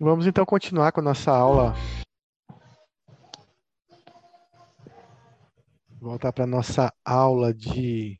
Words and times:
Vamos 0.00 0.28
então 0.28 0.46
continuar 0.46 0.92
com 0.92 1.00
a 1.00 1.02
nossa 1.02 1.32
aula. 1.32 1.74
Voltar 6.00 6.32
para 6.32 6.44
a 6.44 6.46
nossa 6.46 6.94
aula 7.04 7.52
de 7.52 8.16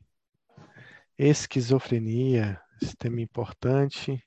esquizofrenia, 1.17 2.61
esse 2.81 2.97
tema 2.97 3.21
importante. 3.21 4.21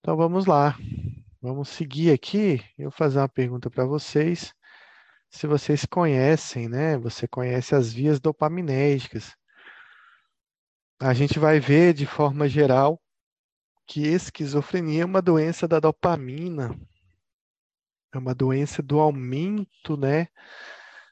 Então 0.00 0.16
vamos 0.16 0.46
lá. 0.46 0.78
Vamos 1.42 1.68
seguir 1.68 2.10
aqui. 2.10 2.64
Eu 2.78 2.84
vou 2.84 2.92
fazer 2.92 3.18
uma 3.18 3.28
pergunta 3.28 3.68
para 3.68 3.84
vocês. 3.84 4.54
Se 5.28 5.46
vocês 5.46 5.84
conhecem, 5.84 6.70
né? 6.70 6.96
Você 6.96 7.28
conhece 7.28 7.74
as 7.74 7.92
vias 7.92 8.18
dopaminérgicas. 8.18 9.36
A 10.98 11.12
gente 11.12 11.38
vai 11.38 11.60
ver 11.60 11.92
de 11.92 12.06
forma 12.06 12.48
geral 12.48 12.98
que 13.92 14.06
esquizofrenia 14.06 15.02
é 15.02 15.04
uma 15.04 15.20
doença 15.20 15.68
da 15.68 15.78
dopamina. 15.78 16.74
É 18.14 18.16
uma 18.16 18.34
doença 18.34 18.82
do 18.82 18.98
aumento, 18.98 19.98
né, 19.98 20.28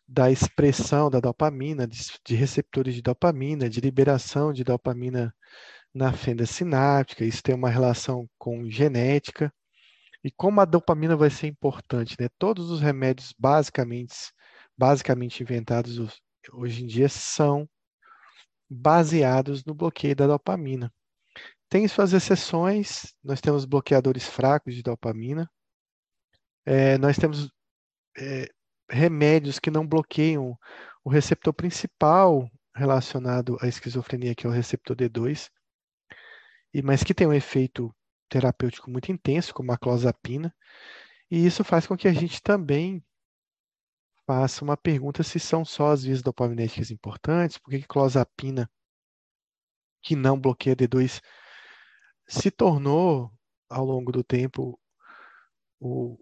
da 0.09 0.31
expressão 0.31 1.11
da 1.11 1.21
dopamina, 1.21 1.87
de, 1.87 1.99
de 2.25 2.35
receptores 2.35 2.95
de 2.95 3.03
dopamina, 3.03 3.69
de 3.69 3.83
liberação 3.83 4.51
de 4.51 4.65
dopamina 4.65 5.35
na 5.93 6.11
fenda 6.15 6.47
sináptica. 6.47 7.23
Isso 7.23 7.43
tem 7.43 7.55
uma 7.55 7.69
relação 7.69 8.27
com 8.39 8.67
genética. 8.71 9.53
E 10.25 10.31
como 10.31 10.63
a 10.63 10.65
dopamina 10.65 11.15
vai 11.15 11.29
ser 11.29 11.49
importante, 11.49 12.17
né? 12.19 12.29
Todos 12.39 12.71
os 12.71 12.81
remédios 12.81 13.35
basicamente, 13.39 14.33
basicamente 14.77 15.43
inventados 15.43 15.99
hoje 16.51 16.83
em 16.83 16.87
dia 16.87 17.11
são 17.11 17.69
baseados 18.71 19.67
no 19.67 19.75
bloqueio 19.75 20.17
da 20.17 20.27
dopamina. 20.27 20.91
Tem 21.71 21.87
suas 21.87 22.13
exceções, 22.13 23.15
nós 23.23 23.41
temos 23.41 23.65
bloqueadores 23.65 24.27
fracos 24.27 24.75
de 24.75 24.83
dopamina, 24.83 25.49
é, 26.67 26.99
nós 26.99 27.17
temos 27.17 27.49
é, 28.19 28.49
remédios 28.91 29.61
que 29.61 29.71
não 29.71 29.87
bloqueiam 29.87 30.59
o 31.05 31.09
receptor 31.09 31.55
principal 31.55 32.51
relacionado 32.75 33.57
à 33.63 33.69
esquizofrenia, 33.69 34.35
que 34.35 34.49
é 34.49 34.51
o 34.51 34.53
receptor 34.53 34.97
D2, 34.97 35.49
e, 36.75 36.83
mas 36.83 37.05
que 37.05 37.15
tem 37.15 37.29
um 37.29 37.33
efeito 37.33 37.95
terapêutico 38.29 38.91
muito 38.91 39.13
intenso, 39.13 39.55
como 39.55 39.71
a 39.71 39.79
clozapina, 39.79 40.53
e 41.31 41.47
isso 41.47 41.63
faz 41.63 41.87
com 41.87 41.97
que 41.97 42.09
a 42.09 42.13
gente 42.13 42.43
também 42.43 43.01
faça 44.27 44.65
uma 44.65 44.77
pergunta 44.77 45.23
se 45.23 45.39
são 45.39 45.65
só 45.65 45.93
as 45.93 46.03
vias 46.03 46.21
dopaminérgicas 46.21 46.91
importantes, 46.91 47.59
por 47.59 47.71
que 47.71 47.87
clozapina, 47.87 48.69
que 50.03 50.17
não 50.17 50.41
bloqueia 50.41 50.75
D2, 50.75 51.21
se 52.31 52.51
tornou, 52.51 53.31
ao 53.69 53.85
longo 53.85 54.13
do 54.13 54.23
tempo, 54.23 54.79
o, 55.81 56.17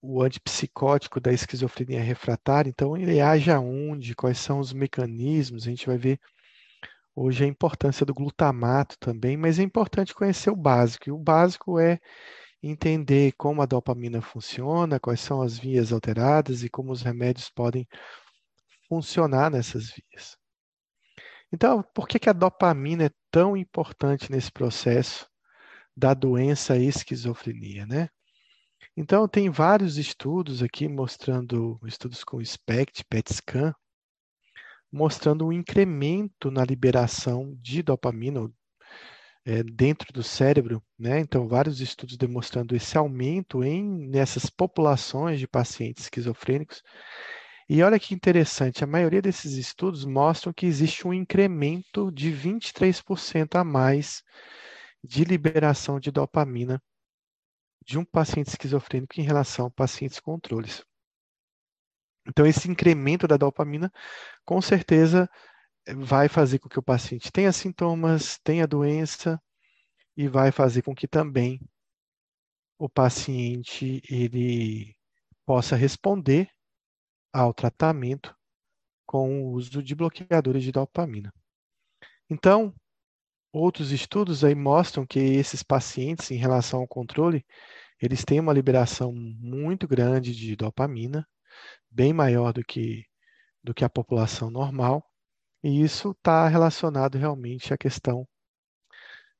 o 0.00 0.22
antipsicótico 0.22 1.20
da 1.20 1.32
esquizofrenia 1.32 2.00
refratária. 2.00 2.70
Então, 2.70 2.96
ele 2.96 3.20
age 3.20 3.50
aonde? 3.50 4.14
Quais 4.14 4.38
são 4.38 4.60
os 4.60 4.72
mecanismos? 4.72 5.66
A 5.66 5.70
gente 5.70 5.86
vai 5.86 5.98
ver 5.98 6.20
hoje 7.16 7.44
a 7.44 7.48
importância 7.48 8.06
do 8.06 8.14
glutamato 8.14 8.96
também, 8.98 9.36
mas 9.36 9.58
é 9.58 9.62
importante 9.62 10.14
conhecer 10.14 10.50
o 10.50 10.56
básico. 10.56 11.08
E 11.08 11.12
o 11.12 11.18
básico 11.18 11.80
é 11.80 11.98
entender 12.62 13.32
como 13.32 13.60
a 13.60 13.66
dopamina 13.66 14.22
funciona, 14.22 15.00
quais 15.00 15.20
são 15.20 15.42
as 15.42 15.58
vias 15.58 15.92
alteradas 15.92 16.62
e 16.62 16.70
como 16.70 16.92
os 16.92 17.02
remédios 17.02 17.50
podem 17.50 17.88
funcionar 18.88 19.50
nessas 19.50 19.90
vias. 19.90 20.36
Então, 21.52 21.82
por 21.94 22.06
que, 22.06 22.18
que 22.20 22.30
a 22.30 22.32
dopamina 22.32 23.06
é 23.06 23.10
tão 23.30 23.56
importante 23.56 24.30
nesse 24.30 24.52
processo 24.52 25.29
da 25.96 26.14
doença 26.14 26.76
esquizofrenia, 26.76 27.86
né? 27.86 28.08
Então, 28.96 29.28
tem 29.28 29.48
vários 29.50 29.96
estudos 29.98 30.62
aqui 30.62 30.88
mostrando, 30.88 31.78
estudos 31.84 32.24
com 32.24 32.44
SPECT, 32.44 33.04
PET 33.04 33.34
scan, 33.34 33.74
mostrando 34.92 35.46
um 35.46 35.52
incremento 35.52 36.50
na 36.50 36.64
liberação 36.64 37.56
de 37.60 37.82
dopamina 37.82 38.50
é, 39.44 39.62
dentro 39.62 40.12
do 40.12 40.22
cérebro, 40.22 40.82
né? 40.98 41.20
Então, 41.20 41.48
vários 41.48 41.80
estudos 41.80 42.16
demonstrando 42.16 42.74
esse 42.74 42.98
aumento 42.98 43.64
em 43.64 44.08
nessas 44.08 44.50
populações 44.50 45.38
de 45.38 45.46
pacientes 45.46 46.04
esquizofrênicos. 46.04 46.82
E 47.68 47.82
olha 47.82 48.00
que 48.00 48.14
interessante, 48.14 48.82
a 48.82 48.86
maioria 48.86 49.22
desses 49.22 49.52
estudos 49.52 50.04
mostram 50.04 50.52
que 50.52 50.66
existe 50.66 51.06
um 51.06 51.14
incremento 51.14 52.10
de 52.10 52.32
23% 52.32 53.54
a 53.54 53.64
mais 53.64 54.24
de 55.02 55.24
liberação 55.24 55.98
de 55.98 56.10
dopamina 56.10 56.82
de 57.84 57.98
um 57.98 58.04
paciente 58.04 58.48
esquizofrênico 58.48 59.18
em 59.18 59.24
relação 59.24 59.66
a 59.66 59.70
pacientes 59.70 60.20
controles. 60.20 60.84
Então, 62.26 62.46
esse 62.46 62.70
incremento 62.70 63.26
da 63.26 63.36
dopamina, 63.36 63.90
com 64.44 64.60
certeza, 64.60 65.28
vai 65.96 66.28
fazer 66.28 66.58
com 66.58 66.68
que 66.68 66.78
o 66.78 66.82
paciente 66.82 67.32
tenha 67.32 67.52
sintomas, 67.52 68.38
tenha 68.44 68.66
doença 68.66 69.40
e 70.16 70.28
vai 70.28 70.52
fazer 70.52 70.82
com 70.82 70.94
que 70.94 71.08
também 71.08 71.60
o 72.78 72.88
paciente 72.88 74.00
ele 74.08 74.94
possa 75.46 75.76
responder 75.76 76.50
ao 77.32 77.52
tratamento 77.52 78.36
com 79.06 79.42
o 79.42 79.52
uso 79.52 79.82
de 79.82 79.94
bloqueadores 79.94 80.62
de 80.62 80.70
dopamina. 80.70 81.32
Então, 82.28 82.74
Outros 83.52 83.90
estudos 83.90 84.44
aí 84.44 84.54
mostram 84.54 85.04
que 85.04 85.18
esses 85.18 85.62
pacientes, 85.62 86.30
em 86.30 86.36
relação 86.36 86.80
ao 86.80 86.88
controle, 86.88 87.44
eles 88.00 88.24
têm 88.24 88.38
uma 88.38 88.52
liberação 88.52 89.12
muito 89.12 89.88
grande 89.88 90.34
de 90.34 90.54
dopamina, 90.54 91.26
bem 91.90 92.12
maior 92.12 92.52
do 92.52 92.64
que, 92.64 93.04
do 93.62 93.74
que 93.74 93.84
a 93.84 93.90
população 93.90 94.50
normal, 94.50 95.04
e 95.62 95.82
isso 95.82 96.12
está 96.12 96.46
relacionado 96.48 97.18
realmente 97.18 97.74
à 97.74 97.76
questão 97.76 98.26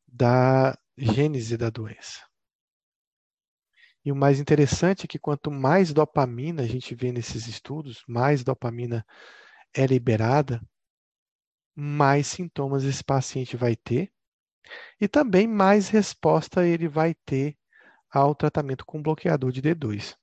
da 0.06 0.76
gênese 0.98 1.56
da 1.56 1.70
doença. 1.70 2.28
E 4.04 4.10
o 4.10 4.16
mais 4.16 4.40
interessante 4.40 5.04
é 5.04 5.06
que 5.06 5.18
quanto 5.18 5.50
mais 5.50 5.92
dopamina 5.92 6.62
a 6.62 6.66
gente 6.66 6.94
vê 6.94 7.12
nesses 7.12 7.46
estudos, 7.46 8.02
mais 8.08 8.42
dopamina 8.42 9.06
é 9.72 9.86
liberada, 9.86 10.60
mais 11.80 12.26
sintomas 12.26 12.84
esse 12.84 13.02
paciente 13.02 13.56
vai 13.56 13.74
ter 13.74 14.12
e 15.00 15.08
também 15.08 15.46
mais 15.48 15.88
resposta 15.88 16.66
ele 16.66 16.86
vai 16.88 17.14
ter 17.24 17.56
ao 18.10 18.34
tratamento 18.34 18.84
com 18.84 19.02
bloqueador 19.02 19.50
de 19.50 19.62
D2. 19.62 20.14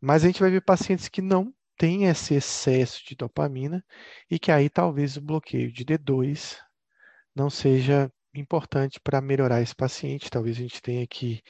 Mas 0.00 0.24
a 0.24 0.26
gente 0.26 0.40
vai 0.40 0.50
ver 0.50 0.62
pacientes 0.62 1.08
que 1.08 1.20
não 1.20 1.54
têm 1.76 2.06
esse 2.06 2.34
excesso 2.34 3.04
de 3.06 3.14
dopamina 3.14 3.84
e 4.30 4.38
que 4.38 4.50
aí 4.50 4.70
talvez 4.70 5.16
o 5.16 5.20
bloqueio 5.20 5.70
de 5.70 5.84
D2 5.84 6.58
não 7.34 7.50
seja 7.50 8.10
importante 8.34 8.98
para 9.00 9.20
melhorar 9.20 9.60
esse 9.60 9.74
paciente. 9.74 10.30
Talvez 10.30 10.56
a 10.56 10.60
gente 10.60 10.80
tenha 10.80 11.06
que 11.06 11.42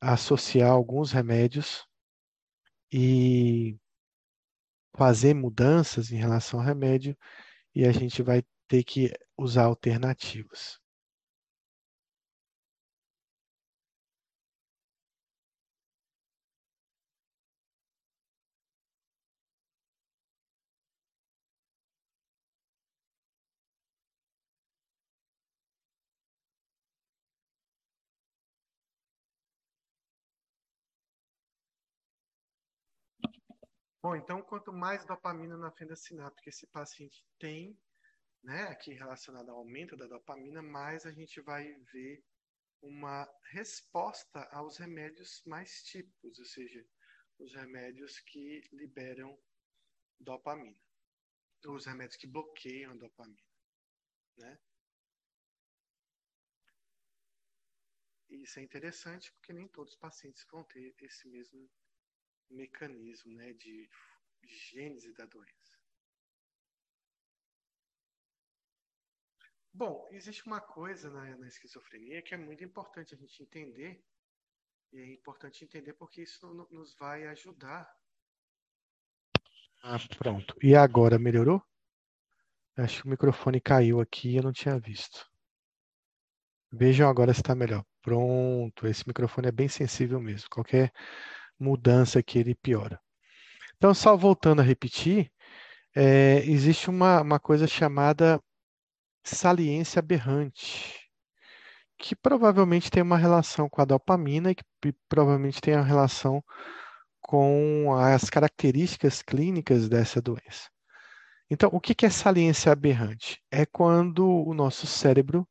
associar 0.00 0.70
alguns 0.70 1.12
remédios 1.12 1.84
e 2.92 3.78
fazer 4.96 5.34
mudanças 5.34 6.12
em 6.12 6.16
relação 6.16 6.60
ao 6.60 6.66
remédio 6.66 7.16
e 7.74 7.84
a 7.86 7.92
gente 7.92 8.22
vai 8.22 8.42
ter 8.68 8.84
que 8.84 9.12
usar 9.38 9.64
alternativas. 9.64 10.79
Bom, 34.02 34.16
então, 34.16 34.40
quanto 34.42 34.72
mais 34.72 35.04
dopamina 35.04 35.58
na 35.58 35.70
fenda 35.70 35.94
sináptica 35.94 36.48
esse 36.48 36.66
paciente 36.68 37.22
tem, 37.38 37.78
né, 38.42 38.62
aqui 38.62 38.94
relacionado 38.94 39.50
ao 39.50 39.58
aumento 39.58 39.94
da 39.94 40.06
dopamina, 40.06 40.62
mais 40.62 41.04
a 41.04 41.12
gente 41.12 41.38
vai 41.42 41.74
ver 41.92 42.24
uma 42.80 43.28
resposta 43.50 44.42
aos 44.52 44.78
remédios 44.78 45.42
mais 45.44 45.82
típicos, 45.82 46.38
ou 46.38 46.46
seja, 46.46 46.82
os 47.38 47.54
remédios 47.54 48.18
que 48.20 48.62
liberam 48.72 49.38
dopamina, 50.18 50.80
os 51.66 51.84
remédios 51.84 52.16
que 52.16 52.26
bloqueiam 52.26 52.92
a 52.92 52.96
dopamina, 52.96 53.46
né? 54.38 54.58
Isso 58.30 58.60
é 58.60 58.62
interessante 58.62 59.30
porque 59.34 59.52
nem 59.52 59.68
todos 59.68 59.92
os 59.92 59.98
pacientes 59.98 60.46
vão 60.50 60.64
ter 60.64 60.94
esse 61.02 61.28
mesmo 61.28 61.68
mecanismo 62.50 63.32
né, 63.34 63.52
de 63.52 63.88
gênese 64.42 65.12
da 65.12 65.26
doença. 65.26 65.80
Bom, 69.72 70.08
existe 70.10 70.44
uma 70.46 70.60
coisa 70.60 71.10
na, 71.10 71.36
na 71.36 71.46
esquizofrenia 71.46 72.22
que 72.22 72.34
é 72.34 72.36
muito 72.36 72.64
importante 72.64 73.14
a 73.14 73.16
gente 73.16 73.42
entender, 73.42 74.04
E 74.92 74.98
é 74.98 75.12
importante 75.12 75.64
entender 75.64 75.94
porque 75.94 76.22
isso 76.22 76.46
nos 76.70 76.94
vai 76.96 77.26
ajudar. 77.28 77.88
Ah, 79.82 79.96
pronto. 80.18 80.56
E 80.62 80.74
agora 80.74 81.18
melhorou? 81.18 81.62
Acho 82.76 83.02
que 83.02 83.06
o 83.06 83.10
microfone 83.10 83.60
caiu 83.60 84.00
aqui 84.00 84.30
e 84.30 84.36
eu 84.36 84.42
não 84.42 84.52
tinha 84.52 84.78
visto. 84.78 85.30
Vejam 86.72 87.08
agora 87.08 87.32
se 87.32 87.40
está 87.40 87.54
melhor. 87.54 87.84
Pronto, 88.02 88.86
esse 88.86 89.06
microfone 89.06 89.48
é 89.48 89.52
bem 89.52 89.68
sensível 89.68 90.20
mesmo. 90.20 90.48
Qualquer 90.50 90.92
mudança 91.60 92.22
que 92.22 92.38
ele 92.38 92.54
piora. 92.54 93.00
Então, 93.76 93.94
só 93.94 94.16
voltando 94.16 94.60
a 94.60 94.64
repetir, 94.64 95.30
é, 95.94 96.38
existe 96.46 96.90
uma, 96.90 97.20
uma 97.20 97.38
coisa 97.40 97.66
chamada 97.66 98.40
saliência 99.22 100.00
aberrante, 100.00 100.98
que 101.98 102.16
provavelmente 102.16 102.90
tem 102.90 103.02
uma 103.02 103.18
relação 103.18 103.68
com 103.68 103.82
a 103.82 103.84
dopamina 103.84 104.50
e 104.50 104.54
que 104.54 104.64
provavelmente 105.08 105.60
tem 105.60 105.74
uma 105.74 105.84
relação 105.84 106.42
com 107.20 107.94
as 107.94 108.30
características 108.30 109.22
clínicas 109.22 109.88
dessa 109.88 110.20
doença. 110.20 110.68
Então, 111.50 111.68
o 111.72 111.80
que 111.80 112.06
é 112.06 112.10
saliência 112.10 112.72
aberrante? 112.72 113.42
É 113.50 113.66
quando 113.66 114.26
o 114.26 114.54
nosso 114.54 114.86
cérebro 114.86 115.46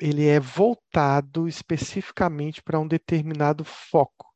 ele 0.00 0.26
é 0.26 0.38
voltado 0.38 1.48
especificamente 1.48 2.62
para 2.62 2.78
um 2.78 2.86
determinado 2.86 3.64
foco. 3.64 4.27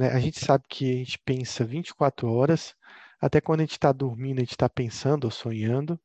Né? 0.00 0.08
A 0.12 0.18
gente 0.18 0.42
sabe 0.42 0.64
que 0.66 0.90
a 0.90 0.96
gente 0.96 1.18
pensa 1.18 1.62
24 1.62 2.26
horas, 2.32 2.74
até 3.20 3.38
quando 3.38 3.60
a 3.60 3.64
gente 3.64 3.72
está 3.72 3.92
dormindo, 3.92 4.38
a 4.38 4.40
gente 4.40 4.52
está 4.52 4.68
pensando 4.68 5.24
ou 5.24 5.30
sonhando. 5.30 6.00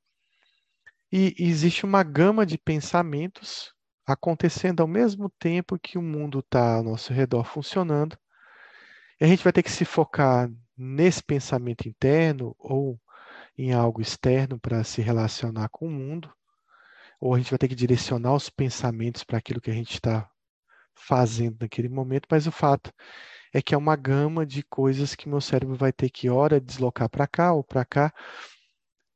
E 1.09 1.33
existe 1.39 1.85
uma 1.85 2.03
gama 2.03 2.45
de 2.45 2.57
pensamentos 2.57 3.73
acontecendo 4.05 4.81
ao 4.81 4.87
mesmo 4.87 5.29
tempo 5.39 5.79
que 5.79 5.97
o 5.97 6.01
mundo 6.01 6.39
está 6.39 6.75
ao 6.75 6.83
nosso 6.83 7.13
redor 7.13 7.45
funcionando. 7.45 8.17
E 9.19 9.23
a 9.23 9.27
gente 9.27 9.43
vai 9.45 9.53
ter 9.53 9.63
que 9.63 9.71
se 9.71 9.85
focar 9.85 10.51
nesse 10.77 11.23
pensamento 11.23 11.87
interno 11.87 12.53
ou 12.59 12.99
em 13.57 13.71
algo 13.71 14.01
externo 14.01 14.59
para 14.59 14.83
se 14.83 15.01
relacionar 15.01 15.69
com 15.69 15.87
o 15.87 15.91
mundo, 15.91 16.29
ou 17.17 17.33
a 17.33 17.37
gente 17.37 17.49
vai 17.49 17.57
ter 17.57 17.69
que 17.69 17.75
direcionar 17.75 18.33
os 18.33 18.49
pensamentos 18.49 19.23
para 19.23 19.37
aquilo 19.37 19.61
que 19.61 19.71
a 19.71 19.73
gente 19.73 19.93
está 19.93 20.29
fazendo 20.93 21.57
naquele 21.61 21.87
momento, 21.87 22.27
mas 22.29 22.45
o 22.45 22.51
fato 22.51 22.91
é 23.55 23.61
que 23.61 23.73
é 23.73 23.77
uma 23.77 23.95
gama 23.95 24.45
de 24.45 24.61
coisas 24.63 25.15
que 25.15 25.29
meu 25.29 25.39
cérebro 25.39 25.77
vai 25.77 25.93
ter 25.93 26.09
que, 26.09 26.29
ora, 26.29 26.59
deslocar 26.59 27.09
para 27.09 27.25
cá 27.25 27.53
ou 27.53 27.63
para 27.63 27.85
cá, 27.85 28.13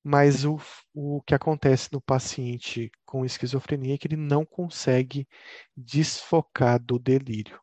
mas 0.01 0.45
o, 0.45 0.57
o 0.93 1.21
que 1.23 1.35
acontece 1.35 1.89
no 1.91 1.99
paciente 1.99 2.89
com 3.05 3.25
esquizofrenia 3.25 3.95
é 3.95 3.97
que 3.97 4.07
ele 4.07 4.15
não 4.15 4.45
consegue 4.45 5.27
desfocar 5.75 6.79
do 6.79 6.97
delírio. 6.97 7.59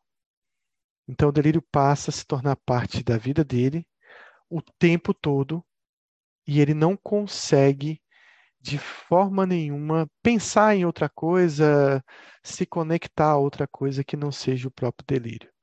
Então, 1.09 1.31
o 1.31 1.33
delírio 1.33 1.63
passa 1.63 2.11
a 2.11 2.13
se 2.13 2.27
tornar 2.27 2.57
parte 2.57 3.03
da 3.03 3.17
vida 3.17 3.43
dele 3.43 3.87
o 4.51 4.61
tempo 4.61 5.15
todo 5.15 5.65
e 6.47 6.61
ele 6.61 6.75
não 6.75 6.95
consegue 6.95 8.03
de 8.61 8.79
forma 8.79 9.47
nenhuma 9.47 10.11
pensar 10.23 10.77
em 10.77 10.85
outra 10.85 11.09
coisa, 11.09 12.05
se 12.43 12.67
conectar 12.67 13.31
a 13.31 13.39
outra 13.39 13.67
coisa 13.67 14.05
que 14.05 14.17
não 14.17 14.31
seja 14.31 14.69
o 14.69 14.71
próprio 14.71 15.07
delírio. 15.07 15.56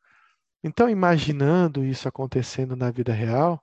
Então, 0.64 0.90
imaginando 0.90 1.84
isso 1.84 2.08
acontecendo 2.08 2.76
na 2.76 2.90
vida 2.90 3.12
real, 3.12 3.62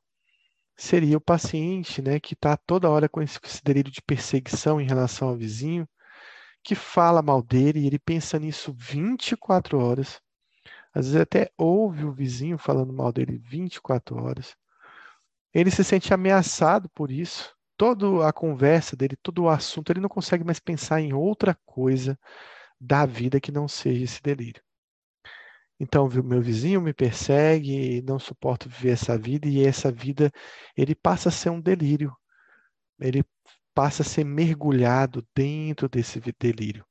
seria 0.77 1.17
o 1.17 1.21
paciente 1.21 2.03
né, 2.03 2.21
que 2.21 2.35
está 2.35 2.57
toda 2.57 2.91
hora 2.91 3.09
com 3.09 3.23
esse, 3.23 3.39
delírio 3.65 3.91
de 3.91 4.03
perseguição 4.03 4.81
em 4.81 4.87
relação 4.87 5.29
ao 5.29 5.37
vizinho, 5.37 5.89
que 6.63 6.75
fala 6.75 7.23
mal 7.23 7.43
dele 7.43 7.81
e 7.81 7.87
ele 7.87 7.99
pensa 7.99 8.39
nisso 8.39 8.75
24 8.77 9.79
horas. 9.79 10.21
Às 10.93 11.07
vezes 11.07 11.21
até 11.21 11.51
ouve 11.57 12.05
o 12.05 12.13
vizinho 12.13 12.59
falando 12.59 12.93
mal 12.93 13.13
dele 13.13 13.39
24 13.39 14.23
horas. 14.23 14.55
Ele 15.55 15.71
se 15.71 15.83
sente 15.83 16.13
ameaçado 16.13 16.89
por 16.91 17.11
isso. 17.11 17.55
Toda 17.77 18.29
a 18.29 18.33
conversa 18.33 18.95
dele, 18.95 19.17
todo 19.23 19.45
o 19.45 19.49
assunto, 19.49 19.91
ele 19.91 20.01
não 20.01 20.09
consegue 20.09 20.45
mais 20.45 20.61
pensar 20.61 21.01
em 21.01 21.15
outra 21.15 21.57
coisa 21.65 22.19
da 22.79 23.07
vida 23.07 23.41
que 23.41 23.51
não 23.51 23.67
seja 23.67 24.05
esse 24.05 24.23
delírio. 24.23 24.63
Então, 25.81 26.07
meu 26.23 26.43
vizinho 26.43 26.79
me 26.79 26.93
persegue, 26.93 28.03
não 28.03 28.19
suporto 28.19 28.69
viver 28.69 28.91
essa 28.91 29.17
vida, 29.17 29.49
e 29.49 29.65
essa 29.65 29.91
vida, 29.91 30.31
ele 30.77 30.95
passa 30.95 31.31
a 31.31 31.33
ser 31.33 31.49
um 31.49 31.59
delírio. 31.59 32.15
Ele 33.01 33.25
passa 33.75 34.03
a 34.03 34.05
ser 34.05 34.25
mergulhado 34.25 35.27
dentro 35.35 35.89
desse 35.89 36.21
delírio. 36.39 36.85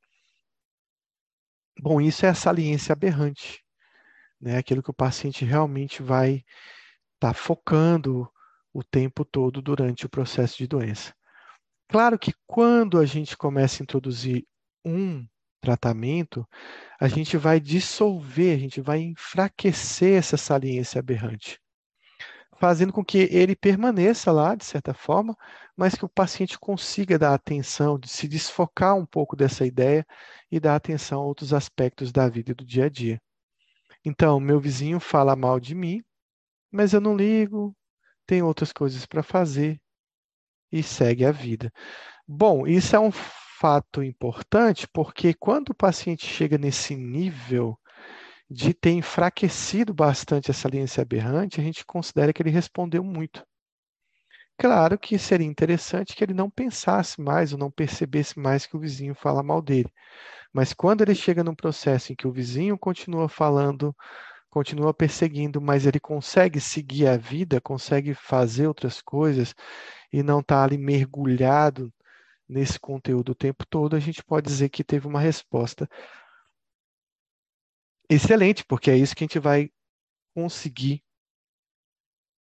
Bom, 1.80 2.00
isso 2.00 2.26
é 2.26 2.30
a 2.30 2.34
saliência 2.34 2.92
aberrante, 2.92 3.64
né? 4.40 4.58
Aquilo 4.58 4.82
que 4.82 4.90
o 4.90 4.94
paciente 4.94 5.44
realmente 5.44 6.02
vai 6.02 6.44
estar 7.14 7.32
tá 7.32 7.34
focando 7.34 8.28
o 8.72 8.82
tempo 8.82 9.24
todo 9.24 9.62
durante 9.62 10.04
o 10.04 10.10
processo 10.10 10.58
de 10.58 10.66
doença. 10.66 11.14
Claro 11.88 12.18
que 12.18 12.34
quando 12.44 12.98
a 12.98 13.06
gente 13.06 13.36
começa 13.36 13.80
a 13.80 13.84
introduzir 13.84 14.44
um 14.84 15.24
tratamento, 15.60 16.46
a 17.00 17.08
gente 17.08 17.36
vai 17.36 17.60
dissolver, 17.60 18.56
a 18.56 18.58
gente 18.58 18.80
vai 18.80 19.00
enfraquecer 19.00 20.18
essa 20.18 20.36
saliência 20.36 20.98
aberrante, 20.98 21.60
fazendo 22.58 22.92
com 22.92 23.04
que 23.04 23.28
ele 23.30 23.54
permaneça 23.54 24.32
lá, 24.32 24.54
de 24.54 24.64
certa 24.64 24.94
forma, 24.94 25.36
mas 25.76 25.94
que 25.94 26.04
o 26.04 26.08
paciente 26.08 26.58
consiga 26.58 27.18
dar 27.18 27.34
atenção, 27.34 27.98
de 27.98 28.08
se 28.08 28.28
desfocar 28.28 28.96
um 28.96 29.06
pouco 29.06 29.36
dessa 29.36 29.64
ideia 29.64 30.06
e 30.50 30.60
dar 30.60 30.76
atenção 30.76 31.20
a 31.20 31.24
outros 31.24 31.54
aspectos 31.54 32.12
da 32.12 32.28
vida 32.28 32.52
e 32.52 32.54
do 32.54 32.64
dia 32.64 32.86
a 32.86 32.88
dia. 32.88 33.20
Então, 34.04 34.40
meu 34.40 34.58
vizinho 34.58 34.98
fala 34.98 35.36
mal 35.36 35.60
de 35.60 35.74
mim, 35.74 36.02
mas 36.70 36.92
eu 36.92 37.00
não 37.00 37.16
ligo, 37.16 37.74
tem 38.26 38.42
outras 38.42 38.72
coisas 38.72 39.04
para 39.06 39.22
fazer 39.22 39.80
e 40.72 40.82
segue 40.82 41.24
a 41.24 41.32
vida. 41.32 41.72
Bom, 42.26 42.66
isso 42.66 42.94
é 42.94 43.00
um 43.00 43.10
fato 43.60 44.02
importante 44.02 44.88
porque 44.88 45.34
quando 45.34 45.70
o 45.70 45.74
paciente 45.74 46.26
chega 46.26 46.56
nesse 46.56 46.96
nível 46.96 47.78
de 48.50 48.72
ter 48.72 48.92
enfraquecido 48.92 49.92
bastante 49.92 50.50
essa 50.50 50.62
saliência 50.62 51.02
aberrante, 51.02 51.60
a 51.60 51.62
gente 51.62 51.84
considera 51.84 52.32
que 52.32 52.42
ele 52.42 52.48
respondeu 52.48 53.04
muito. 53.04 53.46
Claro 54.58 54.98
que 54.98 55.18
seria 55.18 55.46
interessante 55.46 56.16
que 56.16 56.24
ele 56.24 56.32
não 56.32 56.48
pensasse 56.48 57.20
mais 57.20 57.52
ou 57.52 57.58
não 57.58 57.70
percebesse 57.70 58.38
mais 58.38 58.66
que 58.66 58.76
o 58.76 58.80
vizinho 58.80 59.14
fala 59.14 59.42
mal 59.42 59.60
dele. 59.60 59.90
Mas 60.52 60.72
quando 60.72 61.02
ele 61.02 61.14
chega 61.14 61.44
num 61.44 61.54
processo 61.54 62.12
em 62.12 62.16
que 62.16 62.26
o 62.26 62.32
vizinho 62.32 62.78
continua 62.78 63.28
falando 63.28 63.94
continua 64.48 64.92
perseguindo, 64.92 65.60
mas 65.60 65.86
ele 65.86 66.00
consegue 66.00 66.60
seguir 66.60 67.06
a 67.06 67.16
vida, 67.16 67.60
consegue 67.60 68.14
fazer 68.14 68.66
outras 68.66 69.00
coisas 69.00 69.54
e 70.12 70.22
não 70.22 70.40
está 70.40 70.64
ali 70.64 70.76
mergulhado 70.76 71.92
nesse 72.50 72.78
conteúdo 72.78 73.30
o 73.30 73.34
tempo 73.34 73.64
todo, 73.64 73.94
a 73.94 74.00
gente 74.00 74.22
pode 74.24 74.46
dizer 74.46 74.68
que 74.68 74.82
teve 74.82 75.06
uma 75.06 75.20
resposta 75.20 75.88
excelente, 78.08 78.64
porque 78.64 78.90
é 78.90 78.96
isso 78.96 79.14
que 79.14 79.22
a 79.22 79.26
gente 79.26 79.38
vai 79.38 79.70
conseguir 80.34 81.02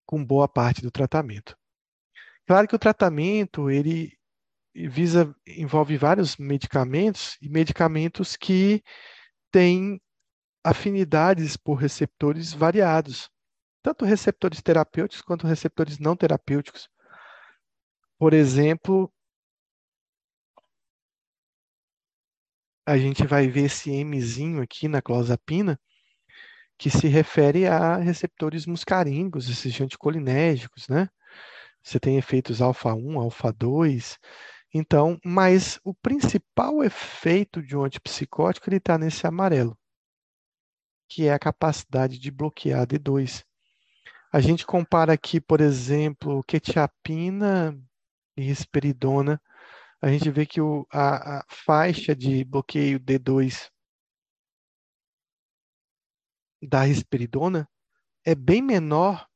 com 0.07 0.25
boa 0.25 0.49
parte 0.49 0.81
do 0.81 0.91
tratamento. 0.91 1.57
Claro 2.47 2.67
que 2.67 2.75
o 2.75 2.79
tratamento 2.79 3.71
ele 3.71 4.19
visa 4.75 5.35
envolve 5.47 5.99
vários 5.99 6.37
medicamentos 6.37 7.37
e 7.43 7.49
medicamentos 7.49 8.37
que 8.37 8.83
têm 9.50 10.00
afinidades 10.65 11.57
por 11.57 11.75
receptores 11.75 12.53
variados, 12.53 13.31
tanto 13.83 14.05
receptores 14.05 14.62
terapêuticos 14.62 15.21
quanto 15.21 15.47
receptores 15.47 15.99
não 15.99 16.17
terapêuticos. 16.17 16.88
Por 18.19 18.33
exemplo, 18.33 19.12
a 22.88 22.99
gente 22.99 23.26
vai 23.26 23.49
ver 23.49 23.66
esse 23.66 23.90
Mzinho 24.04 24.62
aqui 24.62 24.88
na 24.88 25.02
clozapina, 25.02 25.78
que 26.78 26.90
se 26.90 27.09
refere 27.09 27.66
a 27.66 27.97
receptores 27.97 28.66
muscarínicos, 28.66 29.50
esses 29.50 29.80
anticolinérgicos, 29.80 30.88
né? 30.88 31.09
Você 31.83 32.00
tem 32.00 32.16
efeitos 32.16 32.62
alfa-1, 32.62 33.21
alfa-2. 33.21 34.16
Então, 34.73 35.18
mas 35.25 35.80
o 35.85 35.95
principal 35.95 36.83
efeito 36.85 37.62
de 37.62 37.76
um 37.76 37.85
antipsicótico 37.85 38.68
ele 38.68 38.76
está 38.76 38.97
nesse 38.97 39.26
amarelo 39.26 39.76
que 41.09 41.26
é 41.26 41.33
a 41.33 41.38
capacidade 41.38 42.18
de 42.18 42.30
bloquear 42.30 42.87
D2. 42.87 43.42
A 44.30 44.40
gente 44.40 44.66
compara 44.66 45.14
aqui, 45.14 45.40
por 45.40 45.61
exemplo, 45.61 46.45
quetiapina 46.45 47.75
e 48.37 48.42
risperidona. 48.42 49.40
A 50.00 50.09
gente 50.09 50.31
vê 50.31 50.47
que 50.47 50.61
o, 50.61 50.87
a, 50.93 51.40
a 51.40 51.45
faixa 51.49 52.14
de 52.14 52.45
bloqueio 52.45 53.00
D2 53.00 53.69
da 56.62 56.83
risperidona 56.83 57.69
é 58.25 58.35
bem 58.35 58.62
menor 58.62 59.26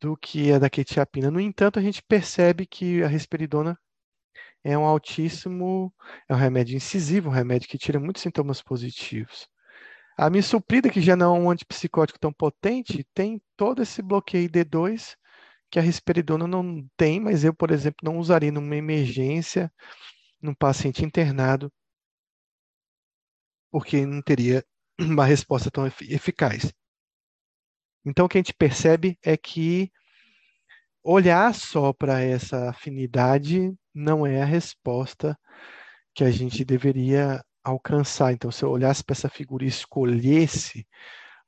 do 0.00 0.16
que 0.16 0.52
a 0.52 0.58
da 0.58 0.70
quetiapina. 0.70 1.30
No 1.30 1.40
entanto, 1.40 1.78
a 1.78 1.82
gente 1.82 2.02
percebe 2.02 2.66
que 2.66 3.02
a 3.02 3.08
risperidona 3.08 3.78
é 4.62 4.78
um 4.78 4.84
altíssimo, 4.84 5.92
é 6.28 6.34
um 6.34 6.38
remédio 6.38 6.76
incisivo, 6.76 7.28
um 7.28 7.32
remédio 7.32 7.68
que 7.68 7.78
tira 7.78 7.98
muitos 7.98 8.22
sintomas 8.22 8.62
positivos. 8.62 9.48
A 10.16 10.30
misoprida, 10.30 10.90
que 10.90 11.00
já 11.00 11.16
não 11.16 11.36
é 11.36 11.40
um 11.40 11.50
antipsicótico 11.50 12.18
tão 12.18 12.32
potente, 12.32 13.04
tem 13.12 13.42
todo 13.56 13.82
esse 13.82 14.02
bloqueio 14.02 14.48
D2 14.48 15.16
que 15.72 15.78
a 15.78 15.82
risperidona 15.82 16.46
não 16.46 16.86
tem, 16.98 17.18
mas 17.18 17.44
eu, 17.44 17.54
por 17.54 17.70
exemplo, 17.70 18.00
não 18.04 18.18
usaria 18.18 18.52
numa 18.52 18.76
emergência, 18.76 19.72
num 20.40 20.54
paciente 20.54 21.02
internado, 21.02 21.72
porque 23.70 24.04
não 24.04 24.20
teria 24.20 24.62
uma 25.00 25.24
resposta 25.24 25.70
tão 25.70 25.86
eficaz. 25.86 26.70
Então, 28.04 28.26
o 28.26 28.28
que 28.28 28.36
a 28.36 28.40
gente 28.40 28.52
percebe 28.52 29.18
é 29.22 29.34
que 29.34 29.90
olhar 31.02 31.54
só 31.54 31.90
para 31.90 32.20
essa 32.20 32.68
afinidade 32.68 33.74
não 33.94 34.26
é 34.26 34.42
a 34.42 34.46
resposta 34.46 35.38
que 36.14 36.22
a 36.22 36.30
gente 36.30 36.66
deveria 36.66 37.42
alcançar. 37.64 38.34
Então, 38.34 38.50
se 38.50 38.62
eu 38.62 38.68
olhasse 38.70 39.02
para 39.02 39.14
essa 39.14 39.30
figura 39.30 39.64
e 39.64 39.68
escolhesse 39.68 40.86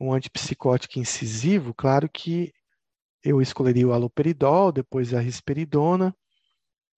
um 0.01 0.15
antipsicótico 0.15 0.99
incisivo, 0.99 1.75
claro 1.75 2.09
que 2.09 2.55
eu 3.25 3.41
escolheria 3.43 3.89
o 3.89 3.93
aloperidol, 3.93 4.73
depois 4.73 5.15
a 5.15 5.21
risperidona, 5.21 6.15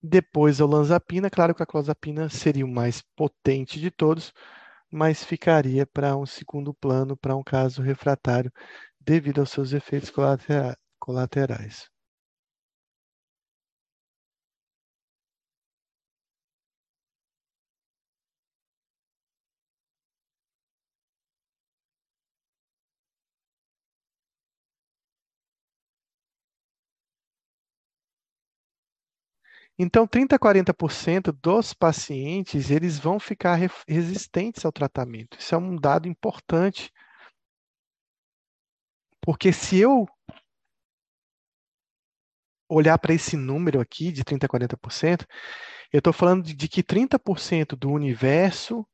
depois 0.03 0.61
a 0.61 0.65
olanzapina. 0.67 1.31
Claro 1.31 1.55
que 1.55 1.63
a 1.63 1.67
clozapina 1.67 2.29
seria 2.29 2.65
o 2.67 2.69
mais 2.69 3.03
potente 3.17 3.81
de 3.81 3.91
todos, 3.91 4.33
mas 4.91 5.25
ficaria 5.25 5.87
para 5.87 6.17
um 6.17 6.27
segundo 6.27 6.75
plano, 6.75 7.17
para 7.17 7.37
um 7.37 7.43
caso 7.45 7.83
refratário, 7.83 8.53
devido 9.01 9.41
aos 9.41 9.51
seus 9.51 9.73
efeitos 9.73 10.13
colaterais. 10.99 11.91
Então, 29.79 30.07
30 30.07 30.37
a 30.37 30.39
40% 30.39 31.33
dos 31.33 31.75
pacientes, 31.75 32.71
eles 32.71 32.99
vão 32.99 33.21
ficar 33.21 33.59
resistentes 33.87 34.65
ao 34.65 34.73
tratamento. 34.73 35.39
Isso 35.39 35.55
é 35.55 35.59
um 35.59 35.77
dado 35.77 36.09
importante. 36.09 36.91
Porque 39.21 39.53
se 39.53 39.79
eu 39.79 40.07
olhar 42.69 42.99
para 42.99 43.13
esse 43.13 43.37
número 43.37 43.81
aqui 43.81 44.11
de 44.11 44.25
30 44.25 44.47
a 44.47 44.49
40%, 44.49 45.27
eu 45.93 45.99
estou 45.99 46.13
falando 46.13 46.43
de, 46.43 46.55
de 46.55 46.69
que 46.69 46.83
30% 46.83 47.77
do 47.77 47.91
universo 47.91 48.87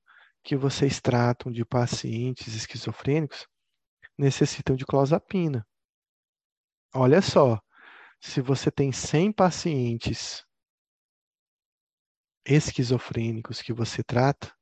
que 0.42 0.56
vocês 0.56 1.00
tratam 1.00 1.52
de 1.52 1.64
pacientes 1.64 2.54
esquizofrênicos 2.54 3.46
necessitam 4.18 4.74
de 4.74 4.84
clozapina. 4.84 5.66
Olha 6.94 7.22
só, 7.22 7.60
se 8.20 8.40
você 8.40 8.70
tem 8.70 8.92
100 8.92 9.32
pacientes 9.32 10.44
esquizofrênicos 12.44 13.62
que 13.62 13.72
você 13.72 14.02
trata, 14.02 14.52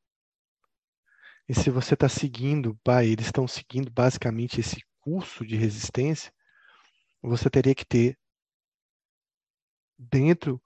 e 1.48 1.54
se 1.54 1.68
você 1.68 1.94
está 1.94 2.08
seguindo, 2.08 2.78
eles 3.04 3.26
estão 3.26 3.48
seguindo 3.48 3.90
basicamente 3.90 4.60
esse 4.60 4.80
curso 5.00 5.44
de 5.44 5.56
resistência, 5.56 6.32
você 7.20 7.50
teria 7.50 7.74
que 7.74 7.84
ter 7.84 8.16
dentro 9.98 10.62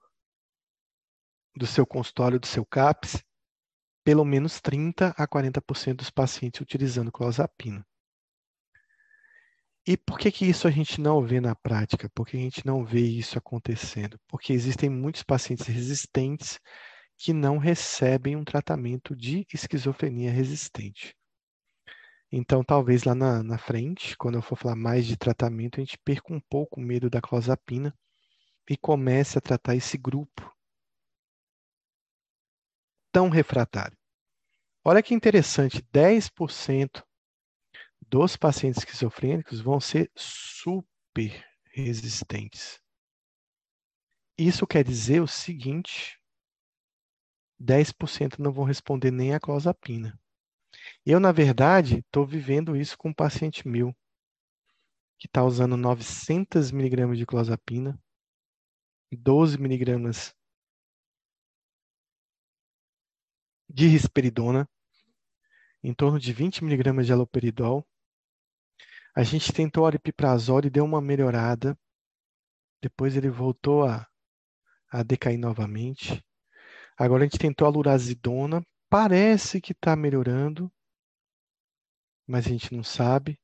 do 1.55 1.65
seu 1.65 1.85
consultório, 1.85 2.39
do 2.39 2.45
seu 2.45 2.65
CAPS, 2.65 3.23
pelo 4.03 4.23
menos 4.23 4.61
30 4.61 5.09
a 5.17 5.27
40% 5.27 5.95
dos 5.95 6.11
pacientes 6.11 6.61
utilizando 6.61 7.11
clozapina. 7.11 7.85
E 9.87 9.97
por 9.97 10.17
que, 10.17 10.31
que 10.31 10.45
isso 10.45 10.67
a 10.67 10.71
gente 10.71 10.99
não 10.99 11.21
vê 11.21 11.39
na 11.39 11.55
prática? 11.55 12.09
Por 12.09 12.27
que 12.27 12.37
a 12.37 12.39
gente 12.39 12.65
não 12.65 12.83
vê 12.83 13.01
isso 13.01 13.37
acontecendo? 13.37 14.19
Porque 14.27 14.51
existem 14.53 14.89
muitos 14.89 15.23
pacientes 15.23 15.67
resistentes 15.67 16.59
que 17.17 17.33
não 17.33 17.57
recebem 17.57 18.35
um 18.35 18.43
tratamento 18.43 19.15
de 19.15 19.45
esquizofrenia 19.53 20.31
resistente. 20.31 21.15
Então, 22.31 22.63
talvez 22.63 23.03
lá 23.03 23.15
na, 23.15 23.41
na, 23.43 23.57
frente, 23.57 24.17
quando 24.17 24.35
eu 24.35 24.41
for 24.41 24.57
falar 24.57 24.75
mais 24.75 25.05
de 25.05 25.15
tratamento, 25.15 25.79
a 25.79 25.83
gente 25.83 25.97
perca 25.99 26.33
um 26.33 26.39
pouco 26.39 26.79
o 26.79 26.83
medo 26.83 27.09
da 27.09 27.21
clozapina 27.21 27.95
e 28.69 28.75
comece 28.75 29.37
a 29.37 29.41
tratar 29.41 29.75
esse 29.75 29.97
grupo 29.97 30.53
tão 33.11 33.29
refratário. 33.29 33.97
Olha 34.83 35.01
que 35.01 35.13
interessante, 35.13 35.81
10% 35.91 37.03
dos 38.09 38.35
pacientes 38.35 38.79
esquizofrênicos 38.79 39.61
vão 39.61 39.79
ser 39.79 40.11
super 40.15 41.43
resistentes. 41.71 42.79
Isso 44.37 44.67
quer 44.67 44.83
dizer 44.83 45.21
o 45.21 45.27
seguinte, 45.27 46.19
10% 47.59 48.41
não 48.41 48.51
vão 48.51 48.65
responder 48.65 49.11
nem 49.11 49.33
a 49.33 49.39
clozapina. 49.39 50.19
Eu, 51.05 51.19
na 51.19 51.31
verdade, 51.31 51.99
estou 51.99 52.25
vivendo 52.25 52.75
isso 52.75 52.97
com 52.97 53.09
um 53.09 53.13
paciente 53.13 53.67
meu, 53.67 53.95
que 55.17 55.27
está 55.27 55.43
usando 55.43 55.77
900 55.77 56.71
miligramas 56.71 57.17
de 57.17 57.25
clozapina, 57.25 57.99
12 59.11 59.57
miligramas 59.57 60.35
de 63.69 63.87
risperidona, 63.87 64.67
em 65.83 65.93
torno 65.93 66.19
de 66.19 66.33
20 66.33 66.63
miligramas 66.63 67.05
de 67.05 67.13
aloperidol. 67.13 67.85
A 69.15 69.23
gente 69.23 69.53
tentou 69.53 69.85
aripiprazol 69.85 70.61
e 70.65 70.69
deu 70.69 70.83
uma 70.83 70.99
melhorada. 70.99 71.77
Depois 72.81 73.15
ele 73.15 73.29
voltou 73.29 73.85
a, 73.85 74.07
a 74.91 75.03
decair 75.03 75.37
novamente. 75.37 76.24
Agora 76.97 77.23
a 77.23 77.27
gente 77.27 77.37
tentou 77.37 77.67
a 77.67 77.71
lurazidona, 77.71 78.65
parece 78.89 79.59
que 79.59 79.73
está 79.73 79.95
melhorando, 79.95 80.71
mas 82.25 82.45
a 82.45 82.49
gente 82.49 82.73
não 82.73 82.83
sabe. 82.83 83.39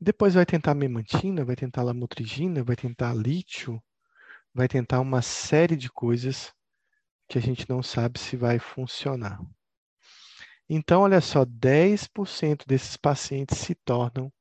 Depois 0.00 0.34
vai 0.34 0.46
tentar 0.46 0.74
memantina, 0.74 1.44
vai 1.44 1.56
tentar 1.56 1.82
lamotrigina, 1.82 2.62
vai 2.62 2.76
tentar 2.76 3.14
lítio, 3.14 3.82
vai 4.52 4.68
tentar 4.68 5.00
uma 5.00 5.22
série 5.22 5.76
de 5.76 5.90
coisas 5.90 6.52
que 7.28 7.38
a 7.38 7.40
gente 7.40 7.68
não 7.68 7.82
sabe 7.82 8.18
se 8.18 8.36
vai 8.36 8.58
funcionar. 8.58 9.40
Então, 10.68 11.02
olha 11.02 11.20
só, 11.20 11.44
10% 11.44 12.64
desses 12.66 12.96
pacientes 12.96 13.58
se 13.58 13.74
tornam 13.74 14.32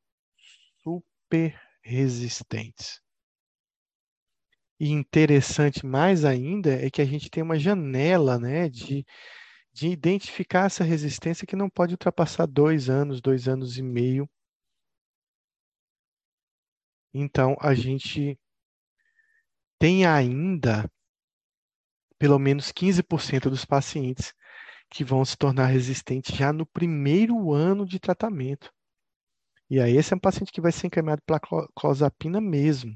super 0.81 1.59
resistentes. 1.81 3.02
E 4.83 4.91
interessante 4.91 5.85
mais 5.85 6.25
ainda 6.25 6.73
é 6.73 6.89
que 6.91 7.01
a 7.01 7.05
gente 7.05 7.29
tem 7.29 7.41
uma 7.41 7.57
janela 7.57 8.37
né, 8.37 8.67
de, 8.67 9.05
de 9.71 9.87
identificar 9.87 10.65
essa 10.65 10.83
resistência 10.83 11.47
que 11.47 11.55
não 11.55 11.69
pode 11.69 11.93
ultrapassar 11.93 12.45
dois 12.45 12.89
anos, 12.89 13.21
dois 13.21 13.47
anos 13.47 13.77
e 13.77 13.81
meio. 13.81 14.29
Então, 17.13 17.55
a 17.61 17.73
gente 17.73 18.37
tem 19.79 20.05
ainda 20.05 20.91
pelo 22.19 22.37
menos 22.37 22.69
15% 22.69 23.49
dos 23.49 23.63
pacientes 23.63 24.33
que 24.89 25.05
vão 25.05 25.23
se 25.23 25.37
tornar 25.37 25.67
resistentes 25.67 26.35
já 26.35 26.51
no 26.51 26.65
primeiro 26.65 27.53
ano 27.53 27.85
de 27.85 28.01
tratamento. 28.01 28.69
E 29.69 29.79
aí, 29.79 29.95
esse 29.95 30.11
é 30.11 30.17
um 30.17 30.19
paciente 30.19 30.51
que 30.51 30.59
vai 30.59 30.73
ser 30.73 30.87
encaminhado 30.87 31.21
para 31.25 31.39
clozapina 31.73 32.41
mesmo. 32.41 32.93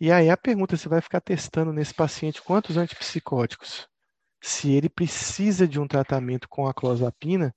E 0.00 0.12
aí 0.12 0.30
a 0.30 0.36
pergunta, 0.36 0.76
você 0.76 0.88
vai 0.88 1.00
ficar 1.00 1.20
testando 1.20 1.72
nesse 1.72 1.92
paciente 1.92 2.40
quantos 2.42 2.76
antipsicóticos? 2.76 3.88
Se 4.40 4.72
ele 4.72 4.88
precisa 4.88 5.66
de 5.66 5.80
um 5.80 5.88
tratamento 5.88 6.48
com 6.48 6.66
a 6.68 6.74
clozapina, 6.74 7.54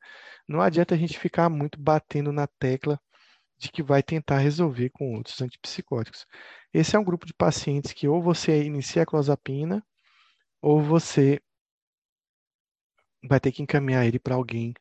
não 0.48 0.62
adianta 0.62 0.95
a 0.95 0.98
gente 0.98 1.19
ficar 1.19 1.50
muito 1.50 1.79
batendo 1.79 2.31
na 2.31 2.48
tecla 2.48 3.00
de 3.60 3.71
que 3.71 3.83
vai 3.83 4.01
tentar 4.01 4.39
resolver 4.39 4.89
com 4.89 5.15
outros 5.15 5.39
antipsicóticos. 5.39 6.25
Esse 6.74 6.95
é 6.95 7.00
um 7.00 7.03
grupo 7.03 7.27
de 7.27 7.33
pacientes 7.33 7.93
que 7.93 8.07
ou 8.07 8.21
você 8.24 8.63
inicia 8.63 9.03
a 9.03 9.05
clozapina, 9.05 9.86
ou 10.60 10.81
você 10.81 11.39
vai 13.24 13.39
ter 13.39 13.51
que 13.51 13.62
encaminhar 13.62 14.05
ele 14.05 14.17
para 14.19 14.33
alguém 14.33 14.74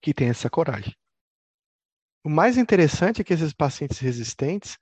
que 0.00 0.14
tem 0.14 0.28
essa 0.28 0.48
coragem. 0.48 0.94
O 2.24 2.28
mais 2.30 2.56
interessante 2.56 3.20
é 3.20 3.24
que 3.24 3.34
esses 3.34 3.52
pacientes 3.52 3.98
resistentes, 3.98 4.78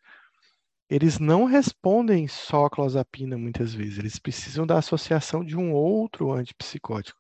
eles 0.95 1.19
não 1.19 1.45
respondem 1.45 2.29
só 2.29 2.67
a 2.67 2.71
clozapina 2.71 3.37
muitas 3.37 3.75
vezes, 3.75 3.99
eles 3.99 4.17
precisam 4.17 4.65
da 4.65 4.79
associação 4.79 5.45
de 5.45 5.57
um 5.57 5.73
outro 5.73 6.31
antipsicótico. 6.31 7.19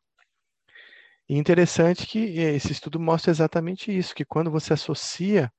E 1.28 1.37
interessante 1.37 2.07
que 2.07 2.38
esse 2.38 2.71
estudo 2.71 3.00
mostra 3.00 3.33
exatamente 3.33 3.90
isso, 3.90 4.14
que 4.14 4.25
quando 4.25 4.49
você 4.49 4.75
associa 4.75 5.52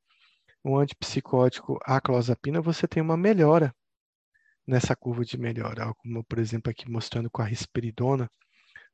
um 0.64 0.78
antipsicótico 0.78 1.78
à 1.84 2.00
clozapina, 2.00 2.62
você 2.62 2.88
tem 2.88 3.04
uma 3.04 3.18
melhora 3.18 3.76
nessa 4.66 4.96
curva 4.96 5.26
de 5.26 5.38
melhora, 5.38 5.94
como 5.98 6.24
por 6.24 6.40
exemplo 6.40 6.72
aqui 6.72 6.90
mostrando 6.90 7.30
com 7.30 7.42
a 7.42 7.46
risperidona, 7.46 8.32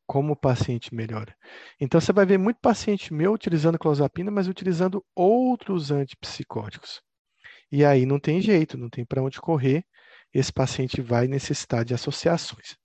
como 0.08 0.34
o 0.34 0.36
paciente 0.36 0.96
melhora. 0.96 1.38
Então, 1.80 2.01
você 2.01 2.12
vai 2.12 2.25
ver 2.25 2.40
muito 2.40 2.60
paciente 2.60 3.13
meu 3.13 3.34
utilizando 3.34 3.78
clozapina, 3.78 4.32
mas 4.32 4.48
utilizando 4.48 5.06
outros 5.16 5.92
antipsicóticos. 5.92 7.04
E 7.72 7.86
aí 7.86 8.06
não 8.06 8.20
tem 8.20 8.42
jeito, 8.42 8.78
não 8.78 8.90
tem 8.90 9.06
para 9.06 9.24
onde 9.24 9.40
correr, 9.42 9.86
esse 10.34 10.51
paciente 10.51 11.01
vai 11.01 11.28
necessitar 11.28 11.86
de 11.86 11.94
associações. 11.94 12.75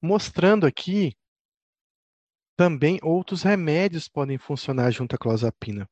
Mostrando 0.00 0.66
aqui 0.66 1.12
também 2.56 2.98
outros 3.02 3.42
remédios 3.42 4.08
podem 4.08 4.38
funcionar 4.38 4.90
junto 4.90 5.14
à 5.14 5.18
clozapina. 5.18 5.88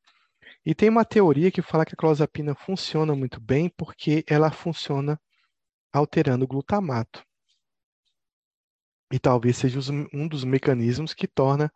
E 0.65 0.75
tem 0.75 0.89
uma 0.89 1.05
teoria 1.05 1.51
que 1.51 1.63
fala 1.63 1.85
que 1.85 1.95
a 1.95 1.97
clozapina 1.97 2.55
funciona 2.55 3.15
muito 3.15 3.41
bem 3.41 3.69
porque 3.77 4.25
ela 4.27 4.51
funciona 4.51 5.19
alterando 5.93 6.45
o 6.45 6.49
glutamato. 6.49 7.25
E 9.13 9.19
talvez 9.19 9.57
seja 9.57 9.79
um 10.13 10.29
dos 10.29 10.45
mecanismos 10.45 11.13
que 11.13 11.27
torna 11.27 11.73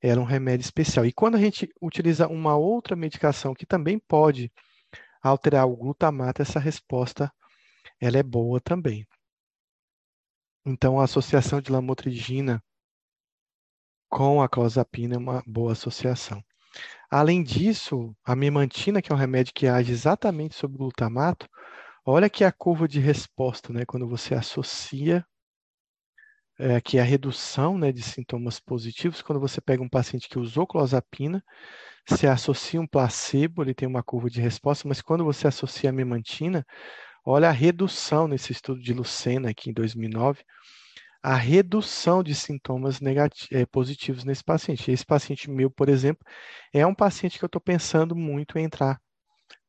ela 0.00 0.20
um 0.20 0.24
remédio 0.24 0.64
especial. 0.64 1.04
E 1.04 1.12
quando 1.12 1.34
a 1.36 1.40
gente 1.40 1.68
utiliza 1.80 2.28
uma 2.28 2.56
outra 2.56 2.96
medicação 2.96 3.54
que 3.54 3.66
também 3.66 3.98
pode 3.98 4.50
alterar 5.22 5.66
o 5.66 5.76
glutamato, 5.76 6.42
essa 6.42 6.58
resposta 6.58 7.32
ela 8.00 8.18
é 8.18 8.22
boa 8.22 8.60
também. 8.60 9.06
Então, 10.64 10.98
a 10.98 11.04
associação 11.04 11.60
de 11.60 11.70
lamotrigina 11.70 12.62
com 14.08 14.42
a 14.42 14.48
clozapina 14.48 15.14
é 15.14 15.18
uma 15.18 15.42
boa 15.46 15.72
associação. 15.72 16.42
Além 17.10 17.42
disso, 17.42 18.14
a 18.24 18.34
memantina, 18.34 19.00
que 19.00 19.12
é 19.12 19.14
um 19.14 19.18
remédio 19.18 19.54
que 19.54 19.66
age 19.66 19.92
exatamente 19.92 20.54
sobre 20.54 20.76
o 20.76 20.78
glutamato, 20.78 21.48
olha 22.06 22.26
aqui 22.26 22.44
a 22.44 22.52
curva 22.52 22.86
de 22.86 23.00
resposta, 23.00 23.72
né, 23.72 23.84
quando 23.84 24.08
você 24.08 24.34
associa 24.34 25.26
é, 26.58 26.80
que 26.80 26.98
é 26.98 27.00
a 27.02 27.04
redução 27.04 27.76
né, 27.76 27.92
de 27.92 28.02
sintomas 28.02 28.60
positivos, 28.60 29.20
quando 29.20 29.40
você 29.40 29.60
pega 29.60 29.82
um 29.82 29.88
paciente 29.88 30.28
que 30.28 30.38
usou 30.38 30.66
clozapina, 30.66 31.44
se 32.08 32.26
associa 32.26 32.80
um 32.80 32.86
placebo, 32.86 33.62
ele 33.62 33.74
tem 33.74 33.88
uma 33.88 34.02
curva 34.02 34.30
de 34.30 34.40
resposta, 34.40 34.88
mas 34.88 35.02
quando 35.02 35.24
você 35.24 35.48
associa 35.48 35.90
a 35.90 35.92
memantina, 35.92 36.64
olha 37.24 37.48
a 37.48 37.52
redução 37.52 38.28
nesse 38.28 38.52
estudo 38.52 38.80
de 38.80 38.94
Lucena 38.94 39.50
aqui 39.50 39.70
em 39.70 39.72
2009, 39.74 40.44
a 41.22 41.34
redução 41.34 42.22
de 42.22 42.34
sintomas 42.34 43.00
é, 43.50 43.66
positivos 43.66 44.24
nesse 44.24 44.44
paciente. 44.44 44.90
Esse 44.92 45.04
paciente 45.04 45.50
meu, 45.50 45.68
por 45.68 45.88
exemplo, 45.88 46.24
é 46.72 46.86
um 46.86 46.94
paciente 46.94 47.38
que 47.38 47.44
eu 47.44 47.48
estou 47.48 47.60
pensando 47.60 48.14
muito 48.14 48.56
em 48.58 48.64
entrar 48.64 49.00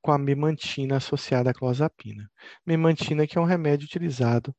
com 0.07 0.13
a 0.13 0.17
memantina 0.17 0.95
associada 0.95 1.49
à 1.49 1.53
clozapina. 1.53 2.31
Memantina 2.65 3.27
que 3.27 3.37
é 3.37 3.41
um 3.41 3.43
remédio 3.43 3.85
utilizado 3.85 4.55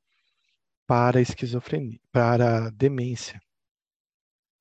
para 0.87 1.23
esquizofrenia, 1.23 1.99
para 2.13 2.69
demência. 2.69 3.41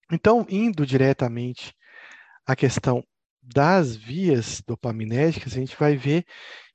Então, 0.09 0.45
indo 0.47 0.85
diretamente 0.85 1.75
à 2.45 2.55
questão 2.55 3.03
das 3.43 3.97
vias 3.97 4.63
dopaminérgicas, 4.65 5.57
a 5.57 5.59
gente 5.59 5.75
vai 5.75 5.97
ver 5.97 6.23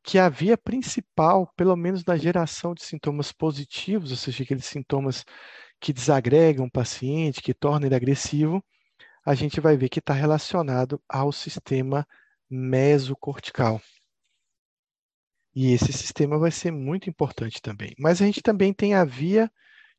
que 0.02 0.18
a 0.18 0.28
via 0.28 0.58
principal, 0.58 1.50
pelo 1.56 1.74
menos 1.74 2.04
na 2.04 2.18
geração 2.18 2.74
de 2.74 2.82
sintomas 2.82 3.32
positivos, 3.32 4.10
ou 4.10 4.16
seja, 4.18 4.44
aqueles 4.44 4.66
sintomas 4.66 5.24
que 5.80 5.90
desagregam 5.90 6.66
o 6.66 6.70
paciente, 6.70 7.40
que 7.40 7.54
tornam 7.54 7.86
ele 7.86 7.94
agressivo, 7.94 8.62
a 9.24 9.34
gente 9.34 9.58
vai 9.58 9.74
ver 9.74 9.88
que 9.88 10.00
está 10.00 10.12
relacionado 10.12 11.00
ao 11.08 11.32
sistema 11.32 12.06
mesocortical. 12.50 13.80
E 15.54 15.72
esse 15.72 15.92
sistema 15.92 16.38
vai 16.38 16.50
ser 16.50 16.70
muito 16.70 17.10
importante 17.10 17.60
também. 17.60 17.94
Mas 17.98 18.22
a 18.22 18.26
gente 18.26 18.42
também 18.42 18.72
tem 18.72 18.94
a 18.94 19.04
via 19.04 19.50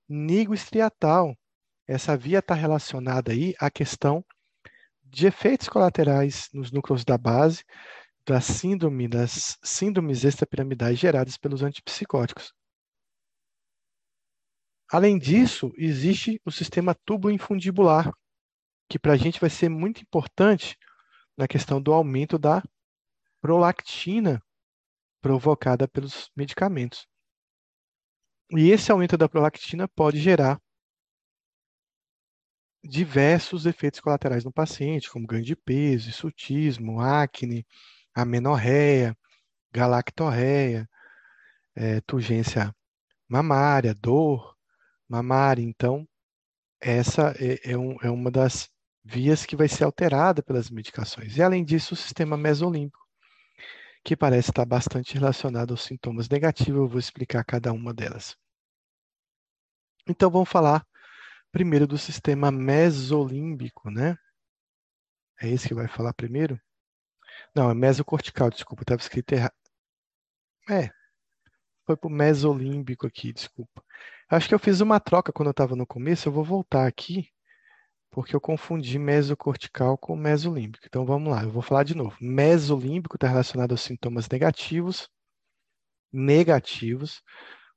nigroestriatal. 0.10 1.38
Essa 1.88 2.18
via 2.18 2.40
está 2.40 2.56
relacionada 2.56 3.32
aí 3.32 3.54
à 3.60 3.70
questão 3.70 4.26
de 5.04 5.28
efeitos 5.28 5.70
colaterais 5.70 6.50
nos 6.54 6.72
núcleos 6.72 7.06
da 7.06 7.18
base, 7.18 7.64
da 8.26 8.42
síndrome, 8.42 9.08
das 9.08 9.58
síndromes 9.64 10.24
extrapiramidais 10.24 10.98
geradas 10.98 11.38
pelos 11.38 11.62
antipsicóticos. 11.62 12.52
Além 14.92 15.18
disso, 15.18 15.72
existe 15.78 16.42
o 16.46 16.52
sistema 16.52 16.96
tubo-infundibular, 17.06 18.12
que 18.90 18.98
para 18.98 19.14
a 19.14 19.18
gente 19.18 19.40
vai 19.40 19.50
ser 19.50 19.70
muito 19.70 20.02
importante 20.02 20.78
na 21.38 21.48
questão 21.48 21.82
do 21.82 21.94
aumento 21.94 22.38
da 22.38 22.64
prolactina 23.42 24.42
provocada 25.24 25.88
pelos 25.88 26.30
medicamentos. 26.36 27.08
E 28.52 28.70
esse 28.70 28.92
aumento 28.92 29.18
da 29.18 29.30
prolactina 29.30 29.88
pode 29.88 30.20
gerar 30.20 30.62
diversos 32.84 33.66
efeitos 33.66 34.02
colaterais 34.02 34.44
no 34.44 34.52
paciente, 34.52 35.10
como 35.10 35.26
ganho 35.26 35.46
de 35.46 35.56
peso, 35.56 36.12
sutismo, 36.12 37.00
acne, 37.00 37.66
amenorreia, 38.14 39.18
galactorreia, 39.72 40.88
é, 41.74 42.02
turgência 42.02 42.76
mamária, 43.28 43.96
dor 43.96 44.58
mamária. 45.08 45.64
Então, 45.64 46.06
essa 46.82 47.34
é, 47.40 47.72
é, 47.72 47.78
um, 47.78 47.96
é 48.02 48.10
uma 48.12 48.30
das 48.30 48.70
vias 49.06 49.46
que 49.46 49.56
vai 49.56 49.70
ser 49.70 49.86
alterada 49.86 50.44
pelas 50.44 50.70
medicações. 50.70 51.38
E, 51.38 51.42
além 51.42 51.64
disso, 51.64 51.94
o 51.94 51.98
sistema 51.98 52.36
mesolímbico, 52.36 53.03
que 54.04 54.18
parece 54.18 54.50
estar 54.50 54.66
bastante 54.66 55.14
relacionado 55.14 55.72
aos 55.72 55.84
sintomas 55.84 56.28
negativos. 56.28 56.82
Eu 56.82 56.88
vou 56.88 57.00
explicar 57.00 57.44
cada 57.46 57.72
uma 57.72 57.94
delas. 57.94 58.36
Então, 60.08 60.30
vamos 60.30 60.50
falar 60.50 60.86
primeiro 61.52 61.88
do 61.88 61.98
sistema 61.98 62.52
mesolímbico, 62.52 63.90
né? 63.90 64.18
É 65.42 65.50
esse 65.50 65.68
que 65.68 65.74
vai 65.74 65.88
falar 65.88 66.14
primeiro? 66.14 66.60
Não, 67.56 67.70
é 67.70 67.74
mesocortical, 67.74 68.50
desculpa, 68.50 68.84
estava 68.84 69.02
escrito 69.02 69.34
errado. 69.34 69.54
É, 70.70 70.90
foi 71.86 71.98
para 71.98 72.08
o 72.08 72.12
mesolímbico 72.12 73.06
aqui, 73.06 73.34
desculpa. 73.34 73.84
Acho 74.30 74.48
que 74.48 74.56
eu 74.56 74.60
fiz 74.60 74.82
uma 74.82 75.00
troca 75.00 75.32
quando 75.32 75.48
eu 75.48 75.52
estava 75.52 75.76
no 75.76 75.86
começo, 75.86 76.28
eu 76.28 76.34
vou 76.34 76.44
voltar 76.44 76.88
aqui, 76.88 77.33
porque 78.14 78.36
eu 78.36 78.40
confundi 78.40 79.00
mesocortical 79.00 79.98
com 79.98 80.16
mesolímbico. 80.16 80.86
Então 80.86 81.04
vamos 81.04 81.32
lá, 81.34 81.44
eu 81.44 81.50
vou 81.50 81.64
falar 81.64 81.84
de 81.84 81.96
novo. 81.96 82.16
Mesolímbico 82.22 83.18
está 83.18 83.28
relacionado 83.28 83.72
aos 83.72 83.82
sintomas 83.82 84.30
negativos, 84.30 85.10
negativos, 86.12 87.24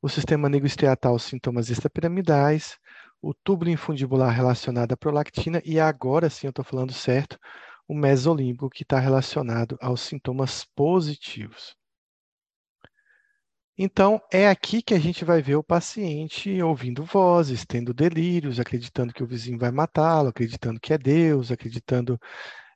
o 0.03 0.11
sistema 0.11 0.51
nigroestriatal 0.51 1.13
aos 1.13 1.23
sintomas 1.23 1.71
extrapiramidais, 1.71 2.79
o 3.23 3.33
túbulo 3.33 3.71
infundibular 3.71 4.31
relacionado 4.31 4.93
à 4.93 4.97
prolactina 4.97 5.63
e 5.65 5.81
agora 5.81 6.29
sim 6.29 6.47
eu 6.47 6.51
estou 6.51 6.65
falando 6.65 6.93
certo, 6.93 7.39
o 7.89 7.95
mesolímbico 7.95 8.69
que 8.69 8.83
está 8.83 8.99
relacionado 9.01 9.79
aos 9.81 10.03
sintomas 10.03 10.67
positivos. 10.77 11.75
Então, 13.79 14.21
é 14.33 14.49
aqui 14.49 14.81
que 14.83 14.95
a 14.95 14.99
gente 14.99 15.25
vai 15.25 15.43
ver 15.43 15.57
o 15.57 15.63
paciente 15.63 16.63
ouvindo 16.63 17.05
vozes, 17.05 17.65
tendo 17.67 17.93
delírios, 17.93 18.59
acreditando 18.59 19.13
que 19.13 19.23
o 19.23 19.27
vizinho 19.27 19.59
vai 19.59 19.71
matá-lo, 19.71 20.29
acreditando 20.31 20.81
que 20.81 20.95
é 20.95 20.99
Deus, 20.99 21.53
acreditando, 21.53 22.19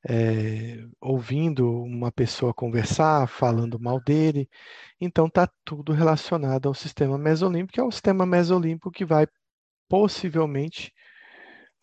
é, 0.09 0.79
ouvindo 1.01 1.83
uma 1.83 2.13
pessoa 2.13 2.53
conversar, 2.55 3.27
falando 3.29 3.81
mal 3.81 4.01
dele. 4.01 4.49
Então, 5.01 5.27
está 5.27 5.49
tudo 5.65 5.93
relacionado 5.93 6.69
ao 6.69 6.75
sistema 6.75 7.17
mesolímbico, 7.19 7.73
que 7.75 7.81
é 7.81 7.85
o 7.85 7.91
sistema 7.91 8.27
mesolímbico 8.27 8.91
que 8.91 9.05
vai 9.05 9.27
possivelmente 9.89 10.93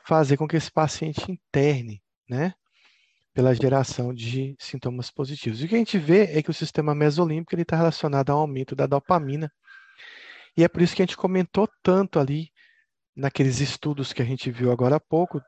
fazer 0.06 0.38
com 0.38 0.48
que 0.48 0.58
esse 0.58 0.72
paciente 0.72 1.32
interne, 1.32 2.02
né? 2.30 2.54
Pela 3.38 3.54
geração 3.54 4.12
de 4.12 4.56
sintomas 4.58 5.12
positivos. 5.12 5.62
o 5.62 5.68
que 5.68 5.76
a 5.76 5.78
gente 5.78 6.00
vê 6.00 6.24
é 6.36 6.42
que 6.42 6.50
o 6.50 6.54
sistema 6.56 6.96
mesolímbico 6.96 7.56
está 7.56 7.78
relacionado 7.78 8.32
ao 8.32 8.40
aumento 8.40 8.76
da 8.76 8.88
dopamina. 8.88 9.54
E 10.58 10.64
é 10.64 10.68
por 10.68 10.82
isso 10.82 10.96
que 10.96 11.04
a 11.04 11.06
gente 11.06 11.16
comentou 11.16 11.70
tanto 11.84 12.20
ali 12.20 12.50
naqueles 13.16 13.60
estudos 13.60 14.12
que 14.12 14.24
a 14.24 14.26
gente 14.26 14.50
viu 14.50 14.72
agora 14.72 14.96
há 14.96 15.00
pouco, 15.00 15.40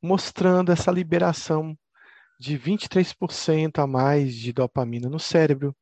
mostrando 0.00 0.72
essa 0.72 0.90
liberação 0.90 1.76
de 2.40 2.58
23% 2.58 3.82
a 3.82 3.86
mais 3.86 4.34
de 4.34 4.50
dopamina 4.50 5.10
no 5.10 5.20
cérebro, 5.20 5.76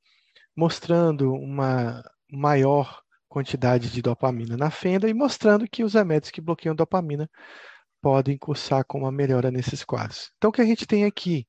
mostrando 0.56 1.32
uma 1.34 2.02
maior 2.32 3.00
quantidade 3.28 3.92
de 3.92 4.02
dopamina 4.02 4.56
na 4.56 4.72
fenda 4.72 5.08
e 5.08 5.14
mostrando 5.14 5.68
que 5.70 5.84
os 5.84 5.94
remédios 5.94 6.32
que 6.32 6.40
bloqueiam 6.40 6.74
dopamina 6.74 7.30
podem 8.04 8.36
cursar 8.36 8.84
com 8.84 8.98
uma 8.98 9.10
melhora 9.10 9.50
nesses 9.50 9.82
quadros. 9.82 10.30
Então, 10.36 10.50
o 10.50 10.52
que 10.52 10.60
a 10.60 10.66
gente 10.66 10.86
tem 10.86 11.06
aqui 11.06 11.46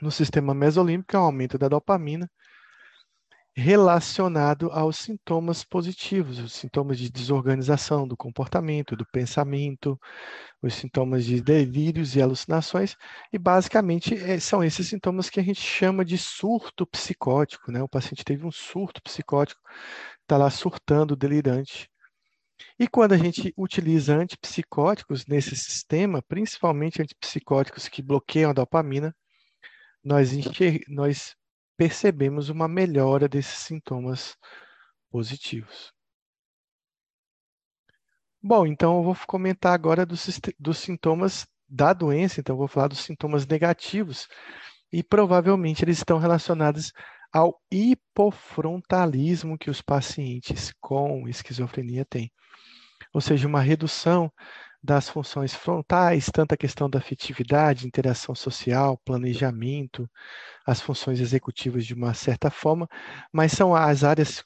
no 0.00 0.10
sistema 0.10 0.54
mesolímbico 0.54 1.14
é 1.14 1.18
o 1.18 1.24
aumento 1.24 1.58
da 1.58 1.68
dopamina 1.68 2.26
relacionado 3.54 4.70
aos 4.72 4.96
sintomas 4.96 5.62
positivos, 5.62 6.38
os 6.38 6.54
sintomas 6.54 6.98
de 6.98 7.10
desorganização 7.10 8.08
do 8.08 8.16
comportamento, 8.16 8.96
do 8.96 9.04
pensamento, 9.12 10.00
os 10.62 10.72
sintomas 10.72 11.26
de 11.26 11.42
delírios 11.42 12.16
e 12.16 12.22
alucinações, 12.22 12.96
e 13.30 13.38
basicamente 13.38 14.14
é, 14.14 14.40
são 14.40 14.64
esses 14.64 14.88
sintomas 14.88 15.28
que 15.28 15.38
a 15.38 15.42
gente 15.42 15.60
chama 15.60 16.02
de 16.02 16.16
surto 16.16 16.86
psicótico, 16.86 17.70
né? 17.70 17.82
O 17.82 17.88
paciente 17.88 18.24
teve 18.24 18.46
um 18.46 18.52
surto 18.52 19.02
psicótico, 19.02 19.60
está 20.22 20.38
lá 20.38 20.48
surtando, 20.48 21.14
delirante. 21.14 21.90
E 22.78 22.88
quando 22.88 23.12
a 23.12 23.16
gente 23.16 23.52
utiliza 23.56 24.14
antipsicóticos 24.16 25.26
nesse 25.26 25.54
sistema, 25.56 26.22
principalmente 26.22 27.02
antipsicóticos 27.02 27.88
que 27.88 28.02
bloqueiam 28.02 28.50
a 28.50 28.54
dopamina, 28.54 29.14
nós, 30.02 30.30
nós 30.88 31.36
percebemos 31.76 32.48
uma 32.48 32.68
melhora 32.68 33.28
desses 33.28 33.58
sintomas 33.58 34.36
positivos. 35.10 35.92
Bom, 38.42 38.66
então 38.66 38.96
eu 38.96 39.02
vou 39.02 39.16
comentar 39.26 39.74
agora 39.74 40.06
dos, 40.06 40.40
dos 40.58 40.78
sintomas 40.78 41.46
da 41.68 41.92
doença, 41.92 42.40
então 42.40 42.54
eu 42.54 42.58
vou 42.58 42.68
falar 42.68 42.88
dos 42.88 43.00
sintomas 43.00 43.46
negativos, 43.46 44.26
e 44.92 45.02
provavelmente 45.02 45.84
eles 45.84 45.98
estão 45.98 46.18
relacionados 46.18 46.92
ao 47.32 47.60
hipofrontalismo 47.70 49.58
que 49.58 49.70
os 49.70 49.80
pacientes 49.82 50.72
com 50.80 51.28
esquizofrenia 51.28 52.04
têm. 52.04 52.30
Ou 53.12 53.20
seja, 53.20 53.48
uma 53.48 53.60
redução 53.60 54.32
das 54.82 55.08
funções 55.08 55.54
frontais, 55.54 56.26
tanto 56.32 56.54
a 56.54 56.56
questão 56.56 56.88
da 56.88 56.98
afetividade, 56.98 57.86
interação 57.86 58.34
social, 58.34 58.98
planejamento, 59.04 60.08
as 60.66 60.80
funções 60.80 61.20
executivas 61.20 61.84
de 61.84 61.94
uma 61.94 62.14
certa 62.14 62.50
forma, 62.50 62.88
mas 63.32 63.52
são 63.52 63.74
as 63.74 64.04
áreas 64.04 64.42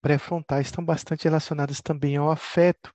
pré-frontais 0.00 0.66
estão 0.66 0.84
bastante 0.84 1.24
relacionadas 1.24 1.80
também 1.80 2.16
ao 2.16 2.30
afeto. 2.30 2.92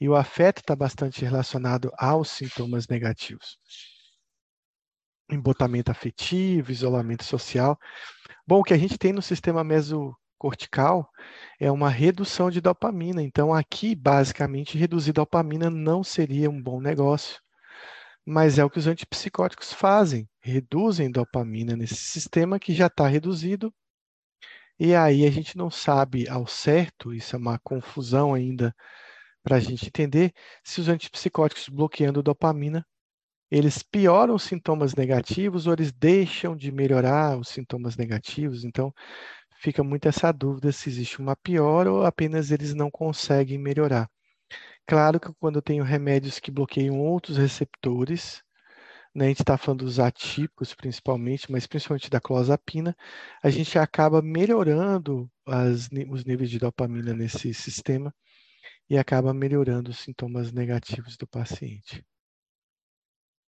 E 0.00 0.08
o 0.08 0.14
afeto 0.14 0.58
está 0.58 0.76
bastante 0.76 1.24
relacionado 1.24 1.90
aos 1.98 2.30
sintomas 2.30 2.86
negativos. 2.86 3.58
Embotamento 5.30 5.90
afetivo, 5.90 6.70
isolamento 6.70 7.24
social. 7.24 7.78
Bom, 8.48 8.60
o 8.60 8.64
que 8.64 8.72
a 8.72 8.78
gente 8.78 8.96
tem 8.96 9.12
no 9.12 9.20
sistema 9.20 9.62
mesocortical 9.62 11.10
é 11.60 11.70
uma 11.70 11.90
redução 11.90 12.50
de 12.50 12.62
dopamina. 12.62 13.22
Então, 13.22 13.52
aqui, 13.52 13.94
basicamente, 13.94 14.78
reduzir 14.78 15.12
dopamina 15.12 15.68
não 15.68 16.02
seria 16.02 16.48
um 16.48 16.62
bom 16.62 16.80
negócio. 16.80 17.42
Mas 18.24 18.58
é 18.58 18.64
o 18.64 18.70
que 18.70 18.78
os 18.78 18.86
antipsicóticos 18.86 19.70
fazem, 19.74 20.26
reduzem 20.40 21.10
dopamina 21.10 21.76
nesse 21.76 21.96
sistema 21.96 22.58
que 22.58 22.72
já 22.72 22.86
está 22.86 23.06
reduzido. 23.06 23.70
E 24.78 24.94
aí 24.94 25.26
a 25.26 25.30
gente 25.30 25.54
não 25.54 25.70
sabe 25.70 26.26
ao 26.26 26.46
certo, 26.46 27.12
isso 27.12 27.36
é 27.36 27.38
uma 27.38 27.58
confusão 27.58 28.32
ainda 28.32 28.74
para 29.42 29.56
a 29.56 29.60
gente 29.60 29.88
entender, 29.88 30.32
se 30.64 30.80
os 30.80 30.88
antipsicóticos 30.88 31.68
bloqueando 31.68 32.22
dopamina, 32.22 32.82
eles 33.50 33.82
pioram 33.82 34.34
os 34.34 34.42
sintomas 34.42 34.94
negativos 34.94 35.66
ou 35.66 35.72
eles 35.72 35.92
deixam 35.92 36.56
de 36.56 36.70
melhorar 36.72 37.38
os 37.38 37.48
sintomas 37.48 37.96
negativos. 37.96 38.64
Então, 38.64 38.92
fica 39.60 39.82
muito 39.82 40.08
essa 40.08 40.32
dúvida 40.32 40.72
se 40.72 40.88
existe 40.88 41.20
uma 41.20 41.36
piora 41.36 41.92
ou 41.92 42.04
apenas 42.04 42.50
eles 42.50 42.74
não 42.74 42.90
conseguem 42.90 43.58
melhorar. 43.58 44.08
Claro 44.86 45.20
que 45.20 45.32
quando 45.38 45.56
eu 45.56 45.62
tenho 45.62 45.84
remédios 45.84 46.38
que 46.38 46.50
bloqueiam 46.50 46.98
outros 47.00 47.36
receptores, 47.36 48.42
né, 49.14 49.26
a 49.26 49.28
gente 49.28 49.42
está 49.42 49.58
falando 49.58 49.84
dos 49.84 50.00
atípicos 50.00 50.74
principalmente, 50.74 51.50
mas 51.50 51.66
principalmente 51.66 52.10
da 52.10 52.20
clozapina, 52.20 52.96
a 53.42 53.50
gente 53.50 53.78
acaba 53.78 54.22
melhorando 54.22 55.30
as, 55.46 55.88
os 56.10 56.24
níveis 56.24 56.50
de 56.50 56.58
dopamina 56.58 57.14
nesse 57.14 57.52
sistema 57.54 58.14
e 58.88 58.98
acaba 58.98 59.34
melhorando 59.34 59.90
os 59.90 59.98
sintomas 59.98 60.52
negativos 60.52 61.16
do 61.16 61.26
paciente. 61.26 62.04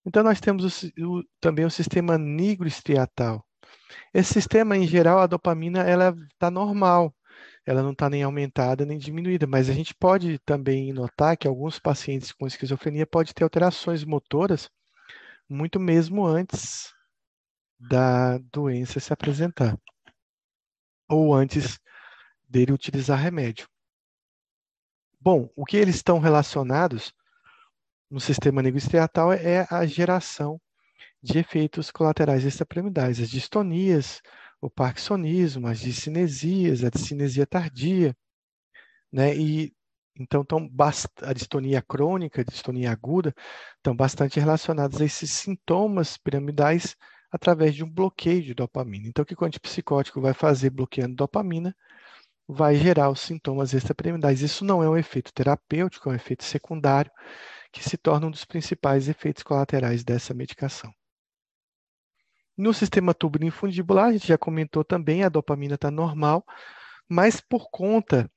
Então, 0.04 0.22
nós 0.22 0.40
temos 0.40 0.82
o, 0.82 1.18
o, 1.18 1.24
também 1.40 1.64
o 1.64 1.70
sistema 1.70 2.16
nigrostriatal, 2.16 3.44
esse 4.12 4.32
sistema, 4.34 4.76
em 4.76 4.86
geral, 4.86 5.18
a 5.20 5.26
dopamina 5.26 5.82
ela 5.82 6.14
está 6.32 6.50
normal, 6.50 7.14
ela 7.64 7.82
não 7.82 7.92
está 7.92 8.08
nem 8.10 8.22
aumentada 8.22 8.84
nem 8.84 8.98
diminuída, 8.98 9.46
mas 9.46 9.68
a 9.68 9.72
gente 9.72 9.94
pode 9.94 10.38
também 10.40 10.92
notar 10.92 11.36
que 11.36 11.46
alguns 11.46 11.78
pacientes 11.78 12.32
com 12.32 12.46
esquizofrenia 12.46 13.06
podem 13.06 13.32
ter 13.32 13.44
alterações 13.44 14.04
motoras 14.04 14.70
muito 15.48 15.78
mesmo 15.80 16.26
antes 16.26 16.92
da 17.78 18.38
doença 18.38 19.00
se 19.00 19.12
apresentar, 19.12 19.76
ou 21.08 21.34
antes 21.34 21.78
dele 22.48 22.72
utilizar 22.72 23.18
remédio. 23.18 23.68
Bom, 25.20 25.50
o 25.56 25.64
que 25.64 25.76
eles 25.76 25.96
estão 25.96 26.18
relacionados 26.18 27.12
no 28.10 28.20
sistema 28.20 28.62
negrostriatal 28.62 29.32
é 29.32 29.66
a 29.70 29.86
geração 29.86 30.60
de 31.22 31.38
efeitos 31.38 31.90
colaterais 31.90 32.44
extrapiramidais, 32.44 33.20
as 33.20 33.30
distonias, 33.30 34.20
o 34.60 34.68
parkinsonismo, 34.70 35.66
as 35.66 35.80
discinesias, 35.80 36.82
a 36.84 36.90
discinesia 36.90 37.46
tardia, 37.46 38.16
né? 39.12 39.36
E 39.36 39.72
então 40.18 40.44
tão, 40.44 40.68
a 41.22 41.32
distonia 41.32 41.80
crônica, 41.82 42.40
a 42.42 42.44
distonia 42.44 42.90
aguda, 42.90 43.34
estão 43.76 43.94
bastante 43.96 44.38
relacionadas 44.38 45.00
a 45.00 45.04
esses 45.04 45.30
sintomas 45.30 46.18
piramidais 46.18 46.96
através 47.30 47.74
de 47.74 47.84
um 47.84 47.90
bloqueio 47.90 48.42
de 48.42 48.54
dopamina. 48.54 49.06
Então, 49.08 49.22
o 49.22 49.26
que 49.26 49.34
o 49.40 49.46
antipsicótico 49.46 50.20
vai 50.20 50.34
fazer 50.34 50.70
bloqueando 50.70 51.14
dopamina? 51.14 51.74
Vai 52.48 52.74
gerar 52.76 53.10
os 53.10 53.20
sintomas 53.20 53.72
extrapiramidais. 53.72 54.42
Isso 54.42 54.64
não 54.64 54.82
é 54.82 54.88
um 54.90 54.96
efeito 54.96 55.32
terapêutico, 55.32 56.08
é 56.08 56.12
um 56.12 56.16
efeito 56.16 56.44
secundário 56.44 57.10
que 57.72 57.82
se 57.82 57.96
torna 57.96 58.26
um 58.26 58.30
dos 58.30 58.44
principais 58.44 59.08
efeitos 59.08 59.42
colaterais 59.42 60.02
dessa 60.02 60.34
medicação. 60.34 60.92
No 62.56 62.74
sistema 62.74 63.14
tubuloinfundibular, 63.14 64.06
a 64.06 64.12
gente 64.12 64.26
já 64.28 64.36
comentou 64.36 64.84
também, 64.84 65.24
a 65.24 65.28
dopamina 65.28 65.76
está 65.76 65.90
normal, 65.90 66.44
mas 67.08 67.40
por 67.40 67.70
conta 67.70 68.30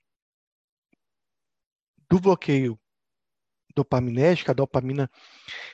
do 2.10 2.20
bloqueio 2.20 2.80
dopaminérgico, 3.76 4.52
a 4.52 4.54
dopamina 4.54 5.10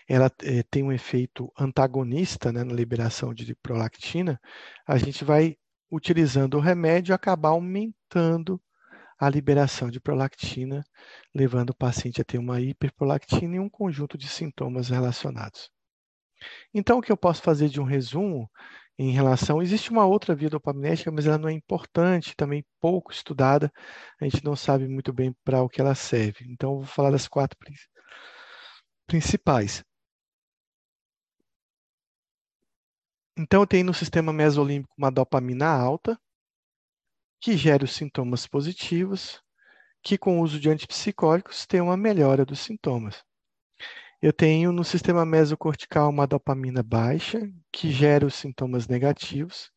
ela 0.07 0.31
é, 0.41 0.63
tem 0.63 0.83
um 0.83 0.91
efeito 0.91 1.51
antagonista 1.59 2.51
né, 2.51 2.63
na 2.63 2.73
liberação 2.73 3.33
de 3.33 3.53
prolactina, 3.55 4.39
a 4.87 4.97
gente 4.97 5.23
vai, 5.23 5.57
utilizando 5.91 6.55
o 6.55 6.61
remédio, 6.61 7.13
acabar 7.13 7.49
aumentando 7.49 8.61
a 9.19 9.29
liberação 9.29 9.89
de 9.89 9.99
prolactina, 9.99 10.83
levando 11.35 11.71
o 11.71 11.75
paciente 11.75 12.21
a 12.21 12.23
ter 12.25 12.37
uma 12.37 12.61
hiperprolactina 12.61 13.55
e 13.57 13.59
um 13.59 13.69
conjunto 13.69 14.17
de 14.17 14.27
sintomas 14.27 14.89
relacionados. 14.89 15.69
Então, 16.73 16.99
o 16.99 17.01
que 17.01 17.11
eu 17.11 17.17
posso 17.17 17.41
fazer 17.41 17.69
de 17.69 17.81
um 17.81 17.83
resumo 17.83 18.49
em 18.99 19.11
relação. 19.11 19.61
Existe 19.61 19.91
uma 19.91 20.05
outra 20.05 20.35
via 20.35 20.49
dopaminética, 20.49 21.09
mas 21.11 21.25
ela 21.25 21.37
não 21.37 21.47
é 21.49 21.53
importante, 21.53 22.35
também 22.35 22.65
pouco 22.81 23.11
estudada, 23.13 23.71
a 24.19 24.25
gente 24.25 24.43
não 24.43 24.55
sabe 24.57 24.87
muito 24.89 25.13
bem 25.13 25.33
para 25.43 25.61
o 25.63 25.69
que 25.69 25.79
ela 25.79 25.95
serve. 25.95 26.45
Então, 26.51 26.75
vou 26.75 26.85
falar 26.85 27.11
das 27.11 27.27
quatro 27.27 27.57
principais. 29.07 29.83
Então, 33.37 33.65
tem 33.65 33.83
no 33.83 33.93
sistema 33.93 34.33
mesolímbico 34.33 34.93
uma 34.97 35.09
dopamina 35.09 35.67
alta, 35.67 36.19
que 37.39 37.55
gera 37.55 37.83
os 37.83 37.93
sintomas 37.93 38.45
positivos, 38.45 39.41
que 40.03 40.17
com 40.17 40.39
o 40.39 40.43
uso 40.43 40.59
de 40.59 40.69
antipsicóticos 40.69 41.65
tem 41.65 41.81
uma 41.81 41.97
melhora 41.97 42.45
dos 42.45 42.59
sintomas. 42.59 43.23
Eu 44.21 44.33
tenho 44.33 44.73
no 44.73 44.83
sistema 44.83 45.25
mesocortical 45.25 46.09
uma 46.09 46.27
dopamina 46.27 46.83
baixa, 46.83 47.49
que 47.71 47.89
gera 47.89 48.25
os 48.25 48.35
sintomas 48.35 48.87
negativos 48.87 49.71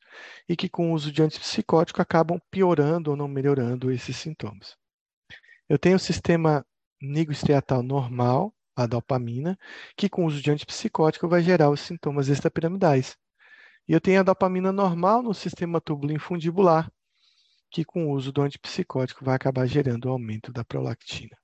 e 0.49 0.57
que, 0.57 0.69
com 0.69 0.91
o 0.91 0.95
uso 0.95 1.13
de 1.13 1.23
antipsicótico, 1.23 2.03
acabam 2.03 2.41
piorando 2.51 3.13
ou 3.13 3.17
não 3.17 3.29
melhorando 3.29 3.91
esses 3.91 4.17
sintomas. 4.17 4.77
Eu 5.69 5.79
tenho 5.79 5.97
o 5.97 6.01
sistema 6.01 6.67
nigrostriatal 7.01 7.83
normal, 7.83 8.53
a 8.75 8.87
dopamina, 8.87 9.57
que, 9.97 10.09
com 10.09 10.25
o 10.25 10.27
uso 10.27 10.43
de 10.43 10.51
antipsicótico, 10.51 11.29
vai 11.29 11.43
gerar 11.43 11.71
os 11.71 11.81
sintomas 11.81 12.29
extrapiramidais. 12.29 13.17
E 13.87 13.93
eu 13.93 14.01
tenho 14.01 14.21
a 14.21 14.25
dopamina 14.25 14.73
normal 14.73 15.23
no 15.23 15.33
sistema 15.33 15.81
túbulo 15.81 16.13
infundibular, 16.13 16.91
que, 17.73 17.85
com 17.85 18.07
o 18.07 18.13
uso 18.13 18.31
do 18.31 18.43
antipsicótico, 18.43 19.25
vai 19.25 19.35
acabar 19.35 19.67
gerando 19.67 20.05
o 20.05 20.11
aumento 20.11 20.53
da 20.53 20.65
prolactina. 20.65 21.37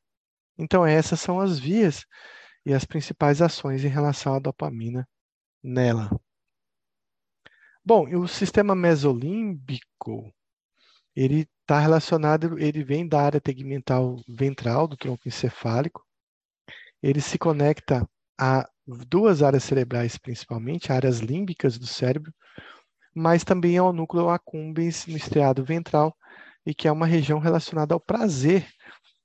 Então, 0.59 0.85
essas 0.87 1.21
são 1.21 1.41
as 1.41 1.59
vias 1.59 2.05
e 2.67 2.75
as 2.75 2.85
principais 2.85 3.41
ações 3.41 3.85
em 3.85 3.89
relação 3.89 4.35
à 4.35 4.39
dopamina 4.39 5.09
nela. 5.63 6.11
Bom, 7.85 8.07
o 8.17 8.29
sistema 8.29 8.75
mesolímbico, 8.75 10.31
ele 11.17 11.49
está 11.63 11.81
relacionado, 11.81 12.59
ele 12.59 12.85
vem 12.85 13.09
da 13.09 13.23
área 13.23 13.41
tegmental 13.41 14.23
ventral 14.29 14.87
do 14.87 14.97
tronco 14.97 15.27
encefálico. 15.27 16.05
Ele 17.03 17.21
se 17.21 17.39
conecta 17.39 18.07
a 18.39 18.69
duas 18.87 19.43
áreas 19.43 19.65
cerebrais, 19.65 20.19
principalmente, 20.19 20.93
áreas 20.93 21.21
límbicas 21.21 21.79
do 21.79 21.87
cérebro, 21.87 22.33
mas 23.15 23.45
também 23.45 23.79
ao 23.79 23.93
núcleo 23.93 24.29
accumbens 24.29 25.07
no 25.07 25.17
estriado 25.17 25.65
ventral, 25.65 26.15
e 26.69 26.75
que 26.75 26.87
é 26.87 26.93
uma 26.93 27.07
região 27.07 27.39
relacionada 27.39 27.95
ao 27.95 28.01
prazer. 28.01 28.69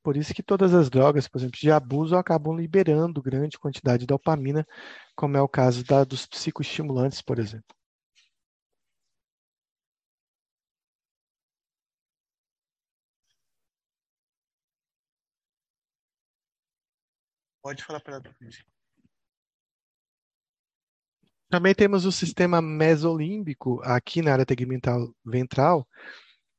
Por 0.01 0.15
isso 0.17 0.33
que 0.33 0.41
todas 0.41 0.73
as 0.73 0.89
drogas, 0.89 1.27
por 1.27 1.39
exemplo, 1.39 1.59
de 1.59 1.69
abuso, 1.71 2.15
acabam 2.15 2.55
liberando 2.55 3.21
grande 3.21 3.59
quantidade 3.59 4.01
de 4.01 4.07
dopamina, 4.07 4.65
como 5.15 5.35
é 5.37 5.41
o 5.41 5.47
caso 5.49 5.83
da, 5.83 6.05
dos 6.05 6.25
psicoestimulantes, 6.25 7.21
por 7.21 7.39
exemplo. 7.39 7.75
Pode 17.61 17.83
falar 17.83 17.99
para 17.99 18.15
ela. 18.15 18.23
Também 21.49 21.75
temos 21.75 22.05
o 22.05 22.11
sistema 22.11 22.61
mesolímbico 22.61 23.81
aqui 23.83 24.21
na 24.21 24.31
área 24.31 24.45
tegmental 24.45 25.13
ventral. 25.25 25.85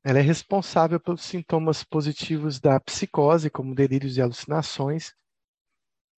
Ela 0.04 0.18
é 0.18 0.22
responsável 0.22 1.00
pelos 1.00 1.22
sintomas 1.22 1.82
positivos 1.82 2.60
da 2.60 2.78
psicose, 2.78 3.48
como 3.48 3.74
delírios 3.74 4.18
e 4.18 4.22
alucinações. 4.22 5.14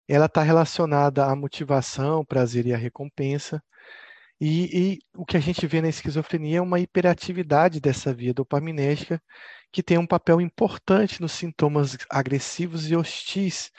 Ela 0.09 0.27
está 0.27 0.43
relacionada 0.43 1.25
à 1.25 1.37
motivação, 1.37 2.25
prazer 2.25 2.67
e 2.67 2.75
à 2.75 2.77
recompensa. 2.77 3.63
E, 4.41 4.95
e, 4.95 4.99
o 5.17 5.25
que 5.25 5.37
a 5.37 5.41
gente 5.41 5.67
vê 5.67 5.81
na 5.81 5.89
esquizofrenia 5.89 6.59
é 6.59 6.61
uma 6.61 6.81
hiperatividade 6.81 7.81
dessa 7.81 8.13
via 8.13 8.35
dopaminérgica, 8.35 9.23
que 9.73 9.83
tem 9.83 9.99
um 9.99 10.07
papel 10.07 10.41
importante 10.41 11.21
nos 11.21 11.33
sintomas 11.33 11.97
agressivos 12.11 12.91
e 12.91 12.97
hostis 12.97 13.71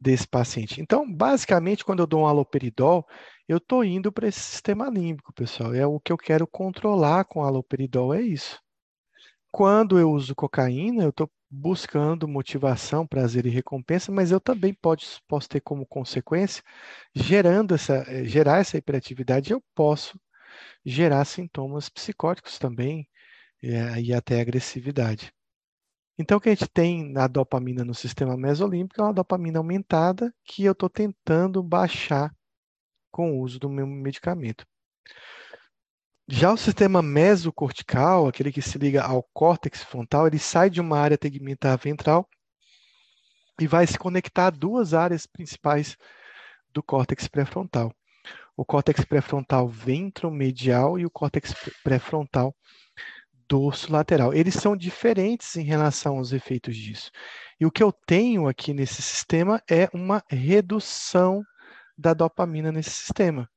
desse 0.00 0.26
paciente. 0.26 0.80
Então, 0.80 1.10
basicamente, 1.12 1.84
quando 1.84 2.00
eu 2.00 2.06
dou 2.06 2.22
um 2.22 2.26
aloperidol, 2.26 3.06
eu 3.48 3.58
estou 3.58 3.84
indo 3.84 4.12
para 4.12 4.28
esse 4.28 4.40
sistema 4.40 4.88
límbico, 4.88 5.32
pessoal. 5.32 5.74
É 5.74 5.86
o 5.86 5.98
que 6.00 6.12
eu 6.12 6.16
quero 6.16 6.46
controlar 6.46 7.24
com 7.24 7.42
aloperidol, 7.42 8.14
é 8.14 8.22
isso. 8.22 8.58
Quando 9.52 9.98
eu 9.98 10.10
uso 10.12 10.34
cocaína, 10.34 11.02
eu 11.04 11.10
estou 11.10 11.30
buscando 11.50 12.28
motivação, 12.28 13.06
prazer 13.06 13.46
e 13.46 13.50
recompensa, 13.50 14.12
mas 14.12 14.30
eu 14.30 14.40
também 14.40 14.74
pode, 14.74 15.06
posso 15.26 15.48
ter 15.48 15.60
como 15.60 15.86
consequência, 15.86 16.62
gerando 17.14 17.74
essa, 17.74 18.04
eh, 18.06 18.24
gerar 18.24 18.58
essa 18.60 18.76
hiperatividade, 18.76 19.50
eu 19.52 19.62
posso 19.74 20.20
gerar 20.84 21.24
sintomas 21.24 21.88
psicóticos 21.88 22.58
também, 22.58 23.08
e, 23.62 23.70
eh, 23.72 24.02
e 24.02 24.14
até 24.14 24.40
agressividade. 24.40 25.32
Então, 26.18 26.38
o 26.38 26.40
que 26.40 26.50
a 26.50 26.54
gente 26.54 26.68
tem 26.68 27.12
na 27.12 27.26
dopamina 27.28 27.84
no 27.84 27.94
sistema 27.94 28.36
mesolímbico 28.36 29.00
é 29.00 29.04
uma 29.04 29.14
dopamina 29.14 29.58
aumentada 29.58 30.34
que 30.44 30.64
eu 30.64 30.72
estou 30.72 30.90
tentando 30.90 31.62
baixar 31.62 32.34
com 33.12 33.32
o 33.32 33.40
uso 33.42 33.58
do 33.60 33.70
meu 33.70 33.86
medicamento. 33.86 34.66
Já 36.30 36.52
o 36.52 36.58
sistema 36.58 37.00
mesocortical, 37.00 38.28
aquele 38.28 38.52
que 38.52 38.60
se 38.60 38.76
liga 38.76 39.02
ao 39.02 39.22
córtex 39.32 39.82
frontal, 39.82 40.26
ele 40.26 40.38
sai 40.38 40.68
de 40.68 40.78
uma 40.78 40.98
área 40.98 41.16
tegmentar 41.16 41.78
ventral 41.78 42.28
e 43.58 43.66
vai 43.66 43.86
se 43.86 43.98
conectar 43.98 44.48
a 44.48 44.50
duas 44.50 44.92
áreas 44.92 45.24
principais 45.24 45.96
do 46.70 46.82
córtex 46.82 47.26
pré-frontal. 47.28 47.90
O 48.54 48.62
córtex 48.62 49.06
pré-frontal 49.06 49.66
ventromedial 49.68 50.98
e 50.98 51.06
o 51.06 51.10
córtex 51.10 51.54
pré-frontal 51.82 52.54
dorso 53.48 53.90
lateral. 53.90 54.34
Eles 54.34 54.52
são 54.52 54.76
diferentes 54.76 55.56
em 55.56 55.64
relação 55.64 56.18
aos 56.18 56.32
efeitos 56.32 56.76
disso. 56.76 57.10
E 57.58 57.64
o 57.64 57.70
que 57.70 57.82
eu 57.82 57.90
tenho 58.06 58.46
aqui 58.46 58.74
nesse 58.74 59.00
sistema 59.00 59.62
é 59.66 59.88
uma 59.94 60.22
redução 60.28 61.42
da 61.96 62.12
dopamina 62.12 62.70
nesse 62.70 62.90
sistema. 62.90 63.48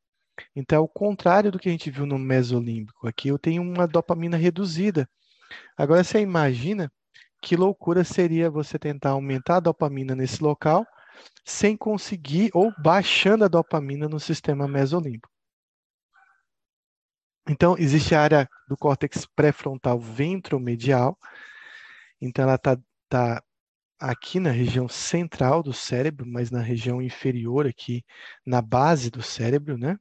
Então, 0.55 0.77
é 0.77 0.81
o 0.81 0.87
contrário 0.87 1.51
do 1.51 1.59
que 1.59 1.69
a 1.69 1.71
gente 1.71 1.91
viu 1.91 2.05
no 2.05 2.17
mesolímbico. 2.17 3.07
Aqui 3.07 3.29
eu 3.29 3.39
tenho 3.39 3.61
uma 3.61 3.87
dopamina 3.87 4.37
reduzida. 4.37 5.09
Agora, 5.77 6.03
você 6.03 6.19
imagina 6.19 6.91
que 7.41 7.55
loucura 7.55 8.03
seria 8.03 8.49
você 8.49 8.77
tentar 8.77 9.11
aumentar 9.11 9.57
a 9.57 9.59
dopamina 9.61 10.15
nesse 10.15 10.43
local 10.43 10.85
sem 11.43 11.75
conseguir 11.75 12.49
ou 12.53 12.73
baixando 12.79 13.45
a 13.45 13.47
dopamina 13.47 14.07
no 14.07 14.19
sistema 14.19 14.67
mesolímbico. 14.67 15.29
Então, 17.49 17.75
existe 17.77 18.13
a 18.15 18.21
área 18.21 18.49
do 18.67 18.77
córtex 18.77 19.25
pré-frontal 19.35 19.99
ventromedial. 19.99 21.17
Então, 22.21 22.43
ela 22.43 22.55
está 22.55 22.77
tá 23.09 23.43
aqui 23.99 24.39
na 24.39 24.51
região 24.51 24.87
central 24.87 25.61
do 25.63 25.73
cérebro, 25.73 26.25
mas 26.25 26.49
na 26.51 26.61
região 26.61 27.01
inferior 27.01 27.67
aqui, 27.67 28.03
na 28.45 28.61
base 28.61 29.09
do 29.11 29.21
cérebro, 29.21 29.77
né? 29.77 29.97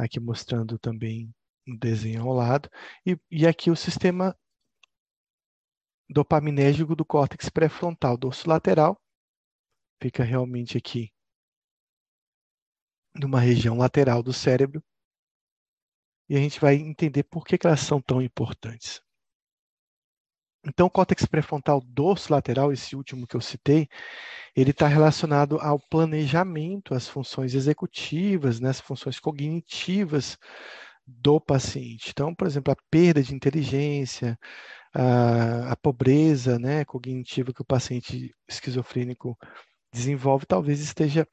Aqui 0.00 0.18
mostrando 0.18 0.78
também 0.78 1.30
um 1.68 1.76
desenho 1.76 2.22
ao 2.22 2.32
lado. 2.32 2.70
E, 3.04 3.18
e 3.30 3.46
aqui 3.46 3.70
o 3.70 3.76
sistema 3.76 4.34
dopaminérgico 6.08 6.96
do 6.96 7.04
córtex 7.04 7.50
pré-frontal 7.50 8.16
dorsolateral. 8.16 8.98
Fica 10.02 10.24
realmente 10.24 10.78
aqui 10.78 11.12
numa 13.14 13.40
região 13.40 13.76
lateral 13.76 14.22
do 14.22 14.32
cérebro 14.32 14.82
e 16.28 16.36
a 16.36 16.38
gente 16.38 16.58
vai 16.58 16.76
entender 16.76 17.24
por 17.24 17.44
que, 17.44 17.58
que 17.58 17.66
elas 17.66 17.80
são 17.80 18.00
tão 18.00 18.22
importantes. 18.22 19.02
Então, 20.66 20.86
o 20.86 20.90
córtex 20.90 21.24
pré-frontal 21.24 21.80
dorsolateral, 21.80 22.72
esse 22.72 22.94
último 22.94 23.26
que 23.26 23.34
eu 23.34 23.40
citei, 23.40 23.88
ele 24.54 24.72
está 24.72 24.86
relacionado 24.88 25.58
ao 25.60 25.78
planejamento, 25.78 26.94
às 26.94 27.08
funções 27.08 27.54
executivas, 27.54 28.60
né, 28.60 28.70
as 28.70 28.80
funções 28.80 29.18
cognitivas 29.18 30.36
do 31.06 31.40
paciente. 31.40 32.10
Então, 32.10 32.34
por 32.34 32.46
exemplo, 32.46 32.72
a 32.72 32.76
perda 32.90 33.22
de 33.22 33.34
inteligência, 33.34 34.38
a, 34.94 35.72
a 35.72 35.76
pobreza 35.76 36.58
né, 36.58 36.84
cognitiva 36.84 37.52
que 37.52 37.62
o 37.62 37.64
paciente 37.64 38.34
esquizofrênico 38.48 39.36
desenvolve, 39.92 40.46
talvez 40.46 40.80
esteja 40.80 41.26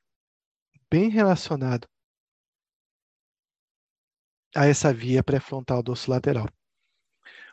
bem 0.91 1.09
relacionado 1.09 1.87
a 4.53 4.65
essa 4.65 4.91
via 4.93 5.23
pré-frontal 5.23 5.81
dorsolateral. 5.81 6.47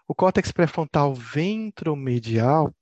O 0.06 0.14
córtex 0.14 0.52
pré-frontal 0.52 1.14
ventromedial, 1.14 2.74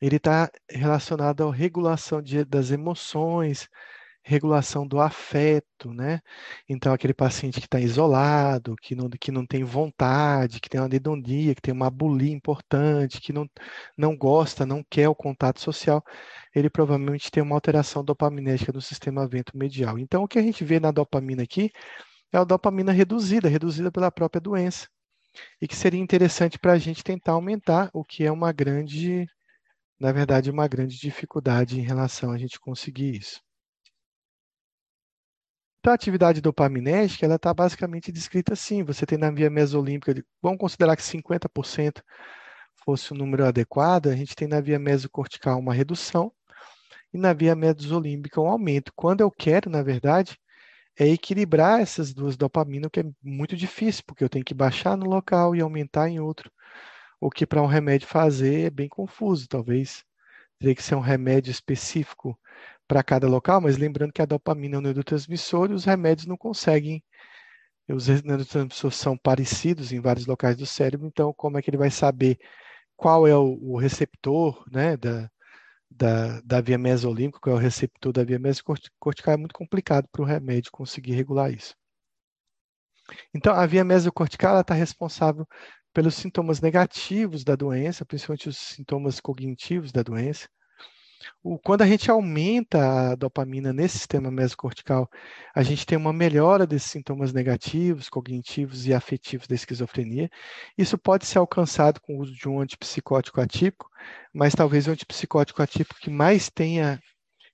ele 0.00 0.16
está 0.16 0.50
relacionado 0.70 1.46
à 1.48 1.52
regulação 1.52 2.22
de, 2.22 2.44
das 2.44 2.70
emoções, 2.70 3.68
regulação 4.22 4.86
do 4.86 5.00
afeto, 5.00 5.92
né? 5.92 6.20
Então, 6.68 6.92
aquele 6.92 7.14
paciente 7.14 7.60
que 7.60 7.66
está 7.66 7.80
isolado, 7.80 8.76
que 8.76 8.94
não, 8.94 9.08
que 9.10 9.32
não 9.32 9.46
tem 9.46 9.64
vontade, 9.64 10.60
que 10.60 10.68
tem 10.68 10.80
uma 10.80 10.86
anedonia, 10.86 11.54
que 11.54 11.62
tem 11.62 11.74
uma 11.74 11.90
bulia 11.90 12.32
importante, 12.32 13.20
que 13.20 13.32
não, 13.32 13.48
não 13.96 14.16
gosta, 14.16 14.66
não 14.66 14.84
quer 14.88 15.08
o 15.08 15.14
contato 15.14 15.60
social, 15.60 16.02
ele 16.54 16.70
provavelmente 16.70 17.30
tem 17.30 17.42
uma 17.42 17.56
alteração 17.56 18.04
dopaminérgica 18.04 18.72
no 18.72 18.80
sistema 18.80 19.26
ventromedial. 19.28 19.98
Então, 19.98 20.22
o 20.22 20.28
que 20.28 20.38
a 20.38 20.42
gente 20.42 20.64
vê 20.64 20.78
na 20.80 20.90
dopamina 20.90 21.42
aqui 21.42 21.70
é 22.32 22.38
a 22.38 22.44
dopamina 22.44 22.92
reduzida, 22.92 23.48
reduzida 23.48 23.90
pela 23.90 24.10
própria 24.10 24.40
doença. 24.40 24.88
E 25.60 25.68
que 25.68 25.76
seria 25.76 26.00
interessante 26.00 26.58
para 26.58 26.72
a 26.72 26.78
gente 26.78 27.04
tentar 27.04 27.32
aumentar, 27.32 27.90
o 27.92 28.04
que 28.04 28.24
é 28.24 28.32
uma 28.32 28.52
grande, 28.52 29.26
na 29.98 30.12
verdade, 30.12 30.50
uma 30.50 30.68
grande 30.68 30.98
dificuldade 30.98 31.78
em 31.78 31.82
relação 31.82 32.32
a 32.32 32.38
gente 32.38 32.58
conseguir 32.60 33.16
isso. 33.16 33.40
Então, 35.80 35.92
a 35.92 35.94
atividade 35.94 36.42
dopaminérgica, 36.42 37.24
ela 37.24 37.36
está 37.36 37.54
basicamente 37.54 38.12
descrita 38.12 38.52
assim. 38.52 38.82
Você 38.84 39.06
tem 39.06 39.16
na 39.16 39.30
via 39.30 39.48
mesolímbica, 39.48 40.14
vamos 40.42 40.58
considerar 40.58 40.94
que 40.94 41.02
50% 41.02 42.02
fosse 42.84 43.12
o 43.12 43.16
número 43.16 43.46
adequado, 43.46 44.08
a 44.08 44.16
gente 44.16 44.34
tem 44.34 44.48
na 44.48 44.60
via 44.60 44.78
mesocortical 44.78 45.58
uma 45.58 45.74
redução 45.74 46.32
e 47.12 47.18
na 47.18 47.32
via 47.32 47.54
mesolímbica 47.54 48.40
um 48.40 48.48
aumento. 48.48 48.92
Quando 48.94 49.22
eu 49.22 49.30
quero, 49.30 49.70
na 49.70 49.82
verdade, 49.82 50.38
é 51.00 51.08
equilibrar 51.08 51.80
essas 51.80 52.12
duas 52.12 52.36
dopaminas, 52.36 52.88
o 52.88 52.90
que 52.90 53.00
é 53.00 53.04
muito 53.22 53.56
difícil, 53.56 54.04
porque 54.06 54.22
eu 54.22 54.28
tenho 54.28 54.44
que 54.44 54.52
baixar 54.52 54.98
no 54.98 55.06
local 55.06 55.56
e 55.56 55.60
aumentar 55.62 56.10
em 56.10 56.20
outro. 56.20 56.52
O 57.18 57.30
que 57.30 57.46
para 57.46 57.62
um 57.62 57.66
remédio 57.66 58.06
fazer 58.06 58.66
é 58.66 58.70
bem 58.70 58.86
confuso, 58.86 59.48
talvez 59.48 60.04
teria 60.58 60.74
que 60.74 60.82
ser 60.82 60.96
um 60.96 61.00
remédio 61.00 61.50
específico 61.50 62.38
para 62.86 63.02
cada 63.02 63.26
local, 63.26 63.62
mas 63.62 63.78
lembrando 63.78 64.12
que 64.12 64.20
a 64.20 64.26
dopamina 64.26 64.76
é 64.76 64.78
um 64.78 64.82
neurotransmissor 64.82 65.70
e 65.70 65.74
os 65.74 65.86
remédios 65.86 66.26
não 66.26 66.36
conseguem, 66.36 67.02
os 67.88 68.06
neurotransmissores 68.06 68.98
são 68.98 69.16
parecidos 69.16 69.92
em 69.92 70.00
vários 70.00 70.26
locais 70.26 70.54
do 70.54 70.66
cérebro, 70.66 71.06
então 71.06 71.32
como 71.32 71.56
é 71.56 71.62
que 71.62 71.70
ele 71.70 71.78
vai 71.78 71.90
saber 71.90 72.38
qual 72.94 73.26
é 73.26 73.34
o, 73.34 73.58
o 73.62 73.78
receptor 73.78 74.62
né, 74.70 74.98
da, 74.98 75.30
da, 75.90 76.40
da 76.42 76.60
via 76.60 76.78
mesolímbica, 76.78 77.40
que 77.42 77.50
é 77.50 77.52
o 77.52 77.56
receptor 77.56 78.12
da 78.12 78.24
via 78.24 78.38
mesocortical, 78.38 79.34
é 79.34 79.36
muito 79.36 79.54
complicado 79.54 80.08
para 80.12 80.22
o 80.22 80.24
remédio 80.24 80.70
conseguir 80.72 81.12
regular 81.14 81.52
isso. 81.52 81.74
Então, 83.34 83.54
a 83.54 83.66
via 83.66 83.84
mesocortical 83.84 84.60
está 84.60 84.74
responsável 84.74 85.46
pelos 85.92 86.14
sintomas 86.14 86.60
negativos 86.60 87.44
da 87.44 87.56
doença, 87.56 88.04
principalmente 88.04 88.48
os 88.48 88.56
sintomas 88.56 89.20
cognitivos 89.20 89.92
da 89.92 90.02
doença. 90.02 90.48
O, 91.42 91.58
quando 91.58 91.82
a 91.82 91.86
gente 91.86 92.10
aumenta 92.10 93.12
a 93.12 93.14
dopamina 93.14 93.72
nesse 93.72 93.98
sistema 93.98 94.30
mesocortical, 94.30 95.08
a 95.54 95.62
gente 95.62 95.86
tem 95.86 95.96
uma 95.96 96.12
melhora 96.12 96.66
desses 96.66 96.90
sintomas 96.90 97.32
negativos, 97.32 98.08
cognitivos 98.08 98.86
e 98.86 98.94
afetivos 98.94 99.46
da 99.46 99.54
esquizofrenia. 99.54 100.30
Isso 100.76 100.98
pode 100.98 101.26
ser 101.26 101.38
alcançado 101.38 102.00
com 102.00 102.16
o 102.16 102.20
uso 102.20 102.34
de 102.34 102.48
um 102.48 102.60
antipsicótico 102.60 103.40
atípico, 103.40 103.88
mas 104.32 104.54
talvez 104.54 104.86
o 104.86 104.90
antipsicótico 104.90 105.62
atípico 105.62 106.00
que 106.00 106.10
mais 106.10 106.50
tenha 106.50 107.00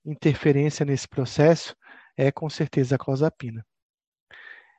interferência 0.04 0.84
nesse 0.84 1.08
processo 1.08 1.74
é 2.16 2.30
com 2.30 2.48
certeza 2.48 2.94
a 2.94 2.98
clozapina. 2.98 3.64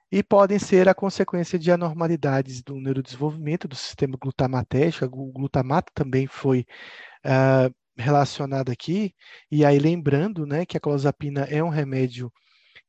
E 0.10 0.24
podem 0.24 0.58
ser 0.58 0.88
a 0.88 0.96
consequência 0.96 1.60
de 1.60 1.70
anormalidades 1.70 2.62
do 2.62 2.76
neurodesenvolvimento 2.80 3.68
do 3.68 3.76
sistema 3.76 4.18
glutamatérgico. 4.18 5.06
O 5.06 5.32
glutamato 5.34 5.92
também 5.94 6.28
foi 6.28 6.66
uh, 7.26 7.74
relacionado 7.98 8.72
aqui, 8.72 9.14
e 9.52 9.66
aí 9.66 9.80
lembrando 9.80 10.46
né, 10.46 10.66
que 10.66 10.78
a 10.78 10.80
clozapina 10.80 11.42
é 11.42 11.64
um 11.64 11.70
remédio 11.70 12.32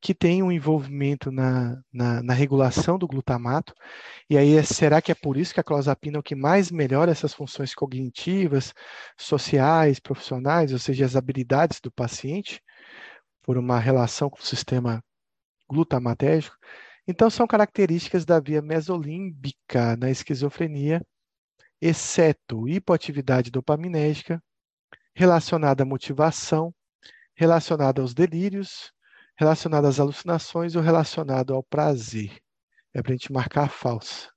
que 0.01 0.14
tem 0.14 0.42
um 0.42 0.53
envolvimento 0.53 1.31
na, 1.33 1.77
na, 1.92 2.23
na, 2.23 2.33
regulação 2.33 2.99
do 2.99 3.09
glutamato, 3.09 3.75
e 4.31 4.38
aí 4.38 4.62
será 4.64 5.03
que 5.03 5.11
é 5.11 5.14
por 5.14 5.37
isso 5.37 5.53
que 5.53 5.61
a 5.61 5.64
clozapina 5.64 6.18
é 6.18 6.21
o 6.21 6.23
que 6.23 6.37
mais 6.37 6.71
melhora 6.71 7.11
essas 7.11 7.35
funções 7.35 7.75
cognitivas, 7.75 8.73
sociais, 9.18 9.99
profissionais, 9.99 10.73
ou 10.73 10.79
seja, 10.79 11.05
as 11.05 11.16
habilidades 11.16 11.81
do 11.81 11.90
paciente, 11.90 12.62
por 13.42 13.59
uma 13.59 13.79
relação 13.79 14.31
com 14.31 14.38
o 14.38 14.42
sistema 14.44 15.03
glutamatérgico? 15.68 16.57
Então, 17.09 17.31
são 17.31 17.47
características 17.47 18.25
da 18.25 18.38
via 18.38 18.62
mesolímbica 18.62 19.97
na 19.97 20.11
esquizofrenia, 20.11 21.03
exceto 21.81 22.68
hipoatividade 22.68 23.51
dopaminérgica, 23.51 24.42
relacionada 25.19 25.83
à 25.83 25.85
motivação, 25.85 26.73
relacionada 27.35 28.01
aos 28.01 28.15
delírios, 28.15 28.93
relacionada 29.37 29.89
às 29.89 29.99
alucinações 29.99 30.77
ou 30.77 30.81
relacionado 30.81 31.53
ao 31.53 31.61
prazer. 31.61 32.39
É 32.95 33.03
para 33.03 33.11
a 33.11 33.17
gente 33.17 33.33
marcar 33.33 33.65
a 33.65 33.69
falsa. 33.69 34.29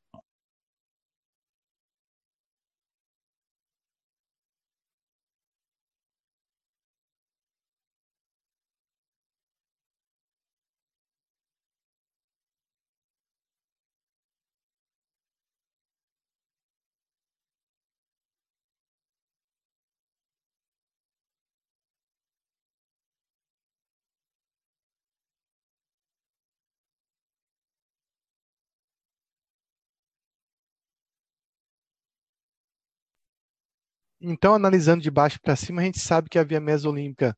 Então, 34.22 34.54
analisando 34.54 35.02
de 35.02 35.10
baixo 35.10 35.40
para 35.42 35.56
cima, 35.56 35.82
a 35.82 35.86
gente 35.86 36.00
sabe 36.00 36.30
que 36.30 36.38
a 36.38 36.44
via 36.44 36.60
mesolímbica, 36.60 37.36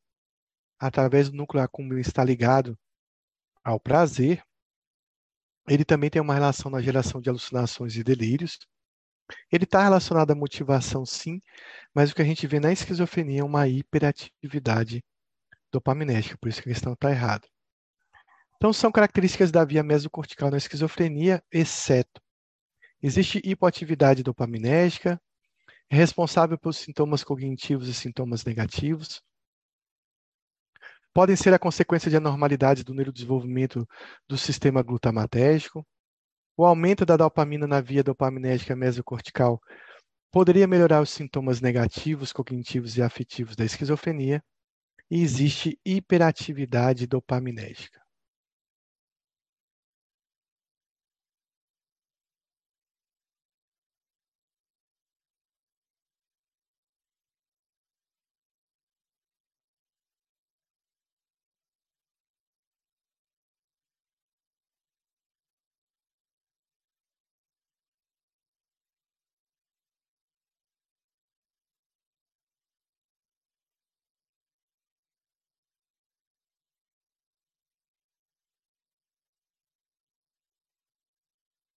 através 0.78 1.30
do 1.30 1.36
núcleo 1.36 1.62
acúmulo, 1.62 1.98
está 1.98 2.22
ligado 2.22 2.78
ao 3.64 3.80
prazer. 3.80 4.44
Ele 5.66 5.84
também 5.84 6.10
tem 6.10 6.20
uma 6.20 6.34
relação 6.34 6.70
na 6.70 6.82
geração 6.82 7.22
de 7.22 7.30
alucinações 7.30 7.96
e 7.96 8.04
delírios. 8.04 8.58
Ele 9.50 9.64
está 9.64 9.82
relacionado 9.82 10.30
à 10.32 10.34
motivação, 10.34 11.06
sim, 11.06 11.40
mas 11.94 12.10
o 12.10 12.14
que 12.14 12.20
a 12.20 12.26
gente 12.26 12.46
vê 12.46 12.60
na 12.60 12.70
esquizofrenia 12.70 13.40
é 13.40 13.44
uma 13.44 13.66
hiperatividade 13.66 15.02
dopaminérgica, 15.72 16.36
por 16.38 16.50
isso 16.50 16.62
que 16.62 16.68
a 16.68 16.72
questão 16.72 16.92
está 16.92 17.10
errada. 17.10 17.48
Então, 18.56 18.72
são 18.72 18.92
características 18.92 19.50
da 19.50 19.64
via 19.64 19.82
mesocortical 19.82 20.50
na 20.50 20.58
esquizofrenia, 20.58 21.42
exceto 21.50 22.22
existe 23.04 23.38
hipoatividade 23.44 24.22
dopaminérgica, 24.22 25.20
é 25.90 25.96
responsável 25.96 26.58
pelos 26.58 26.78
sintomas 26.78 27.22
cognitivos 27.22 27.88
e 27.88 27.94
sintomas 27.94 28.44
negativos. 28.44 29.22
Podem 31.12 31.36
ser 31.36 31.54
a 31.54 31.58
consequência 31.58 32.10
de 32.10 32.16
anormalidades 32.16 32.82
do 32.82 32.92
neurodesenvolvimento 32.92 33.86
do 34.28 34.36
sistema 34.36 34.82
glutamatérgico. 34.82 35.86
O 36.56 36.64
aumento 36.64 37.06
da 37.06 37.16
dopamina 37.16 37.66
na 37.66 37.80
via 37.80 38.02
dopaminérgica 38.02 38.74
mesocortical 38.74 39.60
poderia 40.32 40.66
melhorar 40.66 41.00
os 41.00 41.10
sintomas 41.10 41.60
negativos, 41.60 42.32
cognitivos 42.32 42.96
e 42.96 43.02
afetivos 43.02 43.54
da 43.54 43.64
esquizofrenia. 43.64 44.42
E 45.08 45.22
existe 45.22 45.78
hiperatividade 45.84 47.06
dopaminérgica. 47.06 48.03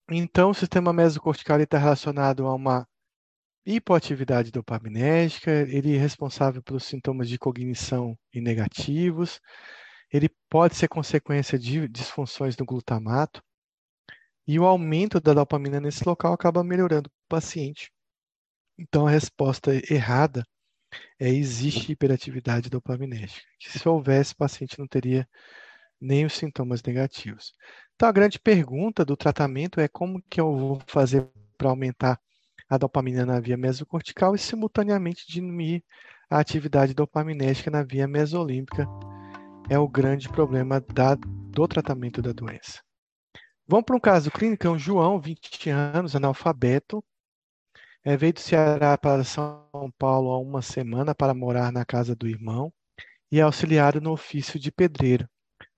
Então, 0.10 0.52
o 0.52 0.54
sistema 0.54 0.93
mesocortical 0.93 1.60
está 1.60 1.78
relacionado 1.78 2.48
a 2.48 2.56
uma 2.56 2.88
hipoatividade 3.65 4.52
dopaminérgica, 4.52 5.52
ele 5.52 5.96
é 5.96 6.00
responsável 6.00 6.63
pelos 6.63 6.86
sintomas 6.86 7.28
de 7.28 7.38
cognição 7.38 8.17
e 8.34 8.39
negativos, 8.39 9.41
ele 10.12 10.30
pode 10.50 10.78
ser 10.78 10.88
consequência 10.88 11.60
de 11.60 11.89
disfunções 11.89 12.56
no 12.56 12.65
glutamato, 12.65 13.43
e 14.48 14.58
o 14.58 14.65
aumento 14.65 15.20
da 15.20 15.34
dopamina 15.34 15.82
nesse 15.82 16.08
local 16.08 16.32
acaba 16.32 16.63
melhorando 16.63 17.10
o 17.10 17.30
paciente. 17.30 17.91
Então, 18.78 19.08
a 19.08 19.12
resposta 19.12 19.72
errada 19.93 20.46
é 21.20 21.28
existe 21.28 21.91
hiperatividade 21.91 22.70
dopaminérgica. 22.70 23.46
Se 23.60 23.89
houvesse, 23.89 24.34
o 24.34 24.38
paciente 24.38 24.80
não 24.80 24.88
teria 24.88 25.28
nem 26.00 26.26
os 26.26 26.34
sintomas 26.34 26.82
negativos. 26.82 27.54
Então, 27.98 28.08
a 28.08 28.12
grande 28.12 28.38
pergunta 28.38 29.04
do 29.04 29.18
tratamento 29.18 29.82
é 29.82 29.88
como 29.88 30.22
que 30.30 30.40
eu 30.40 30.56
vou 30.56 30.80
fazer 30.86 31.28
para 31.58 31.70
aumentar 31.70 32.22
a 32.70 32.78
dopamina 32.78 33.26
na 33.26 33.40
via 33.40 33.58
mesocortical 33.58 34.36
e, 34.36 34.38
simultaneamente, 34.38 35.26
diminuir 35.28 35.84
a 36.30 36.38
atividade 36.38 36.94
dopaminérgica 36.94 37.72
na 37.72 37.82
via 37.82 38.08
mesolímbica. 38.08 38.88
É 39.68 39.80
o 39.80 39.88
grande 39.88 40.30
problema 40.30 40.80
da, 40.80 41.16
do 41.16 41.68
tratamento 41.68 42.22
da 42.22 42.32
doença. 42.32 42.84
Vamos 43.68 43.86
para 43.86 43.96
um 43.96 44.00
caso 44.00 44.30
clínico, 44.30 44.68
é 44.68 44.70
um 44.70 44.78
João, 44.78 45.20
20 45.20 45.72
anos, 45.72 46.16
analfabeto, 46.16 47.04
é, 48.06 48.16
veio 48.16 48.34
do 48.34 48.40
Ceará 48.40 48.96
para 48.96 49.24
São 49.24 49.92
Paulo 49.98 50.30
há 50.30 50.38
uma 50.38 50.62
semana 50.62 51.16
para 51.16 51.34
morar 51.34 51.72
na 51.72 51.84
casa 51.84 52.16
do 52.16 52.28
irmão 52.28 52.72
e 53.32 53.40
é 53.40 53.42
auxiliado 53.42 54.00
no 54.00 54.12
ofício 54.12 54.60
de 54.60 54.72
pedreiro. 54.72 55.28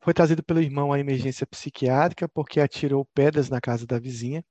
Foi 0.01 0.13
trazido 0.13 0.43
pelo 0.43 0.61
irmão 0.61 0.93
à 0.93 0.99
emergência 0.99 1.45
psiquiátrica 1.45 2.27
porque 2.27 2.59
atirou 2.59 3.05
pedras 3.13 3.49
na 3.49 3.59
casa 3.59 3.85
da 3.85 3.99
vizinha, 3.99 4.43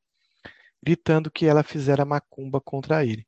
gritando 0.82 1.30
que 1.30 1.46
ela 1.46 1.62
fizera 1.62 2.04
macumba 2.04 2.60
contra 2.60 3.04
ele. 3.04 3.26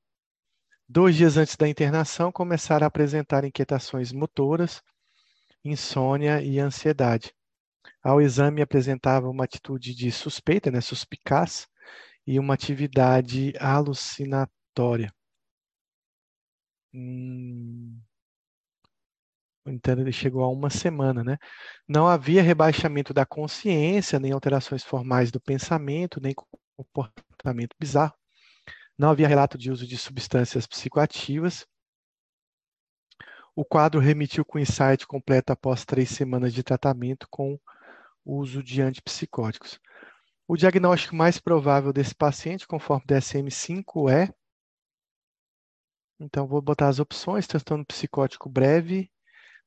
Dois 0.88 1.16
dias 1.16 1.36
antes 1.36 1.56
da 1.56 1.68
internação, 1.68 2.32
começaram 2.32 2.84
a 2.84 2.88
apresentar 2.88 3.44
inquietações 3.44 4.12
motoras, 4.12 4.82
insônia 5.64 6.42
e 6.42 6.58
ansiedade. 6.58 7.32
Ao 8.02 8.20
exame, 8.20 8.62
apresentava 8.62 9.28
uma 9.28 9.44
atitude 9.44 9.94
de 9.94 10.10
suspeita, 10.10 10.70
né, 10.70 10.80
suspicaz, 10.80 11.68
e 12.26 12.38
uma 12.38 12.54
atividade 12.54 13.52
alucinatória. 13.58 15.12
Hum, 16.92 18.00
então 19.66 19.98
ele 19.98 20.12
chegou 20.12 20.42
a 20.42 20.48
uma 20.48 20.70
semana, 20.70 21.22
né? 21.22 21.36
Não 21.88 22.08
havia 22.08 22.42
rebaixamento 22.42 23.12
da 23.12 23.26
consciência, 23.26 24.18
nem 24.18 24.32
alterações 24.32 24.82
formais 24.82 25.30
do 25.30 25.40
pensamento, 25.40 26.20
nem 26.20 26.34
comportamento 26.76 27.76
bizarro. 27.78 28.14
Não 28.98 29.10
havia 29.10 29.28
relato 29.28 29.58
de 29.58 29.70
uso 29.70 29.86
de 29.86 29.96
substâncias 29.96 30.66
psicoativas. 30.66 31.66
O 33.54 33.64
quadro 33.64 34.00
remitiu 34.00 34.44
com 34.44 34.58
insight 34.58 35.06
completo 35.06 35.52
após 35.52 35.84
três 35.84 36.10
semanas 36.10 36.54
de 36.54 36.62
tratamento 36.62 37.26
com 37.30 37.58
uso 38.24 38.62
de 38.62 38.80
antipsicóticos. 38.80 39.78
O 40.46 40.56
diagnóstico 40.56 41.14
mais 41.14 41.38
provável 41.38 41.92
desse 41.92 42.14
paciente, 42.14 42.66
conforme 42.66 43.06
DSM-5, 43.06 44.10
é 44.10 44.32
Então, 46.18 46.46
vou 46.46 46.60
botar 46.60 46.88
as 46.88 46.98
opções: 46.98 47.46
transtorno 47.46 47.84
psicótico 47.86 48.48
breve, 48.48 49.10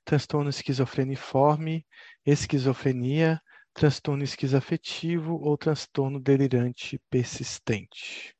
transtorno 0.06 0.50
esquizofreniforme, 0.50 1.86
esquizofrenia, 2.26 3.42
transtorno 3.74 4.24
esquizoafetivo 4.24 5.36
ou 5.42 5.58
transtorno 5.58 6.20
delirante 6.20 7.00
persistente. 7.10 8.33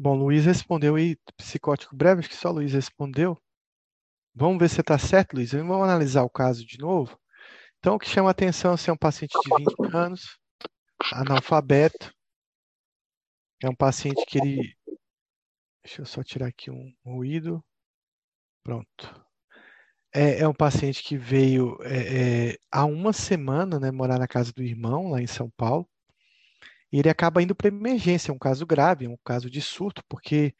Bom, 0.00 0.14
Luiz 0.14 0.44
respondeu 0.44 0.94
aí, 0.94 1.16
psicótico 1.36 1.96
breve, 1.96 2.20
acho 2.20 2.28
que 2.28 2.36
só 2.36 2.52
Luiz 2.52 2.72
respondeu. 2.72 3.36
Vamos 4.32 4.60
ver 4.60 4.68
se 4.68 4.80
está 4.80 4.96
certo, 4.96 5.34
Luiz. 5.34 5.50
Vamos 5.50 5.82
analisar 5.82 6.22
o 6.22 6.30
caso 6.30 6.64
de 6.64 6.78
novo. 6.78 7.18
Então, 7.78 7.96
o 7.96 7.98
que 7.98 8.08
chama 8.08 8.28
a 8.28 8.30
atenção 8.30 8.74
é 8.74 8.76
ser 8.76 8.92
um 8.92 8.96
paciente 8.96 9.32
de 9.32 9.56
20 9.56 9.96
anos, 9.96 10.38
analfabeto. 11.12 12.14
É 13.60 13.68
um 13.68 13.74
paciente 13.74 14.24
que 14.26 14.38
ele. 14.38 14.76
Deixa 15.82 16.02
eu 16.02 16.06
só 16.06 16.22
tirar 16.22 16.46
aqui 16.46 16.70
um 16.70 16.94
ruído. 17.04 17.64
Pronto. 18.62 19.26
É, 20.14 20.40
é 20.42 20.48
um 20.48 20.54
paciente 20.54 21.02
que 21.02 21.16
veio 21.16 21.76
é, 21.82 22.50
é, 22.52 22.58
há 22.70 22.84
uma 22.84 23.12
semana, 23.12 23.80
né, 23.80 23.90
morar 23.90 24.18
na 24.20 24.28
casa 24.28 24.52
do 24.52 24.62
irmão, 24.62 25.10
lá 25.10 25.20
em 25.20 25.26
São 25.26 25.50
Paulo 25.56 25.88
ele 26.92 27.08
acaba 27.10 27.42
indo 27.42 27.54
para 27.54 27.68
emergência, 27.68 28.30
é 28.30 28.34
um 28.34 28.38
caso 28.38 28.66
grave, 28.66 29.04
é 29.06 29.08
um 29.08 29.16
caso 29.24 29.50
de 29.50 29.60
surto, 29.60 30.02
porque 30.08 30.54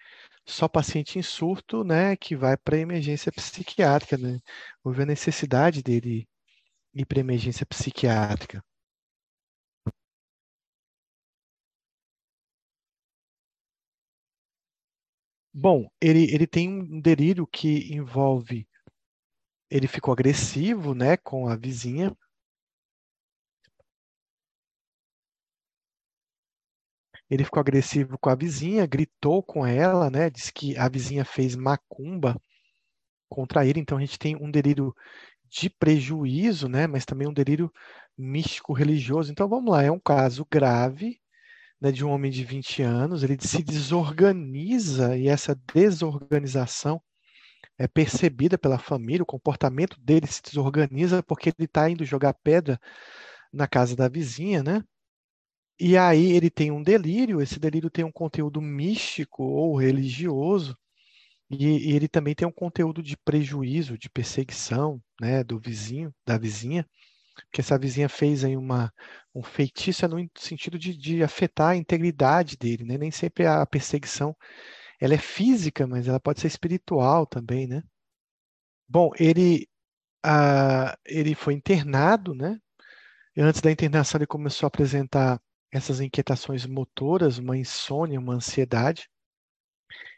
só 0.46 0.68
paciente 0.68 1.18
em 1.18 1.22
surto, 1.22 1.84
né, 1.84 2.16
que 2.16 2.36
vai 2.36 2.56
para 2.56 2.78
emergência 2.78 3.32
psiquiátrica, 3.32 4.18
né? 4.18 4.40
Houve 4.84 5.02
a 5.02 5.06
necessidade 5.06 5.82
dele 5.82 6.28
ir 6.94 7.06
para 7.06 7.20
emergência 7.20 7.66
psiquiátrica. 7.66 8.62
Bom, 15.52 15.90
ele, 16.00 16.24
ele 16.34 16.46
tem 16.46 16.68
um 16.70 17.00
delírio 17.02 17.46
que 17.46 17.92
envolve. 17.94 18.66
Ele 19.70 19.86
ficou 19.88 20.12
agressivo, 20.12 20.94
né, 20.94 21.16
com 21.16 21.48
a 21.48 21.56
vizinha, 21.56 22.14
Ele 27.30 27.44
ficou 27.44 27.60
agressivo 27.60 28.18
com 28.18 28.30
a 28.30 28.34
vizinha, 28.34 28.86
gritou 28.86 29.42
com 29.42 29.66
ela, 29.66 30.10
né? 30.10 30.30
Diz 30.30 30.50
que 30.50 30.76
a 30.76 30.88
vizinha 30.88 31.24
fez 31.24 31.54
macumba 31.56 32.40
contra 33.28 33.66
ele. 33.66 33.80
Então 33.80 33.98
a 33.98 34.00
gente 34.00 34.18
tem 34.18 34.36
um 34.36 34.50
delírio 34.50 34.94
de 35.44 35.70
prejuízo, 35.70 36.68
né? 36.68 36.86
Mas 36.86 37.04
também 37.04 37.28
um 37.28 37.32
delírio 37.32 37.72
místico 38.16 38.72
religioso. 38.72 39.30
Então 39.30 39.48
vamos 39.48 39.70
lá, 39.70 39.82
é 39.84 39.90
um 39.90 40.00
caso 40.00 40.46
grave, 40.50 41.20
né, 41.80 41.92
de 41.92 42.04
um 42.04 42.10
homem 42.10 42.30
de 42.30 42.44
20 42.44 42.82
anos, 42.82 43.22
ele 43.22 43.36
se 43.40 43.62
desorganiza 43.62 45.16
e 45.16 45.28
essa 45.28 45.54
desorganização 45.72 47.00
é 47.78 47.86
percebida 47.86 48.58
pela 48.58 48.78
família, 48.78 49.22
o 49.22 49.26
comportamento 49.26 49.98
dele 50.00 50.26
se 50.26 50.42
desorganiza 50.42 51.22
porque 51.22 51.50
ele 51.50 51.66
está 51.66 51.88
indo 51.88 52.04
jogar 52.04 52.34
pedra 52.34 52.80
na 53.52 53.68
casa 53.68 53.94
da 53.94 54.08
vizinha, 54.08 54.62
né? 54.62 54.82
E 55.80 55.96
aí 55.96 56.32
ele 56.32 56.50
tem 56.50 56.70
um 56.72 56.82
delírio, 56.82 57.40
esse 57.40 57.58
delírio 57.58 57.90
tem 57.90 58.04
um 58.04 58.12
conteúdo 58.12 58.60
místico 58.60 59.44
ou 59.44 59.76
religioso, 59.76 60.76
e, 61.50 61.90
e 61.90 61.96
ele 61.96 62.08
também 62.08 62.34
tem 62.34 62.46
um 62.46 62.52
conteúdo 62.52 63.02
de 63.02 63.16
prejuízo, 63.16 63.98
de 63.98 64.10
perseguição, 64.10 65.00
né, 65.20 65.44
do 65.44 65.58
vizinho, 65.58 66.14
da 66.26 66.38
vizinha, 66.38 66.86
porque 67.46 67.60
essa 67.60 67.78
vizinha 67.78 68.08
fez 68.08 68.44
aí 68.44 68.56
uma, 68.56 68.92
um 69.34 69.42
feitiço 69.42 70.06
no 70.08 70.28
sentido 70.38 70.78
de, 70.78 70.96
de 70.96 71.22
afetar 71.22 71.70
a 71.70 71.76
integridade 71.76 72.56
dele, 72.56 72.84
né? 72.84 72.98
Nem 72.98 73.10
sempre 73.10 73.46
a 73.46 73.64
perseguição 73.66 74.36
ela 75.00 75.14
é 75.14 75.18
física, 75.18 75.86
mas 75.86 76.08
ela 76.08 76.20
pode 76.20 76.40
ser 76.40 76.48
espiritual 76.48 77.26
também, 77.26 77.66
né? 77.66 77.82
Bom, 78.88 79.10
ele, 79.18 79.68
ah, 80.24 80.96
ele 81.06 81.34
foi 81.34 81.54
internado, 81.54 82.34
né? 82.34 82.58
Antes 83.36 83.60
da 83.62 83.70
internação 83.72 84.18
ele 84.18 84.26
começou 84.26 84.66
a 84.66 84.68
apresentar 84.68 85.40
essas 85.72 86.00
inquietações 86.00 86.66
motoras, 86.66 87.38
uma 87.38 87.56
insônia, 87.56 88.18
uma 88.18 88.34
ansiedade. 88.34 89.08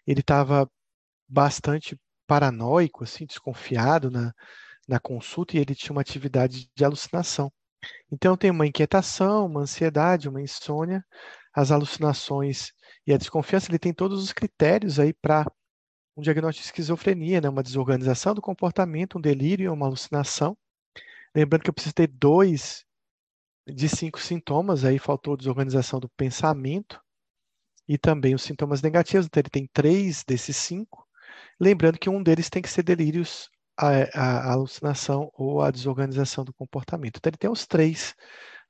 Ele 0.06 0.20
estava 0.20 0.70
bastante 1.28 1.98
paranoico, 2.26 3.04
assim, 3.04 3.26
desconfiado 3.26 4.10
na, 4.10 4.32
na 4.88 5.00
consulta 5.00 5.56
e 5.56 5.60
ele 5.60 5.74
tinha 5.74 5.92
uma 5.92 6.00
atividade 6.00 6.68
de 6.74 6.84
alucinação. 6.84 7.52
Então 8.10 8.36
tem 8.36 8.50
uma 8.50 8.66
inquietação, 8.66 9.46
uma 9.46 9.60
ansiedade, 9.62 10.28
uma 10.28 10.42
insônia, 10.42 11.04
as 11.52 11.70
alucinações 11.70 12.72
e 13.06 13.12
a 13.12 13.16
desconfiança, 13.16 13.70
ele 13.70 13.78
tem 13.78 13.92
todos 13.92 14.22
os 14.22 14.32
critérios 14.32 15.00
aí 15.00 15.12
para 15.12 15.50
um 16.16 16.22
diagnóstico 16.22 16.62
de 16.62 16.68
esquizofrenia, 16.68 17.40
né? 17.40 17.48
uma 17.48 17.62
desorganização 17.62 18.34
do 18.34 18.42
comportamento, 18.42 19.18
um 19.18 19.20
delírio 19.20 19.72
uma 19.72 19.86
alucinação. 19.86 20.56
Lembrando 21.34 21.62
que 21.62 21.70
eu 21.70 21.74
preciso 21.74 21.94
ter 21.94 22.08
dois 22.08 22.84
de 23.66 23.88
cinco 23.88 24.20
sintomas, 24.20 24.84
aí 24.84 24.98
faltou 24.98 25.36
desorganização 25.36 26.00
do 26.00 26.08
pensamento 26.10 27.00
e 27.88 27.98
também 27.98 28.34
os 28.34 28.42
sintomas 28.42 28.82
negativos, 28.82 29.26
então 29.26 29.40
ele 29.40 29.50
tem 29.50 29.68
três 29.72 30.24
desses 30.24 30.56
cinco. 30.56 31.06
Lembrando 31.58 31.98
que 31.98 32.08
um 32.08 32.22
deles 32.22 32.48
tem 32.48 32.62
que 32.62 32.70
ser 32.70 32.82
delírios, 32.82 33.50
a, 33.76 33.88
a 34.14 34.52
alucinação 34.52 35.30
ou 35.34 35.62
a 35.62 35.70
desorganização 35.70 36.44
do 36.44 36.52
comportamento. 36.52 37.16
Então 37.16 37.30
ele 37.30 37.36
tem 37.36 37.50
os 37.50 37.66
três 37.66 38.14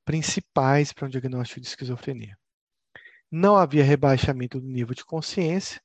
principais 0.05 0.93
para 0.93 1.07
um 1.07 1.11
diagnóstico 1.11 1.61
de 1.61 1.66
esquizofrenia. 1.66 2.36
Não 3.30 3.57
havia 3.57 3.84
rebaixamento 3.84 4.61
do 4.61 4.66
nível 4.66 4.95
de 4.95 5.05
consciência, 5.05 5.80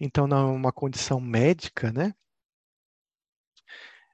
então 0.00 0.26
não 0.26 0.50
é 0.50 0.52
uma 0.52 0.72
condição 0.72 1.20
médica, 1.20 1.92
né? 1.92 2.14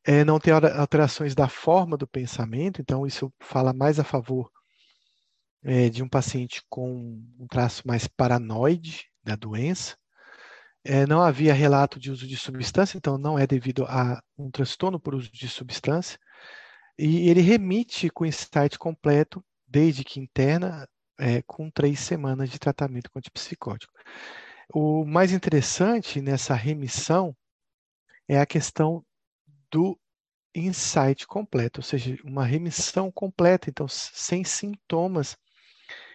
É, 0.07 0.25
não 0.25 0.39
tem 0.39 0.53
alterações 0.53 1.35
da 1.35 1.49
forma 1.49 1.97
do 1.97 2.07
pensamento, 2.07 2.81
então 2.81 3.05
isso 3.05 3.33
fala 3.41 3.73
mais 3.73 3.99
a 3.99 4.05
favor 4.05 4.51
é, 5.65 5.89
de 5.91 6.01
um 6.01 6.09
paciente 6.09 6.63
com 6.69 7.21
um 7.39 7.47
traço 7.49 7.83
mais 7.85 8.07
paranoide 8.07 9.11
da 9.25 9.35
doença. 9.35 9.97
É, 10.85 11.05
não 11.07 11.21
havia 11.21 11.53
relato 11.53 11.99
de 11.99 12.13
uso 12.13 12.25
de 12.25 12.37
substância, 12.37 12.97
então 12.97 13.19
não 13.19 13.37
é 13.37 13.49
devido 13.49 13.85
a 13.87 14.23
um 14.39 14.49
transtorno 14.49 15.01
por 15.01 15.13
uso 15.13 15.29
de 15.33 15.49
substância. 15.49 16.17
E 16.97 17.29
ele 17.29 17.41
remite 17.41 18.09
com 18.09 18.25
insight 18.25 18.79
completo, 18.79 19.45
desde 19.67 20.05
que 20.05 20.21
interna, 20.21 20.89
é, 21.19 21.43
com 21.43 21.69
três 21.69 21.99
semanas 21.99 22.49
de 22.49 22.61
tratamento 22.61 23.11
com 23.11 23.19
antipsicótico. 23.19 23.93
O 24.73 25.05
mais 25.05 25.33
interessante 25.33 26.21
nessa 26.21 26.55
remissão 26.55 27.37
é 28.29 28.39
a 28.39 28.47
questão 28.47 29.05
do 29.71 29.99
insight 30.55 31.27
completo, 31.27 31.81
ou 31.81 31.85
seja, 31.85 32.17
uma 32.25 32.45
remissão 32.45 33.11
completa, 33.11 33.69
então 33.69 33.87
sem 33.89 34.43
sintomas 34.45 35.37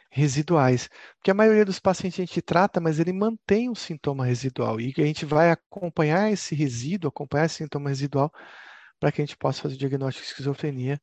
residuais. 0.10 0.90
Porque 1.16 1.32
a 1.32 1.34
maioria 1.34 1.66
dos 1.66 1.80
pacientes 1.80 2.20
a 2.20 2.26
gente 2.26 2.42
trata, 2.42 2.80
mas 2.82 3.00
ele 3.00 3.14
mantém 3.14 3.70
o 3.70 3.76
sintoma 3.76 4.26
residual 4.26 4.80
e 4.80 4.94
a 4.98 5.06
gente 5.06 5.26
vai 5.26 5.52
acompanhar 5.52 6.32
esse 6.32 6.54
resíduo, 6.54 7.10
acompanhar 7.10 7.46
esse 7.46 7.56
sintoma 7.56 7.90
residual 7.90 8.32
para 9.00 9.12
que 9.12 9.22
a 9.22 9.26
gente 9.26 9.38
possa 9.38 9.62
fazer 9.62 9.76
o 9.76 9.78
diagnóstico 9.78 10.24
de 10.24 10.32
esquizofrenia, 10.32 11.02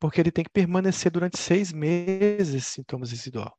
porque 0.00 0.20
ele 0.20 0.32
tem 0.32 0.44
que 0.44 0.50
permanecer 0.50 1.12
durante 1.12 1.38
seis 1.38 1.72
meses 1.72 2.54
esse 2.54 2.70
sintomas 2.70 3.10
residual. 3.12 3.56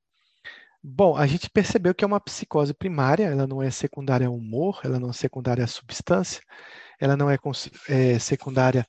Bom, 0.84 1.16
a 1.16 1.26
gente 1.26 1.50
percebeu 1.50 1.94
que 1.94 2.04
é 2.04 2.08
uma 2.08 2.20
psicose 2.20 2.74
primária, 2.74 3.26
ela 3.26 3.48
não 3.48 3.62
é 3.62 3.70
secundária 3.72 4.28
ao 4.28 4.36
humor, 4.36 4.82
ela 4.84 5.00
não 5.00 5.10
é 5.10 5.14
secundária 5.14 5.64
à 5.64 5.68
substância, 5.68 6.42
ela 7.00 7.16
não 7.16 7.30
é, 7.30 7.38
é 7.90 8.20
secundária 8.20 8.86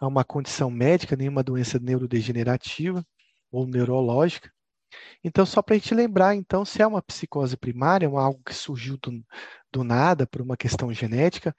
a 0.00 0.06
uma 0.06 0.24
condição 0.24 0.70
médica, 0.70 1.16
nenhuma 1.16 1.42
doença 1.42 1.78
neurodegenerativa 1.78 3.04
ou 3.50 3.66
neurológica. 3.66 4.50
Então, 5.24 5.46
só 5.46 5.62
para 5.62 5.74
a 5.74 5.78
gente 5.78 5.94
lembrar, 5.94 6.34
então, 6.34 6.64
se 6.64 6.82
é 6.82 6.86
uma 6.86 7.02
psicose 7.02 7.56
primária, 7.56 8.08
algo 8.08 8.42
que 8.44 8.54
surgiu 8.54 8.98
do, 8.98 9.24
do 9.72 9.84
nada 9.84 10.26
por 10.26 10.42
uma 10.42 10.56
questão 10.56 10.92
genética, 10.92 11.54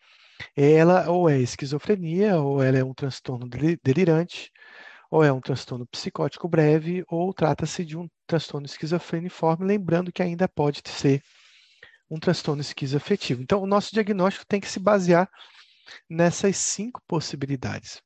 ela 0.55 1.09
ou 1.09 1.29
é 1.29 1.39
esquizofrenia, 1.39 2.39
ou 2.39 2.61
ela 2.61 2.77
é 2.77 2.83
um 2.83 2.93
transtorno 2.93 3.47
delirante, 3.83 4.51
ou 5.09 5.23
é 5.23 5.31
um 5.31 5.41
transtorno 5.41 5.85
psicótico 5.87 6.47
breve, 6.47 7.03
ou 7.07 7.33
trata-se 7.33 7.85
de 7.85 7.97
um 7.97 8.09
transtorno 8.27 8.65
esquizofreniforme, 8.65 9.65
lembrando 9.65 10.11
que 10.11 10.23
ainda 10.23 10.47
pode 10.47 10.81
ser 10.87 11.21
um 12.09 12.19
transtorno 12.19 12.61
esquizoafetivo. 12.61 13.41
Então, 13.41 13.61
o 13.61 13.67
nosso 13.67 13.93
diagnóstico 13.93 14.45
tem 14.45 14.59
que 14.59 14.69
se 14.69 14.79
basear 14.79 15.29
nessas 16.09 16.57
cinco 16.57 17.01
possibilidades. 17.07 18.01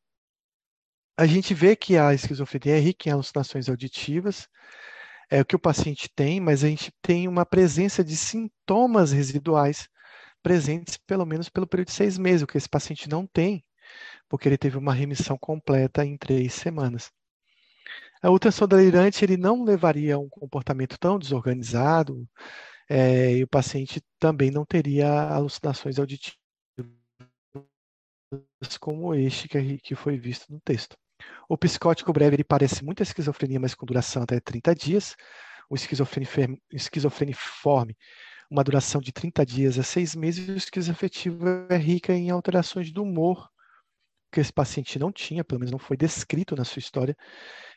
A 1.17 1.25
gente 1.25 1.53
vê 1.53 1.75
que 1.75 1.97
a 1.97 2.13
esquizofrenia 2.13 2.77
é 2.77 2.79
rica 2.79 3.09
em 3.09 3.11
alucinações 3.11 3.67
auditivas, 3.69 4.47
é 5.29 5.41
o 5.41 5.45
que 5.45 5.55
o 5.55 5.59
paciente 5.59 6.09
tem, 6.15 6.39
mas 6.39 6.63
a 6.63 6.67
gente 6.67 6.91
tem 7.01 7.27
uma 7.27 7.45
presença 7.45 8.03
de 8.03 8.15
sintomas 8.15 9.11
residuais 9.11 9.89
presentes 10.43 10.97
pelo 10.97 11.25
menos 11.25 11.49
pelo 11.49 11.67
período 11.67 11.87
de 11.87 11.93
seis 11.93 12.17
meses, 12.17 12.43
o 12.43 12.47
que 12.47 12.57
esse 12.57 12.69
paciente 12.69 13.09
não 13.09 13.25
tem, 13.25 13.65
porque 14.29 14.47
ele 14.47 14.57
teve 14.57 14.77
uma 14.77 14.93
remissão 14.93 15.37
completa 15.37 16.05
em 16.05 16.17
três 16.17 16.53
semanas. 16.53 17.11
A 18.21 18.29
ultrassom 18.29 18.67
delirante 18.67 19.25
ele 19.25 19.37
não 19.37 19.63
levaria 19.63 20.15
a 20.15 20.19
um 20.19 20.29
comportamento 20.29 20.97
tão 20.99 21.19
desorganizado, 21.19 22.27
é, 22.89 23.33
e 23.33 23.43
o 23.43 23.47
paciente 23.47 24.01
também 24.19 24.51
não 24.51 24.65
teria 24.65 25.09
alucinações 25.29 25.99
auditivas 25.99 26.46
como 28.79 29.13
este 29.15 29.47
que, 29.47 29.77
que 29.79 29.95
foi 29.95 30.17
visto 30.17 30.51
no 30.51 30.59
texto. 30.59 30.97
O 31.49 31.57
psicótico 31.57 32.13
breve 32.13 32.35
ele 32.35 32.43
parece 32.43 32.83
muito 32.83 33.01
a 33.01 33.03
esquizofrenia, 33.03 33.59
mas 33.59 33.73
com 33.73 33.85
duração 33.85 34.23
até 34.23 34.39
30 34.39 34.75
dias. 34.75 35.15
O 35.69 35.75
esquizofreniforme, 35.75 37.97
uma 38.49 38.63
duração 38.63 39.01
de 39.01 39.11
30 39.11 39.45
dias 39.45 39.79
a 39.79 39.83
6 39.83 40.15
meses. 40.15 40.47
E 40.47 40.51
o 40.51 40.57
esquizoafetivo 40.57 41.45
é 41.69 41.77
rica 41.77 42.13
em 42.13 42.29
alterações 42.29 42.91
do 42.91 43.03
humor, 43.03 43.49
que 44.31 44.39
esse 44.39 44.53
paciente 44.53 44.99
não 44.99 45.11
tinha, 45.11 45.43
pelo 45.43 45.59
menos 45.59 45.71
não 45.71 45.79
foi 45.79 45.97
descrito 45.97 46.55
na 46.55 46.65
sua 46.65 46.79
história, 46.79 47.15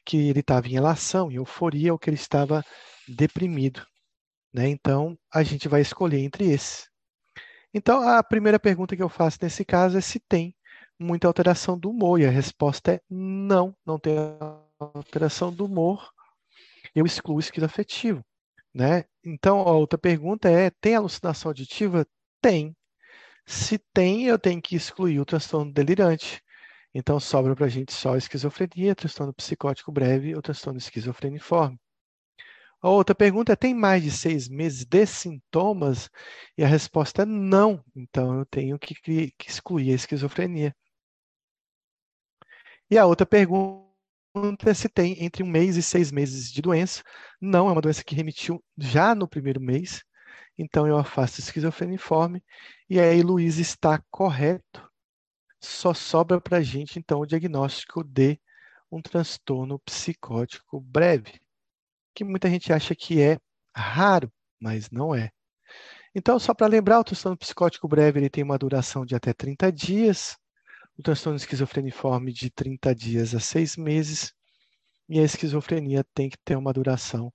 que 0.05 0.29
ele 0.29 0.41
estava 0.41 0.69
em 0.69 0.77
elação, 0.77 1.31
em 1.31 1.37
euforia, 1.37 1.93
ou 1.93 1.99
que 1.99 2.11
ele 2.11 2.17
estava 2.17 2.63
deprimido. 3.09 3.87
Né? 4.53 4.69
Então, 4.69 5.17
a 5.33 5.43
gente 5.43 5.69
vai 5.69 5.81
escolher 5.81 6.19
entre 6.19 6.51
esses. 6.51 6.90
Então, 7.73 8.07
a 8.09 8.23
primeira 8.23 8.59
pergunta 8.59 8.97
que 8.97 9.03
eu 9.03 9.09
faço 9.09 9.39
nesse 9.43 9.65
caso 9.65 9.97
é 9.97 10.01
se 10.01 10.19
tem 10.21 10.55
muita 10.99 11.27
alteração 11.27 11.79
do 11.79 11.91
humor, 11.91 12.21
e 12.21 12.27
a 12.27 12.31
resposta 12.31 12.93
é 12.95 13.01
não, 13.09 13.75
não 13.87 13.99
tem 13.99 14.17
alteração 14.79 15.53
do 15.53 15.65
humor. 15.65 16.11
Eu 16.95 17.07
excluo 17.07 17.37
o 17.37 17.41
esquizoafetivo. 17.41 18.25
Né? 18.75 19.05
Então, 19.25 19.61
a 19.61 19.73
outra 19.73 19.99
pergunta 19.99 20.49
é: 20.49 20.71
tem 20.71 20.95
alucinação 20.95 21.51
auditiva? 21.51 22.07
Tem. 22.41 22.77
Se 23.47 23.79
tem, 23.93 24.27
eu 24.27 24.39
tenho 24.39 24.63
que 24.63 24.77
excluir 24.77 25.21
o 25.21 25.25
transtorno 25.25 25.73
delirante. 25.73 26.43
Então, 26.95 27.21
sobra 27.21 27.55
para 27.57 27.67
a 27.67 27.69
gente 27.69 27.93
só 27.93 28.15
a 28.15 28.19
esquizofrenia, 28.19 28.95
transtorno 28.95 29.33
psicótico 29.35 29.93
breve 29.93 30.35
ou 30.35 30.43
transtorno 30.43 30.79
esquizofreniforme. 30.79 31.79
A 32.83 32.89
outra 32.91 33.15
pergunta 33.15 33.53
é: 33.53 33.57
tem 33.57 33.75
mais 33.75 34.03
de 34.03 34.11
seis 34.11 34.49
meses 34.49 34.85
de 34.85 35.07
sintomas? 35.07 36.11
E 36.57 36.65
a 36.65 36.67
resposta 36.69 37.23
é 37.23 37.27
não. 37.27 37.85
Então, 37.95 38.39
eu 38.39 38.47
tenho 38.47 38.79
que, 38.79 38.95
que 38.95 39.51
excluir 39.51 39.93
a 39.93 39.95
esquizofrenia. 39.95 40.75
E 42.91 42.99
a 42.99 43.07
outra 43.07 43.27
pergunta 43.27 43.89
é 44.67 44.75
se 44.75 44.89
tem 44.89 45.23
entre 45.25 45.43
um 45.43 45.47
mês 45.47 45.77
e 45.77 45.83
seis 45.83 46.11
meses 46.11 46.51
de 46.53 46.63
doença. 46.63 47.03
Não, 47.41 47.69
é 47.69 47.73
uma 47.73 47.81
doença 47.81 48.05
que 48.05 48.15
remitiu 48.15 48.63
já 48.79 49.15
no 49.15 49.29
primeiro 49.29 49.61
mês. 49.61 50.03
Então, 50.59 50.87
eu 50.87 50.97
afasto 50.99 51.41
a 51.41 51.45
esquizofreniforme. 51.45 52.43
E 52.89 53.01
aí, 53.01 53.23
Luiz 53.23 53.59
está 53.59 54.03
correto. 54.11 54.89
Só 55.61 55.95
sobra 55.95 56.41
para 56.41 56.59
a 56.59 56.63
gente, 56.63 56.99
então, 56.99 57.21
o 57.21 57.27
diagnóstico 57.27 58.05
de 58.05 58.41
um 58.91 59.03
transtorno 59.03 59.79
psicótico 59.81 60.81
breve 60.81 61.41
que 62.21 62.25
muita 62.25 62.51
gente 62.51 62.71
acha 62.71 62.95
que 62.95 63.19
é 63.23 63.39
raro, 63.75 64.31
mas 64.61 64.91
não 64.91 65.15
é. 65.15 65.31
Então, 66.15 66.39
só 66.39 66.53
para 66.53 66.67
lembrar, 66.67 67.01
o 67.01 67.05
transtorno 67.05 67.39
psicótico 67.39 67.89
breve 67.89 68.21
ele 68.21 68.29
tem 68.29 68.45
uma 68.45 68.59
duração 68.59 69.07
de 69.07 69.15
até 69.15 69.33
30 69.33 69.73
dias, 69.73 70.37
o 70.99 71.03
transtorno 71.03 71.39
esquizofreniforme 71.39 72.31
de 72.31 72.51
30 72.51 72.95
dias 72.95 73.35
a 73.35 73.41
6 73.41 73.79
meses, 73.79 74.35
e 75.09 75.19
a 75.19 75.23
esquizofrenia 75.23 76.05
tem 76.13 76.29
que 76.29 76.37
ter 76.45 76.57
uma 76.57 76.75
duração 76.75 77.33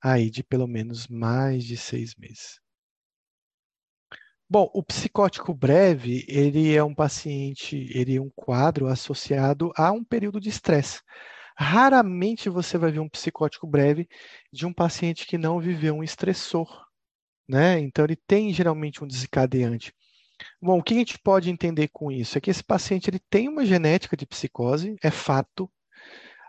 aí 0.00 0.30
de 0.30 0.44
pelo 0.44 0.68
menos 0.68 1.08
mais 1.08 1.64
de 1.64 1.76
seis 1.76 2.14
meses. 2.14 2.60
Bom, 4.48 4.70
o 4.72 4.82
psicótico 4.84 5.52
breve, 5.52 6.24
ele 6.28 6.74
é 6.74 6.82
um 6.82 6.94
paciente, 6.94 7.88
ele 7.92 8.16
é 8.16 8.20
um 8.20 8.30
quadro 8.30 8.86
associado 8.86 9.72
a 9.76 9.90
um 9.90 10.04
período 10.04 10.40
de 10.40 10.48
estresse. 10.48 11.00
Raramente 11.60 12.48
você 12.48 12.78
vai 12.78 12.90
ver 12.90 13.00
um 13.00 13.08
psicótico 13.08 13.66
breve 13.66 14.08
de 14.50 14.64
um 14.64 14.72
paciente 14.72 15.26
que 15.26 15.36
não 15.36 15.60
viveu 15.60 15.94
um 15.94 16.02
estressor, 16.02 16.86
né? 17.46 17.78
Então 17.78 18.02
ele 18.06 18.16
tem 18.16 18.50
geralmente 18.50 19.04
um 19.04 19.06
desencadeante. 19.06 19.92
Bom, 20.62 20.78
o 20.78 20.82
que 20.82 20.94
a 20.94 20.96
gente 20.96 21.18
pode 21.18 21.50
entender 21.50 21.88
com 21.88 22.10
isso? 22.10 22.38
É 22.38 22.40
que 22.40 22.50
esse 22.50 22.64
paciente 22.64 23.10
ele 23.10 23.20
tem 23.28 23.46
uma 23.46 23.66
genética 23.66 24.16
de 24.16 24.26
psicose, 24.26 24.96
é 25.02 25.10
fato. 25.10 25.70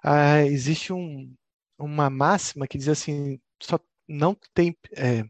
Ah, 0.02 0.44
existe 0.46 0.94
um, 0.94 1.36
uma 1.78 2.10
máxima 2.10 2.66
que 2.66 2.78
diz 2.78 2.88
assim, 2.88 3.38
só 3.62 3.78
não 4.08 4.34
tem, 4.54 4.78
é, 4.96 5.26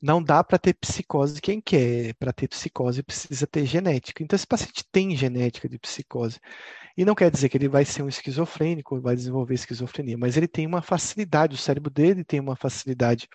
não 0.00 0.22
dá 0.22 0.44
para 0.44 0.58
ter 0.58 0.74
psicose 0.74 1.40
quem 1.40 1.60
quer. 1.60 2.14
Para 2.14 2.32
ter 2.32 2.48
psicose 2.48 3.02
precisa 3.02 3.46
ter 3.46 3.64
genética. 3.66 4.22
Então 4.22 4.36
esse 4.36 4.46
paciente 4.46 4.84
tem 4.90 5.16
genética 5.16 5.68
de 5.68 5.78
psicose. 5.78 6.38
E 6.96 7.04
não 7.04 7.14
quer 7.14 7.30
dizer 7.30 7.48
que 7.48 7.56
ele 7.56 7.68
vai 7.68 7.84
ser 7.84 8.02
um 8.02 8.08
esquizofrênico, 8.08 9.00
vai 9.00 9.14
desenvolver 9.14 9.54
esquizofrenia, 9.54 10.16
mas 10.16 10.36
ele 10.36 10.48
tem 10.48 10.66
uma 10.66 10.80
facilidade, 10.80 11.54
o 11.54 11.58
cérebro 11.58 11.90
dele 11.90 12.24
tem 12.24 12.40
uma 12.40 12.56
facilidade 12.56 13.28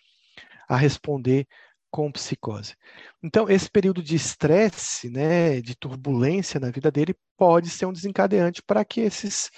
a 0.67 0.75
responder 0.75 1.47
com 1.91 2.11
psicose. 2.11 2.75
Então, 3.21 3.49
esse 3.49 3.69
período 3.69 4.01
de 4.01 4.15
estresse, 4.15 5.09
né, 5.09 5.61
de 5.61 5.75
turbulência 5.75 6.59
na 6.59 6.71
vida 6.71 6.89
dele, 6.89 7.13
pode 7.37 7.69
ser 7.69 7.85
um 7.85 7.93
desencadeante 7.93 8.63
para 8.63 8.85
que 8.85 9.01
esses 9.01 9.51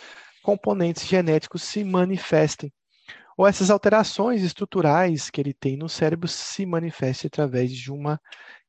componentes 0.43 1.05
genéticos 1.07 1.63
se 1.63 1.83
manifestem. 1.83 2.73
Ou 3.37 3.47
essas 3.47 3.69
alterações 3.69 4.43
estruturais 4.43 5.29
que 5.29 5.41
ele 5.41 5.53
tem 5.53 5.75
no 5.75 5.89
cérebro 5.89 6.27
se 6.27 6.65
manifestem 6.65 7.27
através 7.27 7.71
de 7.71 7.91
uma 7.91 8.19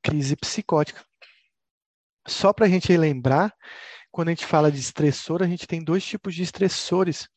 crise 0.02 0.36
psicótica. 0.36 1.04
Só 2.26 2.52
para 2.52 2.66
a 2.66 2.68
gente 2.68 2.96
lembrar 2.96 3.54
quando 4.10 4.28
a 4.28 4.30
gente 4.30 4.46
fala 4.46 4.70
de 4.70 4.78
estressor, 4.78 5.42
a 5.42 5.46
gente 5.46 5.66
tem 5.66 5.82
dois 5.82 6.04
tipos 6.04 6.34
de 6.34 6.42
estressores: 6.42 7.28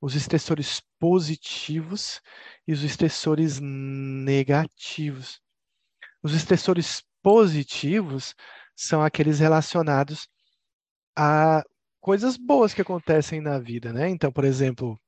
os 0.00 0.14
estressores 0.14 0.82
positivos 0.98 2.20
e 2.66 2.72
os 2.72 2.82
estressores 2.82 3.60
negativos. 3.60 5.40
Os 6.22 6.34
estressores 6.34 7.02
positivos 7.22 8.34
são 8.74 9.02
aqueles 9.02 9.38
relacionados 9.38 10.28
a 11.16 11.62
coisas 12.00 12.36
boas 12.36 12.74
que 12.74 12.82
acontecem 12.82 13.40
na 13.40 13.58
vida, 13.58 13.92
né? 13.92 14.08
Então, 14.08 14.32
por 14.32 14.44
exemplo, 14.44 15.00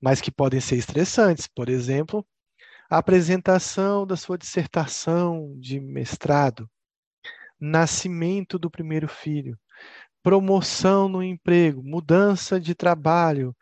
mas 0.00 0.20
que 0.20 0.30
podem 0.30 0.60
ser 0.60 0.76
estressantes, 0.76 1.46
por 1.46 1.68
exemplo, 1.68 2.26
a 2.88 2.98
apresentação 2.98 4.06
da 4.06 4.16
sua 4.16 4.38
dissertação 4.38 5.54
de 5.58 5.80
mestrado, 5.80 6.68
nascimento 7.58 8.58
do 8.58 8.70
primeiro 8.70 9.06
filho, 9.08 9.58
promoção 10.22 11.08
no 11.08 11.22
emprego, 11.22 11.82
mudança 11.82 12.60
de 12.60 12.74
trabalho, 12.74 13.54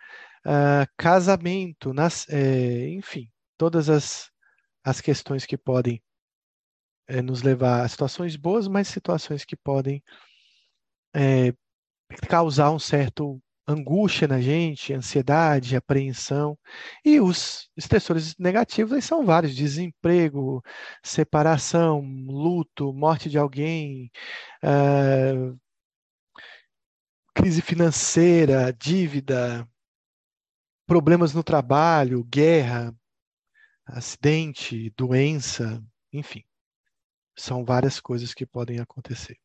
uh, 0.47 0.89
casamento, 0.97 1.93
nas, 1.93 2.29
é, 2.29 2.89
enfim, 2.91 3.31
todas 3.57 3.91
as, 3.91 4.31
as 4.85 5.01
questões 5.01 5.45
que 5.45 5.59
podem 5.59 6.03
é, 7.07 7.23
nos 7.23 7.43
levar 7.43 7.83
a 7.83 7.89
situações 7.89 8.37
boas, 8.37 8.69
mas 8.69 8.89
situações 8.89 9.45
que 9.45 9.57
podem 9.57 10.03
é, 11.15 11.53
causar 12.29 12.71
um 12.71 12.79
certo 12.79 13.41
angústia 13.69 14.27
na 14.27 14.41
gente, 14.41 14.95
ansiedade, 14.95 15.77
apreensão. 15.77 16.59
E 17.05 17.21
os 17.21 17.71
estressores 17.77 18.35
negativos 18.39 19.05
são 19.05 19.25
vários: 19.25 19.55
desemprego, 19.55 20.63
separação, 21.03 22.01
luto, 22.01 22.93
morte 22.93 23.29
de 23.29 23.39
alguém, 23.39 24.11
uh, 24.65 25.59
crise 27.35 27.61
financeira, 27.63 28.73
dívida, 28.73 29.69
problemas 30.87 31.35
no 31.35 31.45
trabalho, 31.45 32.25
guerra, 32.25 32.95
acidente, 33.87 34.91
doença, 34.97 35.83
enfim. 36.13 36.45
São 37.37 37.65
várias 37.65 38.01
coisas 38.01 38.35
que 38.35 38.47
podem 38.47 38.81
acontecer. 38.81 39.39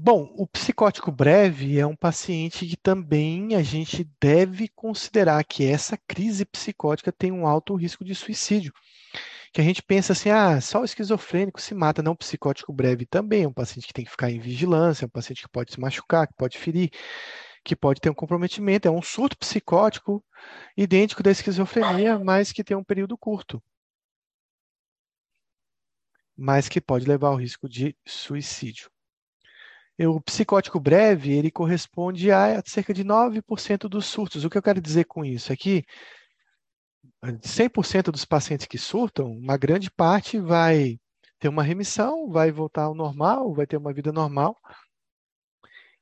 Bom, 0.00 0.32
o 0.36 0.46
psicótico 0.46 1.10
breve 1.10 1.76
é 1.76 1.84
um 1.84 1.96
paciente 1.96 2.64
que 2.64 2.76
também 2.76 3.56
a 3.56 3.62
gente 3.64 4.04
deve 4.20 4.68
considerar 4.68 5.42
que 5.42 5.66
essa 5.66 5.96
crise 6.06 6.44
psicótica 6.44 7.10
tem 7.10 7.32
um 7.32 7.48
alto 7.48 7.74
risco 7.74 8.04
de 8.04 8.14
suicídio. 8.14 8.72
Que 9.52 9.60
a 9.60 9.64
gente 9.64 9.82
pensa 9.82 10.12
assim, 10.12 10.30
ah, 10.30 10.60
só 10.60 10.82
o 10.82 10.84
esquizofrênico 10.84 11.60
se 11.60 11.74
mata, 11.74 12.02
não 12.02 12.12
o 12.12 12.16
psicótico 12.16 12.72
breve 12.72 13.06
também 13.06 13.42
é 13.44 13.48
um 13.48 13.52
paciente 13.52 13.88
que 13.88 13.92
tem 13.92 14.04
que 14.04 14.10
ficar 14.12 14.30
em 14.30 14.38
vigilância, 14.38 15.04
é 15.04 15.06
um 15.06 15.10
paciente 15.10 15.42
que 15.42 15.48
pode 15.48 15.72
se 15.72 15.80
machucar, 15.80 16.28
que 16.28 16.34
pode 16.34 16.58
ferir, 16.58 16.90
que 17.64 17.74
pode 17.76 18.00
ter 18.00 18.10
um 18.10 18.14
comprometimento, 18.14 18.86
é 18.86 18.90
um 18.90 19.02
surto 19.02 19.36
psicótico 19.36 20.24
idêntico 20.76 21.24
da 21.24 21.32
esquizofrenia, 21.32 22.18
mas 22.20 22.52
que 22.52 22.62
tem 22.64 22.76
um 22.76 22.84
período 22.84 23.18
curto. 23.18 23.60
Mas 26.36 26.68
que 26.68 26.80
pode 26.80 27.06
levar 27.06 27.28
ao 27.28 27.36
risco 27.36 27.68
de 27.68 27.94
suicídio. 28.06 28.90
O 30.06 30.20
psicótico 30.20 30.78
breve, 30.78 31.32
ele 31.32 31.50
corresponde 31.50 32.30
a 32.30 32.62
cerca 32.64 32.94
de 32.94 33.04
9% 33.04 33.88
dos 33.88 34.06
surtos. 34.06 34.44
O 34.44 34.50
que 34.50 34.56
eu 34.56 34.62
quero 34.62 34.80
dizer 34.80 35.04
com 35.04 35.24
isso 35.24 35.52
é 35.52 35.56
que 35.56 35.84
100% 37.42 38.12
dos 38.12 38.24
pacientes 38.24 38.66
que 38.66 38.78
surtam, 38.78 39.32
uma 39.32 39.56
grande 39.56 39.90
parte 39.90 40.38
vai 40.38 40.98
ter 41.38 41.48
uma 41.48 41.62
remissão, 41.62 42.28
vai 42.28 42.50
voltar 42.52 42.84
ao 42.84 42.94
normal, 42.94 43.52
vai 43.54 43.66
ter 43.66 43.76
uma 43.76 43.92
vida 43.92 44.12
normal, 44.12 44.56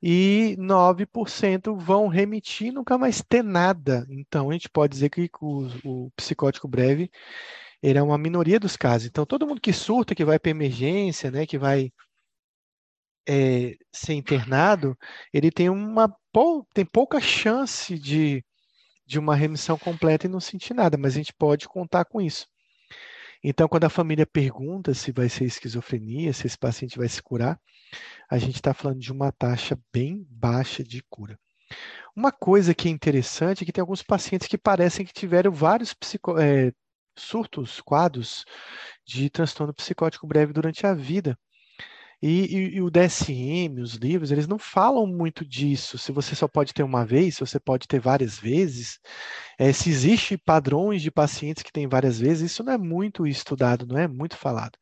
e 0.03 0.57
9% 0.59 1.77
vão 1.77 2.09
remitir 2.09 2.73
nunca 2.73 2.99
mais 2.99 3.23
ter 3.23 3.43
nada. 3.43 4.07
Então, 4.11 4.51
a 4.51 4.53
gente 4.53 4.69
pode 4.69 4.93
dizer 4.93 5.11
que 5.11 5.29
o, 5.41 5.69
o 5.85 6.11
psicótico 6.17 6.69
breve 6.69 7.11
ele 7.83 7.99
é 7.99 8.03
uma 8.03 8.19
minoria 8.19 8.61
dos 8.61 8.77
casos. 8.77 9.09
Então, 9.09 9.27
todo 9.27 9.47
mundo 9.47 9.61
que 9.61 9.73
surta, 9.73 10.15
que 10.15 10.25
vai 10.25 10.39
para 10.39 10.51
emergência, 10.51 11.31
né, 11.31 11.47
que 11.47 11.59
vai 11.59 11.91
é, 13.29 13.77
ser 13.93 14.15
internado, 14.15 14.97
ele 15.33 15.51
tem 15.51 15.69
uma 15.69 16.15
tem 16.75 16.85
pouca 16.85 17.21
chance 17.21 17.99
de, 17.99 18.45
de 19.07 19.19
uma 19.19 19.35
remissão 19.35 19.79
completa 19.79 20.27
e 20.27 20.31
não 20.31 20.41
sentir 20.41 20.75
nada, 20.75 20.99
mas 20.99 21.15
a 21.15 21.17
gente 21.17 21.33
pode 21.33 21.67
contar 21.69 22.05
com 22.05 22.21
isso. 22.21 22.47
Então, 23.43 23.69
quando 23.69 23.85
a 23.85 23.91
família 23.91 24.27
pergunta 24.27 24.93
se 24.93 25.13
vai 25.13 25.29
ser 25.29 25.45
esquizofrenia, 25.45 26.33
se 26.33 26.47
esse 26.47 26.59
paciente 26.59 26.99
vai 26.99 27.09
se 27.09 27.23
curar, 27.23 27.59
a 28.29 28.39
gente 28.39 28.57
está 28.57 28.75
falando 28.75 28.99
de 28.99 29.13
uma 29.13 29.31
taxa 29.33 29.79
bem 29.93 30.27
baixa 30.29 30.83
de 30.83 31.03
cura. 31.09 31.39
Uma 32.15 32.33
coisa 32.33 32.75
que 32.75 32.89
é 32.89 32.91
interessante 32.91 33.63
é 33.63 33.67
que 33.67 33.73
tem 33.73 33.83
alguns 33.83 34.03
pacientes 34.03 34.49
que 34.49 34.59
parecem 34.59 35.05
que 35.05 35.13
tiveram 35.13 35.53
vários 35.53 35.93
psico, 35.95 36.39
é, 36.39 36.73
surtos, 37.17 37.81
quadros 37.81 38.45
de 39.07 39.31
transtorno 39.31 39.75
psicótico 39.75 40.27
breve 40.27 40.53
durante 40.53 40.87
a 40.87 40.95
vida. 40.95 41.39
E, 42.23 42.57
e, 42.57 42.77
e, 42.77 42.83
o 42.83 42.91
DSM, 42.91 43.81
os 43.83 43.95
livros, 43.95 44.33
eles 44.33 44.47
não 44.47 44.59
falam 44.59 45.07
muito 45.07 45.45
disso. 45.45 45.99
Se 45.99 46.13
você 46.13 46.35
só 46.35 46.49
pode 46.49 46.73
ter 46.73 46.83
uma 46.83 47.05
vez, 47.05 47.35
se 47.35 47.41
você 47.41 47.61
pode 47.61 47.87
ter 47.87 48.01
várias 48.01 48.39
vezes, 48.39 48.99
é, 49.59 49.73
se 49.73 49.91
existe 49.91 50.39
padrões 50.39 51.03
de 51.03 51.11
pacientes 51.11 51.63
que 51.63 51.73
têm 51.73 51.87
várias 51.87 52.19
vezes, 52.19 52.53
isso 52.53 52.65
não 52.65 52.73
é 52.73 52.79
muito 52.79 53.27
estudado, 53.27 53.87
não 53.87 53.99
é 53.99 54.09
muito 54.09 54.37
falado. 54.37 54.79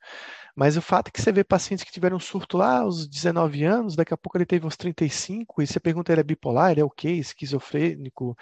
Mas 0.56 0.76
o 0.76 0.82
fato 0.82 1.08
é 1.08 1.10
que 1.10 1.20
você 1.20 1.32
vê 1.32 1.42
pacientes 1.42 1.84
que 1.84 1.90
tiveram 1.92 2.16
um 2.16 2.20
surto 2.20 2.56
lá 2.56 2.80
aos 2.80 3.08
19 3.08 3.64
anos, 3.64 3.96
daqui 3.96 4.14
a 4.14 4.16
pouco 4.16 4.38
ele 4.38 4.46
teve 4.46 4.64
aos 4.64 4.76
35, 4.76 5.60
e 5.60 5.66
você 5.66 5.80
pergunta 5.80 6.12
ele 6.12 6.20
é 6.20 6.24
bipolar, 6.24 6.70
ele 6.70 6.80
é 6.80 6.84
o 6.84 6.90
quê? 6.90 7.10
Esquizofrênico, 7.10 8.36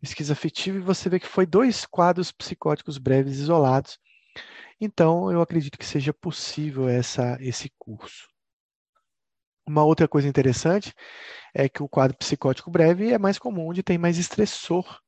esquizoafetivo, 0.00 0.78
e 0.78 0.80
você 0.80 1.08
vê 1.08 1.18
que 1.18 1.26
foi 1.26 1.44
dois 1.46 1.84
quadros 1.84 2.30
psicóticos 2.30 2.98
breves 2.98 3.38
isolados. 3.38 3.98
Então, 4.80 5.32
eu 5.32 5.40
acredito 5.40 5.78
que 5.78 5.86
seja 5.86 6.12
possível 6.12 6.88
essa, 6.88 7.36
esse 7.40 7.70
curso. 7.78 8.35
Uma 9.66 9.84
outra 9.84 10.06
coisa 10.08 10.28
interessante 10.28 10.94
é 11.54 11.68
que 11.68 11.82
o 11.82 11.88
quadro 11.88 12.16
psicótico 12.16 12.70
breve 12.70 13.12
é 13.12 13.18
mais 13.18 13.38
comum 13.38 13.68
onde 13.68 13.82
tem 13.82 13.98
mais 13.98 14.18
estressor, 14.18 15.00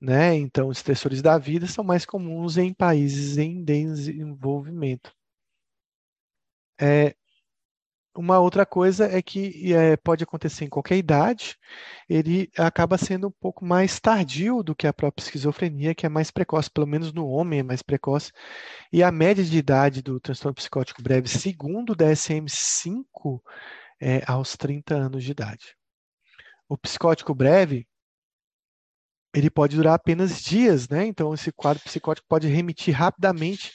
né? 0.00 0.34
Então, 0.34 0.68
os 0.68 0.78
estressores 0.78 1.22
da 1.22 1.38
vida 1.38 1.66
são 1.66 1.84
mais 1.84 2.06
comuns 2.06 2.56
em 2.56 2.72
países 2.74 3.38
em 3.38 3.64
desenvolvimento. 3.64 5.12
É, 6.80 7.14
uma 8.14 8.38
outra 8.38 8.66
coisa 8.66 9.06
é 9.06 9.22
que 9.22 9.72
é, 9.72 9.96
pode 9.96 10.22
acontecer 10.22 10.64
em 10.66 10.68
qualquer 10.68 10.96
idade, 10.98 11.56
ele 12.08 12.50
acaba 12.58 12.98
sendo 12.98 13.28
um 13.28 13.30
pouco 13.30 13.64
mais 13.64 13.98
tardio 13.98 14.62
do 14.62 14.74
que 14.74 14.86
a 14.86 14.92
própria 14.92 15.24
esquizofrenia, 15.24 15.94
que 15.94 16.04
é 16.04 16.08
mais 16.10 16.30
precoce, 16.30 16.70
pelo 16.70 16.86
menos 16.86 17.12
no 17.12 17.26
homem 17.26 17.60
é 17.60 17.62
mais 17.62 17.80
precoce. 17.82 18.30
E 18.92 19.02
a 19.02 19.10
média 19.10 19.42
de 19.42 19.56
idade 19.56 20.02
do 20.02 20.20
transtorno 20.20 20.54
psicótico 20.54 21.02
breve, 21.02 21.28
segundo 21.28 21.92
o 21.92 21.96
DSM-5, 21.96 23.40
é, 24.02 24.20
aos 24.26 24.56
30 24.56 24.96
anos 24.96 25.22
de 25.22 25.30
idade. 25.30 25.76
O 26.68 26.76
psicótico 26.76 27.32
breve, 27.32 27.86
ele 29.32 29.48
pode 29.48 29.76
durar 29.76 29.94
apenas 29.94 30.42
dias, 30.42 30.88
né? 30.88 31.06
Então, 31.06 31.32
esse 31.32 31.52
quadro 31.52 31.82
psicótico 31.84 32.26
pode 32.28 32.48
remitir 32.48 32.94
rapidamente. 32.94 33.72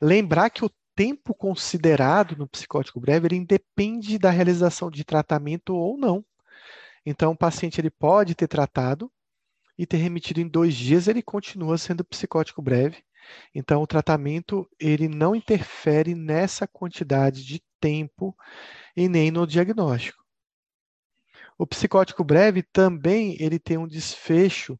Lembrar 0.00 0.48
que 0.48 0.64
o 0.64 0.70
tempo 0.94 1.34
considerado 1.34 2.36
no 2.36 2.48
psicótico 2.48 2.98
breve, 2.98 3.28
ele 3.28 3.36
independe 3.36 4.18
da 4.18 4.30
realização 4.30 4.90
de 4.90 5.04
tratamento 5.04 5.74
ou 5.74 5.98
não. 5.98 6.24
Então, 7.04 7.32
o 7.32 7.36
paciente 7.36 7.78
ele 7.78 7.90
pode 7.90 8.34
ter 8.34 8.48
tratado 8.48 9.12
e 9.76 9.84
ter 9.84 9.98
remitido 9.98 10.40
em 10.40 10.48
dois 10.48 10.74
dias, 10.74 11.06
ele 11.06 11.22
continua 11.22 11.76
sendo 11.76 12.02
psicótico 12.02 12.62
breve. 12.62 13.04
Então, 13.54 13.82
o 13.82 13.86
tratamento 13.86 14.66
ele 14.80 15.06
não 15.06 15.36
interfere 15.36 16.14
nessa 16.14 16.66
quantidade 16.66 17.44
de 17.44 17.60
tempo 17.80 18.36
e 18.96 19.08
nem 19.08 19.30
no 19.30 19.46
diagnóstico. 19.46 20.24
O 21.58 21.66
psicótico 21.66 22.22
breve 22.22 22.62
também 22.62 23.36
ele 23.40 23.58
tem 23.58 23.78
um 23.78 23.88
desfecho 23.88 24.78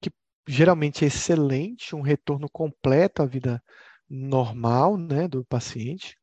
que 0.00 0.10
geralmente 0.48 1.04
é 1.04 1.08
excelente, 1.08 1.94
um 1.94 2.02
retorno 2.02 2.48
completo 2.50 3.22
à 3.22 3.26
vida 3.26 3.62
normal, 4.08 4.96
né, 4.96 5.28
do 5.28 5.44
paciente. 5.44 6.16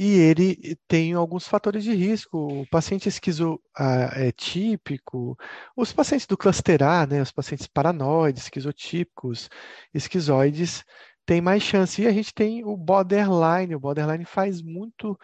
E 0.00 0.12
ele 0.20 0.76
tem 0.86 1.12
alguns 1.12 1.48
fatores 1.48 1.82
de 1.82 1.92
risco. 1.92 2.62
O 2.62 2.66
paciente 2.68 3.08
esquizo 3.08 3.60
ah, 3.76 4.12
é 4.14 4.30
típico, 4.30 5.36
os 5.76 5.92
pacientes 5.92 6.24
do 6.26 6.36
cluster 6.36 6.82
A, 6.84 7.04
né, 7.04 7.20
os 7.20 7.32
pacientes 7.32 7.66
paranoides, 7.66 8.44
esquizotípicos, 8.44 9.48
esquizoides, 9.92 10.84
tem 11.28 11.42
mais 11.42 11.62
chance. 11.62 12.00
E 12.00 12.06
a 12.06 12.10
gente 12.10 12.32
tem 12.32 12.64
o 12.64 12.74
borderline. 12.74 13.74
O 13.74 13.80
borderline 13.80 14.24
faz 14.24 14.62
muito 14.62 15.18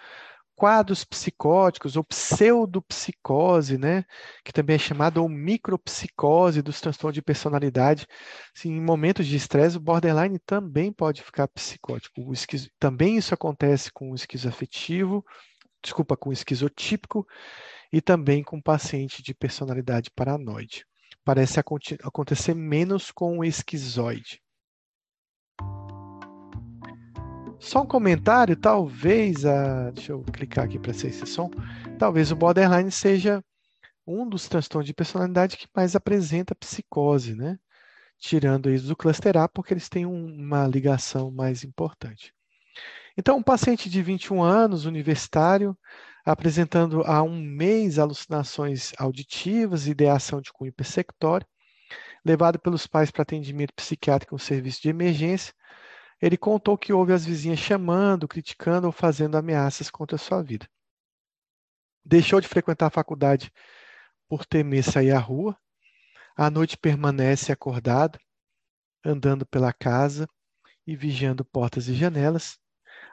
quadros 0.55 1.03
psicóticos 1.03 1.97
ou 1.97 2.05
pseudopsicose, 2.05 3.79
né, 3.79 4.05
que 4.45 4.53
também 4.53 4.77
é 4.77 4.79
chamada 4.79 5.21
ou 5.21 5.29
micropsicose 5.29 6.63
dos 6.63 6.81
transtornos 6.81 7.15
de 7.15 7.23
personalidade. 7.23 8.07
Assim, 8.55 8.71
em 8.71 8.81
momentos 8.83 9.27
de 9.27 9.35
estresse, 9.35 9.79
o 9.79 9.81
borderline 9.81 10.39
também 10.41 10.93
pode 10.93 11.23
ficar 11.23 11.49
psicótico. 11.49 12.21
O. 12.21 12.33
Também 12.79 13.17
isso 13.17 13.33
acontece 13.33 13.91
com 13.91 14.13
o 14.13 14.15
esquizoafetivo, 14.15 15.25
desculpa, 15.83 16.19
com 16.19 16.29
o 16.29 16.35
esquizotípico 16.35 17.27
e 17.91 18.03
também 18.03 18.45
com 18.45 18.59
o 18.59 18.63
paciente 18.63 19.23
de 19.23 19.35
personalidade 19.35 20.11
paranoide. 20.15 20.85
Parece 21.25 21.59
acontecer 21.59 22.55
menos 22.55 23.11
com 23.11 23.39
o 23.39 23.45
esquizoide. 23.45 24.44
Só 27.65 27.81
um 27.81 27.87
comentário, 27.87 28.55
talvez 28.55 29.47
a. 29.47 29.91
Deixa 29.91 30.13
eu 30.13 30.23
clicar 30.23 30.67
aqui 30.67 30.79
para 30.79 30.93
ser 30.93 31.09
esse 31.09 31.27
som. 31.27 31.51
Talvez 31.99 32.31
o 32.31 32.37
borderline 32.37 32.93
seja 32.93 33.43
um 34.07 34.29
dos 34.29 34.47
transtornos 34.47 34.87
de 34.87 34.93
personalidade 34.93 35.57
que 35.57 35.67
mais 35.75 35.97
apresenta 35.97 36.55
psicose, 36.55 37.35
né? 37.35 37.59
Tirando 38.19 38.71
isso 38.71 38.87
do 38.87 38.95
cluster 38.95 39.39
A, 39.39 39.49
porque 39.49 39.73
eles 39.73 39.89
têm 39.89 40.05
uma 40.05 40.67
ligação 40.67 41.31
mais 41.31 41.65
importante. 41.65 42.35
Então, 43.17 43.39
um 43.39 43.43
paciente 43.43 43.89
de 43.89 44.03
21 44.03 44.43
anos, 44.43 44.85
universitário, 44.85 45.75
apresentando 46.23 47.03
há 47.05 47.23
um 47.23 47.41
mês 47.41 47.99
alucinações 47.99 48.93
auditivas, 48.99 49.87
ideação 49.87 50.43
de 50.43 50.53
cunho 50.53 50.73
persectório, 50.73 51.47
levado 52.23 52.59
pelos 52.59 52.87
pais 52.87 53.11
para 53.11 53.23
atendimento 53.23 53.73
psiquiátrico 53.75 54.35
no 54.35 54.39
serviço 54.39 54.83
de 54.83 54.91
emergência, 54.91 55.55
ele 56.21 56.37
contou 56.37 56.79
que 56.79 56.93
houve 56.93 57.13
as 57.13 57.25
vizinhas 57.25 57.59
chamando, 57.59 58.29
criticando 58.29 58.87
ou 58.87 58.93
fazendo 58.93 59.37
ameaças 59.37 59.91
contra 59.91 60.17
a 60.17 60.19
sua 60.19 60.43
vida. 60.43 60.69
Deixou 62.05 62.41
de 62.41 62.49
frequentar 62.49 62.87
a 62.87 62.91
faculdade 62.91 63.53
por 64.29 64.45
temer 64.45 64.83
sair 64.85 65.13
à 65.13 65.19
rua. 65.19 65.57
À 66.37 66.51
noite 66.51 66.77
permanece 66.77 67.53
acordado, 67.53 68.19
andando 69.05 69.47
pela 69.47 69.73
casa 69.73 70.29
e 70.87 70.97
vigiando 70.97 71.45
portas 71.45 71.89
e 71.89 71.95
janelas. 71.95 72.59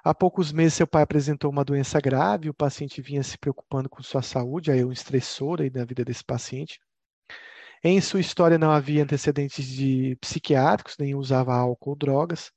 Há 0.03 0.13
poucos 0.13 0.51
meses, 0.51 0.73
seu 0.73 0.87
pai 0.87 1.03
apresentou 1.03 1.51
uma 1.51 1.63
doença 1.63 1.99
grave, 1.99 2.49
o 2.49 2.53
paciente 2.53 3.01
vinha 3.01 3.21
se 3.21 3.37
preocupando 3.37 3.87
com 3.87 4.01
sua 4.01 4.21
saúde, 4.21 4.71
aí 4.71 4.83
um 4.83 4.91
estressor 4.91 5.61
aí 5.61 5.69
na 5.69 5.85
vida 5.85 6.03
desse 6.03 6.23
paciente. 6.23 6.79
Em 7.83 8.01
sua 8.01 8.19
história 8.19 8.57
não 8.57 8.71
havia 8.71 9.03
antecedentes 9.03 9.65
de 9.65 10.15
psiquiátricos, 10.19 10.97
nem 10.97 11.15
usava 11.15 11.53
álcool 11.53 11.91
ou 11.91 11.95
drogas 11.95 12.51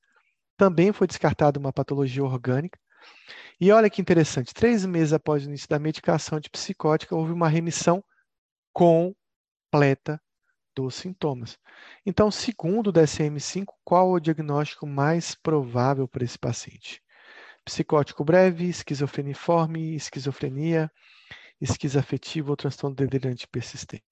também 0.56 0.92
foi 0.92 1.06
descartada 1.06 1.58
uma 1.58 1.72
patologia 1.72 2.24
orgânica. 2.24 2.78
E 3.60 3.70
olha 3.70 3.90
que 3.90 4.00
interessante, 4.00 4.52
três 4.52 4.84
meses 4.84 5.12
após 5.12 5.44
o 5.44 5.48
início 5.48 5.68
da 5.68 5.78
medicação 5.78 6.38
antipsicótica, 6.38 7.14
houve 7.14 7.32
uma 7.32 7.48
remissão 7.48 8.02
completa 8.72 10.20
dos 10.74 10.96
sintomas. 10.96 11.58
Então, 12.04 12.30
segundo 12.30 12.88
o 12.88 12.92
DSM-5, 12.92 13.66
qual 13.84 14.10
o 14.10 14.20
diagnóstico 14.20 14.86
mais 14.86 15.34
provável 15.34 16.08
para 16.08 16.24
esse 16.24 16.38
paciente? 16.38 17.00
Psicótico 17.64 18.24
breve, 18.24 18.68
esquizofreniforme, 18.68 19.94
esquizofrenia, 19.94 20.90
esquizoafetivo 21.60 22.50
ou 22.50 22.56
transtorno 22.56 22.96
delirante 22.96 23.46
persistente. 23.48 24.04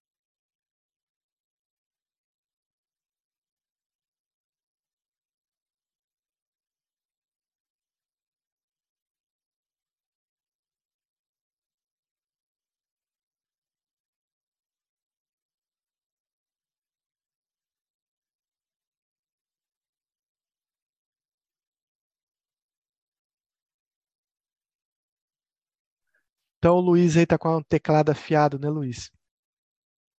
Então 26.62 26.76
o 26.76 26.80
Luiz 26.80 27.16
aí 27.16 27.26
tá 27.26 27.36
com 27.36 27.56
um 27.56 27.60
teclado 27.60 28.10
afiado, 28.10 28.56
né, 28.56 28.68
Luiz? 28.68 29.10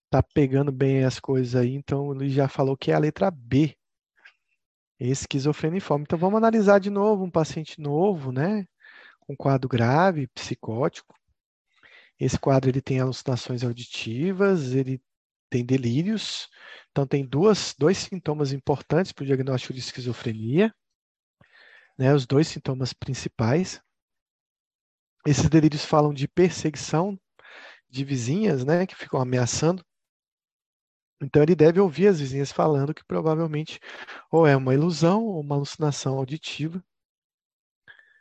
Tá 0.10 0.22
pegando 0.22 0.74
bem 0.74 1.06
as 1.06 1.18
coisas 1.18 1.56
aí, 1.56 1.74
então 1.74 2.10
o 2.10 2.14
Luiz 2.14 2.34
já 2.34 2.50
falou 2.50 2.76
que 2.76 2.92
é 2.92 2.94
a 2.94 3.00
letra 3.00 3.32
B. 3.32 3.78
Esquizofreniforme. 5.00 6.04
Então 6.04 6.20
vamos 6.20 6.36
analisar 6.36 6.80
de 6.80 6.90
novo 6.90 7.24
um 7.24 7.32
paciente 7.32 7.80
novo, 7.80 8.34
né? 8.34 8.68
Com 9.22 9.38
quadro 9.38 9.70
grave, 9.70 10.28
psicótico. 10.28 11.16
Esse 12.20 12.38
quadro 12.38 12.70
ele 12.70 12.82
tem 12.82 13.00
alucinações 13.00 13.64
auditivas, 13.64 14.74
ele 14.74 15.02
tem 15.50 15.66
delírios. 15.66 16.50
Então 16.92 17.08
tem 17.08 17.26
duas, 17.26 17.74
dois 17.80 18.00
sintomas 18.00 18.52
importantes 18.52 19.14
para 19.14 19.24
o 19.24 19.26
diagnóstico 19.26 19.72
de 19.72 19.80
esquizofrenia, 19.80 20.76
né? 21.98 22.14
Os 22.14 22.28
dois 22.28 22.50
sintomas 22.50 22.92
principais. 22.92 23.82
Esses 25.26 25.50
delírios 25.50 25.86
falam 25.86 26.14
de 26.14 26.28
perseguição 26.28 27.20
de 27.90 28.04
vizinhas, 28.04 28.66
né, 28.66 28.86
que 28.86 28.96
ficam 28.96 29.22
ameaçando. 29.22 29.84
Então 31.22 31.42
ele 31.42 31.56
deve 31.56 31.80
ouvir 31.80 32.08
as 32.08 32.20
vizinhas 32.20 32.52
falando 32.52 32.94
que 32.94 33.04
provavelmente 33.06 33.80
ou 34.32 34.46
é 34.46 34.58
uma 34.58 34.74
ilusão 34.74 35.24
ou 35.24 35.40
uma 35.40 35.56
alucinação 35.56 36.18
auditiva 36.18 36.84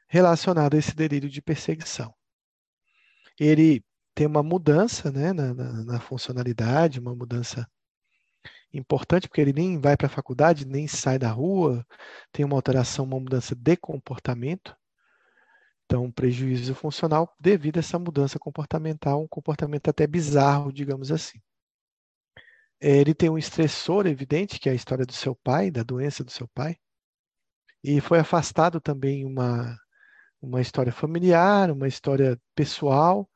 relacionada 0.09 0.77
a 0.77 0.79
esse 0.79 0.95
delírio 0.95 1.29
de 1.29 1.41
perseguição. 1.43 2.15
Ele 3.41 3.83
tem 4.15 4.27
uma 4.27 4.43
mudança 4.43 5.11
né, 5.11 5.33
na, 5.33 5.55
na, 5.55 5.85
na 5.85 6.01
funcionalidade, 6.01 7.01
uma 7.01 7.15
mudança 7.15 7.67
importante, 8.73 9.29
porque 9.29 9.41
ele 9.41 9.53
nem 9.53 9.81
vai 9.81 9.97
para 9.97 10.07
a 10.07 10.11
faculdade, 10.11 10.67
nem 10.67 10.87
sai 10.87 11.19
da 11.19 11.31
rua, 11.31 11.87
tem 12.31 12.45
uma 12.45 12.57
alteração, 12.57 13.05
uma 13.05 13.19
mudança 13.19 13.55
de 13.55 13.77
comportamento. 13.77 14.77
Então, 15.93 16.11
prejuízo 16.11 16.75
funcional 16.75 17.37
devido 17.39 17.77
a 17.77 17.81
essa 17.81 17.99
mudança 17.99 18.39
comportamental, 18.39 19.23
um 19.23 19.29
comportamento 19.29 19.89
até 19.89 20.07
bizarro, 20.07 20.73
digamos 20.73 21.13
assim. 21.13 21.39
É, 22.81 22.97
ele 22.97 23.13
tem 23.13 23.29
um 23.29 23.37
estressor 23.37 24.07
evidente, 24.07 24.59
que 24.59 24.71
é 24.71 24.73
a 24.73 24.75
história 24.75 25.05
do 25.05 25.13
seu 25.13 25.37
pai, 25.37 25.71
da 25.71 25.83
doença 25.83 26.25
do 26.25 26.31
seu 26.31 26.49
pai, 26.49 26.77
e 27.85 28.01
foi 28.01 28.19
afastado 28.19 28.81
também 28.81 29.27
uma, 29.27 29.77
uma 30.41 30.63
história 30.63 30.91
familiar, 30.91 31.71
uma 31.71 31.87
história 31.87 32.41
pessoal, 32.55 33.29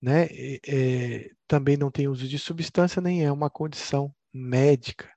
né? 0.00 0.28
É, 0.68 1.32
também 1.48 1.76
não 1.76 1.90
tem 1.90 2.06
uso 2.06 2.28
de 2.28 2.38
substância, 2.38 3.02
nem 3.02 3.24
é 3.24 3.32
uma 3.32 3.50
condição 3.50 4.14
médica, 4.32 5.10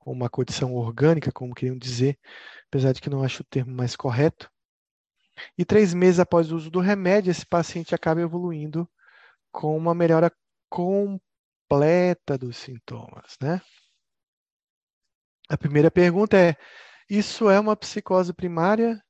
ou 0.00 0.12
uma 0.12 0.28
condição 0.28 0.74
orgânica, 0.74 1.30
como 1.30 1.54
queriam 1.54 1.78
dizer, 1.78 2.18
apesar 2.66 2.92
de 2.92 3.00
que 3.00 3.08
não 3.08 3.22
acho 3.22 3.42
o 3.42 3.46
termo 3.46 3.72
mais 3.72 3.94
correto. 3.94 4.50
E 5.56 5.64
três 5.64 5.92
meses 5.94 6.20
após 6.20 6.50
o 6.50 6.56
uso 6.56 6.70
do 6.70 6.80
remédio, 6.80 7.30
esse 7.30 7.44
paciente 7.46 7.94
acaba 7.94 8.20
evoluindo 8.20 8.88
com 9.52 9.76
uma 9.76 9.94
melhora 9.94 10.30
completa 10.68 12.36
dos 12.38 12.56
sintomas, 12.56 13.36
né? 13.40 13.60
A 15.48 15.56
primeira 15.56 15.90
pergunta 15.90 16.36
é: 16.36 16.56
isso 17.08 17.48
é 17.48 17.58
uma 17.60 17.76
psicose 17.76 18.32
primária? 18.34 19.02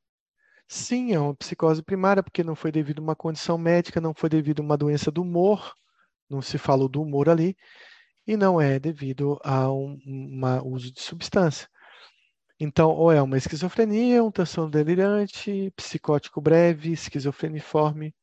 Sim, 0.68 1.12
é 1.12 1.20
uma 1.20 1.34
psicose 1.34 1.82
primária, 1.82 2.22
porque 2.22 2.42
não 2.44 2.56
foi 2.56 2.72
devido 2.72 2.98
a 3.00 3.02
uma 3.02 3.16
condição 3.16 3.56
médica, 3.56 4.00
não 4.00 4.12
foi 4.14 4.28
devido 4.28 4.60
a 4.60 4.64
uma 4.64 4.76
doença 4.76 5.10
do 5.10 5.22
humor, 5.22 5.74
não 6.28 6.42
se 6.42 6.58
falou 6.58 6.88
do 6.88 7.02
humor 7.02 7.28
ali, 7.28 7.56
e 8.26 8.36
não 8.36 8.60
é 8.60 8.78
devido 8.78 9.38
a 9.44 9.70
um 9.72 9.98
uma 10.04 10.62
uso 10.62 10.92
de 10.92 11.00
substância. 11.00 11.68
Então, 12.60 12.90
ou 12.90 13.12
é 13.12 13.20
uma 13.22 13.36
esquizofrenia, 13.36 14.22
um 14.24 14.30
transtorno 14.30 14.70
delirante, 14.70 15.70
psicótico 15.76 16.40
breve, 16.40 16.92
esquizofreniforme 16.92 18.14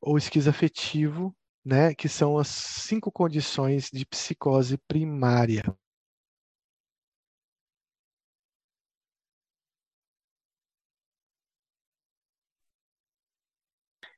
ou 0.00 0.16
esquizoafetivo, 0.16 1.34
né, 1.64 1.94
que 1.94 2.08
são 2.08 2.38
as 2.38 2.48
cinco 2.48 3.10
condições 3.10 3.90
de 3.92 4.06
psicose 4.06 4.78
primária. 4.88 5.62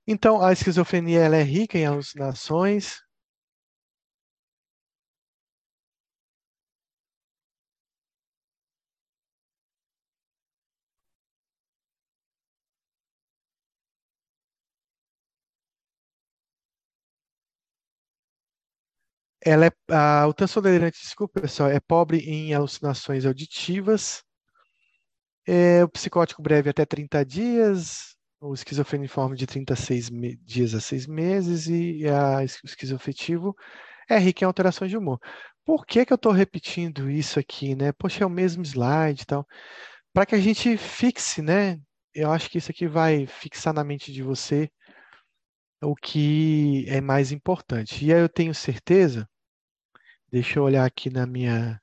Então, 0.08 0.42
a 0.42 0.52
esquizofrenia 0.52 1.20
ela 1.20 1.36
é 1.36 1.42
rica 1.44 1.78
em 1.78 1.86
alucinações, 1.86 3.00
Ela 19.48 19.66
é, 19.66 19.70
a, 19.90 20.26
o 20.26 20.34
transtorno 20.34 20.68
delirante, 20.68 21.00
desculpa, 21.00 21.40
pessoal, 21.40 21.70
é 21.70 21.80
pobre 21.80 22.18
em 22.18 22.52
alucinações 22.52 23.24
auditivas. 23.24 24.22
É, 25.46 25.82
o 25.82 25.88
psicótico 25.88 26.42
breve 26.42 26.68
até 26.68 26.84
30 26.84 27.24
dias, 27.24 28.14
o 28.38 28.52
esquizofreniforme 28.52 29.38
de 29.38 29.46
36 29.46 30.10
dias 30.42 30.74
a 30.74 30.80
6 30.80 31.06
meses 31.06 31.66
e 31.66 32.06
a, 32.06 32.40
o 32.40 32.66
esquizoafetivo 32.66 33.54
é 34.06 34.18
rico 34.18 34.44
em 34.44 34.46
alterações 34.46 34.90
de 34.90 34.98
humor. 34.98 35.18
Por 35.64 35.86
que, 35.86 36.04
que 36.04 36.12
eu 36.12 36.16
estou 36.16 36.32
repetindo 36.32 37.08
isso 37.10 37.38
aqui, 37.38 37.74
né? 37.74 37.90
Poxa, 37.92 38.24
é 38.24 38.26
o 38.26 38.30
mesmo 38.30 38.62
slide 38.62 39.22
e 39.22 39.26
tal. 39.26 39.46
Para 40.12 40.26
que 40.26 40.34
a 40.34 40.40
gente 40.40 40.76
fixe, 40.76 41.40
né? 41.40 41.78
Eu 42.14 42.30
acho 42.30 42.50
que 42.50 42.58
isso 42.58 42.70
aqui 42.70 42.86
vai 42.86 43.26
fixar 43.26 43.72
na 43.72 43.82
mente 43.82 44.12
de 44.12 44.22
você 44.22 44.70
o 45.82 45.94
que 45.94 46.84
é 46.88 47.00
mais 47.00 47.32
importante. 47.32 48.04
E 48.04 48.12
aí 48.12 48.20
eu 48.20 48.28
tenho 48.28 48.54
certeza, 48.54 49.26
deixa 50.30 50.58
eu 50.58 50.64
olhar 50.64 50.84
aqui 50.84 51.10
na 51.10 51.26
minha 51.26 51.80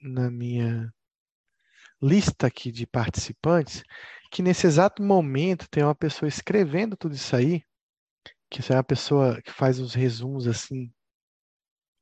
na 0.00 0.30
minha 0.30 0.92
lista 2.00 2.46
aqui 2.46 2.70
de 2.70 2.86
participantes, 2.86 3.82
que 4.30 4.42
nesse 4.42 4.66
exato 4.66 5.02
momento 5.02 5.68
tem 5.68 5.82
uma 5.82 5.94
pessoa 5.94 6.28
escrevendo 6.28 6.96
tudo 6.96 7.14
isso 7.14 7.34
aí, 7.34 7.62
que 8.50 8.60
é 8.72 8.76
uma 8.76 8.84
pessoa 8.84 9.40
que 9.42 9.50
faz 9.50 9.80
uns 9.80 9.94
resumos 9.94 10.46
assim 10.46 10.92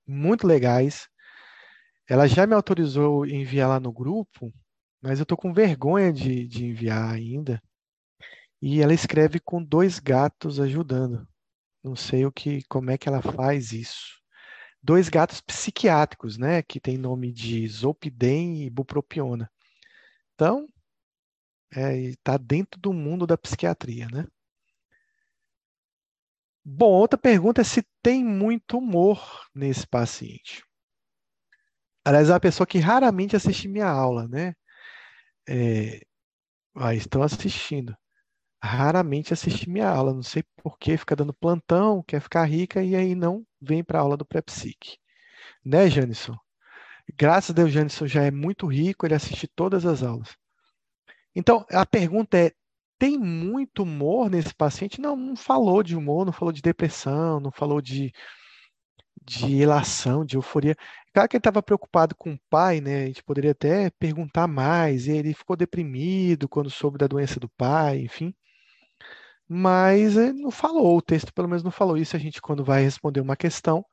muito 0.07 0.47
legais. 0.47 1.09
Ela 2.09 2.27
já 2.27 2.47
me 2.47 2.55
autorizou 2.55 3.23
a 3.23 3.29
enviar 3.29 3.69
lá 3.69 3.81
no 3.81 3.93
grupo, 3.93 4.53
mas 5.01 5.19
eu 5.19 5.23
estou 5.23 5.39
com 5.39 5.55
vergonha 5.55 6.13
de, 6.13 6.47
de 6.47 6.67
enviar 6.67 7.15
ainda. 7.15 7.63
E 8.61 8.83
ela 8.83 8.93
escreve 8.95 9.41
com 9.41 9.63
dois 9.63 9.99
gatos 9.99 10.61
ajudando. 10.61 11.27
Não 11.85 11.95
sei 11.95 12.25
o 12.25 12.33
que, 12.33 12.63
como 12.65 12.91
é 12.91 12.97
que 12.97 13.09
ela 13.09 13.21
faz 13.21 13.73
isso. 13.73 14.19
Dois 14.83 15.11
gatos 15.11 15.43
psiquiátricos, 15.43 16.39
né? 16.39 16.63
Que 16.63 16.81
tem 16.81 16.97
nome 16.97 17.31
de 17.31 17.69
Zolpidem 17.69 18.65
e 18.65 18.71
Bupropiona. 18.71 19.51
Então, 20.35 20.67
está 21.71 22.35
é, 22.35 22.39
dentro 22.39 22.81
do 22.81 22.93
mundo 22.93 23.27
da 23.27 23.37
psiquiatria, 23.37 24.09
né? 24.09 24.27
Bom, 26.65 26.91
outra 26.91 27.19
pergunta 27.19 27.61
é 27.61 27.65
se 27.65 27.87
tem 28.03 28.25
muito 28.25 28.79
humor 28.79 29.47
nesse 29.55 29.87
paciente. 29.87 30.65
Aliás, 32.03 32.31
é 32.31 32.33
uma 32.33 32.41
pessoa 32.41 32.67
que 32.67 32.79
raramente 32.79 33.37
assiste 33.37 33.69
minha 33.69 33.89
aula, 33.89 34.27
né? 34.29 34.55
É, 35.47 36.01
ah, 36.75 36.95
estão 36.95 37.23
assistindo 37.23 37.95
raramente 38.65 39.33
assiste 39.33 39.69
minha 39.69 39.89
aula, 39.89 40.15
não 40.15 40.23
sei 40.23 40.43
por 40.63 40.79
que, 40.79 40.97
fica 40.97 41.15
dando 41.15 41.35
plantão, 41.35 42.03
quer 42.03 42.21
ficar 42.21 42.45
rica 42.45 42.83
e 42.83 42.97
aí 42.97 43.15
não 43.15 43.47
vem 43.61 43.85
para 43.85 43.99
a 43.99 44.03
aula 44.03 44.17
do 44.17 44.25
pré-psique. 44.25 44.97
Né, 45.65 45.91
Janison? 45.91 46.37
Graças 47.17 47.51
a 47.51 47.53
Deus, 47.55 47.71
Janison 47.71 48.07
já 48.07 48.23
é 48.25 48.31
muito 48.31 48.67
rico, 48.67 49.07
ele 49.07 49.15
assiste 49.15 49.47
todas 49.47 49.85
as 49.85 50.03
aulas. 50.03 50.37
Então, 51.35 51.65
a 51.71 51.85
pergunta 51.85 52.39
é: 52.39 52.53
tem 52.99 53.19
muito 53.19 53.83
humor 53.83 54.31
nesse 54.31 54.55
paciente? 54.55 55.01
Não, 55.01 55.17
não 55.17 55.37
falou 55.37 55.83
de 55.83 55.97
humor, 55.97 56.25
não 56.25 56.33
falou 56.33 56.53
de 56.53 56.63
depressão, 56.63 57.41
não 57.41 57.53
falou 57.53 57.83
de, 57.83 58.13
de 59.23 59.61
elação, 59.61 60.25
de 60.25 60.37
euforia. 60.37 60.75
Claro 61.13 61.29
que 61.29 61.37
ele 61.37 61.41
estava 61.41 61.63
preocupado 61.63 62.15
com 62.17 62.33
o 62.35 62.41
pai, 62.49 62.81
né? 62.81 63.05
A 63.05 63.07
gente 63.07 63.23
poderia 63.23 63.53
até 63.53 63.91
perguntar 63.91 64.47
mais. 64.49 65.09
Ele 65.09 65.35
ficou 65.35 65.57
deprimido 65.57 66.49
quando 66.49 66.71
soube 66.71 66.99
da 66.99 67.07
doença 67.07 67.39
do 67.41 67.49
pai, 67.51 68.01
enfim. 68.01 68.35
Mas 69.49 70.17
ele 70.17 70.41
não 70.43 70.51
falou, 70.51 70.97
o 70.97 71.03
texto 71.03 71.33
pelo 71.33 71.49
menos 71.49 71.63
não 71.63 71.71
falou 71.71 71.97
isso. 71.97 72.17
A 72.17 72.19
gente, 72.19 72.41
quando 72.41 72.65
vai 72.65 72.83
responder 72.83 73.21
uma 73.21 73.37
questão, 73.37 73.85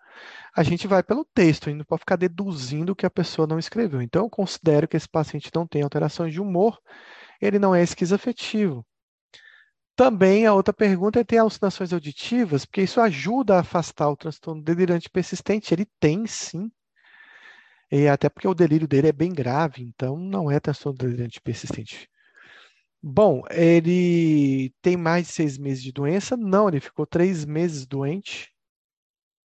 a 0.56 0.64
gente 0.64 0.88
vai 0.88 1.04
pelo 1.04 1.26
texto, 1.26 1.70
e 1.70 1.74
não 1.74 1.86
pode 1.86 2.02
ficar 2.02 2.16
deduzindo 2.16 2.91
o 2.93 2.95
que 2.95 3.06
a 3.06 3.10
pessoa 3.10 3.47
não 3.47 3.60
escreveu. 3.60 4.02
Então, 4.02 4.24
eu 4.24 4.30
considero 4.30 4.88
que 4.88 4.97
esse 4.97 5.08
paciente 5.10 5.52
não 5.54 5.68
tem 5.68 5.82
alterações 5.82 6.34
de 6.34 6.41
humor, 6.41 6.80
ele 7.41 7.60
não 7.60 7.76
é 7.76 7.84
esquizoafetivo. 7.84 8.86
Também 9.95 10.45
a 10.45 10.54
outra 10.54 10.74
pergunta 10.74 11.20
é: 11.20 11.24
tem 11.24 11.39
alucinações 11.39 11.93
auditivas? 11.93 12.66
Porque 12.66 12.82
isso 12.84 12.99
ajuda 13.02 13.58
a 13.58 13.60
afastar 13.60 14.10
o 14.10 14.18
transtorno 14.18 14.64
delirante 14.64 15.10
persistente. 15.10 15.74
Ele 15.74 15.86
tem, 15.99 16.26
sim. 16.28 16.72
E 17.91 18.08
até 18.08 18.30
porque 18.30 18.47
o 18.47 18.54
delírio 18.54 18.88
dele 18.88 19.10
é 19.10 19.12
bem 19.12 19.34
grave, 19.34 19.84
então 19.84 20.18
não 20.18 20.49
é 20.49 20.60
transtorno 20.60 20.97
delirante 20.97 21.41
persistente. 21.41 22.10
Bom, 23.04 23.43
ele 23.49 24.72
tem 24.82 24.95
mais 24.95 25.28
de 25.28 25.34
seis 25.34 25.58
meses 25.58 25.84
de 25.84 25.91
doença? 25.91 26.38
Não, 26.38 26.68
ele 26.68 26.80
ficou 26.80 27.06
três 27.06 27.45
meses 27.45 27.86
doente. 27.86 28.52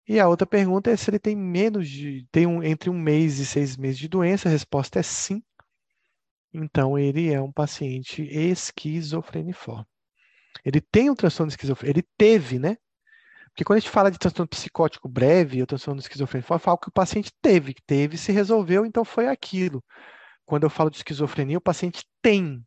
E 0.06 0.20
a 0.20 0.28
outra 0.28 0.46
pergunta 0.46 0.90
é 0.90 0.96
se 0.96 1.10
ele 1.10 1.18
tem 1.18 1.36
menos 1.36 1.88
de, 1.88 2.26
tem 2.30 2.46
um, 2.46 2.62
entre 2.62 2.90
um 2.90 2.98
mês 2.98 3.38
e 3.38 3.46
seis 3.46 3.76
meses 3.76 3.98
de 3.98 4.08
doença. 4.08 4.48
A 4.48 4.52
resposta 4.52 4.98
é 4.98 5.02
sim. 5.02 5.42
Então 6.52 6.98
ele 6.98 7.32
é 7.32 7.40
um 7.40 7.52
paciente 7.52 8.22
esquizofreniforme. 8.22 9.86
Ele 10.64 10.80
tem 10.80 11.10
um 11.10 11.14
transtorno 11.14 11.50
esquizofrênico, 11.50 11.98
ele 11.98 12.08
teve, 12.16 12.58
né? 12.58 12.76
Porque 13.50 13.64
quando 13.64 13.76
a 13.76 13.80
gente 13.80 13.90
fala 13.90 14.10
de 14.10 14.18
transtorno 14.18 14.48
psicótico 14.48 15.08
breve 15.08 15.60
ou 15.60 15.66
transtorno 15.66 16.00
esquizofrênico, 16.00 16.58
fala 16.58 16.78
que 16.78 16.88
o 16.88 16.92
paciente 16.92 17.32
teve, 17.40 17.74
teve, 17.86 18.16
se 18.18 18.32
resolveu, 18.32 18.84
então 18.84 19.04
foi 19.04 19.28
aquilo. 19.28 19.82
Quando 20.44 20.64
eu 20.64 20.70
falo 20.70 20.90
de 20.90 20.98
esquizofrenia, 20.98 21.58
o 21.58 21.60
paciente 21.60 22.04
tem. 22.22 22.64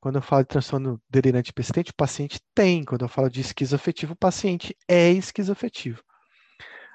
Quando 0.00 0.16
eu 0.16 0.22
falo 0.22 0.42
de 0.42 0.48
transtorno 0.48 1.02
delirante 1.08 1.52
persistente, 1.52 1.90
o 1.90 1.94
paciente 1.94 2.40
tem. 2.54 2.84
Quando 2.84 3.02
eu 3.02 3.08
falo 3.08 3.28
de 3.28 3.40
esquizoafetivo, 3.40 4.12
o 4.12 4.16
paciente 4.16 4.76
é 4.86 5.10
esquizoafetivo. 5.10 6.02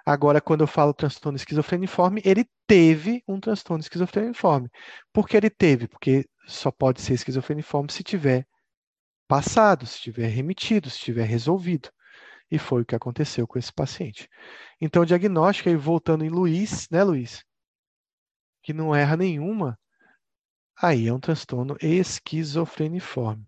Agora, 0.05 0.41
quando 0.41 0.61
eu 0.61 0.67
falo 0.67 0.93
transtorno 0.93 1.37
esquizofreniforme, 1.37 2.21
ele 2.25 2.45
teve 2.67 3.23
um 3.27 3.39
transtorno 3.39 3.81
esquizofreniforme. 3.81 4.69
Por 5.13 5.27
que 5.27 5.37
ele 5.37 5.49
teve? 5.49 5.87
Porque 5.87 6.25
só 6.45 6.71
pode 6.71 7.01
ser 7.01 7.13
esquizofreniforme 7.13 7.91
se 7.91 8.03
tiver 8.03 8.45
passado, 9.27 9.85
se 9.85 9.99
tiver 9.99 10.27
remitido, 10.27 10.89
se 10.89 10.99
tiver 10.99 11.25
resolvido. 11.25 11.89
E 12.51 12.59
foi 12.59 12.81
o 12.81 12.85
que 12.85 12.95
aconteceu 12.95 13.47
com 13.47 13.57
esse 13.57 13.71
paciente. 13.71 14.29
Então, 14.79 15.03
o 15.03 15.05
diagnóstico, 15.05 15.69
aí 15.69 15.75
voltando 15.75 16.25
em 16.25 16.29
Luiz, 16.29 16.87
né, 16.91 17.03
Luiz? 17.03 17.43
Que 18.61 18.73
não 18.73 18.93
erra 18.93 19.17
nenhuma, 19.17 19.77
aí 20.75 21.07
é 21.07 21.13
um 21.13 21.19
transtorno 21.19 21.77
esquizofreniforme. 21.81 23.45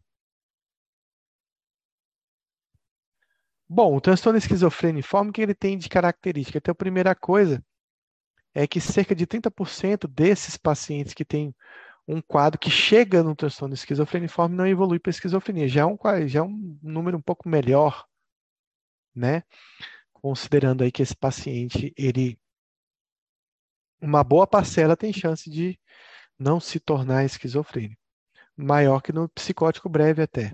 Bom, 3.68 3.96
o 3.96 4.02
transtorno 4.02 4.38
esquizofreniforme, 4.38 5.32
o 5.32 5.34
que 5.34 5.42
ele 5.42 5.56
tem 5.56 5.78
de 5.78 5.90
característica? 5.90 6.58
Então, 6.58 6.72
a 6.72 6.76
primeira 6.76 7.16
coisa 7.16 7.64
é 8.54 8.68
que 8.68 8.80
cerca 8.80 9.16
de 9.16 9.26
30% 9.28 10.08
desses 10.08 10.56
pacientes 10.56 11.14
que 11.14 11.26
têm 11.26 11.54
um 12.08 12.22
quadro 12.22 12.60
que 12.60 12.70
chega 12.70 13.24
no 13.24 13.36
transtorno 13.36 13.74
esquizofreniforme 13.74 14.56
não 14.56 14.68
evolui 14.68 15.00
para 15.00 15.10
esquizofrenia. 15.10 15.68
Já 15.68 15.82
é, 15.82 15.86
um, 15.86 15.98
já 16.28 16.40
é 16.40 16.44
um 16.44 16.80
número 16.82 17.18
um 17.18 17.22
pouco 17.22 17.50
melhor, 17.50 18.06
né? 19.14 19.44
Considerando 20.14 20.84
aí 20.84 20.92
que 20.92 21.02
esse 21.02 21.16
paciente, 21.16 21.94
ele 21.98 22.40
uma 24.02 24.24
boa 24.24 24.46
parcela 24.46 24.96
tem 24.96 25.12
chance 25.12 25.50
de 25.50 25.80
não 26.40 26.60
se 26.60 26.80
tornar 26.80 27.26
esquizofrênico. 27.26 28.02
Maior 28.58 29.02
que 29.02 29.12
no 29.12 29.28
psicótico 29.30 29.90
breve 29.90 30.22
até. 30.22 30.54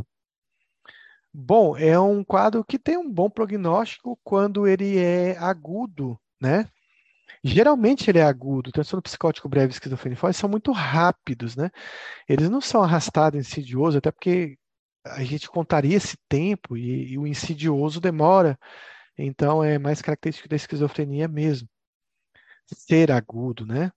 Bom, 1.33 1.77
é 1.77 1.97
um 1.99 2.23
quadro 2.23 2.63
que 2.63 2.77
tem 2.77 2.97
um 2.97 3.09
bom 3.09 3.29
prognóstico 3.29 4.19
quando 4.23 4.67
ele 4.67 4.97
é 4.97 5.37
agudo, 5.37 6.19
né? 6.41 6.67
Geralmente 7.43 8.09
ele 8.09 8.19
é 8.19 8.23
agudo. 8.23 8.71
Transtorno 8.71 9.01
psicótico 9.01 9.49
breve 9.49 9.67
e 9.71 9.73
esquizofrenia 9.73 10.33
são 10.33 10.49
muito 10.49 10.71
rápidos, 10.71 11.55
né? 11.55 11.69
Eles 12.27 12.49
não 12.49 12.61
são 12.61 12.83
arrastados 12.83 13.39
insidioso, 13.39 13.97
até 13.97 14.11
porque 14.11 14.57
a 15.05 15.23
gente 15.23 15.49
contaria 15.49 15.97
esse 15.97 16.17
tempo 16.29 16.77
e, 16.77 17.13
e 17.13 17.17
o 17.17 17.25
insidioso 17.27 17.99
demora. 18.01 18.59
Então 19.17 19.63
é 19.63 19.79
mais 19.79 20.01
característico 20.01 20.49
da 20.49 20.55
esquizofrenia 20.55 21.27
mesmo. 21.27 21.67
Ser 22.65 23.11
agudo, 23.11 23.65
né? 23.65 23.91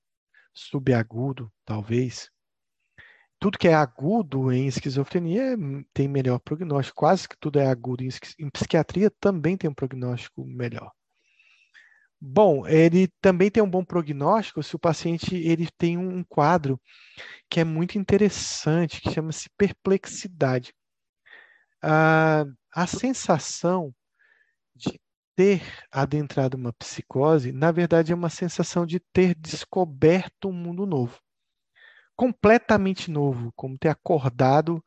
Subagudo, 0.55 1.53
talvez 1.65 2.31
tudo 3.45 3.59
que 3.59 3.69
é 3.69 3.75
agudo 3.75 4.51
em 4.51 4.67
esquizofrenia 4.67 5.55
tem 5.93 6.09
melhor 6.09 6.39
prognóstico. 6.39 6.97
Quase 6.97 7.29
que 7.29 7.37
tudo 7.37 7.59
é 7.59 7.67
agudo 7.67 8.03
em, 8.03 8.09
em 8.39 8.49
psiquiatria 8.49 9.11
também 9.21 9.55
tem 9.55 9.69
um 9.69 9.75
prognóstico 9.75 10.47
melhor. 10.47 10.91
Bom, 12.19 12.67
ele 12.67 13.09
também 13.21 13.51
tem 13.51 13.63
um 13.63 13.69
bom 13.69 13.85
prognóstico 13.85 14.63
se 14.63 14.75
o 14.75 14.79
paciente 14.79 15.37
ele 15.37 15.69
tem 15.77 15.99
um 15.99 16.25
quadro 16.25 16.81
que 17.51 17.61
é 17.61 17.65
muito 17.65 17.99
interessante, 17.99 19.03
que 19.03 19.11
chama-se 19.11 19.51
perplexidade. 19.59 20.73
Ah, 21.83 22.47
a 22.73 22.87
sensação 22.87 23.95
de 24.75 24.99
ter 25.37 25.63
adentrado 25.91 26.57
uma 26.57 26.73
psicose, 26.73 27.53
na 27.53 27.73
verdade, 27.73 28.13
é 28.13 28.15
uma 28.15 28.31
sensação 28.31 28.87
de 28.87 29.01
ter 29.13 29.35
descoberto 29.35 30.49
um 30.49 30.53
mundo 30.53 30.87
novo 30.87 31.19
completamente 32.17 33.11
novo, 33.11 33.53
como 33.57 33.79
ter 33.79 33.89
acordado 33.89 34.83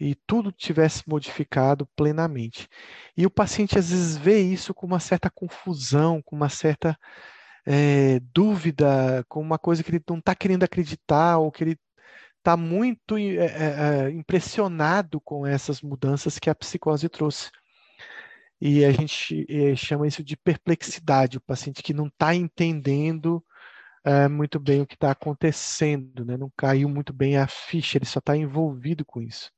e 0.00 0.14
tudo 0.26 0.52
tivesse 0.52 1.02
modificado 1.08 1.86
plenamente. 1.96 2.68
E 3.16 3.26
o 3.26 3.30
paciente 3.30 3.78
às 3.78 3.90
vezes 3.90 4.16
vê 4.16 4.40
isso 4.40 4.74
com 4.74 4.86
uma 4.86 5.00
certa 5.00 5.30
confusão, 5.30 6.22
com 6.22 6.36
uma 6.36 6.48
certa 6.48 6.96
é, 7.66 8.20
dúvida, 8.32 9.24
com 9.28 9.40
uma 9.40 9.58
coisa 9.58 9.82
que 9.82 9.90
ele 9.90 10.02
não 10.08 10.18
está 10.18 10.34
querendo 10.34 10.64
acreditar 10.64 11.38
ou 11.38 11.52
que 11.52 11.64
ele 11.64 11.78
está 12.38 12.56
muito 12.56 13.16
é, 13.16 14.06
é, 14.06 14.10
impressionado 14.10 15.20
com 15.20 15.46
essas 15.46 15.80
mudanças 15.80 16.38
que 16.38 16.50
a 16.50 16.54
psicose 16.54 17.08
trouxe. 17.08 17.50
E 18.64 18.84
a 18.84 18.92
gente 18.92 19.44
chama 19.76 20.06
isso 20.06 20.22
de 20.22 20.36
perplexidade, 20.36 21.36
o 21.36 21.40
paciente 21.40 21.82
que 21.82 21.92
não 21.92 22.06
está 22.06 22.32
entendendo 22.32 23.44
é, 24.04 24.28
muito 24.28 24.60
bem 24.60 24.80
o 24.80 24.86
que 24.86 24.94
está 24.94 25.10
acontecendo, 25.10 26.24
né? 26.24 26.36
não 26.36 26.48
caiu 26.56 26.88
muito 26.88 27.12
bem 27.12 27.36
a 27.36 27.48
ficha, 27.48 27.98
ele 27.98 28.04
só 28.04 28.20
está 28.20 28.36
envolvido 28.36 29.04
com 29.04 29.20
isso. 29.20 29.50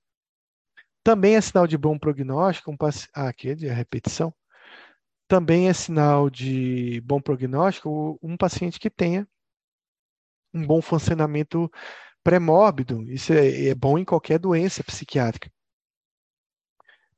Também 1.03 1.37
é 1.37 1.41
sinal 1.43 1.67
de 1.67 1.77
bom 1.77 1.99
prognóstico, 1.99 2.71
um 2.71 2.79
paci... 2.79 3.07
ah, 3.15 3.29
aqui 3.29 3.51
é 3.51 3.55
de 3.55 3.67
repetição. 3.69 4.35
Também 5.29 5.69
é 5.69 5.75
sinal 5.75 6.31
de 6.31 6.99
bom 7.03 7.21
prognóstico 7.21 8.19
um 8.23 8.39
paciente 8.39 8.81
que 8.81 8.89
tenha 8.89 9.29
um 10.55 10.67
bom 10.67 10.81
funcionamento 10.81 11.71
pré-mórbido. 12.23 13.03
Isso 13.03 13.35
é, 13.35 13.67
é 13.67 13.75
bom 13.75 13.99
em 13.99 14.05
qualquer 14.05 14.39
doença 14.39 14.83
psiquiátrica. 14.83 15.51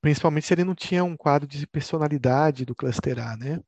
Principalmente 0.01 0.47
se 0.47 0.55
ele 0.55 0.65
não 0.65 0.75
tinha 0.75 1.05
um 1.05 1.17
quadro 1.17 1.49
de 1.49 1.67
personalidade 1.67 2.65
do 2.65 2.75
cluster 2.75 3.19
A, 3.19 3.37
né? 3.37 3.61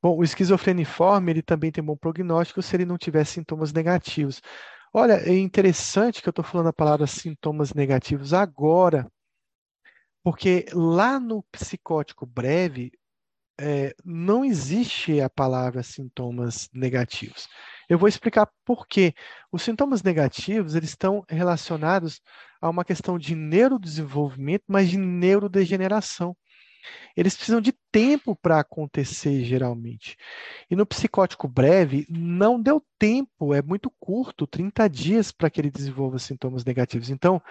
Bom, 0.00 0.16
o 0.16 0.22
esquizofreniforme 0.22 1.32
ele 1.32 1.42
também 1.42 1.72
tem 1.72 1.82
bom 1.82 1.96
prognóstico 1.96 2.62
se 2.62 2.76
ele 2.76 2.84
não 2.84 2.96
tiver 2.96 3.24
sintomas 3.24 3.72
negativos. 3.72 4.40
Olha, 4.92 5.14
é 5.14 5.36
interessante 5.36 6.22
que 6.22 6.28
eu 6.28 6.30
estou 6.30 6.44
falando 6.44 6.68
a 6.68 6.72
palavra 6.72 7.06
sintomas 7.06 7.74
negativos 7.74 8.32
agora, 8.32 9.10
porque 10.22 10.66
lá 10.72 11.18
no 11.18 11.42
psicótico 11.44 12.24
breve 12.24 12.92
é, 13.60 13.94
não 14.04 14.44
existe 14.44 15.20
a 15.20 15.28
palavra 15.28 15.82
sintomas 15.82 16.68
negativos. 16.72 17.48
Eu 17.88 17.98
vou 17.98 18.08
explicar 18.08 18.48
por 18.64 18.86
quê. 18.86 19.14
Os 19.50 19.62
sintomas 19.62 20.02
negativos 20.02 20.74
eles 20.74 20.90
estão 20.90 21.24
relacionados 21.28 22.20
a 22.60 22.68
uma 22.68 22.84
questão 22.84 23.18
de 23.18 23.34
neurodesenvolvimento, 23.34 24.64
mas 24.68 24.88
de 24.88 24.98
neurodegeneração 24.98 26.36
eles 27.16 27.34
precisam 27.34 27.60
de 27.60 27.72
tempo 27.90 28.36
para 28.36 28.60
acontecer, 28.60 29.44
geralmente. 29.44 30.16
E 30.70 30.76
no 30.76 30.86
psicótico 30.86 31.48
breve, 31.48 32.06
não 32.08 32.60
deu 32.60 32.82
tempo, 32.98 33.52
é 33.52 33.60
muito 33.60 33.92
curto 33.98 34.46
30 34.46 34.88
dias 34.88 35.32
para 35.32 35.50
que 35.50 35.60
ele 35.60 35.70
desenvolva 35.70 36.18
sintomas 36.18 36.64
negativos. 36.64 37.10
Então, 37.10 37.42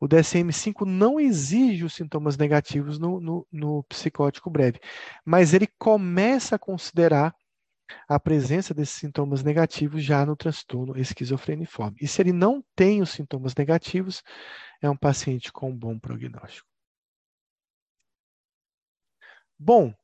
o 0.00 0.06
DSM-5 0.06 0.84
não 0.84 1.18
exige 1.18 1.84
os 1.84 1.94
sintomas 1.94 2.36
negativos 2.36 2.98
no, 2.98 3.20
no, 3.20 3.46
no, 3.50 3.82
psicótico 3.84 4.50
breve, 4.50 4.78
mas 5.24 5.54
ele 5.54 5.66
começa 5.78 6.56
a 6.56 6.58
considerar 6.58 7.34
a 8.08 8.18
presença 8.18 8.74
desses 8.74 8.96
sintomas 8.96 9.42
negativos 9.42 10.02
já 10.02 10.26
no 10.26 10.36
transtorno 10.36 10.98
esquizofreniforme. 10.98 11.96
E 12.00 12.08
se 12.08 12.20
ele 12.20 12.32
não 12.32 12.62
tem 12.74 13.00
os 13.00 13.10
sintomas 13.10 13.54
negativos, 13.54 14.22
é 14.82 14.90
um 14.90 14.96
paciente 14.96 15.52
com 15.52 15.70
um 15.70 15.76
bom 15.76 15.98
prognóstico. 15.98 16.68
Bom, 19.58 19.94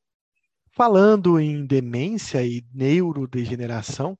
falando 0.71 1.39
em 1.39 1.65
demência 1.65 2.43
e 2.43 2.65
neurodegeneração, 2.73 4.17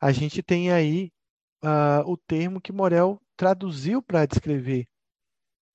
a 0.00 0.10
gente 0.10 0.42
tem 0.42 0.72
aí 0.72 1.12
uh, 1.62 2.10
o 2.10 2.16
termo 2.16 2.60
que 2.60 2.72
Morel 2.72 3.20
traduziu 3.36 4.02
para 4.02 4.26
descrever 4.26 4.86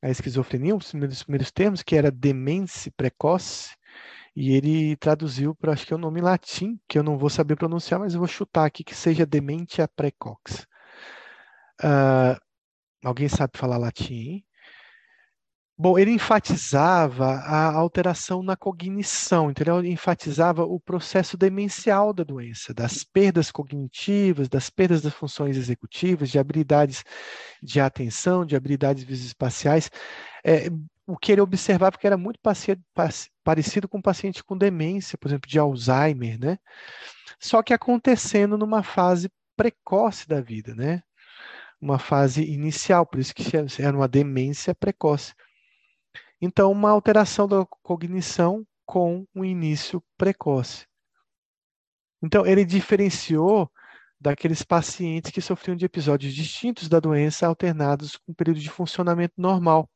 a 0.01 0.10
esquizofrenia, 0.10 0.76
os 0.76 0.89
primeiros, 0.89 1.24
primeiros 1.24 1.51
termos, 1.51 1.84
que 1.84 1.95
era 1.95 2.12
demência 2.12 2.91
precoce, 2.95 3.76
e 4.36 4.53
ele 4.53 4.95
traduziu 4.97 5.53
para, 5.55 5.74
acho 5.74 5.86
que 5.86 5.93
é 5.93 5.95
o 5.95 5.99
nome 5.99 6.20
em 6.20 6.24
latim, 6.24 6.80
que 6.88 6.97
eu 6.97 7.03
não 7.03 7.18
vou 7.18 7.30
saber 7.30 7.55
pronunciar, 7.55 7.99
mas 7.99 8.14
eu 8.14 8.20
vou 8.20 8.28
chutar 8.28 8.66
aqui, 8.66 8.84
que 8.84 8.95
seja 8.95 9.26
dementia 9.26 9.88
precox. 9.88 10.66
Uh, 11.82 12.39
alguém 13.03 13.28
sabe 13.28 13.57
falar 13.57 13.78
latim, 13.78 14.14
hein? 14.14 14.45
Bom, 15.82 15.97
ele 15.97 16.11
enfatizava 16.11 17.36
a 17.36 17.71
alteração 17.73 18.43
na 18.43 18.57
cognição, 18.57 19.49
entendeu? 19.49 19.80
Ele 19.80 19.89
enfatizava 19.93 20.65
o 20.65 20.77
processo 20.77 21.38
demencial 21.38 22.11
da 22.11 22.21
doença, 22.21 22.73
das 22.73 23.05
perdas 23.05 23.49
cognitivas, 23.49 24.49
das 24.49 24.69
perdas 24.69 25.01
das 25.01 25.13
funções 25.13 25.55
executivas, 25.55 26.30
de 26.30 26.38
habilidades 26.38 27.05
de 27.63 27.80
atenção, 27.80 28.45
de 28.45 28.57
habilidades 28.57 29.05
visoespaciais. 29.05 29.89
É, 30.43 30.67
o 31.07 31.15
que 31.15 31.32
ele 31.32 31.39
observava 31.39 31.97
que 31.97 32.05
era 32.05 32.17
muito 32.17 32.39
parecido 33.41 33.88
com 33.88 33.99
um 33.99 34.01
paciente 34.01 34.43
com 34.43 34.57
demência, 34.57 35.17
por 35.17 35.30
exemplo, 35.30 35.49
de 35.49 35.57
Alzheimer, 35.57 36.38
né? 36.38 36.59
Só 37.39 37.63
que 37.63 37.73
acontecendo 37.73 38.57
numa 38.57 38.84
fase 38.84 39.32
precoce 39.55 40.27
da 40.27 40.41
vida, 40.41 40.75
né? 40.75 41.01
Uma 41.80 41.97
fase 41.97 42.43
inicial, 42.43 43.05
por 43.05 43.17
isso 43.17 43.34
que 43.34 43.49
era 43.82 43.95
uma 43.95 44.09
demência 44.09 44.75
precoce. 44.75 45.34
Então, 46.42 46.72
uma 46.72 46.90
alteração 46.90 47.48
da 47.48 47.66
cognição 47.84 48.66
com 48.86 49.26
um 49.36 49.44
início 49.44 50.04
precoce. 50.18 50.88
Então, 52.22 52.46
ele 52.46 52.66
diferenciou 52.66 53.72
daqueles 54.20 54.64
pacientes 54.64 55.32
que 55.32 55.42
sofriam 55.42 55.76
de 55.76 55.86
episódios 55.86 56.34
distintos 56.34 56.90
da 56.90 57.00
doença 57.00 57.48
alternados 57.48 58.18
com 58.18 58.32
um 58.32 58.36
período 58.36 58.60
de 58.60 58.70
funcionamento 58.70 59.34
normal. 59.38 59.90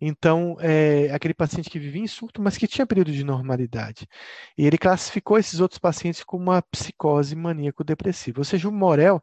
Então, 0.00 0.56
é, 0.60 1.10
aquele 1.12 1.34
paciente 1.34 1.70
que 1.70 1.78
vivia 1.78 2.02
em 2.02 2.06
surto, 2.06 2.42
mas 2.42 2.56
que 2.58 2.66
tinha 2.66 2.86
período 2.86 3.12
de 3.12 3.24
normalidade. 3.24 4.06
E 4.56 4.66
ele 4.66 4.76
classificou 4.76 5.38
esses 5.38 5.60
outros 5.60 5.78
pacientes 5.78 6.22
como 6.24 6.44
uma 6.44 6.62
psicose 6.62 7.34
maníaco-depressiva. 7.34 8.40
Ou 8.40 8.44
seja, 8.44 8.68
o 8.68 8.72
Morel 8.72 9.22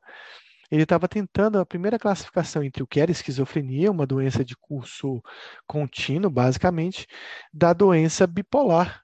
ele 0.71 0.83
estava 0.83 1.07
tentando 1.07 1.59
a 1.59 1.65
primeira 1.65 1.99
classificação 1.99 2.63
entre 2.63 2.81
o 2.81 2.87
que 2.87 3.01
era 3.01 3.11
esquizofrenia, 3.11 3.91
uma 3.91 4.07
doença 4.07 4.43
de 4.43 4.55
curso 4.55 5.21
contínuo, 5.67 6.31
basicamente, 6.31 7.05
da 7.53 7.73
doença 7.73 8.25
bipolar, 8.25 9.03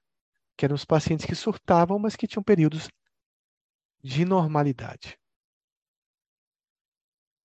que 0.55 0.63
eram 0.63 0.75
os 0.75 0.85
pacientes 0.85 1.25
que 1.25 1.35
surtavam, 1.35 1.99
mas 1.99 2.15
que 2.15 2.25
tinham 2.25 2.41
períodos 2.41 2.87
de 4.01 4.23
normalidade. 4.23 5.19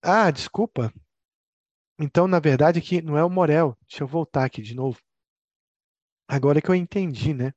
Ah, 0.01 0.31
desculpa. 0.31 0.93
Então, 1.99 2.27
na 2.27 2.39
verdade, 2.39 2.79
aqui 2.79 3.01
não 3.01 3.17
é 3.17 3.23
o 3.23 3.29
Morel. 3.29 3.77
Deixa 3.87 4.03
eu 4.03 4.07
voltar 4.07 4.45
aqui 4.45 4.61
de 4.61 4.73
novo. 4.73 4.99
Agora 6.27 6.61
que 6.61 6.69
eu 6.69 6.75
entendi, 6.75 7.33
né? 7.33 7.53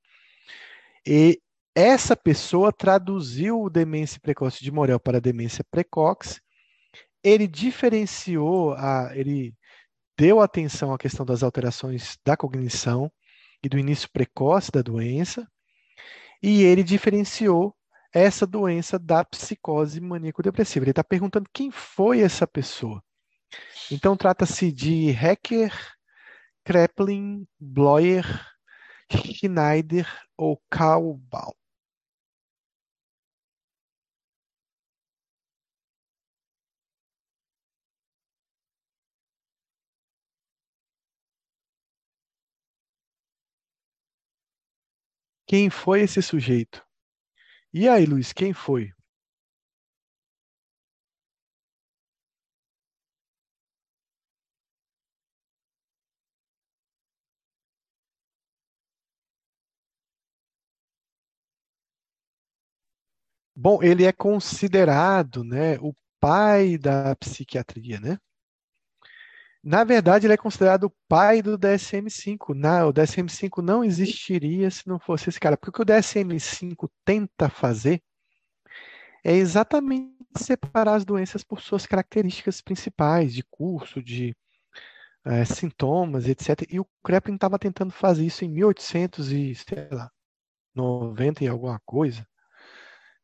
E 1.06 1.40
essa 1.74 2.16
pessoa 2.16 2.72
traduziu 2.72 3.62
o 3.62 3.70
demência 3.70 4.20
precoce 4.20 4.62
de 4.62 4.72
Morel 4.72 4.98
para 4.98 5.20
demência 5.20 5.64
precoce 5.70 6.40
ele 7.26 7.48
diferenciou, 7.48 8.74
a, 8.74 9.10
ele 9.12 9.52
deu 10.16 10.40
atenção 10.40 10.94
à 10.94 10.98
questão 10.98 11.26
das 11.26 11.42
alterações 11.42 12.16
da 12.24 12.36
cognição 12.36 13.10
e 13.62 13.68
do 13.68 13.76
início 13.76 14.08
precoce 14.12 14.70
da 14.70 14.80
doença, 14.80 15.44
e 16.40 16.62
ele 16.62 16.84
diferenciou 16.84 17.74
essa 18.14 18.46
doença 18.46 18.96
da 18.96 19.24
psicose 19.24 20.00
maníaco-depressiva. 20.00 20.84
Ele 20.84 20.90
está 20.92 21.02
perguntando 21.02 21.50
quem 21.52 21.72
foi 21.72 22.20
essa 22.20 22.46
pessoa. 22.46 23.02
Então, 23.90 24.16
trata-se 24.16 24.70
de 24.70 25.10
Hecker, 25.10 25.72
Kreplin, 26.64 27.44
Bloyer, 27.58 28.24
Schneider 29.10 30.08
ou 30.36 30.62
Kaubal. 30.70 31.56
Quem 45.48 45.70
foi 45.70 46.02
esse 46.02 46.20
sujeito? 46.22 46.84
E 47.74 47.88
aí, 47.88 48.06
Luiz, 48.06 48.32
quem 48.32 48.52
foi? 48.52 48.92
Bom, 63.54 63.82
ele 63.82 64.04
é 64.04 64.12
considerado, 64.12 65.42
né, 65.42 65.78
o 65.80 65.94
pai 66.20 66.76
da 66.78 67.14
psiquiatria, 67.16 67.98
né? 68.00 68.18
Na 69.68 69.82
verdade, 69.82 70.28
ele 70.28 70.34
é 70.34 70.36
considerado 70.36 70.84
o 70.84 70.94
pai 71.08 71.42
do 71.42 71.58
DSM-5. 71.58 72.50
o 72.88 72.92
DSM-5 72.92 73.60
não 73.60 73.82
existiria 73.82 74.70
se 74.70 74.86
não 74.86 74.96
fosse 74.96 75.28
esse 75.28 75.40
cara. 75.40 75.56
Porque 75.56 75.70
o 75.70 75.72
que 75.72 75.82
o 75.82 75.84
DSM-5 75.84 76.88
tenta 77.04 77.48
fazer 77.48 78.00
é 79.24 79.32
exatamente 79.32 80.14
separar 80.38 80.94
as 80.94 81.04
doenças 81.04 81.42
por 81.42 81.60
suas 81.60 81.84
características 81.84 82.60
principais, 82.60 83.34
de 83.34 83.42
curso, 83.42 84.00
de 84.00 84.36
é, 85.24 85.44
sintomas, 85.44 86.28
etc. 86.28 86.62
E 86.70 86.78
o 86.78 86.86
Kreplin 87.02 87.34
estava 87.34 87.58
tentando 87.58 87.92
fazer 87.92 88.24
isso 88.24 88.44
em 88.44 88.48
1800 88.48 89.32
e, 89.32 89.52
sei 89.56 89.88
lá, 89.90 90.08
90 90.76 91.42
e 91.42 91.48
alguma 91.48 91.80
coisa. 91.84 92.24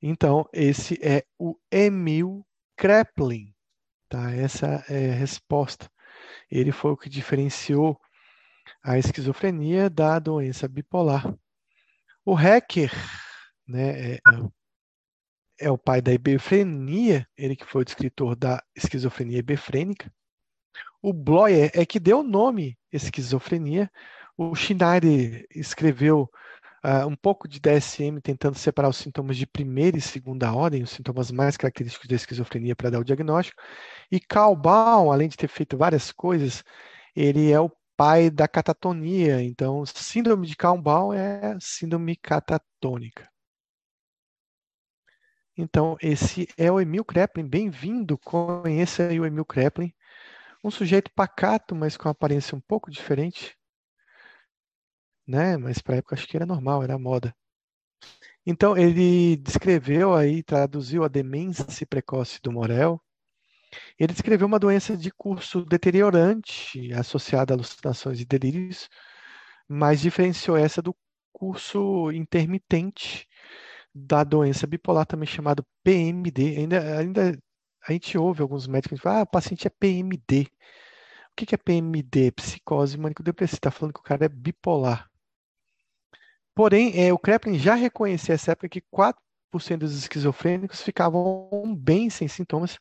Então, 0.03 0.49
esse 0.53 0.99
é 1.01 1.25
o 1.39 1.57
Emil 1.71 2.45
Kreplin. 2.77 3.55
Tá? 4.09 4.33
Essa 4.33 4.85
é 4.89 5.13
a 5.13 5.15
resposta 5.15 5.89
ele 6.51 6.73
foi 6.73 6.93
o 6.93 6.97
que 6.97 7.09
diferenciou 7.09 8.01
a 8.83 8.99
esquizofrenia 8.99 9.89
da 9.89 10.19
doença 10.19 10.69
bipolar. 10.69 11.35
O 12.25 12.39
Hecker, 12.39 12.93
né, 13.67 14.15
é, 14.15 14.19
é 15.59 15.71
o 15.71 15.79
pai 15.79 16.01
da 16.01 16.13
hebefrenia, 16.13 17.27
ele 17.37 17.57
que 17.57 17.65
foi 17.65 17.83
o 17.83 17.85
descritor 17.85 18.37
da 18.37 18.63
esquizofrenia 18.77 19.39
hebefrênica. 19.39 20.13
O 21.01 21.13
Bloyer 21.13 21.71
é 21.75 21.85
que 21.85 21.99
deu 21.99 22.21
o 22.21 22.25
nome 22.25 22.79
esquizofrenia. 22.93 23.91
O 24.37 24.55
Schneider 24.55 25.47
escreveu 25.51 26.31
uh, 26.85 27.07
um 27.07 27.17
pouco 27.17 27.49
de 27.49 27.61
DSM 27.61 28.21
tentando 28.21 28.57
separar 28.57 28.89
os 28.89 28.97
sintomas 28.97 29.37
de 29.37 29.47
primeira 29.47 29.97
e 29.97 30.01
segunda 30.01 30.53
ordem, 30.53 30.83
os 30.83 30.91
sintomas 30.91 31.31
mais 31.31 31.57
característicos 31.57 32.09
da 32.09 32.17
esquizofrenia 32.17 32.77
para 32.77 32.91
dar 32.91 33.01
o 33.01 33.05
diagnóstico. 33.05 33.63
E 34.11 34.21
Carl 34.21 34.61
além 35.11 35.29
de 35.29 35.37
ter 35.37 35.49
feito 35.49 35.77
várias 35.77 36.13
coisas, 36.13 36.65
ele 37.15 37.51
é 37.51 37.61
o 37.61 37.71
pai 37.97 38.31
da 38.31 38.49
catatonia. 38.49 39.43
Então, 39.43 39.85
síndrome 39.87 40.47
de 40.47 40.57
Carl 40.57 40.81
é 41.15 41.57
síndrome 41.61 42.17
catatônica. 42.17 43.31
Então, 45.57 45.97
esse 46.01 46.49
é 46.57 46.73
o 46.73 46.81
Emil 46.81 47.05
Kreplin. 47.05 47.47
Bem-vindo, 47.47 48.19
conheça 48.19 49.09
aí 49.09 49.21
o 49.21 49.27
Emil 49.27 49.45
Kreplin. 49.45 49.93
Um 50.65 50.71
sujeito 50.71 51.11
pacato, 51.15 51.75
mas 51.75 51.97
com 51.97 52.09
aparência 52.09 52.57
um 52.57 52.61
pouco 52.61 52.91
diferente 52.91 53.57
né? 55.27 55.57
Mas 55.57 55.81
para 55.81 55.97
época 55.97 56.15
acho 56.15 56.27
que 56.27 56.37
era 56.37 56.47
normal, 56.47 56.83
era 56.83 56.99
moda. 56.99 57.35
Então 58.47 58.77
ele 58.77 59.37
descreveu 59.37 60.15
aí, 60.15 60.43
traduziu 60.43 61.05
a 61.05 61.09
demência 61.09 61.87
precoce 61.87 62.41
do 62.43 62.53
Morel. 62.53 63.01
Ele 63.99 64.13
descreveu 64.13 64.47
uma 64.47 64.59
doença 64.59 64.97
de 64.97 65.11
curso 65.11 65.65
deteriorante 65.65 66.93
associada 66.95 67.55
a 67.55 67.57
alucinações 67.57 68.21
e 68.21 68.25
delírios, 68.25 68.89
mas 69.69 70.01
diferenciou 70.01 70.57
essa 70.57 70.83
do 70.83 70.95
curso 71.33 72.11
intermitente 72.13 73.27
da 73.95 74.25
doença 74.25 74.67
bipolar, 74.67 75.07
também 75.07 75.27
chamado 75.27 75.67
PMD. 75.83 76.59
Ainda, 76.59 76.99
ainda 76.99 77.39
a 77.87 77.93
gente 77.93 78.17
ouve 78.19 78.43
alguns 78.43 78.67
médicos 78.67 78.99
que 78.99 79.03
falam, 79.03 79.21
ah, 79.21 79.23
o 79.23 79.27
paciente 79.27 79.67
é 79.67 79.71
PMD. 79.71 80.49
O 81.33 81.35
que 81.37 81.55
é 81.55 81.59
PMD? 81.59 82.33
Psicose 82.33 82.99
maníaco-depressiva. 82.99 83.57
Está 83.57 83.71
falando 83.71 83.95
que 83.95 84.01
o 84.01 84.03
cara 84.03 84.27
é 84.27 84.29
bipolar. 84.29 85.11
Porém, 86.55 86.93
é, 87.01 87.13
o 87.13 87.19
Kreplin 87.19 87.59
já 87.59 87.75
reconhecia 87.75 88.35
essa 88.35 88.53
época 88.53 88.69
que 88.69 88.83
4% 88.83 89.15
dos 89.79 89.97
esquizofrênicos 89.97 90.83
ficavam 90.83 91.75
bem 91.77 92.11
sem 92.11 92.29
sintomas 92.29 92.79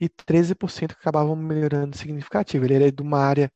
e 0.00 0.08
13% 0.08 0.92
acabavam 0.92 1.36
melhorando 1.36 1.96
significativo. 1.96 2.64
Ele 2.64 2.74
era 2.74 2.92
de 2.92 3.02
uma 3.02 3.18
área, 3.18 3.52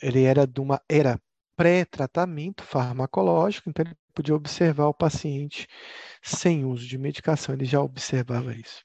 ele 0.00 0.22
era 0.22 0.46
de 0.46 0.60
uma 0.60 0.80
era 0.88 1.20
pré-tratamento 1.56 2.64
farmacológico, 2.64 3.68
então 3.68 3.84
ele 3.84 3.96
podia 4.12 4.34
observar 4.34 4.86
o 4.86 4.94
paciente 4.94 5.68
sem 6.22 6.64
uso 6.64 6.86
de 6.86 6.98
medicação, 6.98 7.54
ele 7.54 7.64
já 7.64 7.80
observava 7.80 8.54
isso. 8.54 8.84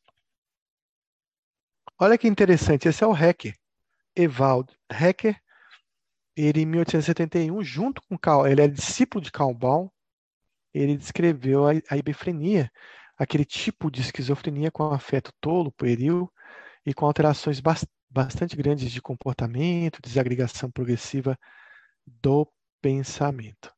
Olha 2.00 2.18
que 2.18 2.28
interessante, 2.28 2.88
esse 2.88 3.04
é 3.04 3.08
o 3.08 3.16
Hecker, 3.16 3.56
Evald 4.16 4.74
Hecker, 4.90 5.40
ele 6.40 6.62
em 6.62 6.66
1871, 6.66 7.64
junto 7.64 8.02
com 8.04 8.18
Karl, 8.18 8.48
ele 8.48 8.62
é 8.62 8.68
discípulo 8.68 9.24
de 9.24 9.32
Karl 9.32 9.54
Baum, 9.54 9.90
ele 10.74 10.96
descreveu 10.96 11.68
a, 11.68 11.72
a 11.72 11.98
aquele 13.18 13.44
tipo 13.44 13.92
de 13.92 14.02
esquizofrenia 14.02 14.72
com 14.72 14.84
afeto 14.94 15.34
tolo, 15.42 15.72
pueril 15.72 16.32
e 16.86 16.94
com 16.94 17.06
alterações 17.06 17.62
bastante 18.10 18.56
grandes 18.56 18.90
de 18.92 19.02
comportamento, 19.02 20.02
desagregação 20.02 20.72
progressiva 20.72 21.38
do 22.06 22.50
pensamento. 22.82 23.74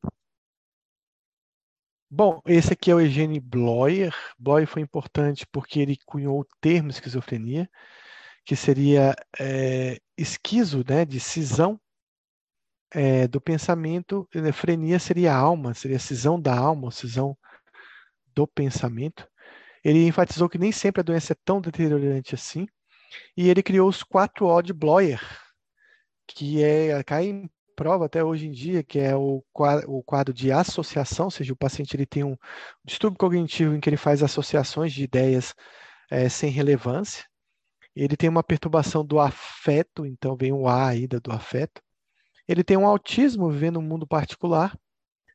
Bom, 2.13 2.41
esse 2.45 2.73
aqui 2.73 2.91
é 2.91 2.95
o 2.95 2.99
Eugene 2.99 3.39
Bloyer. 3.39 4.13
Bloyer 4.37 4.67
foi 4.67 4.81
importante 4.81 5.47
porque 5.47 5.79
ele 5.79 5.97
cunhou 6.05 6.41
o 6.41 6.47
termo 6.59 6.89
esquizofrenia, 6.89 7.69
que 8.45 8.55
seria 8.55 9.15
é, 9.39 9.97
esquizo, 10.17 10.83
né, 10.87 11.05
de 11.05 11.19
cisão 11.19 11.79
é, 12.91 13.27
do 13.27 13.41
pensamento. 13.41 14.27
Frenia 14.53 14.99
seria 14.99 15.33
a 15.33 15.37
alma, 15.37 15.73
seria 15.73 15.97
a 15.97 15.99
cisão 15.99 16.39
da 16.39 16.55
alma, 16.57 16.91
cisão 16.91 17.37
do 18.35 18.47
pensamento. 18.47 19.27
Ele 19.83 20.05
enfatizou 20.05 20.49
que 20.49 20.57
nem 20.57 20.71
sempre 20.71 21.01
a 21.01 21.03
doença 21.03 21.33
é 21.33 21.37
tão 21.43 21.59
deteriorante 21.59 22.35
assim, 22.35 22.67
e 23.35 23.49
ele 23.49 23.63
criou 23.63 23.89
os 23.89 24.03
quatro 24.03 24.45
O 24.45 24.61
de 24.61 24.73
Bloyer, 24.73 25.21
que 26.27 26.63
é 26.63 27.03
cai 27.03 27.25
em 27.25 27.49
prova 27.75 28.05
até 28.05 28.23
hoje 28.23 28.47
em 28.47 28.51
dia, 28.51 28.83
que 28.83 28.99
é 28.99 29.15
o 29.15 29.43
quadro, 29.51 29.91
o 29.91 30.03
quadro 30.03 30.33
de 30.33 30.51
associação, 30.51 31.25
ou 31.25 31.31
seja, 31.31 31.51
o 31.53 31.55
paciente 31.55 31.95
ele 31.95 32.05
tem 32.05 32.23
um 32.23 32.37
distúrbio 32.85 33.17
cognitivo 33.17 33.73
em 33.75 33.79
que 33.79 33.89
ele 33.89 33.97
faz 33.97 34.21
associações 34.21 34.93
de 34.93 35.03
ideias 35.03 35.55
é, 36.09 36.29
sem 36.29 36.51
relevância. 36.51 37.25
Ele 37.95 38.15
tem 38.15 38.29
uma 38.29 38.43
perturbação 38.43 39.05
do 39.05 39.19
afeto, 39.19 40.05
então 40.05 40.35
vem 40.35 40.53
o 40.53 40.67
A 40.67 40.89
aí 40.89 41.07
do 41.07 41.31
afeto. 41.31 41.81
Ele 42.51 42.65
tem 42.65 42.75
um 42.75 42.85
autismo 42.85 43.49
vivendo 43.49 43.79
um 43.79 43.81
mundo 43.81 44.05
particular, 44.05 44.77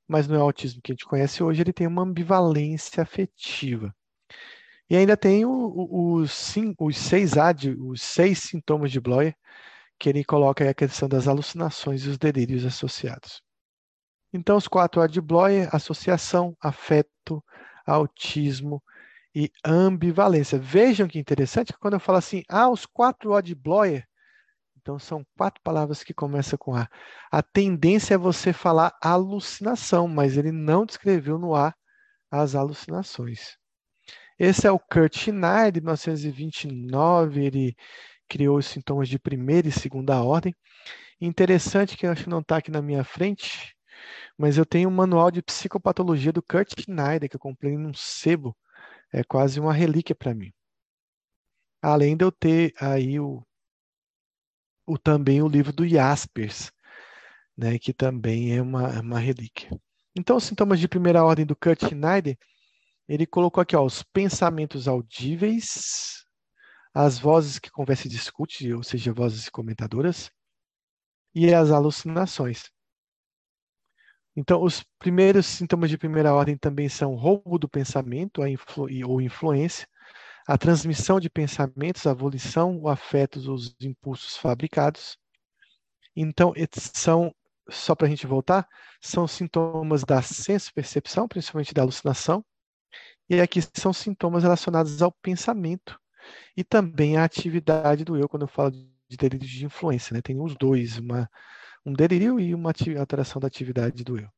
mas 0.06 0.28
não 0.28 0.36
é 0.36 0.38
o 0.38 0.42
autismo 0.42 0.82
que 0.82 0.92
a 0.92 0.94
gente 0.94 1.06
conhece 1.06 1.42
hoje, 1.42 1.62
ele 1.62 1.72
tem 1.72 1.86
uma 1.86 2.02
ambivalência 2.02 3.02
afetiva. 3.02 3.94
E 4.90 4.94
ainda 4.94 5.16
tem 5.16 5.46
o, 5.46 5.50
o, 5.50 6.12
os, 6.16 6.54
os, 6.78 6.96
seis 6.98 7.38
AD, 7.38 7.74
os 7.80 8.02
seis 8.02 8.40
sintomas 8.40 8.92
de 8.92 9.00
Bloyer, 9.00 9.34
que 9.98 10.10
ele 10.10 10.22
coloca 10.22 10.68
a 10.68 10.74
questão 10.74 11.08
das 11.08 11.26
alucinações 11.26 12.04
e 12.04 12.10
os 12.10 12.18
delírios 12.18 12.66
associados. 12.66 13.42
Então, 14.30 14.58
os 14.58 14.68
quatro 14.68 15.00
A 15.00 15.06
de 15.06 15.22
Bloyer, 15.22 15.74
associação, 15.74 16.54
afeto, 16.60 17.42
autismo 17.86 18.82
e 19.34 19.50
ambivalência. 19.64 20.58
Vejam 20.58 21.08
que 21.08 21.18
interessante 21.18 21.72
que 21.72 21.78
quando 21.78 21.94
eu 21.94 22.00
falo 22.00 22.18
assim, 22.18 22.42
ah, 22.46 22.68
os 22.68 22.84
quatro 22.84 23.32
O 23.32 23.40
de 23.40 23.54
Bloyer, 23.54 24.06
então 24.87 25.01
são 25.01 25.26
quatro 25.37 25.61
palavras 25.64 26.05
que 26.05 26.14
começam 26.14 26.57
com 26.57 26.72
A. 26.72 26.89
A 27.28 27.43
tendência 27.43 28.14
é 28.14 28.18
você 28.18 28.53
falar 28.53 28.97
alucinação, 29.03 30.07
mas 30.07 30.37
ele 30.37 30.53
não 30.53 30.87
descreveu 30.87 31.41
no 31.41 31.57
A 31.57 31.74
as 32.30 32.55
alucinações. 32.55 33.57
Esse 34.39 34.64
é 34.64 34.70
o 34.70 34.78
Kurt 34.78 35.16
Schneider, 35.16 35.72
de 35.72 35.80
1929, 35.80 37.45
ele 37.45 37.76
criou 38.28 38.59
os 38.59 38.66
sintomas 38.66 39.09
de 39.09 39.18
primeira 39.18 39.66
e 39.66 39.72
segunda 39.72 40.22
ordem. 40.22 40.55
Interessante 41.20 41.97
que 41.97 42.07
eu 42.07 42.12
acho 42.12 42.22
que 42.24 42.30
não 42.30 42.39
está 42.39 42.59
aqui 42.59 42.70
na 42.70 42.80
minha 42.80 43.03
frente, 43.03 43.74
mas 44.39 44.57
eu 44.57 44.64
tenho 44.64 44.89
um 44.89 44.93
manual 44.93 45.32
de 45.32 45.43
psicopatologia 45.43 46.32
do 46.32 46.43
Kurt 46.43 46.80
Schneider, 46.80 47.28
que 47.28 47.34
eu 47.34 47.41
comprei 47.41 47.76
num 47.76 47.93
sebo. 47.93 48.57
É 49.12 49.24
quase 49.24 49.59
uma 49.59 49.72
relíquia 49.72 50.14
para 50.14 50.32
mim. 50.32 50.53
Além 51.82 52.16
de 52.16 52.24
eu 52.24 52.30
ter 52.30 52.72
aí 52.78 53.18
o, 53.18 53.45
o, 54.87 54.97
também 54.99 55.43
o 55.43 55.49
livro 55.49 55.72
do 55.72 55.87
Jaspers, 55.87 56.70
né, 57.57 57.78
que 57.78 57.93
também 57.93 58.57
é 58.57 58.62
uma, 58.62 59.01
uma 59.01 59.18
relíquia. 59.18 59.70
Então, 60.16 60.37
os 60.37 60.45
sintomas 60.45 60.80
de 60.80 60.89
primeira 60.89 61.24
ordem 61.24 61.45
do 61.45 61.57
Kurt 61.57 61.84
Schneider 61.84 62.39
ele 63.09 63.26
colocou 63.26 63.61
aqui 63.61 63.76
ó, 63.76 63.84
os 63.84 64.03
pensamentos 64.03 64.89
audíveis, 64.89 66.24
as 66.93 67.18
vozes 67.18 67.59
que 67.59 67.70
conversa 67.70 68.07
e 68.07 68.11
discute, 68.11 68.72
ou 68.72 68.82
seja, 68.82 69.12
vozes 69.12 69.49
comentadoras, 69.49 70.30
e 71.34 71.53
as 71.53 71.70
alucinações. 71.70 72.64
Então, 74.34 74.62
os 74.62 74.82
primeiros 74.99 75.47
sintomas 75.47 75.89
de 75.89 75.97
primeira 75.97 76.34
ordem 76.34 76.57
também 76.59 76.89
são 76.89 77.14
roubo 77.14 77.59
do 77.59 77.68
pensamento 77.68 78.43
ou 79.07 79.20
influência, 79.20 79.87
a 80.47 80.57
transmissão 80.57 81.18
de 81.18 81.28
pensamentos, 81.28 82.07
a 82.07 82.14
volição, 82.14 82.78
o 82.80 82.88
afeto, 82.88 83.36
os 83.53 83.74
impulsos 83.80 84.36
fabricados. 84.36 85.18
Então, 86.14 86.53
são, 86.94 87.34
só 87.68 87.94
para 87.94 88.07
a 88.07 88.11
gente 88.11 88.26
voltar, 88.26 88.66
são 89.01 89.26
sintomas 89.26 90.05
da 90.05 90.22
senso-percepção, 90.22 91.26
principalmente 91.26 91.74
da 91.74 91.82
alucinação, 91.82 92.44
e 93.28 93.40
aqui 93.40 93.61
são 93.74 93.92
sintomas 93.92 94.44
relacionados 94.44 95.03
ao 95.03 95.11
pensamento 95.11 95.99
e 96.57 96.62
também 96.62 97.16
à 97.16 97.24
atividade 97.24 98.05
do 98.05 98.16
eu, 98.16 98.28
quando 98.28 98.42
eu 98.42 98.49
falo 98.49 98.70
de 98.70 99.16
delírio 99.16 99.47
de 99.47 99.64
influência. 99.64 100.14
Né? 100.14 100.22
Tem 100.22 100.40
os 100.40 100.55
dois, 100.57 100.99
uma, 100.99 101.28
um 101.84 101.92
delírio 101.92 102.38
e 102.38 102.55
uma 102.55 102.72
alteração 102.99 103.40
da 103.40 103.49
atividade 103.49 104.05
do 104.05 104.18
eu. 104.18 104.28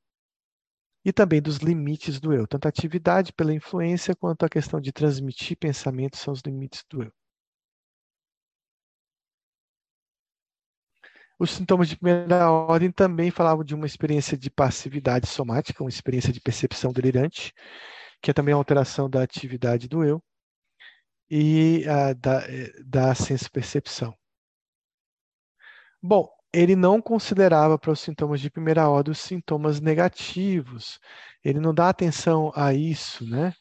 E 1.05 1.13
também 1.13 1.43
dos 1.43 1.57
limites 1.57 2.21
do 2.21 2.33
eu. 2.33 2.47
Tanto 2.47 2.67
a 2.67 2.69
atividade 2.69 3.33
pela 3.33 3.53
influência 3.53 4.15
quanto 4.15 4.45
a 4.45 4.49
questão 4.49 4.81
de 4.81 4.93
transmitir 4.93 5.57
pensamentos 5.59 6.21
são 6.21 6.33
os 6.33 6.41
limites 6.41 6.85
do 6.89 7.03
eu. 7.03 7.13
Os 11.39 11.51
sintomas 11.53 11.89
de 11.89 11.97
primeira 11.97 12.51
ordem 12.51 12.91
também 12.91 13.31
falavam 13.31 13.65
de 13.65 13.75
uma 13.75 13.87
experiência 13.87 14.37
de 14.37 14.51
passividade 14.51 15.27
somática, 15.27 15.83
uma 15.83 15.89
experiência 15.89 16.33
de 16.33 16.41
percepção 16.41 16.93
delirante, 16.93 17.53
que 18.23 18.31
é 18.31 18.35
também 18.35 18.53
a 18.55 18.57
alteração 18.57 19.09
da 19.09 19.23
atividade 19.23 19.89
do 19.89 20.05
eu, 20.05 20.23
e 21.31 21.85
a, 21.89 22.13
da, 22.15 22.41
eh, 22.49 22.73
da 22.85 23.15
senso-percepção. 23.15 24.15
Bom, 26.03 26.29
ele 26.53 26.75
não 26.75 27.01
considerava 27.01 27.79
para 27.79 27.93
os 27.93 28.01
sintomas 28.01 28.41
de 28.41 28.51
primeira 28.51 28.89
ordem 28.89 29.13
os 29.13 29.19
sintomas 29.19 29.81
negativos. 29.81 30.99
Ele 31.45 31.61
não 31.61 31.75
dá 31.75 31.89
atenção 31.89 32.53
a 32.55 32.73
isso, 32.73 33.29
né? 33.29 33.53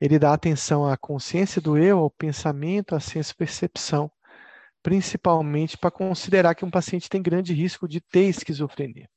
Ele 0.00 0.18
dá 0.18 0.32
atenção 0.32 0.86
à 0.86 0.96
consciência 0.96 1.60
do 1.60 1.78
eu, 1.78 1.98
ao 1.98 2.10
pensamento, 2.10 2.94
à 2.94 3.00
senso-percepção, 3.00 4.10
principalmente 4.82 5.78
para 5.78 5.90
considerar 5.90 6.54
que 6.54 6.64
um 6.64 6.70
paciente 6.70 7.08
tem 7.08 7.22
grande 7.22 7.52
risco 7.52 7.86
de 7.86 8.00
ter 8.00 8.24
esquizofrenia. 8.24 9.08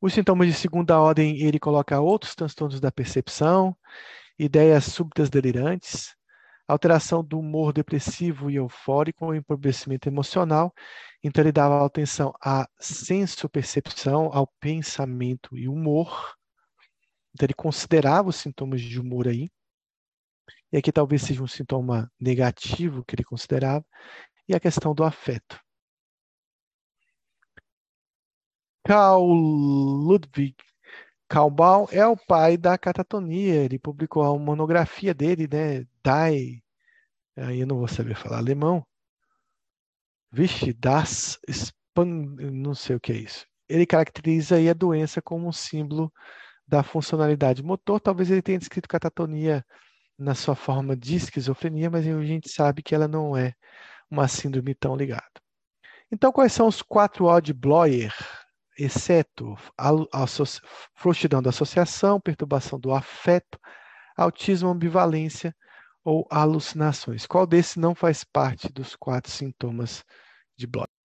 Os 0.00 0.14
sintomas 0.14 0.48
de 0.48 0.54
segunda 0.54 1.00
ordem, 1.00 1.40
ele 1.40 1.58
coloca 1.58 2.00
outros 2.00 2.34
transtornos 2.34 2.80
da 2.80 2.90
percepção, 2.90 3.76
ideias 4.38 4.84
súbitas 4.84 5.28
delirantes, 5.28 6.16
alteração 6.68 7.24
do 7.24 7.38
humor 7.38 7.72
depressivo 7.72 8.50
e 8.50 8.56
eufórico, 8.56 9.34
empobrecimento 9.34 10.08
emocional. 10.08 10.72
Então, 11.24 11.42
ele 11.42 11.50
dava 11.50 11.84
atenção 11.84 12.32
à 12.42 12.68
senso-percepção, 12.78 14.30
ao 14.32 14.46
pensamento 14.60 15.56
e 15.56 15.66
humor. 15.66 16.36
Então, 17.34 17.46
ele 17.46 17.54
considerava 17.54 18.28
os 18.28 18.36
sintomas 18.36 18.82
de 18.82 19.00
humor 19.00 19.26
aí. 19.26 19.50
E 20.70 20.76
aqui 20.76 20.92
talvez 20.92 21.22
seja 21.22 21.42
um 21.42 21.46
sintoma 21.46 22.12
negativo 22.20 23.02
que 23.04 23.14
ele 23.14 23.24
considerava. 23.24 23.84
E 24.46 24.54
a 24.54 24.60
questão 24.60 24.94
do 24.94 25.02
afeto. 25.02 25.58
Carl 28.84 29.22
Ludwig 29.24 30.54
Kaubal 31.28 31.88
é 31.92 32.06
o 32.06 32.16
pai 32.16 32.56
da 32.56 32.78
catatonia. 32.78 33.64
Ele 33.64 33.78
publicou 33.78 34.22
a 34.22 34.38
monografia 34.38 35.12
dele, 35.12 35.46
né? 35.50 35.80
Die. 36.02 36.62
Aí 37.36 37.60
eu 37.60 37.66
não 37.66 37.78
vou 37.78 37.88
saber 37.88 38.16
falar 38.16 38.38
alemão. 38.38 38.84
Vixe, 40.30 40.72
das 40.72 41.38
Span... 41.48 42.04
não 42.04 42.74
sei 42.74 42.96
o 42.96 43.00
que 43.00 43.12
é 43.12 43.16
isso. 43.16 43.46
Ele 43.68 43.86
caracteriza 43.86 44.56
aí 44.56 44.68
a 44.68 44.74
doença 44.74 45.20
como 45.20 45.46
um 45.46 45.52
símbolo 45.52 46.12
da 46.66 46.82
funcionalidade 46.82 47.62
motor. 47.62 48.00
Talvez 48.00 48.30
ele 48.30 48.42
tenha 48.42 48.58
descrito 48.58 48.88
catatonia 48.88 49.64
na 50.18 50.34
sua 50.34 50.54
forma 50.56 50.96
de 50.96 51.16
esquizofrenia, 51.16 51.90
mas 51.90 52.06
a 52.06 52.24
gente 52.24 52.48
sabe 52.50 52.82
que 52.82 52.94
ela 52.94 53.06
não 53.06 53.36
é 53.36 53.54
uma 54.10 54.26
síndrome 54.26 54.74
tão 54.74 54.96
ligada. 54.96 55.24
Então, 56.10 56.32
quais 56.32 56.52
são 56.52 56.66
os 56.66 56.82
quatro 56.82 57.26
O 57.26 57.40
de 57.40 57.52
Bloyer? 57.52 58.14
Exceto 58.78 59.56
frouxidão 60.94 61.42
da 61.42 61.50
associação, 61.50 62.20
perturbação 62.20 62.78
do 62.78 62.94
afeto, 62.94 63.58
autismo, 64.16 64.68
ambivalência 64.68 65.54
ou 66.04 66.26
alucinações. 66.30 67.26
Qual 67.26 67.46
desses 67.46 67.76
não 67.76 67.94
faz 67.94 68.24
parte 68.24 68.72
dos 68.72 68.96
quatro 68.96 69.30
sintomas 69.30 70.04
de 70.56 70.66
Bloch? 70.66 70.97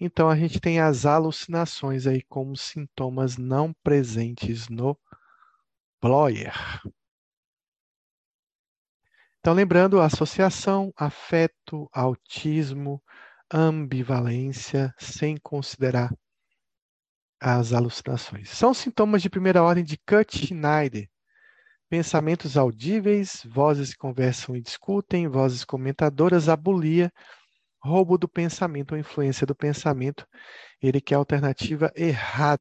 Então, 0.00 0.28
a 0.30 0.36
gente 0.36 0.60
tem 0.60 0.80
as 0.80 1.04
alucinações 1.04 2.06
aí 2.06 2.22
como 2.22 2.56
sintomas 2.56 3.36
não 3.36 3.72
presentes 3.82 4.68
no 4.68 4.96
Bloyer. 6.00 6.54
Então, 9.40 9.52
lembrando, 9.52 10.00
associação, 10.00 10.92
afeto, 10.96 11.88
autismo, 11.92 13.02
ambivalência, 13.52 14.94
sem 14.98 15.36
considerar 15.36 16.12
as 17.40 17.72
alucinações. 17.72 18.50
São 18.50 18.74
sintomas 18.74 19.22
de 19.22 19.30
primeira 19.30 19.62
ordem 19.62 19.84
de 19.84 19.96
Kurt-Schneider. 19.98 21.08
Pensamentos 21.88 22.56
audíveis, 22.56 23.42
vozes 23.48 23.92
que 23.92 23.98
conversam 23.98 24.54
e 24.54 24.60
discutem, 24.60 25.26
vozes 25.26 25.64
comentadoras, 25.64 26.48
abulia, 26.48 27.10
roubo 27.82 28.18
do 28.18 28.28
pensamento 28.28 28.92
ou 28.92 28.98
influência 28.98 29.46
do 29.46 29.54
pensamento, 29.54 30.26
ele 30.82 31.00
quer 31.00 31.16
a 31.16 31.18
alternativa 31.18 31.92
errada. 31.96 32.60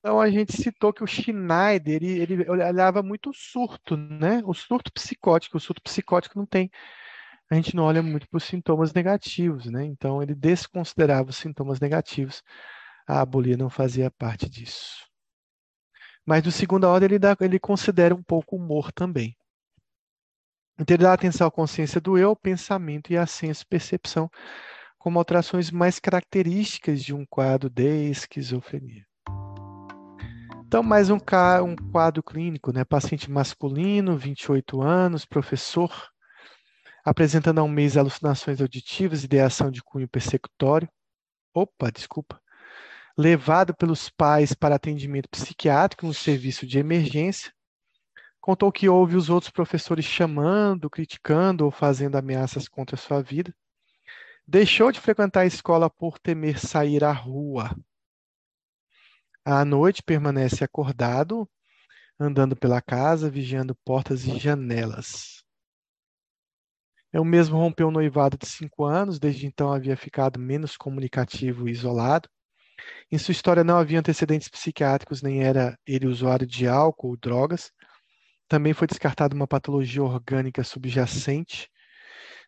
Então 0.00 0.18
a 0.18 0.30
gente 0.30 0.56
citou 0.56 0.92
que 0.94 1.04
o 1.04 1.06
Schneider 1.06 2.02
ele, 2.02 2.20
ele 2.20 2.50
olhava 2.50 3.02
muito 3.02 3.30
o 3.30 3.34
surto, 3.34 3.96
né? 3.96 4.42
O 4.46 4.54
surto 4.54 4.90
psicótico. 4.92 5.58
O 5.58 5.60
surto 5.60 5.82
psicótico 5.82 6.38
não 6.38 6.46
tem, 6.46 6.70
a 7.50 7.54
gente 7.54 7.76
não 7.76 7.84
olha 7.84 8.02
muito 8.02 8.28
para 8.28 8.38
os 8.38 8.44
sintomas 8.44 8.94
negativos, 8.94 9.66
né? 9.66 9.84
Então 9.84 10.22
ele 10.22 10.34
desconsiderava 10.34 11.30
os 11.30 11.36
sintomas 11.36 11.80
negativos. 11.80 12.42
A 13.06 13.20
abolia 13.20 13.56
não 13.56 13.68
fazia 13.70 14.10
parte 14.10 14.48
disso. 14.48 15.06
Mas 16.24 16.42
do 16.42 16.50
segunda 16.52 16.88
ordem 16.88 17.06
ele, 17.08 17.18
dá, 17.18 17.36
ele 17.40 17.58
considera 17.58 18.14
um 18.14 18.22
pouco 18.22 18.56
humor 18.56 18.92
também. 18.92 19.36
Então 20.78 20.94
ele 20.94 21.02
dá 21.02 21.12
atenção 21.12 21.46
à 21.46 21.50
consciência 21.50 22.00
do 22.00 22.16
eu, 22.16 22.34
pensamento 22.34 23.12
e 23.12 23.18
a 23.18 23.26
senso-percepção 23.26 24.30
como 24.98 25.18
alterações 25.18 25.70
mais 25.70 25.98
características 25.98 27.02
de 27.02 27.14
um 27.14 27.26
quadro 27.26 27.68
de 27.68 28.10
esquizofrenia. 28.10 29.09
Então, 30.70 30.84
mais 30.84 31.10
um, 31.10 31.16
um 31.16 31.90
quadro 31.90 32.22
clínico, 32.22 32.72
né? 32.72 32.84
Paciente 32.84 33.28
masculino, 33.28 34.16
28 34.16 34.80
anos, 34.80 35.24
professor, 35.24 35.90
apresentando 37.04 37.58
há 37.58 37.64
um 37.64 37.68
mês 37.68 37.96
alucinações 37.96 38.60
auditivas, 38.60 39.24
ideação 39.24 39.68
de 39.68 39.82
cunho 39.82 40.06
persecutório. 40.08 40.88
Opa, 41.52 41.90
desculpa. 41.90 42.40
Levado 43.18 43.74
pelos 43.74 44.08
pais 44.08 44.54
para 44.54 44.76
atendimento 44.76 45.28
psiquiátrico 45.28 46.06
no 46.06 46.14
serviço 46.14 46.64
de 46.64 46.78
emergência. 46.78 47.52
Contou 48.40 48.70
que 48.70 48.88
houve 48.88 49.16
os 49.16 49.28
outros 49.28 49.50
professores 49.50 50.04
chamando, 50.04 50.88
criticando 50.88 51.64
ou 51.64 51.72
fazendo 51.72 52.14
ameaças 52.14 52.68
contra 52.68 52.94
a 52.94 52.96
sua 52.96 53.20
vida. 53.20 53.52
Deixou 54.46 54.92
de 54.92 55.00
frequentar 55.00 55.40
a 55.40 55.46
escola 55.46 55.90
por 55.90 56.16
temer 56.20 56.60
sair 56.60 57.02
à 57.02 57.10
rua. 57.10 57.76
À 59.52 59.64
noite 59.64 60.00
permanece 60.00 60.62
acordado, 60.62 61.44
andando 62.20 62.54
pela 62.54 62.80
casa, 62.80 63.28
vigiando 63.28 63.74
portas 63.84 64.24
e 64.24 64.38
janelas. 64.38 65.42
Eu 67.12 67.24
mesmo 67.24 67.56
rompeu 67.56 67.88
um 67.88 67.90
noivado 67.90 68.38
de 68.38 68.46
cinco 68.46 68.84
anos, 68.84 69.18
desde 69.18 69.46
então 69.46 69.72
havia 69.72 69.96
ficado 69.96 70.38
menos 70.38 70.76
comunicativo 70.76 71.68
e 71.68 71.72
isolado. 71.72 72.28
Em 73.10 73.18
sua 73.18 73.32
história 73.32 73.64
não 73.64 73.76
havia 73.76 73.98
antecedentes 73.98 74.48
psiquiátricos, 74.48 75.20
nem 75.20 75.42
era 75.42 75.76
ele 75.84 76.06
usuário 76.06 76.46
de 76.46 76.68
álcool 76.68 77.08
ou 77.08 77.16
drogas. 77.16 77.72
Também 78.46 78.72
foi 78.72 78.86
descartada 78.86 79.34
uma 79.34 79.48
patologia 79.48 80.04
orgânica 80.04 80.62
subjacente, 80.62 81.68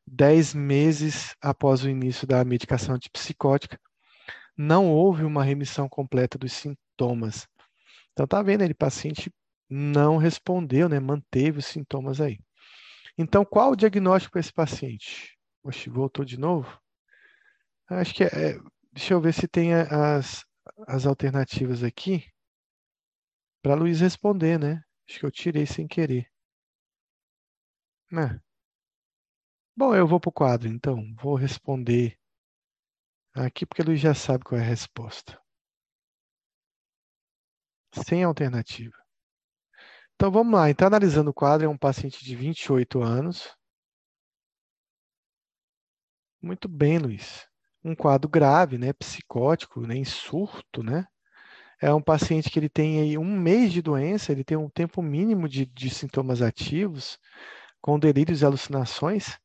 dez 0.06 0.54
meses 0.54 1.34
após 1.42 1.82
o 1.82 1.90
início 1.90 2.28
da 2.28 2.44
medicação 2.44 2.94
antipsicótica. 2.94 3.76
Não 4.56 4.88
houve 4.88 5.24
uma 5.24 5.42
remissão 5.42 5.88
completa 5.88 6.38
dos 6.38 6.52
sintomas. 6.92 7.48
Então 8.12 8.26
tá 8.26 8.42
vendo, 8.42 8.62
ele 8.62 8.74
paciente 8.74 9.32
não 9.68 10.18
respondeu, 10.18 10.88
né? 10.88 11.00
Manteve 11.00 11.58
os 11.58 11.66
sintomas 11.66 12.20
aí. 12.20 12.38
Então, 13.16 13.44
qual 13.44 13.72
o 13.72 13.76
diagnóstico 13.76 14.32
para 14.32 14.40
esse 14.40 14.52
paciente? 14.52 15.38
Oxe, 15.62 15.88
voltou 15.88 16.24
de 16.24 16.38
novo? 16.38 16.80
Acho 17.88 18.14
que 18.14 18.24
é, 18.24 18.26
é 18.26 18.58
deixa 18.92 19.14
eu 19.14 19.20
ver 19.20 19.32
se 19.32 19.48
tem 19.48 19.74
as, 19.74 20.44
as 20.86 21.06
alternativas 21.06 21.82
aqui 21.82 22.24
para 23.62 23.74
Luiz 23.74 24.00
responder, 24.00 24.58
né? 24.58 24.82
Acho 25.08 25.20
que 25.20 25.26
eu 25.26 25.30
tirei 25.30 25.66
sem 25.66 25.86
querer. 25.86 26.26
Né? 28.10 28.40
Bom, 29.74 29.94
eu 29.94 30.06
vou 30.06 30.20
para 30.20 30.28
o 30.28 30.32
quadro, 30.32 30.68
então. 30.68 31.14
Vou 31.16 31.34
responder 31.34 32.18
aqui 33.34 33.64
porque 33.64 33.82
Luiz 33.82 34.00
já 34.00 34.14
sabe 34.14 34.44
qual 34.44 34.60
é 34.60 34.64
a 34.64 34.66
resposta 34.66 35.41
sem 37.92 38.24
alternativa. 38.24 38.96
Então 40.14 40.30
vamos 40.30 40.54
lá, 40.54 40.70
então 40.70 40.86
analisando 40.86 41.30
o 41.30 41.34
quadro, 41.34 41.66
é 41.66 41.68
um 41.68 41.76
paciente 41.76 42.24
de 42.24 42.36
28 42.36 43.02
anos. 43.02 43.56
Muito 46.40 46.68
bem, 46.68 46.98
Luiz. 46.98 47.46
Um 47.84 47.94
quadro 47.94 48.28
grave, 48.28 48.78
né, 48.78 48.92
psicótico, 48.92 49.80
né, 49.86 49.96
em 49.96 50.04
surto, 50.04 50.82
né? 50.82 51.06
É 51.80 51.92
um 51.94 52.02
paciente 52.02 52.50
que 52.50 52.58
ele 52.58 52.68
tem 52.68 53.00
aí 53.00 53.18
um 53.18 53.24
mês 53.38 53.72
de 53.72 53.82
doença, 53.82 54.32
ele 54.32 54.44
tem 54.44 54.56
um 54.56 54.70
tempo 54.70 55.02
mínimo 55.02 55.48
de, 55.48 55.66
de 55.66 55.90
sintomas 55.90 56.42
ativos, 56.42 57.18
com 57.80 57.98
delírios 57.98 58.42
e 58.42 58.46
alucinações, 58.46 59.38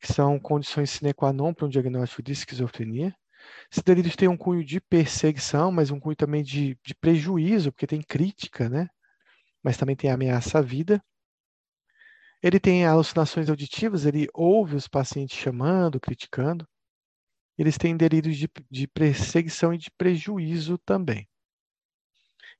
que 0.00 0.12
são 0.12 0.38
condições 0.40 0.90
sine 0.90 1.14
qua 1.14 1.32
non 1.32 1.54
para 1.54 1.66
um 1.66 1.70
diagnóstico 1.70 2.22
de 2.22 2.32
esquizofrenia. 2.32 3.14
Esses 3.70 3.82
delírios 3.82 4.16
têm 4.16 4.28
um 4.28 4.36
cunho 4.36 4.64
de 4.64 4.80
perseguição, 4.80 5.72
mas 5.72 5.90
um 5.90 5.98
cunho 6.00 6.16
também 6.16 6.42
de, 6.42 6.78
de 6.84 6.94
prejuízo, 6.94 7.72
porque 7.72 7.86
tem 7.86 8.02
crítica, 8.02 8.68
né? 8.68 8.88
Mas 9.62 9.76
também 9.76 9.96
tem 9.96 10.10
ameaça 10.10 10.58
à 10.58 10.62
vida. 10.62 11.02
Ele 12.42 12.60
tem 12.60 12.84
alucinações 12.86 13.48
auditivas, 13.48 14.04
ele 14.04 14.28
ouve 14.34 14.76
os 14.76 14.86
pacientes 14.86 15.38
chamando, 15.38 15.98
criticando. 15.98 16.68
Eles 17.56 17.78
têm 17.78 17.96
delírios 17.96 18.36
de, 18.36 18.48
de 18.70 18.86
perseguição 18.86 19.72
e 19.72 19.78
de 19.78 19.90
prejuízo 19.90 20.76
também. 20.78 21.26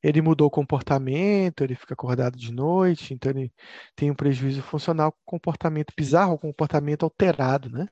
Ele 0.03 0.21
mudou 0.21 0.49
o 0.49 0.51
comportamento, 0.51 1.63
ele 1.65 1.75
fica 1.75 1.95
acordado 1.95 2.37
de 2.37 2.53
noite, 2.53 3.15
então 3.15 3.31
ele 3.31 3.53
tem 3.97 4.11
um 4.11 4.15
prejuízo 4.15 4.63
funcional, 4.63 5.17
comportamento 5.25 5.93
bizarro, 5.97 6.39
comportamento 6.39 7.05
alterado, 7.05 7.71
né? 7.71 7.89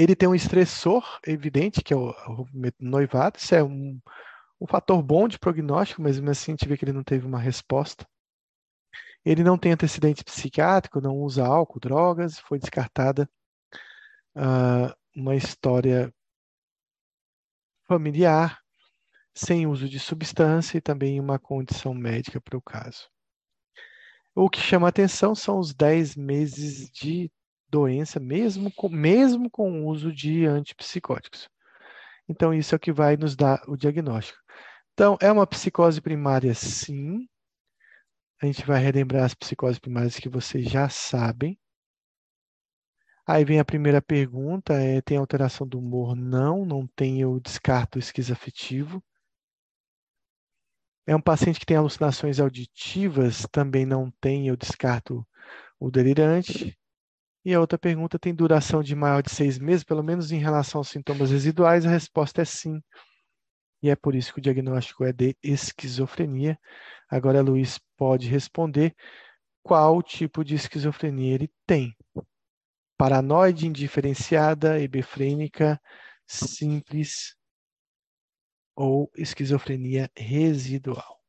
Ele 0.00 0.16
tem 0.16 0.26
um 0.26 0.34
estressor 0.34 1.20
evidente, 1.26 1.82
que 1.82 1.92
é 1.92 1.96
o, 1.96 2.08
o 2.10 2.46
noivado. 2.80 3.36
Isso 3.38 3.54
é 3.54 3.62
um, 3.62 4.00
um 4.58 4.66
fator 4.66 5.02
bom 5.02 5.28
de 5.28 5.38
prognóstico, 5.38 6.00
mas 6.00 6.16
mesmo 6.16 6.30
assim 6.30 6.52
a 6.52 6.54
gente 6.54 6.66
vê 6.66 6.74
que 6.78 6.86
ele 6.86 6.94
não 6.94 7.04
teve 7.04 7.26
uma 7.26 7.38
resposta. 7.38 8.08
Ele 9.22 9.44
não 9.44 9.58
tem 9.58 9.72
antecedente 9.72 10.24
psiquiátrico, 10.24 11.02
não 11.02 11.18
usa 11.18 11.44
álcool, 11.44 11.78
drogas, 11.78 12.38
foi 12.38 12.58
descartada 12.58 13.28
uh, 14.34 14.96
uma 15.14 15.36
história 15.36 16.10
familiar, 17.86 18.58
sem 19.34 19.66
uso 19.66 19.86
de 19.86 19.98
substância 19.98 20.78
e 20.78 20.80
também 20.80 21.20
uma 21.20 21.38
condição 21.38 21.92
médica 21.92 22.40
para 22.40 22.56
o 22.56 22.62
caso. 22.62 23.10
O 24.34 24.48
que 24.48 24.60
chama 24.60 24.88
atenção 24.88 25.34
são 25.34 25.58
os 25.58 25.74
10 25.74 26.16
meses 26.16 26.88
de 26.90 27.30
doença, 27.70 28.18
mesmo 28.20 28.72
com, 28.72 28.88
mesmo 28.88 29.50
com 29.50 29.82
o 29.82 29.86
uso 29.86 30.12
de 30.12 30.46
antipsicóticos. 30.46 31.48
Então, 32.28 32.54
isso 32.54 32.74
é 32.74 32.76
o 32.76 32.80
que 32.80 32.92
vai 32.92 33.16
nos 33.16 33.34
dar 33.36 33.62
o 33.68 33.76
diagnóstico. 33.76 34.38
Então, 34.92 35.16
é 35.20 35.30
uma 35.32 35.46
psicose 35.46 36.00
primária, 36.00 36.54
sim. 36.54 37.26
A 38.42 38.46
gente 38.46 38.64
vai 38.66 38.80
relembrar 38.82 39.24
as 39.24 39.34
psicoses 39.34 39.78
primárias 39.78 40.16
que 40.16 40.28
vocês 40.28 40.68
já 40.68 40.88
sabem. 40.88 41.58
Aí 43.26 43.44
vem 43.44 43.60
a 43.60 43.64
primeira 43.64 44.02
pergunta: 44.02 44.74
é, 44.74 45.00
tem 45.00 45.16
alteração 45.16 45.66
do 45.66 45.78
humor? 45.78 46.16
Não, 46.16 46.64
não 46.64 46.86
tem. 46.86 47.20
Eu 47.20 47.38
descarto 47.40 47.98
o 47.98 48.00
esquizoafetivo. 48.00 49.02
É 51.06 51.14
um 51.14 51.20
paciente 51.20 51.60
que 51.60 51.66
tem 51.66 51.76
alucinações 51.76 52.40
auditivas? 52.40 53.46
Também 53.52 53.84
não 53.84 54.10
tem. 54.20 54.48
Eu 54.48 54.56
descarto 54.56 55.26
o 55.78 55.90
delirante. 55.90 56.78
E 57.44 57.54
a 57.54 57.60
outra 57.60 57.78
pergunta 57.78 58.18
tem 58.18 58.34
duração 58.34 58.82
de 58.82 58.94
maior 58.94 59.22
de 59.22 59.30
seis 59.30 59.58
meses, 59.58 59.82
pelo 59.82 60.02
menos 60.02 60.30
em 60.30 60.38
relação 60.38 60.80
aos 60.80 60.88
sintomas 60.88 61.30
residuais? 61.30 61.86
A 61.86 61.90
resposta 61.90 62.42
é 62.42 62.44
sim. 62.44 62.82
E 63.82 63.88
é 63.88 63.96
por 63.96 64.14
isso 64.14 64.32
que 64.32 64.40
o 64.40 64.42
diagnóstico 64.42 65.04
é 65.04 65.12
de 65.12 65.34
esquizofrenia. 65.42 66.58
Agora, 67.08 67.40
Luiz 67.40 67.78
pode 67.96 68.28
responder 68.28 68.94
qual 69.62 70.02
tipo 70.02 70.44
de 70.44 70.54
esquizofrenia 70.54 71.34
ele 71.34 71.50
tem. 71.66 71.96
Paranoide 72.98 73.66
indiferenciada, 73.66 74.78
hebefrênica, 74.78 75.80
simples 76.26 77.34
ou 78.76 79.10
esquizofrenia 79.16 80.10
residual. 80.14 81.19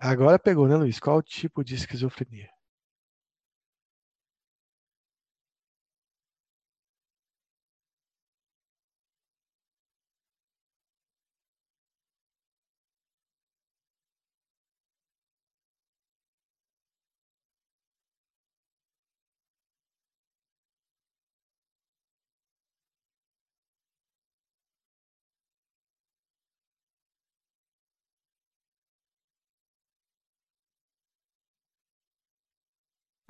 Agora 0.00 0.36
pegou, 0.36 0.66
né, 0.66 0.74
Luiz? 0.76 0.98
Qual 0.98 1.18
o 1.18 1.22
tipo 1.22 1.62
de 1.62 1.76
esquizofrenia? 1.76 2.50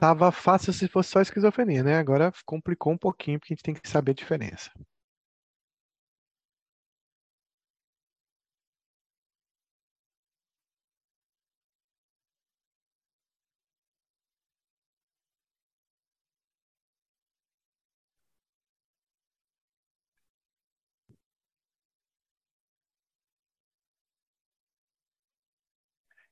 Tava 0.01 0.33
fácil 0.33 0.73
se 0.73 0.89
fosse 0.89 1.11
só 1.11 1.21
esquizofrenia, 1.21 1.85
né? 1.85 1.97
Agora 1.97 2.33
complicou 2.45 2.93
um 2.93 2.99
pouquinho, 2.99 3.39
porque 3.39 3.53
a 3.53 3.57
gente 3.57 3.63
tem 3.63 3.75
que 3.75 3.89
saber 3.89 4.11
a 4.11 4.15
diferença. 4.15 4.69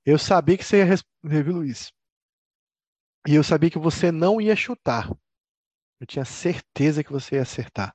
Eu 0.05 0.19
sabia 0.19 0.57
que 0.59 0.65
você 0.65 0.79
ia 0.79 0.85
responder, 0.85 1.45
viu, 1.45 1.55
Luiz? 1.55 1.93
E 3.27 3.35
eu 3.35 3.43
sabia 3.43 3.71
que 3.71 3.79
você 3.79 4.13
não 4.13 4.41
ia 4.41 4.55
chutar. 4.55 5.11
Eu 6.01 6.07
tinha 6.07 6.25
certeza 6.25 7.03
que 7.03 7.13
você 7.13 7.37
ia 7.37 7.43
acertar. 7.43 7.95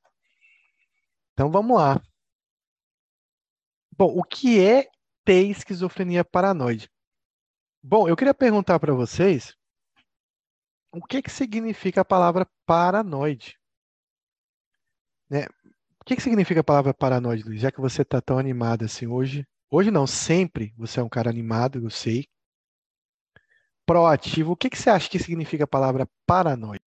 Então 1.34 1.52
vamos 1.52 1.78
lá. 1.78 2.02
Bom, 3.98 4.18
o 4.18 4.24
que 4.24 4.60
é 4.60 4.88
ter 5.24 5.48
esquizofrenia 5.48 6.26
paranoide? 6.26 6.90
Bom, 7.82 8.08
eu 8.08 8.16
queria 8.16 8.34
perguntar 8.34 8.80
para 8.80 8.94
vocês 8.94 9.56
o 10.91 11.02
que 11.02 11.22
que 11.22 11.32
significa 11.32 12.02
a 12.02 12.06
palavra 12.06 12.48
paranoide? 12.66 13.58
Né? 15.30 15.45
O 16.00 16.06
que 16.06 16.16
que 16.16 16.22
significa 16.22 16.60
a 16.60 16.64
palavra 16.64 16.94
paranoide, 16.94 17.44
Luiz? 17.44 17.62
Já 17.62 17.72
que 17.72 17.82
você 17.82 18.04
está 18.04 18.22
tão 18.22 18.38
animado 18.38 18.86
assim 18.86 19.08
hoje. 19.08 19.48
Hoje 19.72 19.90
não, 19.90 20.06
sempre 20.06 20.74
você 20.78 21.00
é 21.00 21.04
um 21.04 21.10
cara 21.10 21.30
animado, 21.30 21.80
eu 21.80 21.90
sei. 21.90 22.28
Proativo. 23.86 24.52
O 24.52 24.56
que 24.58 24.70
que 24.70 24.78
você 24.78 24.90
acha 24.90 25.10
que 25.10 25.18
significa 25.20 25.64
a 25.64 25.68
palavra 25.68 26.06
paranoide? 26.26 26.84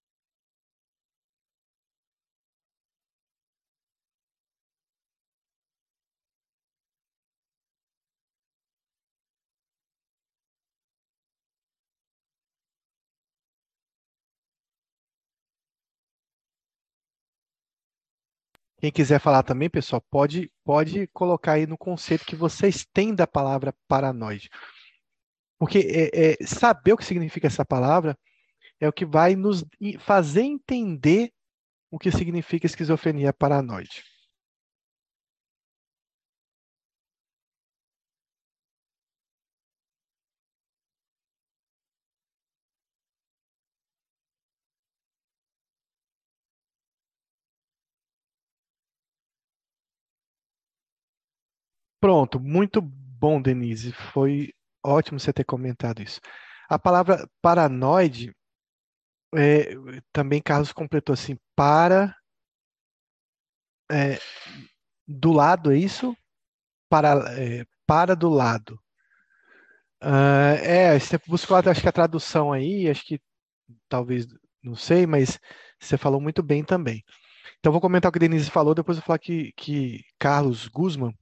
Quem 18.79 18.91
quiser 18.93 19.21
falar 19.21 19.43
também, 19.43 19.69
pessoal, 19.71 20.03
pode, 20.11 20.51
pode 20.65 21.07
colocar 21.09 21.53
aí 21.53 21.67
no 21.67 21.77
conceito 21.79 22.25
que 22.27 22.37
vocês 22.37 22.87
têm 22.93 23.15
da 23.15 23.27
palavra 23.27 23.75
paranoide. 23.89 24.49
Porque 25.59 25.79
é, 25.79 26.33
é, 26.43 26.47
saber 26.47 26.93
o 26.93 26.97
que 26.97 27.05
significa 27.05 27.47
essa 27.47 27.65
palavra 27.65 28.17
é 28.81 28.89
o 28.89 28.93
que 28.93 29.07
vai 29.07 29.37
nos 29.37 29.65
fazer 30.01 30.43
entender 30.43 31.33
o 31.91 31.99
que 31.99 32.11
significa 32.13 32.67
esquizofrenia 32.67 33.33
paranoide. 33.33 34.05
Pronto, 52.01 52.39
muito 52.39 52.81
bom, 52.81 53.41
Denise. 53.41 53.93
Foi 53.93 54.53
ótimo 54.87 55.21
você 55.21 55.33
ter 55.33 55.45
comentado 55.45 56.03
isso. 56.03 56.21
A 56.69 56.79
palavra 56.79 57.29
paranoide, 57.43 58.35
é, 59.35 59.71
também 60.13 60.41
Carlos 60.43 60.73
completou 60.73 61.13
assim, 61.15 61.37
para 61.55 62.15
é, 63.91 64.19
do 65.07 65.33
lado, 65.33 65.73
é 65.73 65.79
isso? 65.79 66.17
Para, 66.89 67.41
é, 67.41 67.65
para 67.87 68.15
do 68.17 68.29
lado. 68.29 68.81
Uh, 70.03 70.59
é, 70.63 70.99
você 70.99 71.19
buscou, 71.27 71.57
acho 71.57 71.81
que 71.81 71.89
a 71.89 71.93
tradução 71.93 72.53
aí, 72.53 72.89
acho 72.89 73.05
que 73.05 73.21
talvez, 73.89 74.27
não 74.63 74.77
sei, 74.77 75.07
mas 75.07 75.39
você 75.81 75.97
falou 75.97 76.21
muito 76.21 76.43
bem 76.43 76.65
também. 76.65 77.05
Então, 77.59 77.73
vou 77.73 77.81
comentar 77.81 78.09
o 78.09 78.13
que 78.13 78.19
a 78.19 78.21
Denise 78.21 78.51
falou, 78.51 78.75
depois 78.75 78.97
eu 78.99 79.01
vou 79.01 79.07
falar 79.07 79.19
que, 79.19 79.53
que 79.57 80.05
Carlos 80.19 80.69
Guzman, 80.69 81.17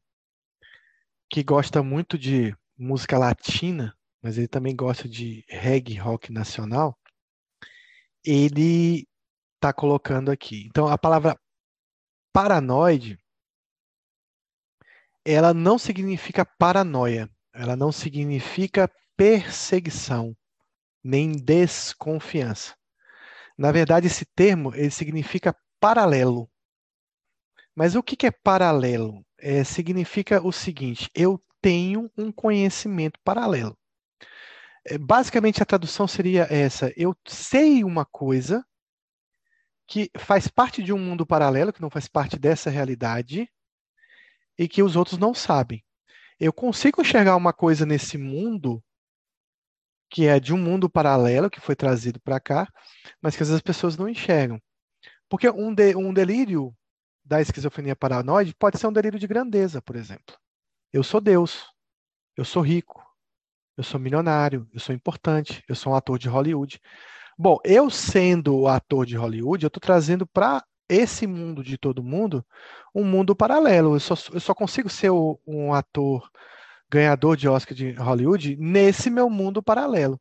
que 1.31 1.43
gosta 1.43 1.83
muito 1.83 2.19
de 2.19 2.55
música 2.77 3.19
latina, 3.19 3.97
mas 4.23 4.39
ele 4.39 4.49
também 4.49 4.75
gosta 4.75 5.09
de 5.09 5.45
reggae 5.49 5.97
rock 5.97 6.33
nacional, 6.33 6.99
ele 8.25 9.07
está 9.55 9.73
colocando 9.73 10.31
aqui. 10.31 10.67
Então, 10.67 10.89
a 10.89 10.99
palavra 10.99 11.39
paranoide, 12.33 13.19
ela 15.25 15.55
não 15.55 15.79
significa 15.79 16.45
paranoia, 16.45 17.31
ela 17.53 17.77
não 17.77 17.93
significa 17.93 18.91
perseguição, 19.17 20.37
nem 21.03 21.33
desconfiança. 21.33 22.75
Na 23.57 23.71
verdade, 23.71 24.09
esse 24.09 24.25
termo 24.25 24.75
ele 24.75 24.91
significa 24.91 25.57
paralelo. 25.79 26.51
Mas 27.75 27.95
o 27.95 28.03
que 28.03 28.27
é 28.27 28.31
paralelo? 28.31 29.25
É, 29.39 29.63
significa 29.65 30.45
o 30.45 30.53
seguinte: 30.53 31.11
eu 31.15 31.43
tenho 31.65 32.11
um 32.15 32.31
conhecimento 32.31 33.19
paralelo. 33.25 33.75
É, 34.87 34.99
basicamente, 34.99 35.63
a 35.63 35.67
tradução 35.67 36.07
seria 36.07 36.47
essa: 36.51 36.93
eu 36.95 37.17
sei 37.27 37.83
uma 37.83 38.05
coisa 38.05 38.63
que 39.87 40.11
faz 40.19 40.47
parte 40.47 40.83
de 40.83 40.93
um 40.93 40.99
mundo 40.99 41.25
paralelo, 41.25 41.73
que 41.73 41.81
não 41.81 41.89
faz 41.89 42.07
parte 42.07 42.39
dessa 42.39 42.69
realidade, 42.69 43.51
e 44.59 44.69
que 44.69 44.83
os 44.83 44.95
outros 44.95 45.17
não 45.19 45.33
sabem. 45.33 45.83
Eu 46.39 46.53
consigo 46.53 47.01
enxergar 47.01 47.35
uma 47.35 47.53
coisa 47.53 47.87
nesse 47.87 48.19
mundo 48.19 48.85
que 50.11 50.27
é 50.27 50.39
de 50.39 50.53
um 50.53 50.59
mundo 50.59 50.89
paralelo 50.91 51.51
que 51.51 51.61
foi 51.61 51.75
trazido 51.75 52.21
para 52.21 52.39
cá, 52.39 52.69
mas 53.23 53.35
que 53.35 53.43
às 53.43 53.49
vezes 53.49 53.57
as 53.57 53.63
pessoas 53.63 53.97
não 53.97 54.07
enxergam. 54.07 54.61
Porque 55.31 55.49
um, 55.49 55.75
de, 55.75 55.97
um 55.97 56.13
delírio 56.13 56.77
da 57.25 57.41
esquizofrenia 57.41 57.97
paranoide 57.97 58.55
pode 58.55 58.79
ser 58.79 58.87
um 58.87 58.93
delírio 58.93 59.19
de 59.19 59.27
grandeza, 59.27 59.81
por 59.81 59.97
exemplo. 59.97 60.37
Eu 60.95 61.03
sou 61.03 61.21
Deus. 61.21 61.67
Eu 62.37 62.45
sou 62.45 62.63
rico. 62.63 63.05
eu 63.77 63.83
sou 63.83 63.99
milionário, 63.99 64.69
eu 64.73 64.79
sou 64.79 64.95
importante, 64.95 65.65
eu 65.69 65.75
sou 65.75 65.93
um 65.93 65.97
ator 65.97 66.21
de 66.21 66.29
Hollywood. 66.29 66.81
Bom, 67.37 67.59
eu 67.65 67.91
sendo 67.91 68.57
o 68.57 68.69
ator 68.69 69.05
de 69.05 69.17
Hollywood, 69.17 69.65
eu 69.65 69.67
estou 69.67 69.81
trazendo 69.81 70.25
para 70.25 70.65
esse 70.89 71.27
mundo 71.27 71.65
de 71.65 71.77
todo 71.77 72.05
mundo 72.05 72.47
um 72.95 73.05
mundo 73.05 73.35
paralelo. 73.35 73.97
Eu 73.97 74.01
só, 74.01 74.15
eu 74.33 74.39
só 74.39 74.55
consigo 74.55 74.89
ser 74.89 75.11
o, 75.11 75.41
um 75.45 75.75
ator 75.75 76.31
ganhador 76.89 77.37
de 77.37 77.49
Oscar 77.49 77.75
de 77.75 77.91
Hollywood 77.95 78.57
nesse 78.57 79.11
meu 79.11 79.29
mundo 79.29 79.61
paralelo. 79.61 80.21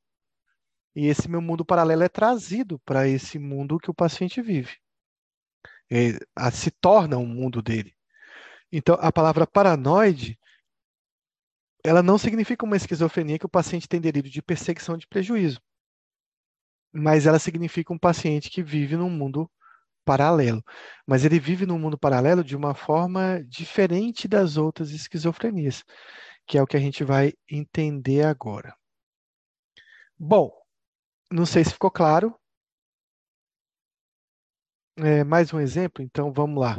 E 0.95 1.05
esse 1.05 1.29
meu 1.29 1.41
mundo 1.41 1.63
paralelo 1.63 2.01
é 2.01 2.09
trazido 2.09 2.79
para 2.79 3.07
esse 3.07 3.37
mundo 3.37 3.77
que 3.77 3.91
o 3.91 3.93
paciente 3.93 4.41
vive. 4.41 4.75
É, 5.91 6.17
a, 6.35 6.49
se 6.49 6.71
torna 6.71 7.17
um 7.17 7.27
mundo 7.27 7.61
dele. 7.61 7.93
Então, 8.71 8.97
a 8.99 9.11
palavra 9.11 9.45
paranoide, 9.45 10.39
ela 11.83 12.01
não 12.01 12.17
significa 12.17 12.65
uma 12.65 12.77
esquizofrenia 12.77 13.37
que 13.37 13.45
o 13.45 13.49
paciente 13.49 13.87
tem 13.87 13.99
delírio 13.99 14.31
de 14.31 14.41
perseguição 14.41 14.97
de 14.97 15.07
prejuízo. 15.07 15.61
Mas 16.93 17.25
ela 17.25 17.39
significa 17.39 17.91
um 17.93 17.97
paciente 17.97 18.49
que 18.49 18.63
vive 18.63 18.95
num 18.95 19.09
mundo 19.09 19.49
paralelo. 20.05 20.63
Mas 21.07 21.25
ele 21.25 21.39
vive 21.39 21.65
num 21.65 21.79
mundo 21.79 21.97
paralelo 21.97 22.43
de 22.43 22.55
uma 22.55 22.73
forma 22.73 23.43
diferente 23.47 24.27
das 24.27 24.57
outras 24.57 24.91
esquizofrenias, 24.91 25.83
que 26.47 26.57
é 26.57 26.61
o 26.61 26.67
que 26.67 26.77
a 26.77 26.79
gente 26.79 27.03
vai 27.03 27.33
entender 27.49 28.23
agora. 28.23 28.75
Bom, 30.17 30.51
não 31.31 31.45
sei 31.45 31.63
se 31.63 31.73
ficou 31.73 31.91
claro. 31.91 32.35
É, 34.97 35.23
mais 35.23 35.51
um 35.53 35.59
exemplo, 35.59 36.03
então 36.03 36.31
vamos 36.31 36.61
lá. 36.61 36.77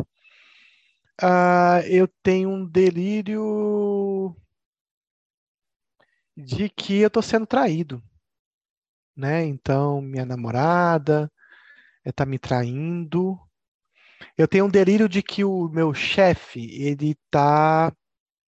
Ah, 1.20 1.80
eu 1.86 2.08
tenho 2.22 2.50
um 2.50 2.66
delírio 2.66 4.34
de 6.36 6.68
que 6.68 6.98
eu 7.00 7.08
estou 7.08 7.22
sendo 7.22 7.46
traído, 7.46 8.02
né? 9.16 9.44
Então, 9.44 10.00
minha 10.00 10.24
namorada 10.24 11.30
está 12.04 12.26
me 12.26 12.38
traindo. 12.38 13.38
Eu 14.36 14.48
tenho 14.48 14.66
um 14.66 14.70
delírio 14.70 15.08
de 15.08 15.22
que 15.22 15.44
o 15.44 15.68
meu 15.68 15.94
chefe, 15.94 16.60
ele 16.80 17.10
está... 17.12 17.92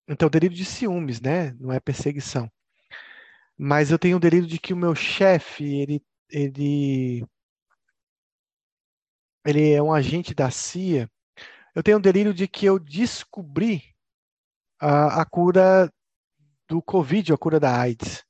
Então, 0.07 0.29
delírio 0.29 0.55
de 0.55 0.65
ciúmes, 0.65 1.21
né? 1.21 1.53
Não 1.59 1.71
é 1.71 1.79
perseguição. 1.79 2.49
Mas 3.57 3.91
eu 3.91 3.99
tenho 3.99 4.17
um 4.17 4.19
delírio 4.19 4.47
de 4.47 4.59
que 4.59 4.73
o 4.73 4.77
meu 4.77 4.95
chefe, 4.95 5.63
ele, 5.63 6.03
ele, 6.29 7.25
ele 9.45 9.71
é 9.71 9.81
um 9.81 9.93
agente 9.93 10.33
da 10.33 10.49
CIA. 10.49 11.09
Eu 11.75 11.83
tenho 11.83 11.97
um 11.97 12.01
delírio 12.01 12.33
de 12.33 12.47
que 12.47 12.65
eu 12.65 12.79
descobri 12.79 13.83
a, 14.79 15.21
a 15.21 15.25
cura 15.25 15.91
do 16.67 16.81
Covid, 16.81 17.33
a 17.33 17.37
cura 17.37 17.59
da 17.59 17.79
AIDS. 17.79 18.23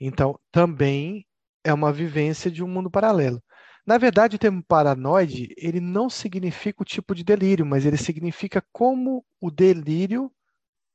Então, 0.00 0.38
também 0.50 1.26
é 1.64 1.72
uma 1.72 1.92
vivência 1.92 2.50
de 2.50 2.62
um 2.62 2.68
mundo 2.68 2.90
paralelo. 2.90 3.42
Na 3.86 3.98
verdade, 3.98 4.36
o 4.36 4.38
termo 4.38 4.62
paranoide, 4.64 5.54
ele 5.56 5.80
não 5.80 6.10
significa 6.10 6.82
o 6.82 6.84
tipo 6.84 7.14
de 7.14 7.22
delírio, 7.22 7.64
mas 7.64 7.86
ele 7.86 7.96
significa 7.96 8.62
como 8.72 9.24
o 9.40 9.50
delírio 9.50 10.30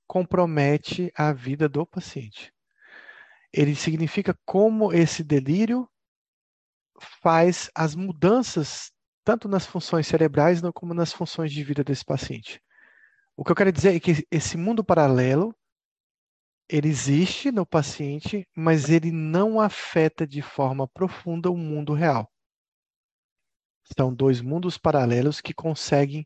compromete 0.08 1.12
a 1.16 1.32
vida 1.32 1.70
do 1.70 1.86
paciente 1.86 2.54
ele 3.54 3.76
significa 3.76 4.38
como 4.46 4.94
esse 4.94 5.24
delírio 5.24 5.90
faz 7.22 7.70
as 7.76 7.96
mudanças 7.96 8.92
tanto 9.24 9.48
nas 9.48 9.66
funções 9.66 10.08
cerebrais 10.08 10.62
como 10.74 10.94
nas 10.94 11.14
funções 11.14 11.52
de 11.52 11.64
vida 11.64 11.84
desse 11.84 12.04
paciente. 12.04 12.62
O 13.36 13.44
que 13.44 13.52
eu 13.52 13.56
quero 13.56 13.72
dizer 13.72 13.96
é 13.96 14.00
que 14.00 14.26
esse 14.32 14.58
mundo 14.58 14.84
paralelo 14.84 15.56
ele 16.72 16.88
existe 16.88 17.52
no 17.52 17.66
paciente, 17.66 18.48
mas 18.56 18.90
ele 18.90 19.12
não 19.12 19.60
afeta 19.60 20.26
de 20.26 20.42
forma 20.42 20.88
profunda 20.88 21.52
o 21.52 21.58
mundo 21.58 21.94
real. 21.94 22.32
São 23.98 24.14
dois 24.14 24.40
mundos 24.40 24.78
paralelos 24.78 25.42
que 25.42 25.54
conseguem 25.54 26.26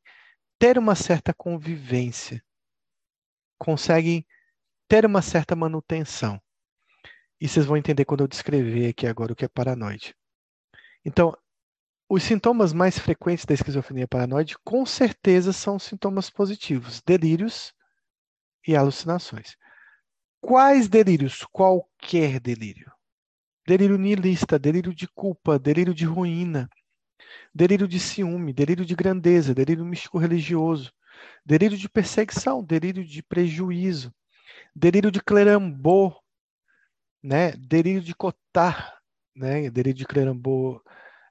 ter 0.59 0.77
uma 0.77 0.93
certa 0.93 1.33
convivência, 1.33 2.43
conseguem 3.57 4.23
ter 4.87 5.03
uma 5.03 5.23
certa 5.23 5.55
manutenção. 5.55 6.39
E 7.41 7.47
vocês 7.47 7.65
vão 7.65 7.75
entender 7.75 8.05
quando 8.05 8.21
eu 8.21 8.27
descrever 8.27 8.89
aqui 8.89 9.07
agora 9.07 9.33
o 9.33 9.35
que 9.35 9.45
é 9.45 9.47
paranoide. 9.47 10.15
Então, 11.03 11.35
os 12.07 12.21
sintomas 12.21 12.71
mais 12.71 12.99
frequentes 12.99 13.45
da 13.45 13.55
esquizofrenia 13.55 14.07
paranoide, 14.07 14.55
com 14.63 14.85
certeza, 14.85 15.51
são 15.51 15.79
sintomas 15.79 16.29
positivos: 16.29 17.01
delírios 17.01 17.73
e 18.67 18.75
alucinações. 18.75 19.57
Quais 20.45 20.87
delírios? 20.87 21.43
Qualquer 21.51 22.39
delírio. 22.39 22.91
Delírio 23.65 23.97
nihilista, 23.97 24.59
delírio 24.59 24.93
de 24.93 25.07
culpa, 25.07 25.57
delírio 25.57 25.91
de 25.91 26.05
ruína, 26.05 26.69
delírio 27.51 27.87
de 27.87 27.99
ciúme, 27.99 28.53
delírio 28.53 28.85
de 28.85 28.93
grandeza, 28.93 29.55
delírio 29.55 29.83
místico 29.83 30.19
religioso, 30.19 30.93
delírio 31.43 31.75
de 31.75 31.89
perseguição, 31.89 32.63
delírio 32.63 33.03
de 33.03 33.23
prejuízo, 33.23 34.13
delírio 34.75 35.09
de 35.09 35.19
clerambô, 35.19 36.15
né? 37.23 37.53
Delírio 37.53 38.01
de 38.01 38.13
cotar, 38.13 38.99
né? 39.35 39.71
Delírio 39.71 39.97
de 39.97 40.05
Clerambault 40.05 40.79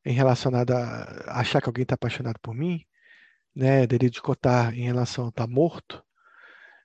em 0.04 0.12
relacionado 0.12 0.72
a 0.72 1.40
achar 1.40 1.62
que 1.62 1.68
alguém 1.68 1.84
está 1.84 1.94
apaixonado 1.94 2.40
por 2.40 2.52
mim, 2.52 2.84
né? 3.54 3.86
Delírio 3.86 4.10
de 4.10 4.22
cotar 4.22 4.74
em 4.74 4.84
relação 4.84 5.26
a 5.26 5.28
estar 5.30 5.46
tá 5.46 5.52
morto. 5.52 6.03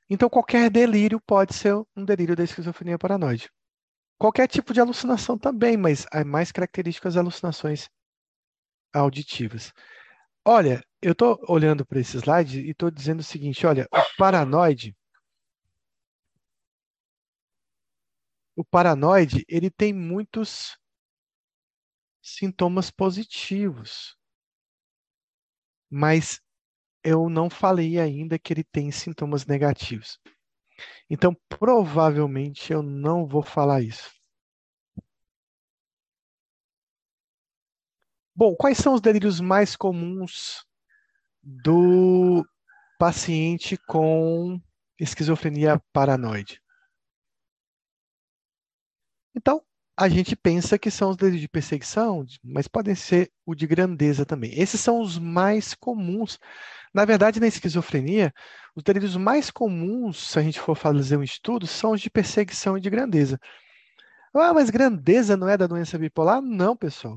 Então, 0.10 0.30
qualquer 0.30 0.70
delírio 0.70 1.22
pode 1.22 1.54
ser 1.54 1.74
um 1.96 2.04
delírio 2.04 2.36
da 2.36 2.44
esquizofrenia 2.44 2.98
paranoide. 3.00 3.50
Qualquer 4.20 4.48
tipo 4.48 4.74
de 4.74 4.82
alucinação 4.82 5.38
também, 5.38 5.78
mas 5.78 6.06
é 6.14 6.24
mais 6.24 6.52
características 6.52 7.18
alucinações 7.18 7.90
auditivas. 8.94 9.72
Olha, 10.46 10.84
eu 11.02 11.14
estou 11.14 11.40
olhando 11.48 11.86
para 11.86 12.00
esse 12.00 12.18
slide 12.18 12.62
e 12.62 12.72
estou 12.72 12.92
dizendo 12.92 13.22
o 13.22 13.24
seguinte: 13.24 13.66
olha, 13.68 13.88
o 13.94 14.18
paranoide 14.18 14.96
o 18.56 18.64
paranoide 18.64 19.44
ele 19.48 19.72
tem 19.72 19.92
muitos 19.92 20.78
sintomas 22.22 22.90
positivos, 22.90 24.18
mas 25.90 26.42
eu 27.04 27.30
não 27.30 27.50
falei 27.50 28.00
ainda 28.00 28.38
que 28.40 28.54
ele 28.54 28.64
tem 28.64 28.92
sintomas 28.92 29.46
negativos. 29.46 30.20
Então, 31.10 31.36
provavelmente 31.48 32.72
eu 32.72 32.82
não 32.82 33.26
vou 33.26 33.44
falar 33.44 33.82
isso. 33.82 34.12
Bom, 38.36 38.56
quais 38.56 38.78
são 38.78 38.94
os 38.94 39.02
delírios 39.02 39.42
mais 39.42 39.76
comuns 39.76 40.66
do 41.44 42.46
paciente 42.98 43.78
com 43.86 44.62
esquizofrenia 44.98 45.82
paranoide? 45.92 46.62
Então, 49.36 49.64
a 50.00 50.08
gente 50.08 50.34
pensa 50.34 50.80
que 50.80 50.90
são 50.90 51.10
os 51.10 51.18
delírios 51.18 51.42
de 51.42 51.50
perseguição, 51.50 52.26
mas 52.42 52.70
podem 52.70 52.96
ser 52.96 53.30
o 53.46 53.54
de 53.54 53.68
grandeza 53.68 54.26
também. 54.26 54.58
Esses 54.58 54.80
são 54.80 55.02
os 55.02 55.20
mais 55.20 55.74
comuns. 55.74 56.40
Na 56.94 57.04
verdade, 57.04 57.38
na 57.38 57.48
esquizofrenia, 57.48 58.34
os 58.74 58.82
delírios 58.82 59.18
mais 59.18 59.52
comuns, 59.52 60.32
se 60.32 60.40
a 60.40 60.42
gente 60.42 60.58
for 60.58 60.74
fazer 60.76 61.18
um 61.18 61.24
estudo, 61.24 61.68
são 61.68 61.92
os 61.92 62.00
de 62.00 62.10
perseguição 62.10 62.78
e 62.78 62.82
de 62.82 62.90
grandeza. 62.90 63.38
Ah, 64.34 64.54
mas 64.54 64.70
grandeza 64.70 65.36
não 65.36 65.50
é 65.50 65.58
da 65.58 65.68
doença 65.68 65.98
bipolar? 65.98 66.42
Não, 66.42 66.78
pessoal. 66.78 67.16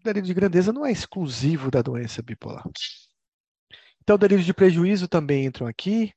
O 0.00 0.04
delírio 0.04 0.28
de 0.28 0.34
grandeza 0.34 0.72
não 0.72 0.86
é 0.86 0.92
exclusivo 0.92 1.68
da 1.68 1.82
doença 1.82 2.22
bipolar. 2.22 2.62
Então, 4.02 4.16
delírios 4.16 4.46
de 4.46 4.54
prejuízo 4.54 5.08
também 5.08 5.46
entram 5.46 5.66
aqui. 5.66 6.12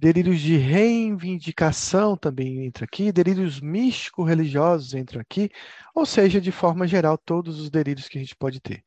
Delírios 0.00 0.38
de 0.40 0.56
reivindicação 0.56 2.16
também 2.16 2.64
entra 2.64 2.84
aqui, 2.84 3.10
delírios 3.10 3.60
místico-religiosos 3.60 4.94
entram 4.94 5.20
aqui, 5.20 5.50
ou 5.92 6.06
seja, 6.06 6.40
de 6.40 6.52
forma 6.52 6.86
geral, 6.86 7.18
todos 7.18 7.58
os 7.58 7.68
delírios 7.68 8.06
que 8.06 8.16
a 8.16 8.20
gente 8.20 8.36
pode 8.36 8.60
ter. 8.60 8.84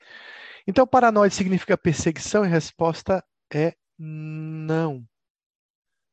Então, 0.65 0.87
paranoide 0.87 1.35
significa 1.35 1.77
perseguição 1.77 2.45
e 2.45 2.47
a 2.47 2.49
resposta 2.51 3.21
é 3.53 3.75
não. 3.99 5.05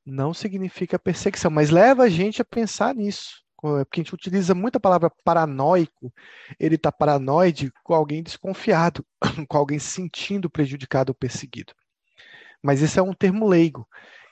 Não 0.04 0.34
significa 0.34 0.98
perseguição, 0.98 1.48
mas 1.48 1.70
leva 1.70 2.02
a 2.02 2.08
gente 2.08 2.42
a 2.42 2.44
pensar 2.44 2.92
nisso. 2.92 3.44
É 3.78 3.84
porque 3.84 4.00
a 4.00 4.02
gente 4.02 4.14
utiliza 4.14 4.52
muito 4.52 4.78
a 4.78 4.80
palavra 4.80 5.12
paranoico, 5.22 6.12
ele 6.58 6.74
está 6.74 6.90
paranoide 6.90 7.72
com 7.84 7.94
alguém 7.94 8.20
desconfiado, 8.20 9.06
com 9.48 9.56
alguém 9.56 9.78
se 9.78 9.90
sentindo 9.90 10.50
prejudicado 10.50 11.10
ou 11.10 11.14
perseguido. 11.14 11.72
Mas 12.60 12.82
esse 12.82 12.98
é 12.98 13.02
um 13.02 13.14
termo 13.14 13.46
leigo. 13.46 13.88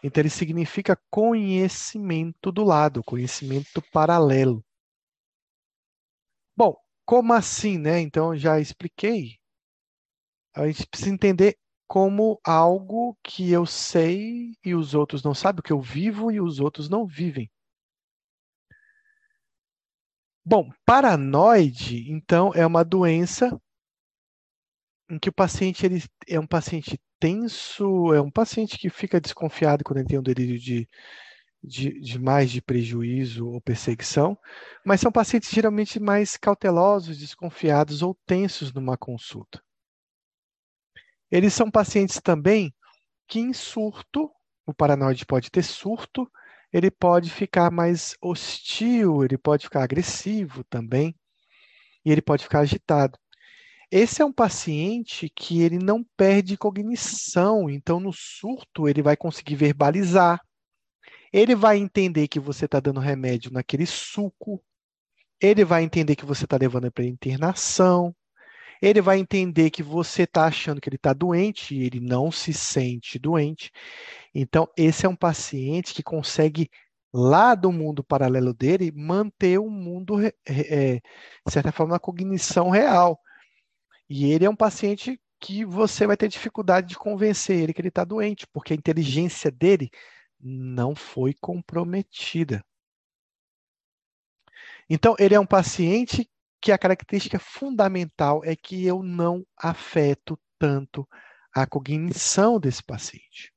Então, 0.06 0.22
ele 0.22 0.30
significa 0.30 0.96
conhecimento 1.10 2.52
do 2.52 2.62
lado, 2.62 3.02
conhecimento 3.02 3.82
paralelo. 3.90 4.64
Bom, 6.56 6.76
como 7.04 7.32
assim, 7.32 7.76
né? 7.76 7.98
Então, 8.00 8.36
já 8.36 8.60
expliquei. 8.60 9.36
A 10.54 10.64
gente 10.68 10.86
precisa 10.86 11.10
entender 11.10 11.58
como 11.88 12.40
algo 12.44 13.18
que 13.20 13.50
eu 13.50 13.66
sei 13.66 14.52
e 14.64 14.76
os 14.76 14.94
outros 14.94 15.24
não 15.24 15.34
sabem, 15.34 15.58
o 15.58 15.62
que 15.62 15.72
eu 15.72 15.80
vivo 15.80 16.30
e 16.30 16.40
os 16.40 16.60
outros 16.60 16.88
não 16.88 17.04
vivem. 17.04 17.50
Bom, 20.44 20.70
paranoide, 20.84 22.08
então, 22.12 22.52
é 22.54 22.64
uma 22.64 22.84
doença 22.84 23.60
em 25.10 25.18
que 25.18 25.28
o 25.28 25.32
paciente 25.32 25.86
ele 25.86 26.02
é 26.28 26.38
um 26.38 26.46
paciente 26.46 27.00
tenso, 27.18 28.12
é 28.12 28.20
um 28.20 28.30
paciente 28.30 28.78
que 28.78 28.90
fica 28.90 29.20
desconfiado 29.20 29.84
quando 29.84 29.98
ele 29.98 30.08
tem 30.08 30.18
um 30.18 30.22
delírio 30.22 30.58
de, 30.58 30.88
de, 31.62 32.00
de, 32.00 32.18
mais 32.18 32.50
de 32.50 32.60
prejuízo 32.60 33.48
ou 33.48 33.60
perseguição, 33.60 34.36
mas 34.84 35.00
são 35.00 35.12
pacientes 35.12 35.50
geralmente 35.50 35.98
mais 36.00 36.36
cautelosos, 36.36 37.18
desconfiados 37.18 38.02
ou 38.02 38.16
tensos 38.26 38.72
numa 38.72 38.96
consulta. 38.96 39.62
Eles 41.30 41.54
são 41.54 41.70
pacientes 41.70 42.20
também 42.20 42.74
que 43.28 43.40
em 43.40 43.52
surto, 43.52 44.30
o 44.64 44.74
paranoide 44.74 45.26
pode 45.26 45.50
ter 45.50 45.62
surto, 45.62 46.30
ele 46.72 46.90
pode 46.90 47.30
ficar 47.30 47.70
mais 47.70 48.16
hostil, 48.20 49.24
ele 49.24 49.38
pode 49.38 49.64
ficar 49.64 49.82
agressivo 49.82 50.62
também, 50.64 51.14
e 52.04 52.12
ele 52.12 52.22
pode 52.22 52.44
ficar 52.44 52.60
agitado. 52.60 53.18
Esse 53.90 54.20
é 54.20 54.24
um 54.24 54.32
paciente 54.32 55.30
que 55.34 55.62
ele 55.62 55.78
não 55.78 56.04
perde 56.16 56.56
cognição, 56.56 57.70
então 57.70 58.00
no 58.00 58.12
surto 58.12 58.88
ele 58.88 59.02
vai 59.02 59.16
conseguir 59.16 59.54
verbalizar, 59.54 60.40
ele 61.32 61.54
vai 61.54 61.78
entender 61.78 62.26
que 62.28 62.40
você 62.40 62.64
está 62.64 62.80
dando 62.80 62.98
remédio 62.98 63.52
naquele 63.52 63.86
suco, 63.86 64.62
ele 65.40 65.64
vai 65.64 65.84
entender 65.84 66.16
que 66.16 66.24
você 66.24 66.44
está 66.44 66.56
levando 66.56 66.90
para 66.90 67.04
internação, 67.04 68.14
ele 68.80 69.00
vai 69.00 69.18
entender 69.18 69.70
que 69.70 69.82
você 69.82 70.22
está 70.22 70.46
achando 70.46 70.80
que 70.80 70.88
ele 70.88 70.96
está 70.96 71.12
doente 71.12 71.74
e 71.74 71.84
ele 71.84 72.00
não 72.00 72.30
se 72.30 72.52
sente 72.52 73.18
doente. 73.18 73.70
Então, 74.34 74.68
esse 74.76 75.06
é 75.06 75.08
um 75.08 75.16
paciente 75.16 75.94
que 75.94 76.02
consegue, 76.02 76.68
lá 77.12 77.54
do 77.54 77.72
mundo 77.72 78.04
paralelo 78.04 78.52
dele, 78.52 78.92
manter 78.94 79.58
o 79.58 79.70
mundo, 79.70 80.16
é, 80.46 81.00
de 81.46 81.52
certa 81.52 81.72
forma, 81.72 81.96
a 81.96 82.00
cognição 82.00 82.70
real. 82.70 83.18
E 84.08 84.30
ele 84.32 84.44
é 84.44 84.50
um 84.50 84.56
paciente 84.56 85.20
que 85.40 85.64
você 85.64 86.06
vai 86.06 86.16
ter 86.16 86.28
dificuldade 86.28 86.88
de 86.88 86.96
convencer 86.96 87.58
ele 87.58 87.74
que 87.74 87.80
ele 87.80 87.88
está 87.88 88.04
doente, 88.04 88.46
porque 88.52 88.72
a 88.72 88.76
inteligência 88.76 89.50
dele 89.50 89.90
não 90.40 90.94
foi 90.94 91.34
comprometida. 91.34 92.64
Então, 94.88 95.16
ele 95.18 95.34
é 95.34 95.40
um 95.40 95.46
paciente 95.46 96.30
que 96.60 96.70
a 96.72 96.78
característica 96.78 97.38
fundamental 97.38 98.44
é 98.44 98.54
que 98.56 98.86
eu 98.86 99.02
não 99.02 99.46
afeto 99.56 100.38
tanto 100.58 101.08
a 101.52 101.66
cognição 101.66 102.58
desse 102.60 102.82
paciente. 102.82 103.52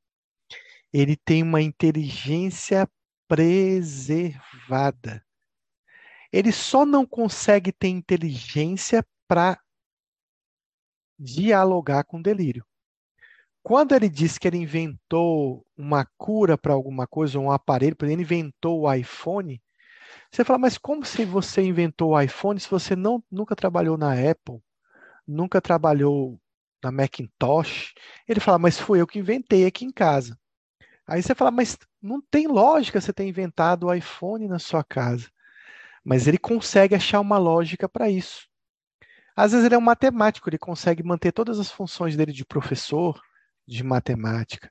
Ele 0.92 1.16
tem 1.16 1.44
uma 1.44 1.62
inteligência 1.62 2.90
preservada. 3.28 5.24
Ele 6.32 6.52
só 6.52 6.86
não 6.86 7.06
consegue 7.06 7.72
ter 7.72 7.90
inteligência 7.90 9.06
para 9.28 9.60
dialogar 11.20 12.06
com 12.06 12.20
o 12.20 12.24
delírio. 12.24 12.66
Quando 13.62 13.94
ele 13.94 14.10
diz 14.10 14.38
que 14.38 14.48
ele 14.48 14.58
inventou 14.58 15.66
uma 15.78 16.06
cura 16.18 16.58
para 16.58 16.74
alguma 16.74 17.06
coisa, 17.06 17.38
um 17.38 17.52
aparelho, 17.52 17.96
ele 18.02 18.14
inventou 18.14 18.82
o 18.82 18.94
iPhone, 18.94 19.62
você 20.32 20.44
fala, 20.44 20.60
mas 20.60 20.78
como 20.78 21.06
se 21.06 21.26
você 21.26 21.62
inventou 21.62 22.12
o 22.12 22.22
iPhone 22.22 22.60
se 22.60 22.70
você 22.70 22.96
não, 22.96 23.24
nunca 23.32 23.56
trabalhou 23.56 23.98
na 23.98 24.14
Apple, 24.14 24.62
nunca 25.28 25.62
trabalhou 25.62 26.40
na 26.84 26.92
Macintosh? 26.92 27.94
Ele 28.28 28.40
fala, 28.40 28.58
mas 28.58 28.80
fui 28.80 29.02
eu 29.02 29.08
que 29.08 29.20
inventei 29.20 29.66
aqui 29.66 29.86
em 29.86 29.92
casa. 29.92 30.38
Aí 31.06 31.22
você 31.22 31.36
fala, 31.36 31.52
mas 31.52 31.78
não 32.02 32.22
tem 32.22 32.48
lógica 32.48 33.02
você 33.02 33.12
ter 33.12 33.26
inventado 33.26 33.88
o 33.88 33.94
iPhone 33.94 34.48
na 34.48 34.60
sua 34.60 34.84
casa. 34.84 35.30
Mas 36.04 36.28
ele 36.28 36.38
consegue 36.38 36.96
achar 36.96 37.20
uma 37.20 37.38
lógica 37.38 37.90
para 37.90 38.10
isso. 38.10 38.49
Às 39.40 39.54
vezes 39.54 39.66
ele 39.66 39.76
é 39.76 39.78
um 39.78 39.82
matemático, 39.82 40.50
ele 40.50 40.58
consegue 40.58 41.02
manter 41.02 41.32
todas 41.32 41.62
as 41.62 41.72
funções 41.72 42.14
dele 42.18 42.34
de 42.34 42.44
professor, 42.44 43.22
de 43.66 43.82
matemática, 43.86 44.70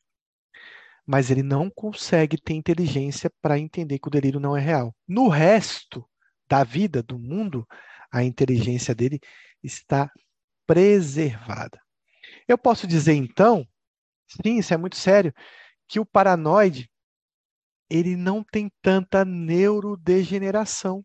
mas 1.06 1.30
ele 1.30 1.42
não 1.42 1.70
consegue 1.70 2.38
ter 2.38 2.52
inteligência 2.52 3.32
para 3.40 3.58
entender 3.58 3.98
que 3.98 4.08
o 4.08 4.10
delírio 4.10 4.38
não 4.38 4.54
é 4.54 4.60
real. 4.60 4.94
No 5.08 5.26
resto 5.28 6.06
da 6.46 6.64
vida, 6.64 7.02
do 7.02 7.18
mundo, 7.18 7.66
a 8.12 8.22
inteligência 8.22 8.94
dele 8.94 9.18
está 9.62 10.12
preservada. 10.66 11.80
Eu 12.46 12.58
posso 12.58 12.86
dizer 12.86 13.14
então, 13.14 13.66
sim, 14.26 14.58
isso 14.58 14.74
é 14.74 14.76
muito 14.76 14.96
sério, 14.96 15.32
que 15.88 15.98
o 15.98 16.04
paranoide 16.04 16.90
ele 17.88 18.16
não 18.16 18.44
tem 18.44 18.70
tanta 18.82 19.24
neurodegeneração 19.24 21.02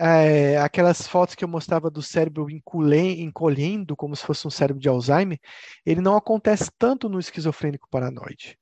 é, 0.00 0.56
aquelas 0.56 1.06
fotos 1.06 1.34
que 1.34 1.44
eu 1.44 1.48
mostrava 1.48 1.90
do 1.90 2.02
cérebro 2.02 2.46
encolhendo, 2.50 3.94
como 3.94 4.16
se 4.16 4.24
fosse 4.24 4.46
um 4.46 4.50
cérebro 4.50 4.80
de 4.80 4.88
Alzheimer, 4.88 5.38
ele 5.84 6.00
não 6.00 6.16
acontece 6.16 6.70
tanto 6.78 7.06
no 7.08 7.20
esquizofrênico 7.20 7.88
paranoide. 7.90 8.58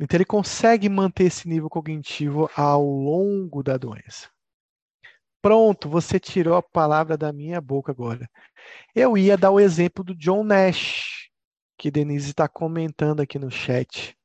Então, 0.00 0.16
ele 0.16 0.24
consegue 0.24 0.88
manter 0.88 1.24
esse 1.24 1.48
nível 1.48 1.70
cognitivo 1.70 2.50
ao 2.56 2.84
longo 2.84 3.62
da 3.62 3.76
doença. 3.76 4.28
Pronto, 5.40 5.88
você 5.88 6.18
tirou 6.18 6.56
a 6.56 6.62
palavra 6.62 7.16
da 7.16 7.32
minha 7.32 7.60
boca 7.60 7.92
agora. 7.92 8.28
Eu 8.94 9.16
ia 9.16 9.36
dar 9.36 9.52
o 9.52 9.60
exemplo 9.60 10.02
do 10.02 10.14
John 10.14 10.42
Nash, 10.42 11.28
que 11.78 11.90
Denise 11.90 12.30
está 12.30 12.48
comentando 12.48 13.20
aqui 13.20 13.38
no 13.38 13.50
chat. 13.50 14.16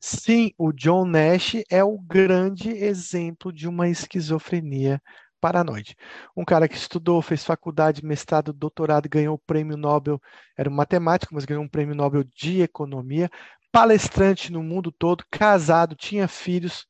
Sim, 0.00 0.52
o 0.58 0.72
John 0.72 1.04
Nash 1.04 1.56
é 1.70 1.84
o 1.84 1.98
grande 1.98 2.70
exemplo 2.70 3.52
de 3.52 3.68
uma 3.68 3.88
esquizofrenia 3.88 5.00
paranoide. 5.44 5.94
Um 6.34 6.42
cara 6.42 6.66
que 6.66 6.74
estudou, 6.74 7.20
fez 7.20 7.44
faculdade, 7.44 8.02
mestrado, 8.02 8.50
doutorado, 8.50 9.10
ganhou 9.10 9.34
o 9.34 9.38
prêmio 9.38 9.76
Nobel, 9.76 10.18
era 10.56 10.70
um 10.70 10.72
matemático, 10.72 11.34
mas 11.34 11.44
ganhou 11.44 11.62
um 11.62 11.68
prêmio 11.68 11.94
Nobel 11.94 12.24
de 12.24 12.62
economia, 12.62 13.30
palestrante 13.70 14.50
no 14.50 14.62
mundo 14.62 14.90
todo, 14.90 15.22
casado, 15.30 15.94
tinha 15.94 16.26
filhos, 16.26 16.86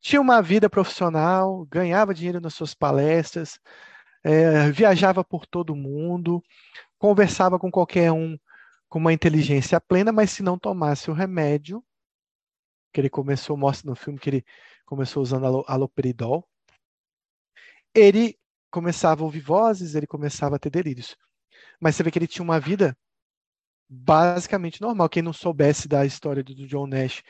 tinha 0.00 0.20
uma 0.20 0.42
vida 0.42 0.68
profissional, 0.68 1.64
ganhava 1.70 2.12
dinheiro 2.12 2.40
nas 2.40 2.54
suas 2.54 2.74
palestras, 2.74 3.60
é, 4.24 4.68
viajava 4.72 5.22
por 5.22 5.46
todo 5.46 5.70
o 5.70 5.76
mundo, 5.76 6.42
conversava 6.98 7.56
com 7.56 7.70
qualquer 7.70 8.10
um 8.10 8.36
com 8.88 8.98
uma 8.98 9.12
inteligência 9.12 9.80
plena, 9.80 10.10
mas 10.10 10.32
se 10.32 10.42
não 10.42 10.58
tomasse 10.58 11.08
o 11.08 11.14
remédio, 11.14 11.84
que 12.92 13.00
ele 13.00 13.08
começou, 13.08 13.56
mostra 13.56 13.88
no 13.88 13.94
filme 13.94 14.18
que 14.18 14.28
ele 14.28 14.44
começou 14.84 15.22
usando 15.22 15.64
aloperidol, 15.68 16.49
ele 17.94 18.36
começava 18.70 19.22
a 19.22 19.24
ouvir 19.24 19.40
vozes, 19.40 19.94
ele 19.94 20.06
começava 20.06 20.56
a 20.56 20.58
ter 20.58 20.70
delírios. 20.70 21.16
Mas 21.80 21.96
você 21.96 22.02
vê 22.02 22.10
que 22.10 22.18
ele 22.18 22.26
tinha 22.26 22.44
uma 22.44 22.60
vida 22.60 22.96
basicamente 23.88 24.80
normal. 24.80 25.08
Quem 25.08 25.22
não 25.22 25.32
soubesse 25.32 25.88
da 25.88 26.06
história 26.06 26.42
do 26.44 26.66
John 26.66 26.86
Nash 26.86 27.22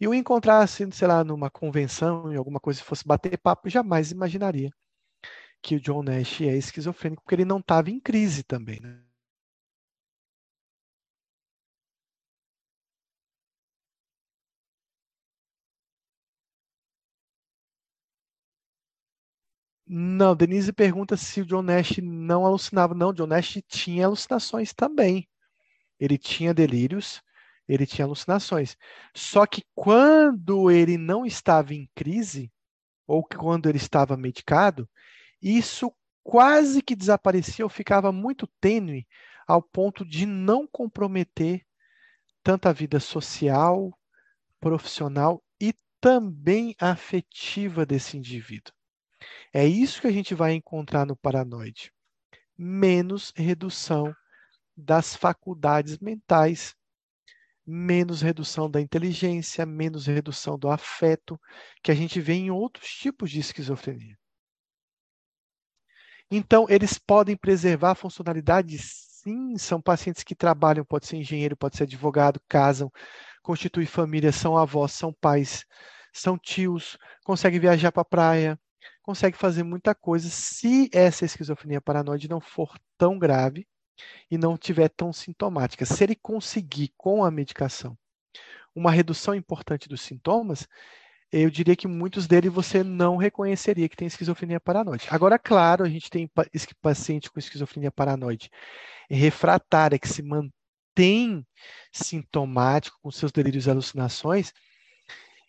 e 0.00 0.08
o 0.08 0.14
encontrasse, 0.14 0.86
sei 0.92 1.08
lá, 1.08 1.24
numa 1.24 1.50
convenção, 1.50 2.32
em 2.32 2.36
alguma 2.36 2.60
coisa, 2.60 2.80
e 2.80 2.84
fosse 2.84 3.06
bater 3.06 3.38
papo, 3.38 3.70
jamais 3.70 4.10
imaginaria 4.10 4.70
que 5.62 5.76
o 5.76 5.80
John 5.80 6.02
Nash 6.02 6.40
é 6.40 6.56
esquizofrênico, 6.56 7.22
porque 7.22 7.36
ele 7.36 7.44
não 7.44 7.58
estava 7.58 7.88
em 7.88 8.00
crise 8.00 8.42
também. 8.42 8.80
Né? 8.80 9.00
Não, 19.94 20.34
Denise 20.34 20.72
pergunta 20.72 21.18
se 21.18 21.42
o 21.42 21.44
John 21.44 21.60
Nash 21.60 21.98
não 22.02 22.46
alucinava. 22.46 22.94
Não, 22.94 23.12
John 23.12 23.26
Nash 23.26 23.58
tinha 23.68 24.06
alucinações 24.06 24.72
também. 24.72 25.28
Ele 26.00 26.16
tinha 26.16 26.54
delírios, 26.54 27.22
ele 27.68 27.84
tinha 27.84 28.06
alucinações. 28.06 28.74
Só 29.14 29.44
que 29.44 29.62
quando 29.74 30.70
ele 30.70 30.96
não 30.96 31.26
estava 31.26 31.74
em 31.74 31.90
crise, 31.94 32.50
ou 33.06 33.22
quando 33.22 33.68
ele 33.68 33.76
estava 33.76 34.16
medicado, 34.16 34.88
isso 35.42 35.92
quase 36.22 36.80
que 36.80 36.96
desaparecia 36.96 37.62
ou 37.62 37.68
ficava 37.68 38.10
muito 38.10 38.46
tênue 38.62 39.06
ao 39.46 39.60
ponto 39.60 40.06
de 40.06 40.24
não 40.24 40.66
comprometer 40.66 41.66
tanto 42.42 42.66
a 42.66 42.72
vida 42.72 42.98
social, 42.98 43.92
profissional 44.58 45.44
e 45.60 45.74
também 46.00 46.74
afetiva 46.80 47.84
desse 47.84 48.16
indivíduo. 48.16 48.72
É 49.52 49.66
isso 49.66 50.00
que 50.00 50.06
a 50.06 50.12
gente 50.12 50.34
vai 50.34 50.52
encontrar 50.52 51.06
no 51.06 51.16
paranoide. 51.16 51.92
Menos 52.56 53.32
redução 53.36 54.14
das 54.76 55.14
faculdades 55.14 55.98
mentais, 55.98 56.74
menos 57.66 58.22
redução 58.22 58.70
da 58.70 58.80
inteligência, 58.80 59.64
menos 59.64 60.06
redução 60.06 60.58
do 60.58 60.68
afeto, 60.68 61.40
que 61.82 61.90
a 61.90 61.94
gente 61.94 62.20
vê 62.20 62.34
em 62.34 62.50
outros 62.50 62.88
tipos 62.88 63.30
de 63.30 63.40
esquizofrenia. 63.40 64.18
Então, 66.30 66.66
eles 66.68 66.98
podem 66.98 67.36
preservar 67.36 67.90
a 67.90 67.94
funcionalidade, 67.94 68.78
sim, 68.78 69.56
são 69.58 69.80
pacientes 69.80 70.24
que 70.24 70.34
trabalham, 70.34 70.84
pode 70.84 71.06
ser 71.06 71.16
engenheiro, 71.16 71.56
pode 71.56 71.76
ser 71.76 71.82
advogado, 71.82 72.40
casam, 72.48 72.90
constituem 73.42 73.86
família, 73.86 74.32
são 74.32 74.56
avós, 74.56 74.92
são 74.92 75.12
pais, 75.12 75.64
são 76.12 76.38
tios, 76.38 76.96
conseguem 77.22 77.60
viajar 77.60 77.92
para 77.92 78.02
a 78.02 78.06
praia, 78.06 78.60
consegue 79.02 79.36
fazer 79.36 79.62
muita 79.62 79.94
coisa 79.94 80.28
se 80.28 80.88
essa 80.92 81.24
esquizofrenia 81.24 81.80
paranoide 81.80 82.28
não 82.28 82.40
for 82.40 82.78
tão 82.96 83.18
grave 83.18 83.66
e 84.30 84.38
não 84.38 84.56
tiver 84.56 84.88
tão 84.88 85.12
sintomática. 85.12 85.84
Se 85.84 86.02
ele 86.04 86.14
conseguir, 86.14 86.92
com 86.96 87.24
a 87.24 87.30
medicação, 87.30 87.96
uma 88.74 88.90
redução 88.90 89.34
importante 89.34 89.88
dos 89.88 90.00
sintomas, 90.00 90.66
eu 91.30 91.50
diria 91.50 91.74
que 91.74 91.88
muitos 91.88 92.26
deles 92.26 92.52
você 92.52 92.84
não 92.84 93.16
reconheceria 93.16 93.88
que 93.88 93.96
tem 93.96 94.06
esquizofrenia 94.06 94.60
paranoide. 94.60 95.06
Agora, 95.10 95.38
claro, 95.38 95.84
a 95.84 95.88
gente 95.88 96.10
tem 96.10 96.30
paciente 96.80 97.30
com 97.30 97.38
esquizofrenia 97.38 97.90
paranoide 97.90 98.50
refratária, 99.10 99.98
que 99.98 100.08
se 100.08 100.22
mantém 100.22 101.46
sintomático 101.90 102.98
com 103.02 103.10
seus 103.10 103.32
delírios 103.32 103.66
e 103.66 103.70
alucinações, 103.70 104.52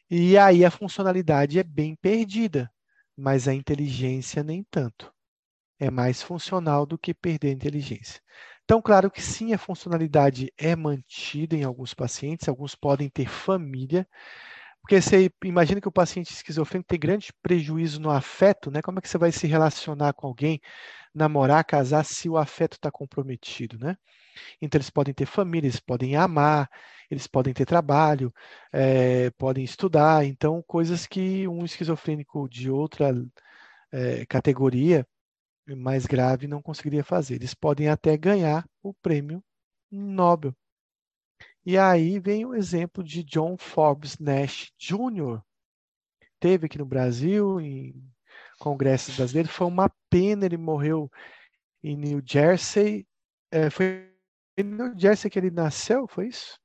e 0.09 0.37
aí 0.37 0.63
a 0.63 0.71
funcionalidade 0.71 1.59
é 1.59 1.63
bem 1.63 1.95
perdida, 1.95 2.71
mas 3.17 3.47
a 3.47 3.53
inteligência 3.53 4.43
nem 4.43 4.63
tanto. 4.71 5.13
É 5.79 5.91
mais 5.91 6.21
funcional 6.21 6.85
do 6.85 6.97
que 6.97 7.13
perder 7.13 7.49
a 7.49 7.53
inteligência. 7.53 8.21
Então, 8.65 8.81
claro 8.81 9.11
que 9.11 9.21
sim, 9.21 9.53
a 9.53 9.57
funcionalidade 9.57 10.51
é 10.57 10.75
mantida 10.75 11.55
em 11.55 11.63
alguns 11.63 11.93
pacientes, 11.93 12.47
alguns 12.49 12.75
podem 12.75 13.09
ter 13.09 13.27
família, 13.29 14.07
porque 14.83 15.01
você 15.01 15.31
imagina 15.45 15.79
que 15.79 15.87
o 15.87 15.91
paciente 15.91 16.31
esquizofrênico 16.33 16.89
tem 16.89 16.99
grande 16.99 17.31
prejuízo 17.41 18.01
no 18.01 18.11
afeto, 18.11 18.69
né? 18.69 18.81
Como 18.81 18.99
é 18.99 19.01
que 19.01 19.07
você 19.07 19.17
vai 19.17 19.31
se 19.31 19.47
relacionar 19.47 20.13
com 20.13 20.27
alguém, 20.27 20.59
namorar, 21.15 21.63
casar, 21.63 22.03
se 22.03 22.27
o 22.29 22.37
afeto 22.37 22.73
está 22.73 22.91
comprometido, 22.91 23.77
né? 23.79 23.97
Então, 24.61 24.77
eles 24.79 24.89
podem 24.89 25.13
ter 25.13 25.25
família, 25.25 25.67
eles 25.67 25.79
podem 25.79 26.17
amar, 26.17 26.69
eles 27.09 27.27
podem 27.27 27.53
ter 27.53 27.65
trabalho, 27.65 28.33
é, 28.73 29.29
podem 29.31 29.63
estudar. 29.63 30.25
Então, 30.25 30.61
coisas 30.67 31.07
que 31.07 31.47
um 31.47 31.63
esquizofrênico 31.65 32.49
de 32.49 32.69
outra 32.69 33.13
é, 33.91 34.25
categoria 34.25 35.07
mais 35.77 36.05
grave 36.05 36.47
não 36.47 36.61
conseguiria 36.61 37.03
fazer. 37.05 37.35
Eles 37.35 37.53
podem 37.53 37.89
até 37.89 38.17
ganhar 38.17 38.67
o 38.83 38.93
prêmio 38.93 39.43
Nobel. 39.91 40.55
E 41.65 41.77
aí 41.77 42.19
vem 42.19 42.45
o 42.45 42.53
exemplo 42.53 43.01
de 43.01 43.23
John 43.23 43.57
Forbes 43.57 44.17
Nash 44.19 44.73
Jr. 44.77 45.41
Teve 46.37 46.65
aqui 46.65 46.77
no 46.77 46.85
Brasil, 46.85 47.61
em 47.61 47.93
congressos 48.59 49.15
brasileiros. 49.15 49.51
Foi 49.51 49.67
uma 49.67 49.89
pena, 50.09 50.45
ele 50.45 50.57
morreu 50.57 51.09
em 51.81 51.95
New 51.95 52.21
Jersey. 52.25 53.07
É, 53.49 53.69
foi 53.69 54.13
em 54.57 54.63
New 54.63 54.93
Jersey 54.99 55.31
que 55.31 55.39
ele 55.39 55.51
nasceu, 55.51 56.05
foi 56.05 56.27
isso? 56.27 56.59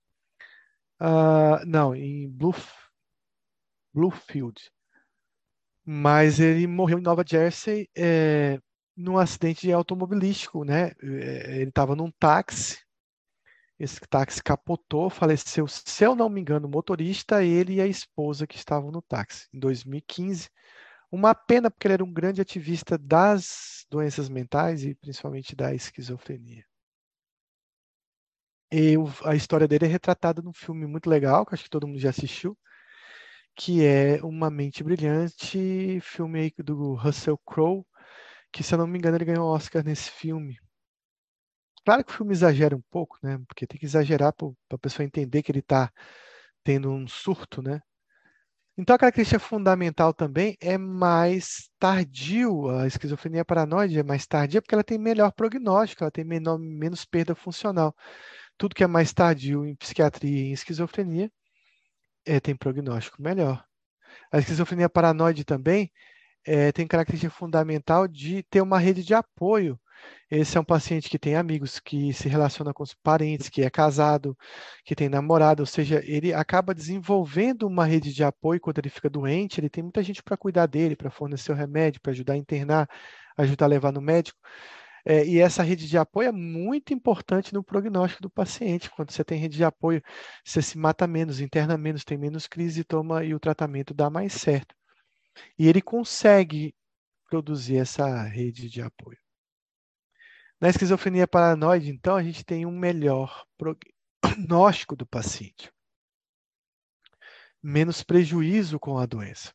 Uh, 1.00 1.64
não, 1.64 1.94
em 1.94 2.28
Bluef, 2.28 2.68
Bluefield. 3.94 4.60
Mas 5.84 6.40
ele 6.40 6.66
morreu 6.66 6.98
em 6.98 7.02
Nova 7.02 7.24
Jersey 7.24 7.88
é, 7.96 8.58
num 8.96 9.16
acidente 9.16 9.70
automobilístico, 9.70 10.64
né? 10.64 10.90
É, 11.00 11.60
ele 11.60 11.70
estava 11.70 11.94
num 11.94 12.10
táxi 12.10 12.87
esse 13.78 14.00
táxi 14.08 14.42
capotou, 14.42 15.08
faleceu, 15.08 15.66
se 15.68 16.04
eu 16.04 16.14
não 16.14 16.28
me 16.28 16.40
engano, 16.40 16.66
o 16.66 16.70
motorista, 16.70 17.44
ele 17.44 17.74
e 17.74 17.80
a 17.80 17.86
esposa 17.86 18.46
que 18.46 18.56
estavam 18.56 18.90
no 18.90 19.00
táxi, 19.00 19.48
em 19.54 19.58
2015. 19.58 20.50
Uma 21.10 21.34
pena, 21.34 21.70
porque 21.70 21.86
ele 21.86 21.94
era 21.94 22.04
um 22.04 22.12
grande 22.12 22.40
ativista 22.40 22.98
das 22.98 23.86
doenças 23.90 24.28
mentais 24.28 24.84
e 24.84 24.94
principalmente 24.94 25.54
da 25.56 25.74
esquizofrenia. 25.74 26.64
E 28.70 28.96
a 29.24 29.34
história 29.34 29.66
dele 29.66 29.86
é 29.86 29.88
retratada 29.88 30.42
num 30.42 30.52
filme 30.52 30.86
muito 30.86 31.08
legal, 31.08 31.46
que 31.46 31.54
acho 31.54 31.64
que 31.64 31.70
todo 31.70 31.86
mundo 31.86 31.98
já 31.98 32.10
assistiu, 32.10 32.56
que 33.56 33.84
é 33.84 34.22
Uma 34.22 34.50
Mente 34.50 34.84
Brilhante, 34.84 36.00
filme 36.02 36.52
do 36.58 36.94
Russell 36.94 37.38
Crowe, 37.38 37.84
que 38.52 38.62
se 38.62 38.74
eu 38.74 38.78
não 38.78 38.86
me 38.86 38.98
engano 38.98 39.16
ele 39.16 39.24
ganhou 39.24 39.48
Oscar 39.48 39.84
nesse 39.84 40.10
filme. 40.10 40.58
Claro 41.88 42.04
que 42.04 42.12
o 42.12 42.16
filme 42.16 42.34
exagera 42.34 42.76
um 42.76 42.82
pouco, 42.90 43.18
né? 43.22 43.38
Porque 43.48 43.66
tem 43.66 43.80
que 43.80 43.86
exagerar 43.86 44.30
para 44.34 44.52
a 44.72 44.78
pessoa 44.78 45.06
entender 45.06 45.42
que 45.42 45.50
ele 45.50 45.60
está 45.60 45.90
tendo 46.62 46.90
um 46.90 47.08
surto, 47.08 47.62
né? 47.62 47.80
Então 48.76 48.94
a 48.94 48.98
característica 48.98 49.40
fundamental 49.40 50.12
também 50.12 50.54
é 50.60 50.76
mais 50.76 51.70
tardio. 51.78 52.68
A 52.68 52.86
esquizofrenia 52.86 53.42
paranoide 53.42 53.98
é 53.98 54.02
mais 54.02 54.26
tardia 54.26 54.60
porque 54.60 54.74
ela 54.74 54.84
tem 54.84 54.98
melhor 54.98 55.32
prognóstico, 55.32 56.04
ela 56.04 56.10
tem 56.10 56.24
menor, 56.24 56.58
menos 56.58 57.06
perda 57.06 57.34
funcional. 57.34 57.96
Tudo 58.58 58.74
que 58.74 58.84
é 58.84 58.86
mais 58.86 59.14
tardio 59.14 59.64
em 59.64 59.74
psiquiatria 59.74 60.30
e 60.30 60.50
em 60.50 60.52
esquizofrenia 60.52 61.32
é, 62.26 62.38
tem 62.38 62.54
prognóstico 62.54 63.22
melhor. 63.22 63.64
A 64.30 64.38
esquizofrenia 64.38 64.90
paranoide 64.90 65.42
também 65.42 65.90
é, 66.46 66.70
tem 66.70 66.86
característica 66.86 67.32
fundamental 67.32 68.06
de 68.06 68.42
ter 68.42 68.60
uma 68.60 68.78
rede 68.78 69.02
de 69.02 69.14
apoio 69.14 69.80
esse 70.30 70.56
é 70.58 70.60
um 70.60 70.64
paciente 70.64 71.08
que 71.08 71.18
tem 71.18 71.36
amigos, 71.36 71.80
que 71.80 72.12
se 72.12 72.28
relaciona 72.28 72.74
com 72.74 72.82
os 72.82 72.94
parentes, 72.94 73.48
que 73.48 73.62
é 73.62 73.70
casado, 73.70 74.36
que 74.84 74.94
tem 74.94 75.08
namorado, 75.08 75.62
ou 75.62 75.66
seja, 75.66 76.02
ele 76.04 76.34
acaba 76.34 76.74
desenvolvendo 76.74 77.66
uma 77.66 77.86
rede 77.86 78.12
de 78.12 78.22
apoio 78.22 78.60
quando 78.60 78.78
ele 78.78 78.90
fica 78.90 79.08
doente, 79.08 79.58
ele 79.58 79.70
tem 79.70 79.82
muita 79.82 80.02
gente 80.02 80.22
para 80.22 80.36
cuidar 80.36 80.66
dele, 80.66 80.96
para 80.96 81.10
fornecer 81.10 81.52
o 81.52 81.54
remédio, 81.54 82.00
para 82.00 82.12
ajudar 82.12 82.34
a 82.34 82.36
internar, 82.36 82.88
ajudar 83.38 83.66
a 83.66 83.68
levar 83.68 83.92
no 83.92 84.00
médico. 84.02 84.38
É, 85.04 85.24
e 85.26 85.38
essa 85.38 85.62
rede 85.62 85.88
de 85.88 85.96
apoio 85.96 86.28
é 86.28 86.32
muito 86.32 86.92
importante 86.92 87.54
no 87.54 87.64
prognóstico 87.64 88.22
do 88.22 88.30
paciente. 88.30 88.90
Quando 88.90 89.10
você 89.10 89.24
tem 89.24 89.38
rede 89.38 89.56
de 89.56 89.64
apoio, 89.64 90.02
você 90.44 90.60
se 90.60 90.76
mata 90.76 91.06
menos, 91.06 91.40
interna 91.40 91.78
menos, 91.78 92.04
tem 92.04 92.18
menos 92.18 92.46
crise 92.46 92.84
toma 92.84 93.24
e 93.24 93.34
o 93.34 93.40
tratamento 93.40 93.94
dá 93.94 94.10
mais 94.10 94.34
certo. 94.34 94.74
E 95.58 95.68
ele 95.68 95.80
consegue 95.82 96.74
produzir 97.30 97.76
essa 97.78 98.22
rede 98.24 98.68
de 98.68 98.82
apoio. 98.82 99.18
Na 100.60 100.68
esquizofrenia 100.68 101.28
paranoide, 101.28 101.88
então, 101.90 102.16
a 102.16 102.22
gente 102.22 102.44
tem 102.44 102.66
um 102.66 102.76
melhor 102.76 103.46
prognóstico 103.56 104.94
do 104.96 105.06
paciente, 105.06 105.72
menos 107.62 108.02
prejuízo 108.02 108.78
com 108.78 108.98
a 108.98 109.06
doença. 109.06 109.54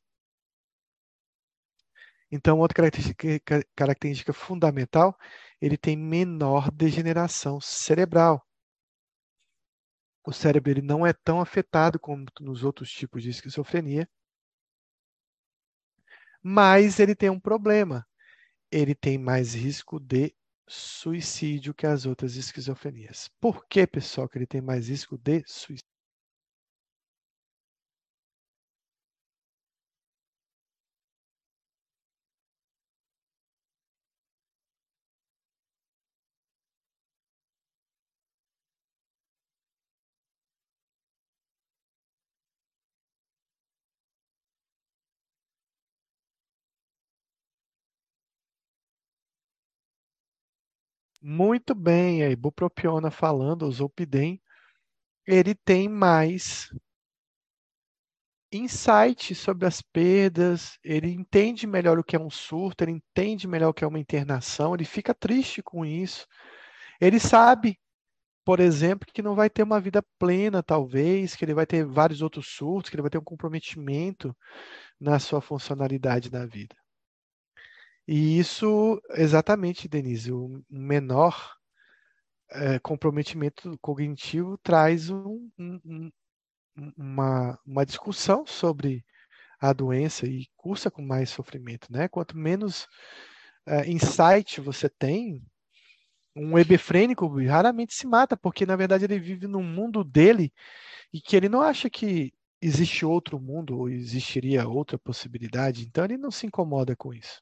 Então, 2.32 2.58
outra 2.60 2.78
característica, 2.78 3.64
característica 3.76 4.34
fundamental, 4.34 5.16
ele 5.62 5.78
tem 5.78 5.96
menor 5.96 6.72
degeneração 6.72 7.60
cerebral. 7.62 8.42
O 10.26 10.32
cérebro 10.32 10.72
ele 10.72 10.82
não 10.82 11.06
é 11.06 11.12
tão 11.12 11.42
afetado 11.42 12.00
como 12.00 12.26
nos 12.40 12.64
outros 12.64 12.90
tipos 12.90 13.22
de 13.22 13.30
esquizofrenia, 13.30 14.10
mas 16.42 17.00
ele 17.00 17.14
tem 17.14 17.30
um 17.30 17.40
problema. 17.40 18.08
Ele 18.72 18.96
tem 18.96 19.18
mais 19.18 19.54
risco 19.54 20.00
de 20.00 20.34
suicídio 20.74 21.74
que 21.74 21.86
as 21.86 22.06
outras 22.06 22.36
esquizofrenias. 22.36 23.30
Por 23.40 23.66
que, 23.68 23.86
pessoal, 23.88 24.28
que 24.28 24.38
ele 24.38 24.48
tem 24.48 24.62
mais 24.62 24.90
risco 24.90 25.18
de 25.18 25.44
suicídio? 25.46 25.93
Muito 51.26 51.74
bem, 51.74 52.22
a 52.22 52.30
ibupropiona 52.30 53.10
falando, 53.10 53.66
o 53.66 53.72
Zolpidem, 53.72 54.42
ele 55.26 55.56
tem 55.56 55.88
mais 55.90 56.70
insight 58.52 59.34
sobre 59.34 59.66
as 59.66 59.82
perdas, 59.82 60.78
ele 60.84 61.10
entende 61.10 61.66
melhor 61.66 61.98
o 61.98 62.04
que 62.04 62.18
é 62.18 62.20
um 62.20 62.30
surto, 62.30 62.84
ele 62.84 62.92
entende 62.92 63.48
melhor 63.48 63.70
o 63.70 63.74
que 63.74 63.86
é 63.86 63.88
uma 63.88 64.00
internação, 64.00 64.76
ele 64.76 64.84
fica 64.84 65.14
triste 65.14 65.64
com 65.64 65.86
isso. 65.86 66.28
Ele 67.02 67.22
sabe, 67.22 67.80
por 68.46 68.60
exemplo, 68.60 69.08
que 69.14 69.22
não 69.22 69.36
vai 69.36 69.50
ter 69.50 69.64
uma 69.64 69.82
vida 69.82 70.04
plena, 70.20 70.64
talvez, 70.64 71.36
que 71.36 71.46
ele 71.46 71.54
vai 71.56 71.66
ter 71.66 71.86
vários 71.86 72.22
outros 72.22 72.48
surtos, 72.50 72.90
que 72.90 72.96
ele 72.98 73.04
vai 73.04 73.12
ter 73.12 73.20
um 73.20 73.24
comprometimento 73.24 74.36
na 75.00 75.20
sua 75.20 75.42
funcionalidade 75.42 76.32
na 76.32 76.46
vida. 76.46 76.76
E 78.08 78.38
isso, 78.38 79.02
exatamente, 79.12 79.88
Denise, 79.88 80.32
o 80.32 80.64
menor 80.70 81.56
é, 82.52 82.80
comprometimento 82.80 83.78
cognitivo 83.82 84.58
traz 84.58 85.10
um, 85.10 85.50
um, 85.58 86.12
uma, 86.98 87.60
uma 87.66 87.86
discussão 87.86 88.46
sobre 88.46 89.06
a 89.60 89.72
doença 89.72 90.28
e 90.28 90.48
cursa 90.58 90.92
com 90.92 91.02
mais 91.02 91.30
sofrimento, 91.30 91.92
né? 91.92 92.08
Quanto 92.10 92.38
menos 92.38 92.88
é, 93.66 93.90
insight 93.90 94.60
você 94.60 94.90
tem, 94.90 95.42
um 96.36 96.58
hebefrênico 96.58 97.28
raramente 97.46 97.94
se 97.94 98.08
mata, 98.08 98.36
porque 98.36 98.66
na 98.66 98.76
verdade 98.76 99.06
ele 99.06 99.20
vive 99.20 99.48
num 99.48 99.64
mundo 99.64 100.04
dele 100.04 100.52
e 101.14 101.22
que 101.22 101.36
ele 101.36 101.48
não 101.48 101.62
acha 101.62 101.90
que 101.90 102.34
existe 102.62 103.06
outro 103.06 103.40
mundo 103.40 103.78
ou 103.78 103.90
existiria 103.90 104.68
outra 104.68 104.98
possibilidade, 104.98 105.86
então 105.86 106.06
ele 106.06 106.18
não 106.18 106.32
se 106.32 106.48
incomoda 106.48 106.96
com 106.96 107.14
isso. 107.14 107.42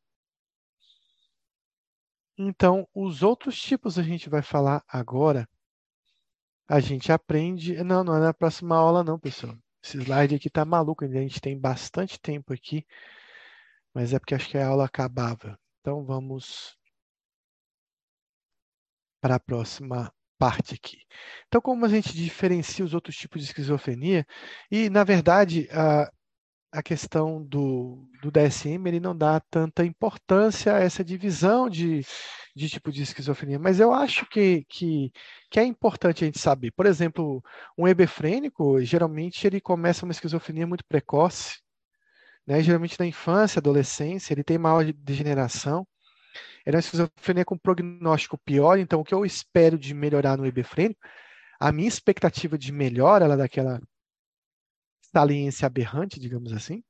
Então, 2.43 2.87
os 2.91 3.21
outros 3.21 3.61
tipos 3.61 3.99
a 3.99 4.03
gente 4.03 4.27
vai 4.27 4.41
falar 4.41 4.83
agora. 4.87 5.47
A 6.67 6.79
gente 6.79 7.11
aprende. 7.11 7.83
Não, 7.83 8.03
não 8.03 8.15
é 8.15 8.19
na 8.19 8.33
próxima 8.33 8.75
aula, 8.75 9.03
não, 9.03 9.19
pessoal. 9.19 9.55
Esse 9.83 9.97
slide 9.99 10.35
aqui 10.35 10.49
tá 10.49 10.65
maluco, 10.65 11.05
a 11.05 11.07
gente 11.07 11.39
tem 11.39 11.59
bastante 11.59 12.19
tempo 12.19 12.53
aqui, 12.53 12.85
mas 13.93 14.13
é 14.13 14.19
porque 14.19 14.35
acho 14.35 14.49
que 14.49 14.57
a 14.57 14.67
aula 14.67 14.85
acabava. 14.85 15.59
Então, 15.81 16.03
vamos 16.03 16.75
para 19.21 19.35
a 19.35 19.39
próxima 19.39 20.11
parte 20.39 20.73
aqui. 20.73 20.97
Então, 21.47 21.61
como 21.61 21.85
a 21.85 21.89
gente 21.89 22.13
diferencia 22.13 22.83
os 22.83 22.95
outros 22.95 23.15
tipos 23.15 23.41
de 23.41 23.47
esquizofrenia, 23.49 24.25
e, 24.71 24.89
na 24.89 25.03
verdade, 25.03 25.67
a, 25.71 26.11
a 26.71 26.81
questão 26.81 27.43
do, 27.43 28.07
do 28.21 28.31
DSM 28.31 28.87
ele 28.87 28.99
não 28.99 29.15
dá 29.15 29.39
tanta 29.39 29.85
importância 29.85 30.75
a 30.75 30.79
essa 30.79 31.03
divisão 31.03 31.69
de, 31.69 32.05
de 32.55 32.69
tipo 32.69 32.91
de 32.91 33.03
esquizofrenia, 33.03 33.59
mas 33.59 33.79
eu 33.79 33.93
acho 33.93 34.25
que, 34.27 34.65
que, 34.69 35.11
que 35.49 35.59
é 35.59 35.63
importante 35.65 36.23
a 36.23 36.27
gente 36.27 36.39
saber. 36.39 36.71
Por 36.71 36.85
exemplo, 36.85 37.43
um 37.77 37.87
hebefrênico, 37.87 38.81
geralmente 38.83 39.45
ele 39.45 39.59
começa 39.59 40.05
uma 40.05 40.13
esquizofrenia 40.13 40.65
muito 40.65 40.85
precoce, 40.85 41.59
né? 42.47 42.63
geralmente 42.63 42.99
na 42.99 43.05
infância, 43.05 43.59
adolescência, 43.59 44.33
ele 44.33 44.43
tem 44.43 44.57
maior 44.57 44.85
degeneração, 44.93 45.85
era 46.65 46.77
uma 46.77 46.81
esquizofrenia 46.81 47.43
com 47.43 47.57
prognóstico 47.57 48.37
pior, 48.37 48.77
então 48.79 49.01
o 49.01 49.03
que 49.03 49.13
eu 49.13 49.25
espero 49.25 49.77
de 49.77 49.93
melhorar 49.93 50.37
no 50.37 50.45
hebefrênico, 50.45 51.01
a 51.59 51.71
minha 51.71 51.87
expectativa 51.87 52.57
de 52.57 52.71
melhora 52.71 53.25
ela 53.25 53.37
daquela 53.37 53.79
saliência 55.13 55.65
aberrante, 55.65 56.19
digamos 56.19 56.53
assim, 56.53 56.83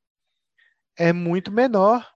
é 0.97 1.11
muito 1.13 1.51
menor 1.51 2.07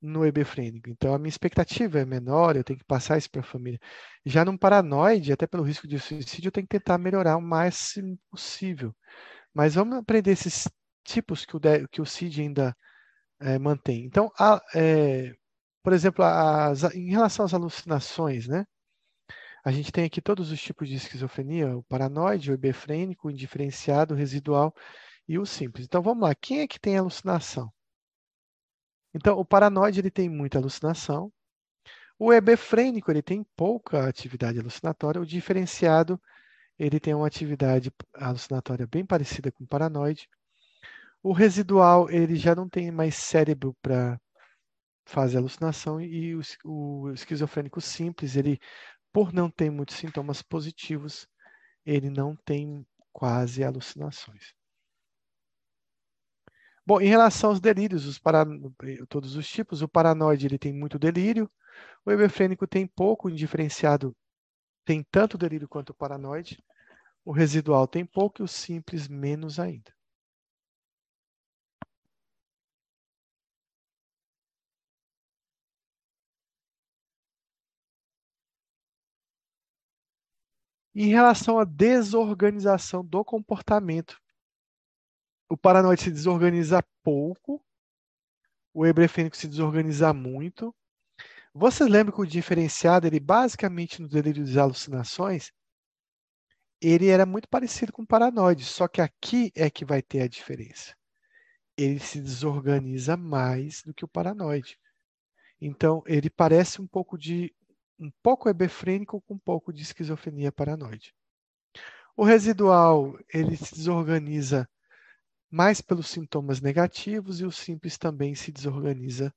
no 0.00 0.24
hebefrênico. 0.24 0.88
Então, 0.88 1.14
a 1.14 1.18
minha 1.18 1.28
expectativa 1.28 2.00
é 2.00 2.04
menor, 2.04 2.56
eu 2.56 2.64
tenho 2.64 2.78
que 2.78 2.84
passar 2.84 3.18
isso 3.18 3.30
para 3.30 3.40
a 3.42 3.44
família. 3.44 3.78
Já 4.24 4.44
no 4.44 4.58
paranoide, 4.58 5.32
até 5.32 5.46
pelo 5.46 5.62
risco 5.62 5.86
de 5.86 5.98
suicídio, 5.98 6.48
eu 6.48 6.52
tenho 6.52 6.66
que 6.66 6.78
tentar 6.78 6.98
melhorar 6.98 7.36
o 7.36 7.42
máximo 7.42 8.18
possível. 8.30 8.94
Mas 9.54 9.74
vamos 9.74 9.98
aprender 9.98 10.32
esses 10.32 10.68
tipos 11.04 11.44
que 11.44 11.56
o, 11.56 11.60
que 11.90 12.00
o 12.00 12.06
CID 12.06 12.42
ainda 12.42 12.76
é, 13.40 13.58
mantém. 13.58 14.04
Então, 14.04 14.30
a, 14.38 14.60
é, 14.74 15.34
por 15.82 15.92
exemplo, 15.92 16.24
as, 16.24 16.84
em 16.94 17.10
relação 17.10 17.44
às 17.44 17.54
alucinações, 17.54 18.46
né? 18.48 18.64
A 19.64 19.70
gente 19.70 19.92
tem 19.92 20.04
aqui 20.04 20.22
todos 20.22 20.50
os 20.50 20.60
tipos 20.62 20.88
de 20.88 20.94
esquizofrenia, 20.96 21.76
o 21.76 21.82
paranoide, 21.82 22.50
o 22.50 22.54
hebefrênico, 22.54 23.28
o 23.28 23.30
indiferenciado, 23.30 24.14
o 24.14 24.16
residual 24.16 24.74
e 25.30 25.38
o 25.38 25.46
simples. 25.46 25.86
Então 25.86 26.02
vamos 26.02 26.24
lá, 26.24 26.34
quem 26.34 26.58
é 26.60 26.66
que 26.66 26.80
tem 26.80 26.98
alucinação? 26.98 27.72
Então 29.14 29.38
o 29.38 29.44
paranoide 29.44 30.00
ele 30.00 30.10
tem 30.10 30.28
muita 30.28 30.58
alucinação, 30.58 31.32
o 32.18 32.32
hebefrênico 32.32 33.12
ele 33.12 33.22
tem 33.22 33.44
pouca 33.56 34.08
atividade 34.08 34.58
alucinatória, 34.58 35.20
o 35.20 35.26
diferenciado 35.26 36.20
ele 36.76 36.98
tem 36.98 37.14
uma 37.14 37.28
atividade 37.28 37.92
alucinatória 38.14 38.88
bem 38.88 39.06
parecida 39.06 39.52
com 39.52 39.62
o 39.62 39.68
paranoide. 39.68 40.28
O 41.22 41.32
residual 41.32 42.10
ele 42.10 42.34
já 42.34 42.52
não 42.56 42.68
tem 42.68 42.90
mais 42.90 43.14
cérebro 43.14 43.76
para 43.80 44.20
fazer 45.06 45.38
alucinação 45.38 46.00
e 46.00 46.34
o, 46.34 46.40
o 46.64 47.12
esquizofrênico 47.12 47.80
simples 47.80 48.34
ele 48.34 48.58
por 49.12 49.32
não 49.32 49.48
ter 49.48 49.70
muitos 49.70 49.96
sintomas 49.96 50.42
positivos 50.42 51.28
ele 51.86 52.10
não 52.10 52.34
tem 52.34 52.84
quase 53.12 53.62
alucinações. 53.62 54.59
Bom, 56.90 57.00
em 57.00 57.06
relação 57.06 57.50
aos 57.50 57.60
delírios, 57.60 58.04
os 58.04 58.20
todos 59.08 59.36
os 59.36 59.48
tipos, 59.48 59.80
o 59.80 59.86
paranoide 59.88 60.46
ele 60.46 60.58
tem 60.58 60.72
muito 60.72 60.98
delírio, 60.98 61.48
o 62.04 62.10
hebefrênico 62.10 62.66
tem 62.66 62.84
pouco, 62.84 63.28
o 63.28 63.30
indiferenciado 63.30 64.12
tem 64.84 65.04
tanto 65.04 65.38
delírio 65.38 65.68
quanto 65.68 65.90
o 65.90 65.94
paranoide, 65.94 66.60
o 67.24 67.32
residual 67.32 67.86
tem 67.86 68.04
pouco 68.04 68.42
e 68.42 68.44
o 68.44 68.48
simples 68.48 69.06
menos 69.08 69.60
ainda. 69.60 69.92
Em 80.92 81.06
relação 81.08 81.60
à 81.60 81.64
desorganização 81.64 83.04
do 83.04 83.24
comportamento, 83.24 84.20
o 85.50 85.56
paranoide 85.56 86.02
se 86.02 86.10
desorganiza 86.12 86.80
pouco, 87.02 87.60
o 88.72 88.86
hebrefênico 88.86 89.36
se 89.36 89.48
desorganiza 89.48 90.14
muito. 90.14 90.72
Vocês 91.52 91.90
lembram 91.90 92.14
que 92.14 92.22
o 92.22 92.26
diferenciado, 92.26 93.08
ele 93.08 93.18
basicamente 93.18 94.00
no 94.00 94.08
delírio 94.08 94.44
das 94.44 94.56
alucinações, 94.56 95.50
ele 96.80 97.08
era 97.08 97.26
muito 97.26 97.48
parecido 97.48 97.92
com 97.92 98.02
o 98.02 98.06
paranoide, 98.06 98.64
só 98.64 98.86
que 98.86 99.00
aqui 99.00 99.50
é 99.56 99.68
que 99.68 99.84
vai 99.84 100.00
ter 100.00 100.22
a 100.22 100.28
diferença. 100.28 100.94
Ele 101.76 101.98
se 101.98 102.20
desorganiza 102.20 103.16
mais 103.16 103.82
do 103.82 103.92
que 103.92 104.04
o 104.04 104.08
paranoide. 104.08 104.78
Então, 105.60 106.02
ele 106.06 106.30
parece 106.30 106.80
um 106.80 106.86
pouco 106.86 107.18
de 107.18 107.52
um 107.98 108.10
pouco 108.22 108.48
hebefrênico 108.48 109.20
com 109.22 109.34
um 109.34 109.38
pouco 109.38 109.72
de 109.72 109.82
esquizofrenia 109.82 110.52
paranoide. 110.52 111.12
O 112.16 112.24
residual, 112.24 113.18
ele 113.28 113.56
se 113.56 113.74
desorganiza 113.74 114.66
mais 115.50 115.80
pelos 115.80 116.08
sintomas 116.08 116.60
negativos 116.60 117.40
e 117.40 117.44
o 117.44 117.50
simples 117.50 117.98
também 117.98 118.34
se 118.34 118.52
desorganiza 118.52 119.34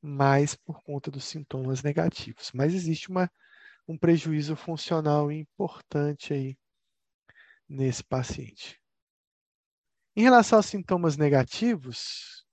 mais 0.00 0.54
por 0.54 0.82
conta 0.82 1.10
dos 1.10 1.24
sintomas 1.24 1.82
negativos. 1.82 2.50
Mas 2.54 2.74
existe 2.74 3.10
uma, 3.10 3.30
um 3.86 3.98
prejuízo 3.98 4.54
funcional 4.54 5.32
importante 5.32 6.32
aí 6.32 6.56
nesse 7.68 8.04
paciente. 8.04 8.80
Em 10.14 10.22
relação 10.22 10.58
aos 10.58 10.66
sintomas 10.66 11.16
negativos, 11.16 12.44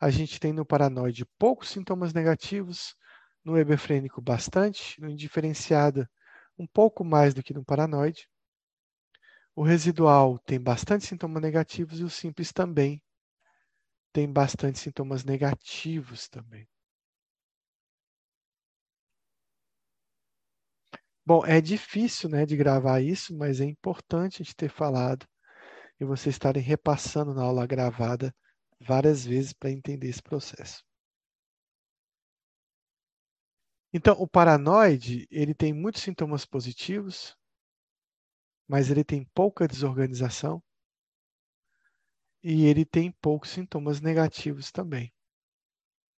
a 0.00 0.10
gente 0.10 0.38
tem 0.38 0.52
no 0.52 0.66
paranoide 0.66 1.24
poucos 1.38 1.70
sintomas 1.70 2.12
negativos, 2.12 2.94
no 3.44 3.58
hebefrênico 3.58 4.20
bastante, 4.20 5.00
no 5.00 5.08
indiferenciado 5.08 6.08
um 6.58 6.66
pouco 6.66 7.04
mais 7.04 7.34
do 7.34 7.42
que 7.42 7.52
no 7.52 7.64
paranoide. 7.64 8.28
O 9.56 9.64
residual 9.64 10.38
tem 10.38 10.60
bastante 10.60 11.06
sintomas 11.06 11.42
negativos 11.42 11.98
e 11.98 12.04
o 12.04 12.08
simples 12.10 12.52
também 12.52 13.02
tem 14.12 14.32
bastante 14.32 14.78
sintomas 14.78 15.24
negativos 15.24 16.28
também. 16.28 16.68
Bom, 21.26 21.44
é 21.44 21.60
difícil 21.60 22.28
né, 22.28 22.46
de 22.46 22.56
gravar 22.56 23.00
isso, 23.00 23.36
mas 23.36 23.60
é 23.60 23.64
importante 23.64 24.40
a 24.40 24.44
gente 24.44 24.54
ter 24.54 24.68
falado 24.68 25.26
e 26.00 26.04
vocês 26.04 26.34
estarem 26.34 26.62
repassando 26.62 27.34
na 27.34 27.42
aula 27.42 27.66
gravada 27.66 28.34
várias 28.80 29.24
vezes 29.24 29.52
para 29.52 29.70
entender 29.70 30.08
esse 30.08 30.22
processo. 30.22 30.84
Então, 33.92 34.16
o 34.18 34.26
paranoide, 34.28 35.26
ele 35.30 35.54
tem 35.54 35.72
muitos 35.72 36.02
sintomas 36.02 36.44
positivos, 36.44 37.36
mas 38.68 38.90
ele 38.90 39.04
tem 39.04 39.24
pouca 39.34 39.68
desorganização 39.68 40.62
e 42.42 42.66
ele 42.66 42.84
tem 42.84 43.10
poucos 43.10 43.50
sintomas 43.50 44.00
negativos 44.00 44.70
também. 44.70 45.12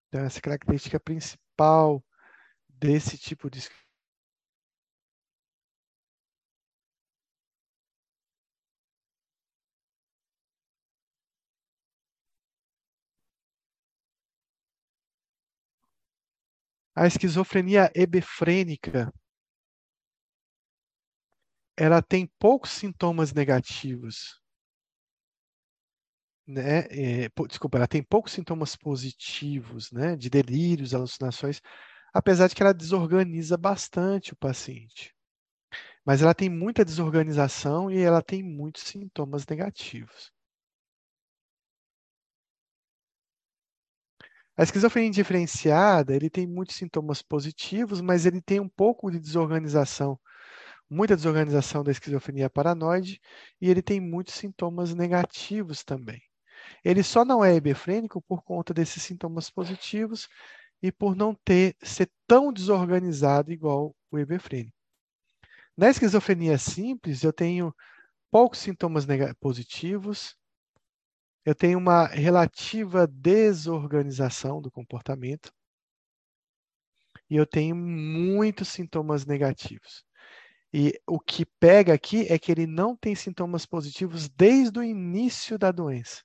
Então, 0.08 0.24
essa 0.24 0.40
característica 0.40 0.98
principal 1.00 2.04
desse 2.68 3.18
tipo 3.18 3.50
de 3.50 3.60
A 16.94 17.06
esquizofrenia 17.06 17.90
hebefrênica 17.94 19.12
ela 21.76 22.02
tem 22.02 22.26
poucos 22.38 22.70
sintomas 22.70 23.32
negativos. 23.32 24.40
Né? 26.46 26.86
É, 27.24 27.28
desculpa, 27.48 27.76
ela 27.76 27.88
tem 27.88 28.02
poucos 28.02 28.32
sintomas 28.32 28.76
positivos, 28.76 29.90
né? 29.90 30.16
De 30.16 30.30
delírios, 30.30 30.94
alucinações, 30.94 31.60
apesar 32.14 32.48
de 32.48 32.54
que 32.54 32.62
ela 32.62 32.72
desorganiza 32.72 33.56
bastante 33.56 34.32
o 34.32 34.36
paciente. 34.36 35.14
Mas 36.04 36.22
ela 36.22 36.34
tem 36.34 36.48
muita 36.50 36.84
desorganização 36.84 37.90
e 37.90 37.98
ela 38.00 38.22
tem 38.22 38.42
muitos 38.42 38.84
sintomas 38.84 39.46
negativos. 39.46 40.32
A 44.58 44.62
esquizofrenia 44.62 45.10
diferenciada, 45.10 46.14
ele 46.14 46.30
tem 46.30 46.46
muitos 46.46 46.76
sintomas 46.76 47.22
positivos, 47.22 48.00
mas 48.00 48.24
ele 48.26 48.40
tem 48.40 48.60
um 48.60 48.68
pouco 48.68 49.10
de 49.10 49.18
desorganização 49.18 50.18
muita 50.88 51.16
desorganização 51.16 51.82
da 51.82 51.90
esquizofrenia 51.90 52.48
paranoide 52.48 53.20
e 53.60 53.70
ele 53.70 53.82
tem 53.82 54.00
muitos 54.00 54.34
sintomas 54.34 54.94
negativos 54.94 55.84
também. 55.84 56.22
Ele 56.84 57.02
só 57.02 57.24
não 57.24 57.44
é 57.44 57.54
hebefrênico 57.54 58.22
por 58.22 58.42
conta 58.42 58.72
desses 58.72 59.02
sintomas 59.02 59.50
positivos 59.50 60.28
e 60.82 60.92
por 60.92 61.16
não 61.16 61.34
ter 61.34 61.76
ser 61.82 62.10
tão 62.26 62.52
desorganizado 62.52 63.52
igual 63.52 63.94
o 64.10 64.18
hebefrênico. 64.18 64.76
Na 65.76 65.90
esquizofrenia 65.90 66.56
simples, 66.56 67.22
eu 67.22 67.32
tenho 67.32 67.74
poucos 68.30 68.60
sintomas 68.60 69.04
positivos, 69.40 70.36
eu 71.44 71.54
tenho 71.54 71.78
uma 71.78 72.06
relativa 72.06 73.06
desorganização 73.06 74.60
do 74.60 74.70
comportamento 74.70 75.52
e 77.28 77.36
eu 77.36 77.46
tenho 77.46 77.74
muitos 77.76 78.68
sintomas 78.68 79.26
negativos. 79.26 80.05
E 80.78 81.00
o 81.06 81.18
que 81.18 81.46
pega 81.58 81.94
aqui 81.94 82.26
é 82.30 82.38
que 82.38 82.52
ele 82.52 82.66
não 82.66 82.94
tem 82.94 83.14
sintomas 83.14 83.64
positivos 83.64 84.28
desde 84.28 84.78
o 84.78 84.82
início 84.82 85.58
da 85.58 85.72
doença. 85.72 86.22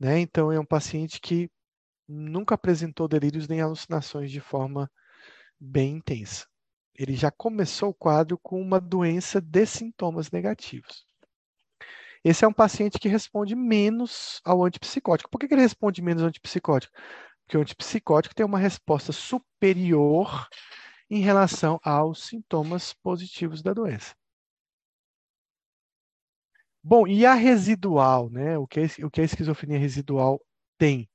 Né? 0.00 0.18
Então, 0.18 0.50
é 0.50 0.58
um 0.58 0.64
paciente 0.64 1.20
que 1.20 1.50
nunca 2.08 2.54
apresentou 2.54 3.06
delírios 3.06 3.46
nem 3.46 3.60
alucinações 3.60 4.30
de 4.30 4.40
forma 4.40 4.90
bem 5.60 5.96
intensa. 5.96 6.46
Ele 6.94 7.14
já 7.14 7.30
começou 7.30 7.90
o 7.90 7.94
quadro 7.94 8.38
com 8.38 8.58
uma 8.58 8.80
doença 8.80 9.42
de 9.42 9.66
sintomas 9.66 10.30
negativos. 10.30 11.04
Esse 12.24 12.46
é 12.46 12.48
um 12.48 12.54
paciente 12.54 12.98
que 12.98 13.10
responde 13.10 13.54
menos 13.54 14.40
ao 14.42 14.64
antipsicótico. 14.64 15.28
Por 15.28 15.38
que, 15.38 15.52
ele 15.52 15.60
responde 15.60 16.00
menos 16.00 16.22
ao 16.22 16.30
antipsicótico? 16.30 16.94
Porque 17.44 17.58
o 17.58 17.60
antipsicótico 17.60 18.34
tem 18.34 18.46
uma 18.46 18.58
resposta 18.58 19.12
superior 19.12 20.48
em 21.10 21.20
relação 21.20 21.80
aos 21.82 22.22
sintomas 22.24 22.94
positivos 22.94 23.62
da 23.62 23.74
doença. 23.74 24.14
Bom, 26.82 27.06
e 27.06 27.26
a 27.26 27.34
residual, 27.34 28.30
né? 28.30 28.56
O 28.56 28.66
que, 28.66 28.80
o 29.04 29.10
que 29.10 29.20
a 29.20 29.24
esquizofrenia 29.24 29.78
residual 29.78 30.40
tem? 30.78 31.10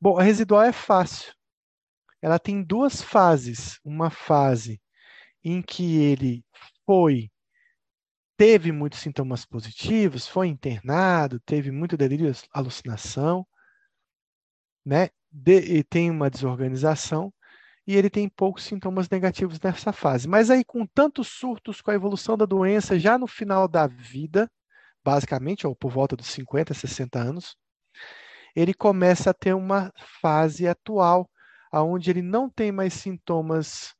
Bom, 0.00 0.18
a 0.18 0.22
residual 0.22 0.62
é 0.62 0.72
fácil. 0.72 1.34
Ela 2.22 2.38
tem 2.38 2.62
duas 2.62 3.02
fases. 3.02 3.80
Uma 3.82 4.10
fase 4.10 4.80
em 5.42 5.62
que 5.62 5.96
ele 5.96 6.44
foi 6.86 7.30
teve 8.36 8.72
muitos 8.72 9.00
sintomas 9.00 9.44
positivos, 9.44 10.26
foi 10.26 10.48
internado, 10.48 11.38
teve 11.40 11.70
muito 11.70 11.94
delírio, 11.94 12.32
alucinação, 12.52 13.46
né? 14.84 15.10
De, 15.30 15.84
tem 15.84 16.10
uma 16.10 16.30
desorganização 16.30 17.32
e 17.90 17.96
ele 17.96 18.08
tem 18.08 18.28
poucos 18.28 18.62
sintomas 18.62 19.08
negativos 19.08 19.58
nessa 19.58 19.92
fase. 19.92 20.28
Mas 20.28 20.48
aí, 20.48 20.64
com 20.64 20.86
tantos 20.86 21.26
surtos, 21.26 21.80
com 21.80 21.90
a 21.90 21.94
evolução 21.94 22.36
da 22.36 22.44
doença 22.44 22.96
já 22.96 23.18
no 23.18 23.26
final 23.26 23.66
da 23.66 23.88
vida, 23.88 24.48
basicamente, 25.04 25.66
ou 25.66 25.74
por 25.74 25.90
volta 25.90 26.14
dos 26.14 26.28
50, 26.28 26.72
60 26.72 27.18
anos, 27.18 27.56
ele 28.54 28.72
começa 28.72 29.30
a 29.30 29.34
ter 29.34 29.54
uma 29.54 29.92
fase 30.22 30.68
atual, 30.68 31.28
onde 31.72 32.10
ele 32.10 32.22
não 32.22 32.48
tem 32.48 32.70
mais 32.70 32.94
sintomas 32.94 33.92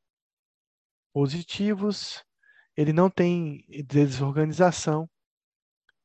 positivos, 1.13 2.23
ele 2.77 2.93
não 2.93 3.09
tem 3.09 3.65
desorganização 3.85 5.05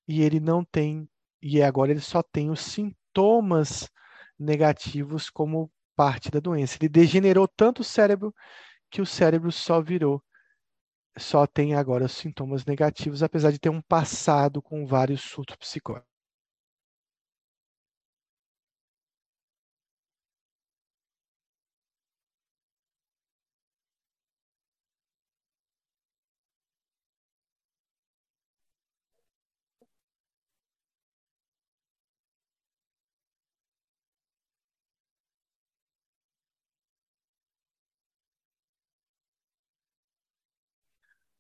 e 0.09 0.23
ele 0.23 0.41
não 0.41 0.65
tem, 0.65 1.09
e 1.41 1.63
agora 1.63 1.93
ele 1.93 2.01
só 2.01 2.21
tem 2.21 2.51
os 2.51 2.63
sintomas 2.63 3.89
negativos 4.37 5.31
como 5.31 5.71
parte 5.97 6.31
da 6.31 6.41
doença. 6.41 6.77
Ele 6.81 6.89
degenerou 6.89 7.49
tanto 7.49 7.81
o 7.81 7.85
cérebro 7.85 8.35
que 8.91 9.01
o 9.03 9.07
cérebro 9.07 9.51
só 9.53 9.81
virou, 9.81 10.23
só 11.19 11.47
tem 11.47 11.75
agora 11.75 12.05
os 12.05 12.13
sintomas 12.13 12.65
negativos, 12.65 13.23
apesar 13.23 13.51
de 13.51 13.59
ter 13.59 13.71
um 13.71 13.83
passado 13.83 14.63
com 14.63 14.87
vários 14.87 15.23
surtos 15.23 15.57
psicóticos. 15.57 16.16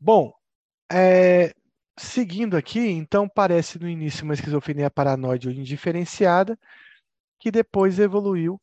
Bom, 0.06 0.32
é, 0.88 1.52
seguindo 1.98 2.56
aqui, 2.56 2.78
então 2.78 3.28
parece 3.28 3.76
no 3.76 3.88
início 3.88 4.22
uma 4.22 4.34
esquizofrenia 4.34 4.88
paranoide 4.88 5.48
ou 5.48 5.52
indiferenciada, 5.52 6.56
que 7.40 7.50
depois 7.50 7.98
evoluiu 7.98 8.60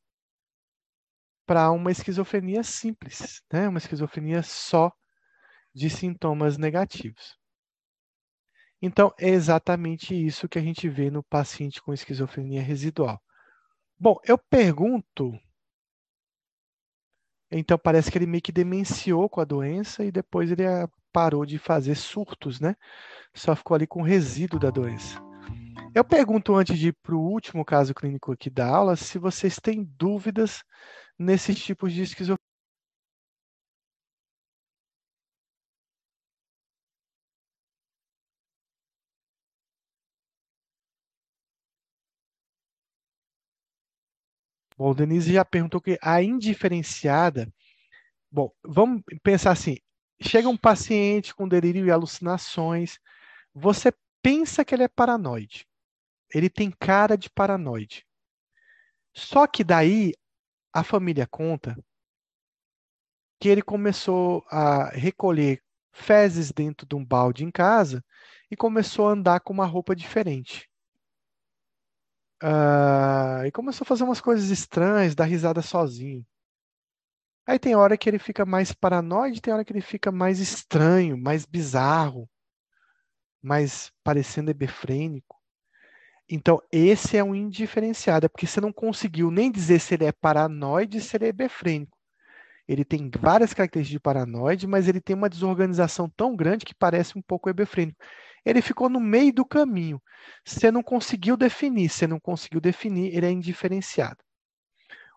para 1.46 1.70
uma 1.70 1.92
esquizofrenia 1.92 2.64
simples, 2.64 3.42
né? 3.52 3.68
uma 3.68 3.78
esquizofrenia 3.78 4.42
só 4.42 4.90
de 5.76 5.90
sintomas 5.90 6.58
negativos. 6.58 7.38
Então, 8.82 9.14
é 9.20 9.28
exatamente 9.28 10.16
isso 10.16 10.48
que 10.48 10.58
a 10.58 10.62
gente 10.62 10.88
vê 10.88 11.12
no 11.12 11.24
paciente 11.24 11.82
com 11.82 11.94
esquizofrenia 11.94 12.62
residual. 12.62 13.22
Bom, 14.00 14.18
eu 14.24 14.38
pergunto 14.38 15.38
então 17.52 17.78
parece 17.78 18.10
que 18.10 18.18
ele 18.18 18.28
meio 18.28 18.42
que 18.42 18.52
demenciou 18.54 19.28
com 19.28 19.42
a 19.42 19.46
doença 19.46 20.06
e 20.06 20.12
depois 20.12 20.50
ele 20.50 20.64
parou 21.14 21.46
de 21.46 21.60
fazer 21.60 21.96
surtos, 21.96 22.60
né? 22.60 22.76
Só 23.36 23.56
ficou 23.56 23.76
ali 23.76 23.88
com 23.88 24.02
resíduo 24.02 24.60
da 24.60 24.72
doença. 24.72 25.22
Eu 25.96 26.04
pergunto 26.04 26.56
antes 26.56 26.78
de 26.80 26.90
ir 26.90 26.98
para 27.04 27.16
o 27.16 27.22
último 27.22 27.64
caso 27.66 27.94
clínico 27.94 28.32
aqui 28.34 28.50
da 28.50 28.68
aula 28.68 28.96
se 28.96 29.20
vocês 29.20 29.58
têm 29.58 29.84
dúvidas 29.98 30.64
nesses 31.20 31.58
tipos 31.64 31.94
de 31.94 32.04
esquizofrenia. 32.04 32.40
Bom, 44.78 44.94
Denise 44.94 45.34
já 45.34 45.46
perguntou 45.46 45.80
que 45.82 45.98
a 46.02 46.22
indiferenciada. 46.22 47.48
Bom, 48.32 48.52
vamos 48.64 49.04
pensar 49.24 49.52
assim: 49.52 49.78
chega 50.24 50.50
um 50.50 50.58
paciente 50.58 51.34
com 51.36 51.48
delírio 51.48 51.86
e 51.86 51.92
alucinações, 51.92 53.00
você 53.54 53.92
pensa 54.22 54.64
que 54.64 54.74
ele 54.74 54.84
é 54.84 54.88
paranoide. 54.88 55.68
Ele 56.34 56.50
tem 56.50 56.72
cara 56.72 57.18
de 57.18 57.30
paranoide. 57.30 58.06
Só 59.14 59.46
que 59.46 59.64
daí 59.64 60.14
a 60.74 60.84
família 60.84 61.28
conta 61.28 61.78
que 63.40 63.50
ele 63.50 63.62
começou 63.62 64.44
a 64.50 64.90
recolher 64.90 65.62
fezes 65.92 66.52
dentro 66.52 66.88
de 66.88 66.96
um 66.96 67.06
balde 67.06 67.44
em 67.44 67.52
casa 67.52 68.04
e 68.50 68.56
começou 68.56 69.08
a 69.08 69.12
andar 69.12 69.42
com 69.42 69.54
uma 69.54 69.66
roupa 69.66 69.96
diferente. 69.96 70.68
Uh, 72.42 73.46
e 73.46 73.52
começou 73.52 73.86
a 73.86 73.88
fazer 73.88 74.04
umas 74.04 74.20
coisas 74.20 74.50
estranhas, 74.50 75.16
dar 75.16 75.26
risada 75.26 75.62
sozinho. 75.62 76.26
Aí 77.46 77.60
tem 77.60 77.76
hora 77.76 77.98
que 77.98 78.10
ele 78.10 78.20
fica 78.20 78.46
mais 78.46 78.72
paranoide, 78.72 79.42
tem 79.42 79.54
hora 79.54 79.66
que 79.66 79.74
ele 79.74 79.82
fica 79.82 80.12
mais 80.12 80.40
estranho, 80.40 81.18
mais 81.18 81.46
bizarro, 81.46 82.30
mais 83.42 83.92
parecendo 84.04 84.50
hebefrênico. 84.52 85.38
Então, 86.30 86.62
esse 86.72 87.18
é 87.18 87.24
um 87.24 87.36
indiferenciado, 87.36 88.26
é 88.26 88.30
porque 88.30 88.48
você 88.48 88.62
não 88.62 88.72
conseguiu 88.72 89.30
nem 89.30 89.52
dizer 89.52 89.80
se 89.80 89.94
ele 89.94 90.06
é 90.06 90.12
paranoide 90.12 91.02
se 91.02 91.18
ele 91.18 91.26
é 91.26 91.28
hebefrênico. 91.30 91.98
Ele 92.66 92.86
tem 92.86 93.12
várias 93.20 93.54
características 93.54 93.92
de 93.92 94.00
paranoide, 94.00 94.66
mas 94.66 94.88
ele 94.88 95.02
tem 95.02 95.16
uma 95.16 95.30
desorganização 95.30 96.10
tão 96.10 96.34
grande 96.34 96.64
que 96.66 96.74
parece 96.74 97.18
um 97.18 97.22
pouco 97.22 97.50
hebefrênico. 97.50 97.98
Ele 98.46 98.62
ficou 98.62 98.90
no 98.90 99.02
meio 99.02 99.34
do 99.34 99.46
caminho. 99.46 100.02
Você 100.46 100.72
não 100.72 100.82
conseguiu 100.82 101.36
definir, 101.36 101.90
você 101.90 102.08
não 102.08 102.20
conseguiu 102.20 102.62
definir, 102.62 103.14
ele 103.14 103.26
é 103.26 103.32
indiferenciado. 103.32 104.23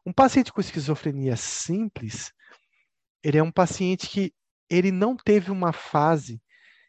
Um 0.07 0.13
paciente 0.13 0.53
com 0.53 0.61
esquizofrenia 0.61 1.37
simples, 1.37 2.33
ele 3.25 3.39
é 3.39 3.43
um 3.43 3.51
paciente 3.51 4.07
que 4.07 4.33
ele 4.71 4.93
não 4.93 5.17
teve 5.17 5.51
uma 5.51 5.73
fase 5.73 6.41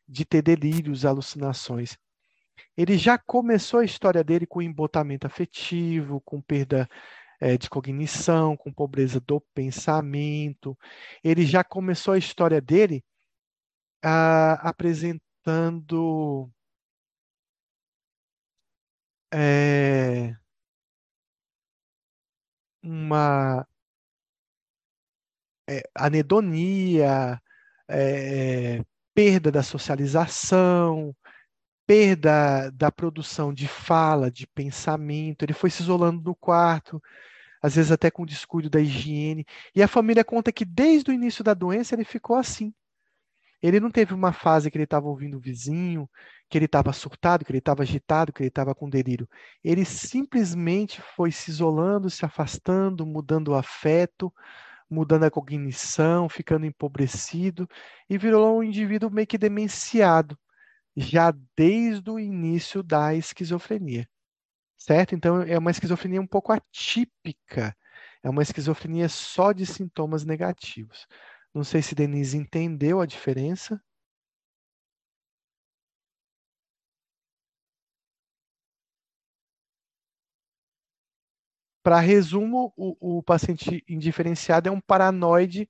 de 0.08 0.24
ter 0.24 0.44
delírios, 0.44 1.04
alucinações. 1.04 1.98
Ele 2.78 2.96
já 2.96 3.18
começou 3.18 3.80
a 3.80 3.86
história 3.86 4.24
dele 4.24 4.46
com 4.46 4.62
embotamento 4.62 5.26
afetivo, 5.26 6.22
com 6.22 6.40
perda 6.40 6.88
é, 7.42 7.58
de 7.58 7.68
cognição, 7.68 8.56
com 8.56 8.72
pobreza 8.72 9.20
do 9.20 9.42
pensamento. 9.54 10.78
Ele 11.24 11.44
já 11.44 11.64
começou 11.64 12.14
a 12.14 12.20
história 12.20 12.62
dele 12.62 13.04
apresentando 14.62 16.52
é, 19.34 20.36
uma 22.82 23.66
é, 25.70 25.84
anedonia, 25.96 27.42
é, 27.90 28.82
perda 29.14 29.52
da 29.52 29.64
socialização, 29.64 31.16
perda 31.86 32.70
da 32.72 32.92
produção 32.92 33.54
de 33.54 33.68
fala, 33.68 34.30
de 34.32 34.46
pensamento. 34.48 35.44
Ele 35.44 35.54
foi 35.54 35.70
se 35.70 35.82
isolando 35.82 36.22
no 36.24 36.36
quarto, 36.36 37.02
às 37.62 37.76
vezes 37.76 37.92
até 37.92 38.12
com 38.12 38.26
descuido 38.26 38.70
da 38.70 38.80
higiene. 38.80 39.46
E 39.76 39.82
a 39.82 39.88
família 39.88 40.24
conta 40.24 40.52
que 40.52 40.66
desde 40.66 41.12
o 41.12 41.14
início 41.14 41.44
da 41.44 41.54
doença 41.54 41.96
ele 41.96 42.04
ficou 42.04 42.36
assim. 42.36 42.74
Ele 43.62 43.80
não 43.80 43.90
teve 43.90 44.14
uma 44.14 44.32
fase 44.34 44.70
que 44.70 44.78
ele 44.78 44.84
estava 44.84 45.08
ouvindo 45.08 45.38
o 45.38 45.42
vizinho, 45.42 46.10
que 46.50 46.58
ele 46.58 46.66
estava 46.66 46.94
surtado, 46.94 47.44
que 47.44 47.52
ele 47.52 47.60
estava 47.60 47.84
agitado, 47.84 48.32
que 48.32 48.42
ele 48.42 48.50
estava 48.50 48.74
com 48.74 48.90
delírio. 48.90 49.28
Ele 49.64 49.86
simplesmente 49.86 51.02
foi 51.02 51.32
se 51.32 51.52
isolando, 51.52 52.10
se 52.10 52.26
afastando, 52.26 53.06
mudando 53.06 53.50
o 53.50 53.56
afeto, 53.56 54.34
mudando 54.90 55.26
a 55.26 55.32
cognição, 55.32 56.30
ficando 56.30 56.66
empobrecido 56.66 57.68
e 58.10 58.18
virou 58.18 58.60
um 58.60 58.64
indivíduo 58.64 59.12
meio 59.12 59.28
que 59.28 59.38
demenciado, 59.38 60.38
já 60.96 61.34
desde 61.56 62.10
o 62.10 62.20
início 62.20 62.82
da 62.84 63.14
esquizofrenia. 63.14 64.08
Certo? 64.78 65.16
Então 65.16 65.42
é 65.42 65.58
uma 65.58 65.72
esquizofrenia 65.72 66.22
um 66.22 66.28
pouco 66.28 66.52
atípica. 66.54 67.76
É 68.24 68.30
uma 68.30 68.42
esquizofrenia 68.44 69.10
só 69.10 69.52
de 69.52 69.66
sintomas 69.66 70.24
negativos. 70.26 71.08
Não 71.54 71.64
sei 71.64 71.82
se 71.82 71.96
Denise 71.96 72.38
entendeu 72.38 73.02
a 73.02 73.06
diferença. 73.06 73.82
Para 81.88 82.02
resumo, 82.02 82.74
o, 82.76 83.20
o 83.20 83.24
paciente 83.24 83.82
indiferenciado 83.88 84.68
é 84.68 84.72
um 84.74 84.82
paranoide 84.82 85.70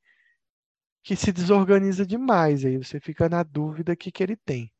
que 1.03 1.15
se 1.15 1.31
desorganiza 1.31 2.07
demais. 2.07 2.65
Aí 2.65 2.75
você 2.75 2.99
fica 2.99 3.29
na 3.29 3.43
dúvida 3.43 3.95
que, 3.95 4.11
que 4.11 4.23
ele 4.23 4.35
tem. 4.35 4.73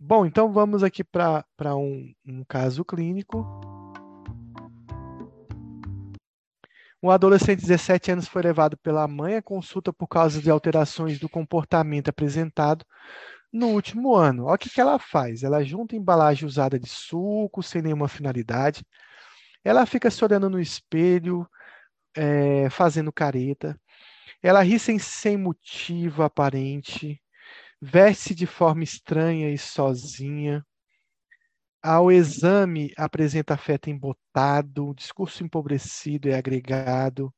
Bom, 0.00 0.24
então 0.24 0.54
vamos 0.54 0.82
aqui 0.82 1.04
para 1.04 1.76
um, 1.76 2.14
um 2.24 2.42
caso 2.44 2.82
clínico. 2.82 3.44
Um 7.02 7.10
adolescente 7.10 7.60
de 7.60 7.66
17 7.66 8.12
anos 8.12 8.26
foi 8.26 8.40
levado 8.40 8.78
pela 8.78 9.06
mãe 9.06 9.36
à 9.36 9.42
consulta 9.42 9.92
por 9.92 10.08
causa 10.08 10.40
de 10.40 10.48
alterações 10.48 11.18
do 11.18 11.28
comportamento 11.28 12.08
apresentado 12.08 12.86
no 13.54 13.68
último 13.68 14.16
ano. 14.16 14.46
Olha 14.46 14.56
o 14.56 14.58
que, 14.58 14.68
que 14.68 14.80
ela 14.80 14.98
faz. 14.98 15.44
Ela 15.44 15.64
junta 15.64 15.94
embalagem 15.94 16.46
usada 16.46 16.78
de 16.78 16.88
suco, 16.88 17.62
sem 17.62 17.80
nenhuma 17.80 18.08
finalidade. 18.08 18.84
Ela 19.64 19.86
fica 19.86 20.10
se 20.10 20.24
olhando 20.24 20.50
no 20.50 20.60
espelho, 20.60 21.48
é, 22.16 22.68
fazendo 22.70 23.12
careta. 23.12 23.80
Ela 24.42 24.62
ri 24.62 24.78
sem, 24.78 24.98
sem 24.98 25.36
motivo 25.36 26.24
aparente. 26.24 27.22
Veste 27.80 28.34
de 28.34 28.46
forma 28.46 28.82
estranha 28.82 29.50
e 29.50 29.58
sozinha. 29.58 30.64
Ao 31.82 32.10
exame, 32.10 32.92
apresenta 32.96 33.54
afeto 33.54 33.88
embotado, 33.88 34.94
discurso 34.96 35.44
empobrecido 35.44 36.28
e 36.28 36.34
agregado, 36.34 37.32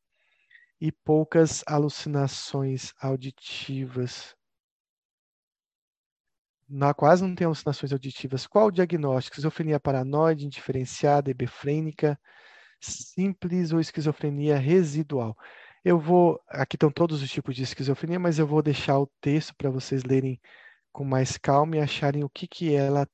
e 0.81 0.93
poucas 0.93 1.65
alucinações 1.67 2.93
auditivas 3.01 4.36
na, 6.69 6.95
quase 6.95 7.23
não 7.23 7.35
tem 7.35 7.47
alucinações 7.47 7.93
auditivas. 7.93 8.47
Qual 8.47 8.69
o 8.69 8.71
diagnóstico? 8.71 9.35
Esquizofrenia 9.35 9.81
paranoide, 9.81 10.47
indiferenciada, 10.47 11.31
hebefrênica, 11.31 12.19
simples 12.81 13.73
ou 13.73 13.81
esquizofrenia 13.81 14.59
residual? 14.59 15.37
Eu 15.85 15.99
vou. 15.99 16.41
Aqui 16.49 16.77
estão 16.77 16.91
todos 16.91 17.23
os 17.23 17.31
tipos 17.31 17.55
de 17.57 17.63
esquizofrenia, 17.63 18.19
mas 18.19 18.39
eu 18.39 18.47
vou 18.47 18.63
deixar 18.63 18.99
o 18.99 19.11
texto 19.21 19.55
para 19.57 19.71
vocês 19.71 20.03
lerem 20.05 20.41
com 20.93 21.05
mais 21.05 21.37
calma 21.39 21.77
e 21.77 21.81
acharem 21.81 22.25
o 22.25 22.31
que, 22.31 22.49
que 22.49 22.75
ela 22.75 23.07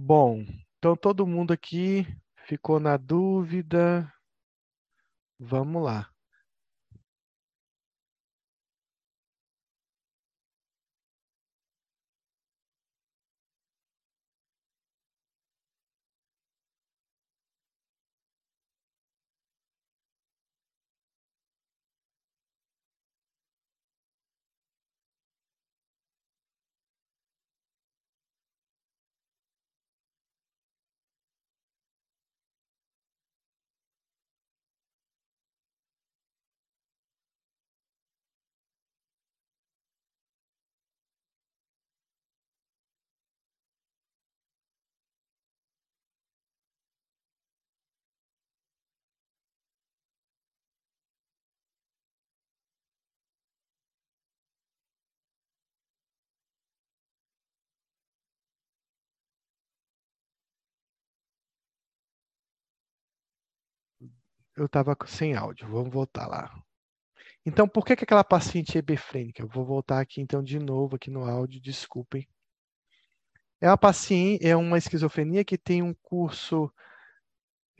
Bom, 0.00 0.44
então 0.78 0.94
todo 0.94 1.26
mundo 1.26 1.52
aqui 1.52 2.06
ficou 2.46 2.78
na 2.78 2.96
dúvida. 2.96 4.08
Vamos 5.40 5.82
lá. 5.82 6.08
Eu 64.58 64.66
estava 64.66 64.96
sem 65.06 65.36
áudio, 65.36 65.68
vamos 65.68 65.92
voltar 65.92 66.26
lá. 66.26 66.52
Então, 67.46 67.68
por 67.68 67.84
que, 67.84 67.94
que 67.94 68.02
aquela 68.02 68.24
paciente 68.24 68.76
é 68.76 68.80
hebefrênica? 68.80 69.40
Eu 69.40 69.46
vou 69.46 69.64
voltar 69.64 70.00
aqui 70.00 70.20
então 70.20 70.42
de 70.42 70.58
novo 70.58 70.96
aqui 70.96 71.10
no 71.10 71.24
áudio, 71.24 71.60
desculpem. 71.60 72.28
É 73.60 73.68
uma 73.68 73.78
paciente, 73.78 74.44
é 74.44 74.56
uma 74.56 74.76
esquizofrenia 74.76 75.44
que 75.44 75.56
tem 75.56 75.80
um 75.80 75.94
curso, 76.02 76.72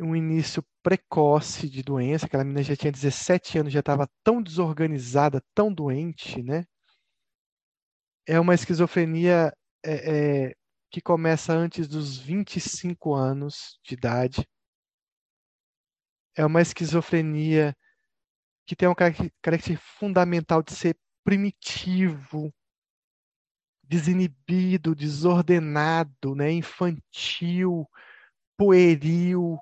um 0.01 0.15
início 0.15 0.65
precoce 0.83 1.69
de 1.69 1.83
doença. 1.83 2.27
Aquela 2.27 2.45
menina 2.45 2.63
já 2.63 2.77
tinha 2.77 2.93
17 2.93 3.59
anos, 3.59 3.73
já 3.73 3.81
estava 3.81 4.09
tão 4.23 4.41
desorganizada, 4.41 5.43
tão 5.55 5.73
doente, 5.73 6.43
né? 6.43 6.65
É 8.25 8.39
uma 8.39 8.55
esquizofrenia 8.55 9.53
é, 9.85 10.47
é, 10.47 10.55
que 10.91 11.01
começa 11.01 11.53
antes 11.53 11.89
dos 11.89 12.19
25 12.19 13.15
anos 13.15 13.81
de 13.85 13.95
idade. 13.95 14.49
É 16.39 16.47
uma 16.47 16.63
esquizofrenia 16.63 17.77
que 18.65 18.77
tem 18.77 18.89
uma 18.89 18.95
característica 18.95 19.77
fundamental 19.99 20.63
de 20.63 20.73
ser 20.73 20.97
primitivo, 21.25 22.55
desinibido, 23.83 24.95
desordenado, 24.95 26.37
né, 26.37 26.53
infantil, 26.53 27.89
pueril, 28.57 29.59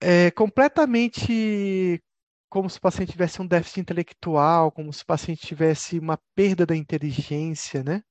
é 0.00 0.30
completamente 0.30 2.00
como 2.48 2.70
se 2.70 2.78
o 2.78 2.80
paciente 2.80 3.10
tivesse 3.10 3.42
um 3.42 3.46
déficit 3.46 3.80
intelectual, 3.80 4.70
como 4.70 4.92
se 4.92 5.02
o 5.02 5.06
paciente 5.06 5.44
tivesse 5.44 5.98
uma 5.98 6.18
perda 6.36 6.64
da 6.64 6.76
inteligência, 6.76 7.82
né? 7.82 8.02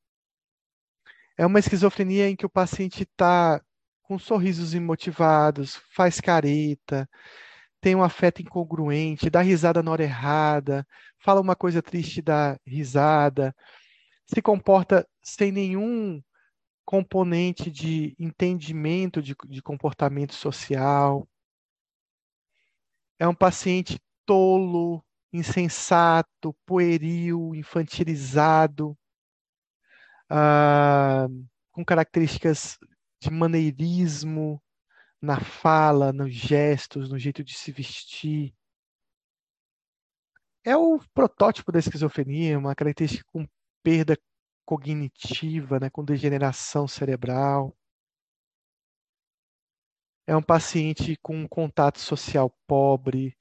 É 1.38 1.45
uma 1.45 1.60
esquizofrenia 1.60 2.30
em 2.30 2.36
que 2.36 2.45
o 2.45 2.49
paciente 2.49 3.03
está 3.03 3.61
com 4.07 4.17
sorrisos 4.17 4.73
imotivados, 4.73 5.75
faz 5.93 6.21
careta, 6.21 7.09
tem 7.81 7.93
um 7.93 8.01
afeto 8.01 8.41
incongruente, 8.41 9.29
dá 9.29 9.41
risada 9.41 9.84
na 9.84 9.91
hora 9.91 10.03
errada, 10.03 10.88
fala 11.19 11.41
uma 11.41 11.55
coisa 11.55 11.81
triste 11.81 12.19
e 12.19 12.21
dá 12.21 12.57
risada, 12.65 13.53
se 14.25 14.41
comporta 14.41 15.05
sem 15.21 15.51
nenhum 15.51 16.21
componente 16.85 17.69
de 17.69 18.15
entendimento 18.17 19.21
de, 19.21 19.35
de 19.45 19.61
comportamento 19.61 20.34
social. 20.34 21.27
É 23.19 23.27
um 23.27 23.35
paciente 23.35 23.99
tolo, 24.25 25.03
insensato, 25.34 26.55
pueril, 26.65 27.53
infantilizado, 27.53 28.97
ah, 30.29 31.27
com 31.71 31.84
características 31.84 32.77
de 33.19 33.30
maneirismo 33.31 34.61
na 35.22 35.39
fala, 35.39 36.14
nos 36.14 36.34
gestos, 36.34 37.10
no 37.10 37.18
jeito 37.18 37.44
de 37.44 37.53
se 37.53 37.72
vestir. 37.72 38.53
É 40.64 40.76
o 40.76 40.99
protótipo 41.14 41.72
da 41.72 41.80
esquizofrenia, 41.80 42.60
uma 42.60 42.76
característica 42.76 43.23
com 43.31 43.48
perda 43.81 44.18
cognitiva, 44.65 45.80
né, 45.80 45.89
com 45.89 46.03
degeneração 46.03 46.88
cerebral. 46.88 47.76
É 50.27 50.35
um 50.35 50.41
paciente 50.41 51.15
com 51.22 51.38
um 51.38 51.48
contato 51.48 51.99
social 51.99 52.53
pobre, 52.68 53.35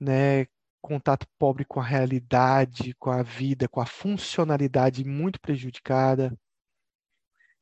né, 0.00 0.46
contato 0.80 1.26
pobre 1.38 1.64
com 1.64 1.80
a 1.80 1.84
realidade, 1.84 2.94
com 2.94 3.10
a 3.10 3.22
vida, 3.22 3.68
com 3.68 3.80
a 3.80 3.86
funcionalidade 3.86 5.04
muito 5.04 5.38
prejudicada. 5.40 6.34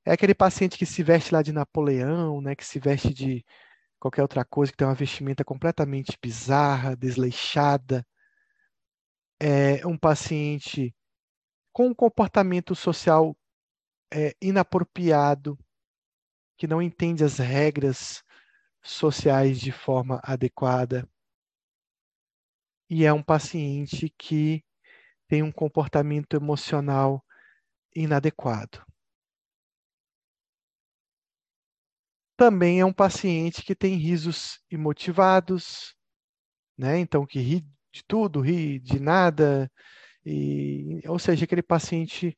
É 0.04 0.12
aquele 0.12 0.34
paciente 0.34 0.76
que 0.76 0.84
se 0.84 1.02
veste 1.02 1.32
lá 1.32 1.42
de 1.42 1.52
Napoleão, 1.52 2.40
né, 2.40 2.56
que 2.56 2.64
se 2.64 2.80
veste 2.80 3.14
de 3.14 3.44
qualquer 4.00 4.22
outra 4.22 4.44
coisa, 4.44 4.72
que 4.72 4.76
tem 4.78 4.86
uma 4.86 4.94
vestimenta 4.94 5.44
completamente 5.44 6.18
bizarra, 6.20 6.96
desleixada. 6.96 8.04
É 9.40 9.86
um 9.86 9.96
paciente 9.96 10.94
com 11.72 11.88
um 11.88 11.94
comportamento 11.94 12.74
social 12.74 13.36
é, 14.12 14.34
inapropriado, 14.42 15.56
que 16.56 16.66
não 16.66 16.82
entende 16.82 17.24
as 17.24 17.38
regras 17.38 18.24
sociais 18.82 19.60
de 19.60 19.70
forma 19.70 20.20
adequada. 20.24 21.08
E 22.90 23.04
é 23.04 23.12
um 23.12 23.22
paciente 23.22 24.12
que 24.18 24.64
tem 25.28 25.42
um 25.42 25.52
comportamento 25.52 26.36
emocional 26.36 27.24
inadequado. 27.94 28.84
Também 32.42 32.80
é 32.80 32.84
um 32.84 32.92
paciente 32.92 33.62
que 33.62 33.72
tem 33.72 33.94
risos 33.94 34.58
imotivados, 34.68 35.94
né? 36.76 36.98
Então 36.98 37.24
que 37.24 37.38
ri 37.38 37.60
de 37.92 38.02
tudo, 38.04 38.40
ri 38.40 38.80
de 38.80 38.98
nada, 38.98 39.70
e, 40.26 41.00
ou 41.06 41.20
seja, 41.20 41.44
aquele 41.44 41.62
paciente, 41.62 42.36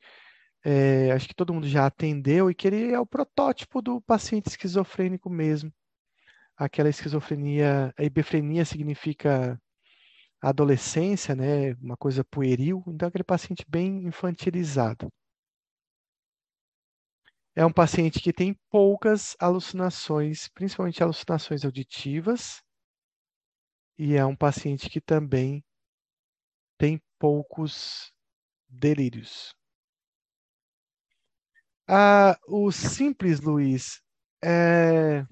é, 0.62 1.10
acho 1.12 1.26
que 1.26 1.35
todo 1.35 1.55
mundo 1.55 1.66
já 1.66 1.86
atendeu, 1.86 2.51
e 2.51 2.55
que 2.55 2.66
ele 2.66 2.93
é 2.93 3.01
o 3.01 3.06
protótipo 3.06 3.81
do 3.81 3.98
paciente 4.02 4.48
esquizofrênico 4.48 5.31
mesmo. 5.31 5.72
Aquela 6.55 6.90
esquizofrenia, 6.90 7.90
a 7.97 8.05
hebefrenia 8.05 8.66
significa 8.66 9.59
adolescência, 10.39 11.35
né, 11.35 11.72
uma 11.81 11.97
coisa 11.97 12.22
pueril, 12.22 12.85
então 12.89 13.09
aquele 13.09 13.24
paciente 13.24 13.64
bem 13.66 14.05
infantilizado. 14.05 15.10
É 17.56 17.64
um 17.64 17.72
paciente 17.72 18.20
que 18.20 18.32
tem 18.32 18.59
poucas 18.68 19.36
alucinações, 19.39 20.48
principalmente 20.48 21.02
alucinações 21.02 21.64
auditivas, 21.64 22.60
e 23.97 24.14
é 24.14 24.26
um 24.26 24.35
paciente 24.35 24.90
que 24.90 25.01
também 25.01 25.64
tem 26.76 27.01
poucos 27.18 28.12
delírios. 28.68 29.55
Ah, 31.86 32.36
o 32.48 32.72
simples, 32.72 33.40
Luiz, 33.40 34.02
é... 34.43 35.24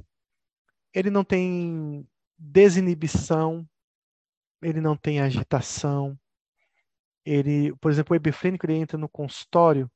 ele 0.94 1.11
não 1.11 1.24
tem 1.24 2.07
desinibição, 2.39 3.69
ele 4.62 4.81
não 4.81 4.97
tem 4.97 5.20
agitação. 5.20 6.16
Ele, 7.24 7.74
por 7.77 7.90
exemplo, 7.90 8.15
o 8.15 8.16
hebefrênico, 8.16 8.66
ele 8.66 8.74
entra 8.74 8.97
no 8.97 9.09
consultório, 9.09 9.90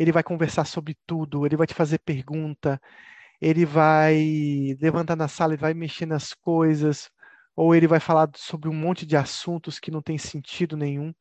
ele 0.00 0.12
vai 0.12 0.22
conversar 0.22 0.64
sobre 0.64 0.96
tudo, 1.06 1.44
ele 1.44 1.58
vai 1.58 1.66
te 1.66 1.74
fazer 1.74 1.98
pergunta, 1.98 2.80
ele 3.38 3.66
vai 3.66 4.74
levantar 4.80 5.14
na 5.14 5.28
sala 5.28 5.52
e 5.52 5.58
vai 5.58 5.74
mexer 5.74 6.06
nas 6.06 6.32
coisas, 6.32 7.10
ou 7.54 7.74
ele 7.74 7.86
vai 7.86 8.00
falar 8.00 8.30
sobre 8.34 8.70
um 8.70 8.72
monte 8.72 9.04
de 9.04 9.14
assuntos 9.14 9.78
que 9.78 9.90
não 9.90 10.00
tem 10.00 10.16
sentido 10.16 10.74
nenhum. 10.74 11.12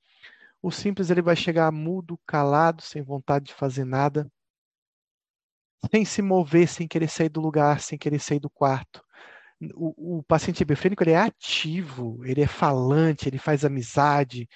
O 0.62 0.72
simples 0.72 1.10
ele 1.10 1.22
vai 1.22 1.36
chegar 1.36 1.70
mudo, 1.74 2.18
calado, 2.26 2.82
sem 2.82 3.02
vontade 3.02 3.48
de 3.48 3.54
fazer 3.54 3.84
nada, 3.84 4.32
sem 5.92 6.06
se 6.06 6.22
mover, 6.22 6.70
sem 6.70 6.88
querer 6.88 7.10
sair 7.10 7.30
do 7.30 7.42
lugar, 7.42 7.82
sem 7.82 7.98
querer 7.98 8.20
sair 8.20 8.40
do 8.40 8.50
quarto. 8.50 9.04
O, 9.76 10.20
o 10.20 10.24
paciente 10.24 10.64
hebefrênico 10.64 11.04
ele 11.04 11.12
é 11.12 11.18
ativo, 11.18 12.24
ele 12.24 12.42
é 12.42 12.48
falante, 12.48 13.28
ele 13.28 13.38
faz 13.38 13.66
amizade, 13.66 14.48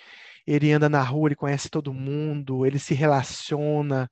ele 0.46 0.72
anda 0.72 0.90
na 0.90 1.02
rua, 1.02 1.30
ele 1.30 1.36
conhece 1.36 1.70
todo 1.70 1.94
mundo, 1.94 2.66
ele 2.66 2.80
se 2.80 2.94
relaciona. 2.94 4.10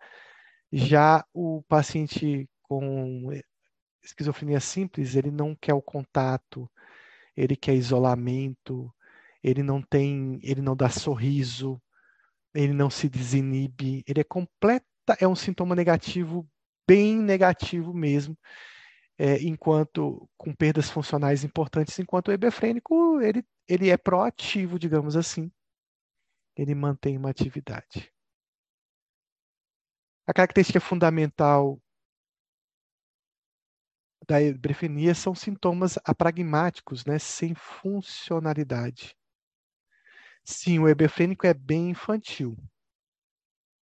Já 0.72 1.26
o 1.34 1.62
paciente 1.68 2.50
com 2.64 3.30
esquizofrenia 4.04 4.60
simples, 4.60 5.16
ele 5.16 5.32
não 5.32 5.56
quer 5.56 5.74
o 5.74 5.82
contato, 5.82 6.70
ele 7.36 7.56
quer 7.56 7.76
isolamento, 7.76 8.94
ele 9.44 9.64
não 9.64 9.82
tem, 9.82 10.40
ele 10.44 10.62
não 10.62 10.76
dá 10.76 10.90
sorriso, 10.90 11.82
ele 12.54 12.74
não 12.74 12.90
se 12.90 13.10
desinibe, 13.10 14.04
ele 14.08 14.22
é 14.22 14.24
completa, 14.24 14.86
é 15.20 15.28
um 15.28 15.36
sintoma 15.36 15.76
negativo, 15.76 16.48
bem 16.88 17.18
negativo 17.18 17.94
mesmo, 17.94 18.38
é, 19.18 19.42
enquanto 19.44 20.30
com 20.38 20.54
perdas 20.54 20.90
funcionais 20.90 21.44
importantes, 21.44 21.98
enquanto 22.00 22.30
o 22.30 22.32
hebefrênico 22.32 23.22
ele, 23.22 23.44
ele 23.68 23.90
é 23.90 23.98
proativo, 23.98 24.80
digamos 24.80 25.16
assim, 25.16 25.52
ele 26.56 26.76
mantém 26.76 27.18
uma 27.18 27.30
atividade. 27.30 28.12
A 30.28 30.34
característica 30.34 30.80
fundamental 30.80 31.82
da 34.28 34.42
hebefrenia 34.42 35.16
são 35.16 35.34
sintomas 35.34 35.98
apragmáticos, 36.06 37.06
né, 37.06 37.18
sem 37.20 37.56
funcionalidade. 37.56 39.18
Sim, 40.44 40.80
o 40.80 40.88
hebefrênico 40.88 41.46
é 41.46 41.54
bem 41.54 41.90
infantil. 41.90 42.58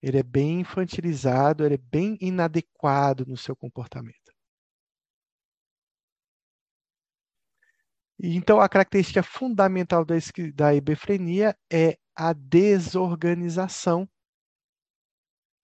Ele 0.01 0.19
é 0.19 0.23
bem 0.23 0.59
infantilizado, 0.61 1.65
ele 1.65 1.75
é 1.75 1.79
bem 1.79 2.17
inadequado 2.21 3.25
no 3.25 3.35
seu 3.35 3.55
comportamento. 3.55 4.31
Então, 8.19 8.61
a 8.61 8.69
característica 8.69 9.21
fundamental 9.21 10.05
da, 10.05 10.15
da 10.53 10.73
hebefrenia 10.73 11.57
é 11.71 11.97
a 12.15 12.33
desorganização, 12.33 14.07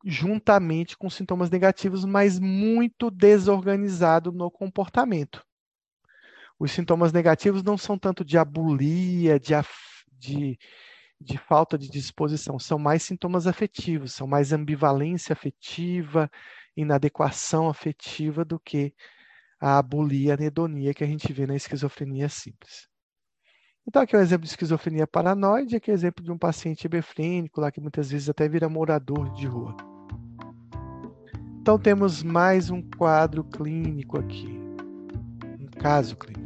juntamente 0.03 0.97
com 0.97 1.09
sintomas 1.09 1.49
negativos, 1.49 2.03
mas 2.05 2.39
muito 2.39 3.09
desorganizado 3.09 4.31
no 4.31 4.49
comportamento. 4.51 5.45
Os 6.59 6.71
sintomas 6.71 7.11
negativos 7.13 7.63
não 7.63 7.77
são 7.77 7.97
tanto 7.97 8.23
de 8.25 8.37
abulia, 8.37 9.39
de, 9.39 9.53
de, 10.11 10.59
de 11.19 11.37
falta 11.37 11.77
de 11.77 11.89
disposição, 11.89 12.59
são 12.59 12.77
mais 12.77 13.03
sintomas 13.03 13.47
afetivos, 13.47 14.13
são 14.13 14.27
mais 14.27 14.51
ambivalência 14.53 15.33
afetiva, 15.33 16.29
inadequação 16.75 17.69
afetiva 17.69 18.45
do 18.45 18.59
que 18.59 18.93
a 19.59 19.77
abulia, 19.77 20.33
a 20.33 20.35
anedonia 20.35 20.93
que 20.93 21.03
a 21.03 21.07
gente 21.07 21.31
vê 21.33 21.47
na 21.47 21.55
esquizofrenia 21.55 22.29
simples. 22.29 22.90
Então, 23.87 24.01
aqui 24.01 24.15
é 24.15 24.19
um 24.19 24.21
exemplo 24.21 24.45
de 24.45 24.51
esquizofrenia 24.51 25.07
paranoide, 25.07 25.75
aqui 25.75 25.89
é 25.89 25.93
um 25.93 25.95
exemplo 25.95 26.23
de 26.23 26.31
um 26.31 26.37
paciente 26.37 26.85
hebefrênico, 26.85 27.59
lá 27.59 27.71
que 27.71 27.81
muitas 27.81 28.11
vezes 28.11 28.29
até 28.29 28.47
vira 28.47 28.69
morador 28.69 29.31
de 29.33 29.47
rua. 29.47 29.75
Então, 31.59 31.77
temos 31.77 32.23
mais 32.23 32.69
um 32.69 32.81
quadro 32.81 33.43
clínico 33.43 34.19
aqui, 34.19 34.59
um 35.59 35.67
caso 35.79 36.15
clínico. 36.15 36.40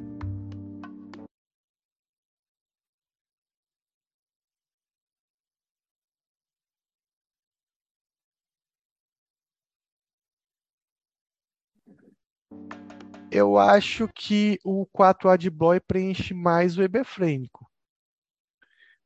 Eu 13.37 13.57
acho 13.57 14.07
que 14.07 14.57
o 14.63 14.87
4A 14.87 15.37
de 15.37 15.49
Bloy 15.49 15.77
preenche 15.81 16.33
mais 16.33 16.77
o 16.77 16.81
hebefrênico, 16.81 17.69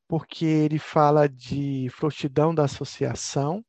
porque 0.08 0.46
ele 0.46 0.78
fala 0.78 1.28
de 1.28 1.90
frouxidão 1.90 2.54
da 2.54 2.66
associação, 2.66 3.66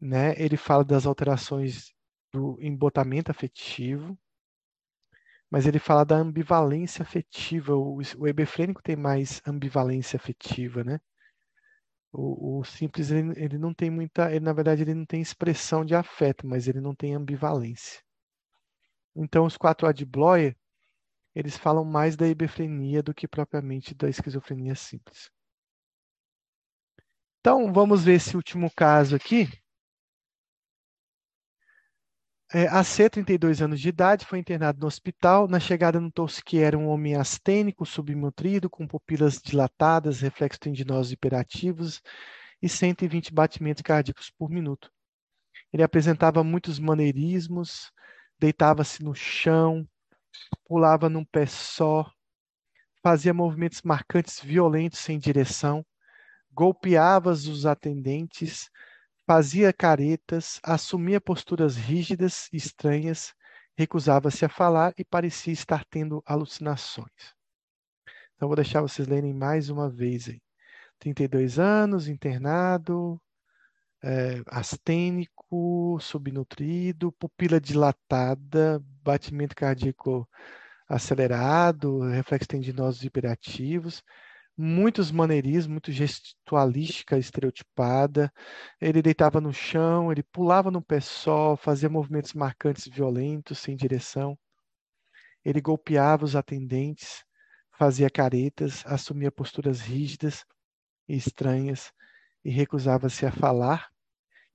né? 0.00 0.32
ele 0.42 0.56
fala 0.56 0.82
das 0.82 1.04
alterações 1.04 1.92
do 2.32 2.56
embotamento 2.62 3.30
afetivo, 3.30 4.18
mas 5.50 5.66
ele 5.66 5.78
fala 5.78 6.02
da 6.02 6.16
ambivalência 6.16 7.02
afetiva. 7.02 7.76
O, 7.76 7.98
o 8.16 8.26
hebefrênico 8.26 8.82
tem 8.82 8.96
mais 8.96 9.42
ambivalência 9.46 10.16
afetiva, 10.16 10.82
né? 10.82 10.98
O, 12.10 12.60
o 12.60 12.64
simples 12.64 13.10
ele, 13.10 13.34
ele, 13.36 13.58
não 13.58 13.74
tem 13.74 13.90
muita, 13.90 14.30
ele, 14.34 14.46
na 14.46 14.54
verdade 14.54 14.80
ele 14.80 14.94
não 14.94 15.04
tem 15.04 15.20
expressão 15.20 15.84
de 15.84 15.94
afeto, 15.94 16.46
mas 16.46 16.66
ele 16.66 16.80
não 16.80 16.94
tem 16.94 17.14
ambivalência. 17.14 18.00
Então, 19.14 19.44
os 19.44 19.56
quatro 19.56 19.86
A 19.86 19.92
de 19.92 20.04
Bloyer, 20.04 20.56
eles 21.34 21.56
falam 21.56 21.84
mais 21.84 22.16
da 22.16 22.26
hebefrenia 22.26 23.02
do 23.02 23.14
que 23.14 23.28
propriamente 23.28 23.94
da 23.94 24.08
esquizofrenia 24.08 24.74
simples. 24.74 25.30
Então, 27.40 27.72
vamos 27.72 28.04
ver 28.04 28.14
esse 28.14 28.36
último 28.36 28.70
caso 28.74 29.16
aqui. 29.16 29.48
É, 32.52 32.66
a 32.66 32.82
C, 32.82 33.08
32 33.08 33.62
anos 33.62 33.80
de 33.80 33.88
idade, 33.88 34.26
foi 34.26 34.38
internado 34.40 34.80
no 34.80 34.86
hospital. 34.86 35.46
Na 35.46 35.60
chegada 35.60 36.00
notou-se 36.00 36.42
que 36.42 36.58
era 36.58 36.76
um 36.76 36.88
homem 36.88 37.14
astênico, 37.14 37.86
subnutrido, 37.86 38.68
com 38.68 38.88
pupilas 38.88 39.40
dilatadas, 39.40 40.20
reflexos 40.20 40.58
tendinosos 40.58 41.12
hiperativos 41.12 42.02
e 42.60 42.68
120 42.68 43.32
batimentos 43.32 43.82
cardíacos 43.82 44.30
por 44.30 44.50
minuto. 44.50 44.90
Ele 45.72 45.84
apresentava 45.84 46.42
muitos 46.42 46.80
maneirismos, 46.80 47.92
deitava-se 48.40 49.04
no 49.04 49.14
chão, 49.14 49.86
pulava 50.64 51.10
num 51.10 51.24
pé 51.24 51.44
só, 51.44 52.10
fazia 53.02 53.34
movimentos 53.34 53.82
marcantes 53.82 54.40
violentos 54.40 54.98
sem 54.98 55.18
direção, 55.18 55.84
golpeava 56.50 57.30
os 57.32 57.66
atendentes, 57.66 58.70
fazia 59.26 59.72
caretas, 59.74 60.58
assumia 60.62 61.20
posturas 61.20 61.76
rígidas 61.76 62.48
e 62.50 62.56
estranhas, 62.56 63.34
recusava-se 63.76 64.44
a 64.44 64.48
falar 64.48 64.94
e 64.96 65.04
parecia 65.04 65.52
estar 65.52 65.84
tendo 65.84 66.22
alucinações. 66.24 67.34
Então 68.34 68.48
vou 68.48 68.56
deixar 68.56 68.80
vocês 68.80 69.06
lerem 69.06 69.34
mais 69.34 69.68
uma 69.68 69.90
vez 69.90 70.28
aí. 70.28 70.40
32 70.98 71.58
anos, 71.58 72.08
internado, 72.08 73.20
é, 74.02 74.42
astênico, 74.46 75.39
subnutrido, 76.00 77.12
pupila 77.12 77.60
dilatada, 77.60 78.82
batimento 79.02 79.54
cardíaco 79.54 80.28
acelerado, 80.88 82.00
reflexos 82.00 82.48
tendinosos 82.48 83.04
hiperativos, 83.04 84.02
muitos 84.56 85.10
maneirismos, 85.10 85.68
muito 85.72 85.92
gestualística 85.92 87.18
estereotipada. 87.18 88.32
Ele 88.80 89.02
deitava 89.02 89.40
no 89.40 89.52
chão, 89.52 90.12
ele 90.12 90.22
pulava 90.22 90.70
no 90.70 90.82
pé 90.82 91.00
só, 91.00 91.56
fazia 91.56 91.88
movimentos 91.88 92.34
marcantes 92.34 92.86
violentos, 92.86 93.58
sem 93.58 93.76
direção. 93.76 94.38
Ele 95.44 95.60
golpeava 95.60 96.24
os 96.24 96.36
atendentes, 96.36 97.24
fazia 97.78 98.10
caretas, 98.10 98.84
assumia 98.86 99.32
posturas 99.32 99.80
rígidas 99.80 100.44
e 101.08 101.16
estranhas 101.16 101.92
e 102.44 102.50
recusava-se 102.50 103.24
a 103.26 103.32
falar 103.32 103.88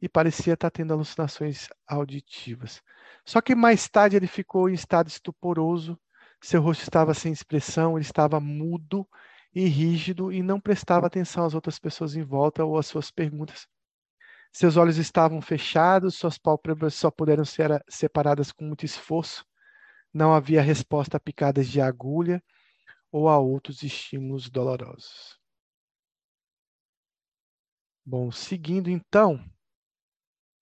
e 0.01 0.09
parecia 0.09 0.53
estar 0.53 0.69
tendo 0.69 0.93
alucinações 0.93 1.67
auditivas. 1.88 2.81
Só 3.26 3.41
que 3.41 3.55
mais 3.55 3.88
tarde 3.89 4.15
ele 4.15 4.27
ficou 4.27 4.69
em 4.69 4.73
estado 4.73 5.07
estuporoso, 5.07 5.99
seu 6.41 6.61
rosto 6.61 6.84
estava 6.84 7.13
sem 7.13 7.31
expressão, 7.31 7.97
ele 7.97 8.05
estava 8.05 8.39
mudo 8.39 9.07
e 9.53 9.65
rígido 9.67 10.31
e 10.31 10.43
não 10.43 10.59
prestava 10.59 11.07
atenção 11.07 11.45
às 11.45 11.55
outras 11.55 11.80
pessoas 11.80 12.15
em 12.15 12.23
volta 12.23 12.63
ou 12.63 12.77
às 12.77 12.85
suas 12.85 13.09
perguntas. 13.09 13.67
Seus 14.51 14.77
olhos 14.77 14.97
estavam 14.97 15.41
fechados, 15.41 16.15
suas 16.15 16.38
pálpebras 16.38 16.93
só 16.93 17.09
puderam 17.09 17.43
ser 17.43 17.84
separadas 17.89 18.51
com 18.51 18.63
muito 18.63 18.85
esforço. 18.85 19.45
Não 20.13 20.34
havia 20.34 20.61
resposta 20.61 21.17
a 21.17 21.19
picadas 21.19 21.67
de 21.67 21.81
agulha 21.81 22.41
ou 23.11 23.27
a 23.27 23.38
outros 23.38 23.84
estímulos 23.84 24.49
dolorosos. 24.49 25.39
Bom, 28.05 28.31
seguindo 28.31 28.89
então, 28.89 29.43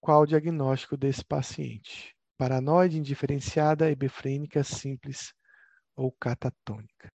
qual 0.03 0.23
o 0.23 0.25
diagnóstico 0.25 0.97
desse 0.97 1.23
paciente? 1.23 2.13
Paranoide 2.37 2.99
indiferenciada, 2.99 3.89
hebefrênica 3.89 4.61
simples 4.61 5.33
ou 5.95 6.11
catatônica. 6.11 7.12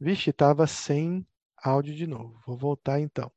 Vixe, 0.00 0.30
estava 0.30 0.66
sem 0.66 1.26
áudio 1.56 1.94
de 1.94 2.06
novo. 2.06 2.40
Vou 2.46 2.56
voltar 2.56 3.00
então. 3.00 3.32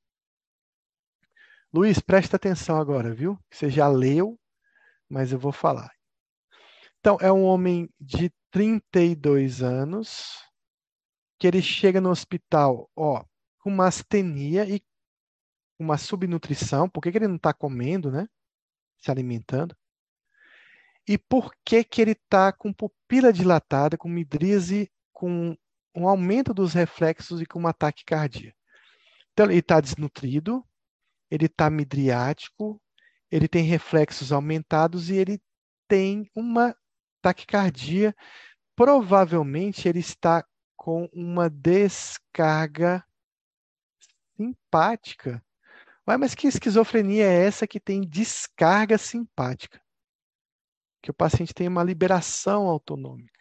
Luiz, 1.73 1.99
presta 1.99 2.37
atenção 2.37 2.77
agora, 2.79 3.13
viu? 3.13 3.39
Você 3.51 3.69
já 3.69 3.87
leu, 3.87 4.39
mas 5.09 5.31
eu 5.31 5.39
vou 5.39 5.51
falar. 5.51 5.91
Então, 6.99 7.17
é 7.21 7.31
um 7.31 7.43
homem 7.43 7.89
de 7.99 8.31
32 8.51 9.61
anos 9.61 10.43
que 11.39 11.45
ele 11.45 11.61
chega 11.61 12.01
no 12.01 12.09
hospital, 12.09 12.89
ó, 12.95 13.23
com 13.59 13.69
uma 13.69 13.87
astenia 13.87 14.67
e 14.67 14.81
uma 15.79 15.97
subnutrição. 15.97 16.89
Por 16.89 17.01
que, 17.01 17.11
que 17.11 17.17
ele 17.17 17.27
não 17.27 17.35
está 17.35 17.53
comendo, 17.53 18.11
né? 18.11 18.27
Se 18.97 19.11
alimentando. 19.11 19.75
E 21.07 21.17
por 21.17 21.53
que, 21.63 21.83
que 21.83 22.01
ele 22.01 22.11
está 22.11 22.51
com 22.51 22.73
pupila 22.73 23.31
dilatada, 23.31 23.97
com 23.97 24.09
midríase, 24.09 24.91
com 25.13 25.55
um 25.97 26.07
aumento 26.07 26.53
dos 26.53 26.73
reflexos 26.73 27.41
e 27.41 27.45
com 27.45 27.61
um 27.61 27.67
ataque 27.67 28.05
cardíaco? 28.05 28.57
Então, 29.33 29.45
ele 29.45 29.59
está 29.59 29.81
desnutrido, 29.81 30.65
ele 31.29 31.45
está 31.45 31.69
midriático, 31.69 32.81
ele 33.31 33.47
tem 33.47 33.63
reflexos 33.63 34.31
aumentados 34.31 35.09
e 35.09 35.15
ele 35.15 35.41
tem 35.87 36.29
uma 36.35 36.75
taquicardia. 37.21 38.15
Provavelmente 38.75 39.87
ele 39.87 39.99
está 39.99 40.45
com 40.75 41.09
uma 41.13 41.49
descarga 41.49 43.03
simpática. 44.35 45.43
Ué, 46.07 46.15
mas 46.15 46.33
que 46.33 46.47
esquizofrenia 46.47 47.25
é 47.25 47.45
essa 47.45 47.67
que 47.67 47.79
tem 47.79 48.01
descarga 48.01 48.97
simpática? 48.97 49.81
Que 51.01 51.11
o 51.11 51.13
paciente 51.13 51.53
tem 51.53 51.67
uma 51.67 51.83
liberação 51.83 52.67
autonômica. 52.67 53.36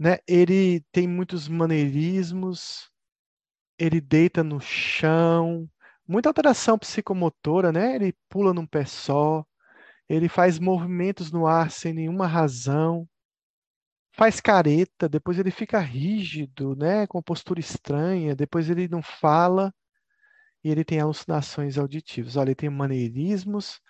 Né? 0.00 0.16
Ele 0.26 0.80
tem 0.92 1.06
muitos 1.06 1.46
maneirismos, 1.46 2.90
ele 3.78 4.00
deita 4.00 4.42
no 4.42 4.58
chão, 4.58 5.68
muita 6.08 6.30
alteração 6.30 6.78
psicomotora, 6.78 7.70
né? 7.70 7.96
Ele 7.96 8.14
pula 8.30 8.54
num 8.54 8.66
pé 8.66 8.86
só, 8.86 9.44
ele 10.08 10.26
faz 10.26 10.58
movimentos 10.58 11.30
no 11.30 11.46
ar 11.46 11.70
sem 11.70 11.92
nenhuma 11.92 12.26
razão, 12.26 13.06
faz 14.12 14.40
careta, 14.40 15.06
depois 15.06 15.38
ele 15.38 15.50
fica 15.50 15.78
rígido, 15.78 16.74
né? 16.76 17.06
Com 17.06 17.22
postura 17.22 17.60
estranha, 17.60 18.34
depois 18.34 18.70
ele 18.70 18.88
não 18.88 19.02
fala 19.02 19.70
e 20.64 20.70
ele 20.70 20.84
tem 20.84 21.00
alucinações 21.00 21.76
auditivas. 21.76 22.36
Olha, 22.36 22.48
ele 22.48 22.54
tem 22.54 22.70
maneirismos, 22.70 23.80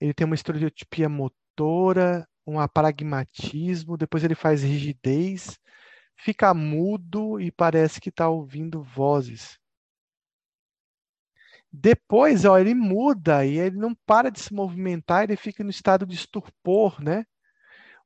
ele 0.00 0.12
tem 0.14 0.26
uma 0.26 0.34
estereotipia 0.34 1.08
motora, 1.08 2.28
um 2.50 2.60
apragmatismo, 2.60 3.96
depois 3.96 4.24
ele 4.24 4.34
faz 4.34 4.62
rigidez, 4.62 5.58
fica 6.16 6.54
mudo 6.54 7.40
e 7.40 7.50
parece 7.50 8.00
que 8.00 8.08
está 8.08 8.28
ouvindo 8.28 8.82
vozes. 8.82 9.58
Depois, 11.70 12.44
ó, 12.44 12.58
ele 12.58 12.74
muda 12.74 13.44
e 13.44 13.58
ele 13.58 13.76
não 13.76 13.94
para 14.06 14.30
de 14.30 14.40
se 14.40 14.54
movimentar, 14.54 15.24
ele 15.24 15.36
fica 15.36 15.62
no 15.62 15.70
estado 15.70 16.06
de 16.06 16.14
estupor, 16.14 17.00
né? 17.02 17.26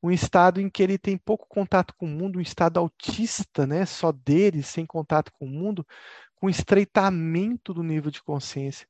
Um 0.03 0.11
estado 0.11 0.61
em 0.61 0.69
que 0.69 0.83
ele 0.83 0.99
tem 0.99 1.17
pouco 1.17 1.47
contato 1.49 1.95
com 1.97 2.07
o 2.07 2.09
mundo, 2.09 2.39
um 2.39 2.43
estado 2.43 2.79
autista, 2.81 3.67
né? 3.67 3.87
Só 3.87 4.11
dele, 4.11 4.63
sem 4.63 4.85
contato 4.85 5.33
com 5.33 5.47
o 5.47 5.49
mundo, 5.49 5.87
com 6.35 6.51
estreitamento 6.51 7.73
do 7.73 7.85
nível 7.85 8.11
de 8.11 8.23
consciência, 8.23 8.87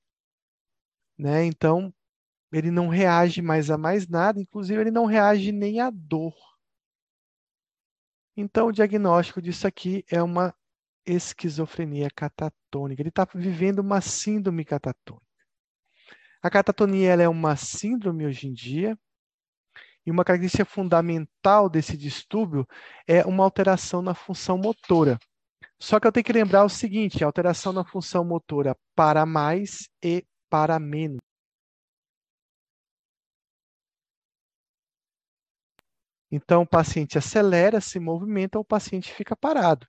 né? 1.19 1.45
Então, 1.45 1.93
ele 2.53 2.71
não 2.71 2.89
reage 2.89 3.41
mais 3.41 3.71
a 3.71 3.79
mais 3.79 4.07
nada, 4.07 4.41
inclusive 4.41 4.81
ele 4.81 4.91
não 4.91 5.07
reage 5.07 5.53
nem 5.53 5.81
à 5.81 5.91
dor. 5.91 6.35
Então, 8.37 8.69
o 8.69 8.73
diagnóstico 8.73 9.43
disso 9.43 9.67
aqui 9.67 10.05
é 10.11 10.23
uma 10.23 10.55
esquizofrenia 11.05 12.09
catatônica. 12.15 13.03
Ele 13.03 13.09
está 13.09 13.27
vivendo 13.35 13.81
uma 13.81 14.01
síndrome 14.01 14.65
catatônica. 14.65 15.27
A 16.43 16.51
catatonia 16.51 17.15
é 17.15 17.29
uma 17.29 17.57
síndrome 17.57 18.27
hoje 18.27 18.49
em 18.49 18.53
dia, 18.53 18.99
e 20.05 20.11
uma 20.11 20.25
característica 20.25 20.65
fundamental 20.65 21.69
desse 21.69 21.97
distúrbio 21.97 22.67
é 23.07 23.25
uma 23.25 23.45
alteração 23.45 24.03
na 24.03 24.15
função 24.15 24.59
motora. 24.59 25.19
Só 25.81 26.01
que 26.01 26.07
eu 26.07 26.13
tenho 26.13 26.25
que 26.25 26.33
lembrar 26.33 26.65
o 26.65 26.69
seguinte: 26.69 27.23
alteração 27.23 27.73
na 27.73 27.85
função 27.85 28.25
motora 28.25 28.77
para 28.95 29.25
mais 29.25 29.89
e 30.03 30.25
para 30.51 30.79
menos. 30.79 31.19
Então, 36.35 36.63
o 36.63 36.67
paciente 36.67 37.19
acelera, 37.19 37.79
se 37.79 38.01
movimenta, 38.01 38.59
o 38.59 38.65
paciente 38.65 39.13
fica 39.13 39.37
parado. 39.37 39.87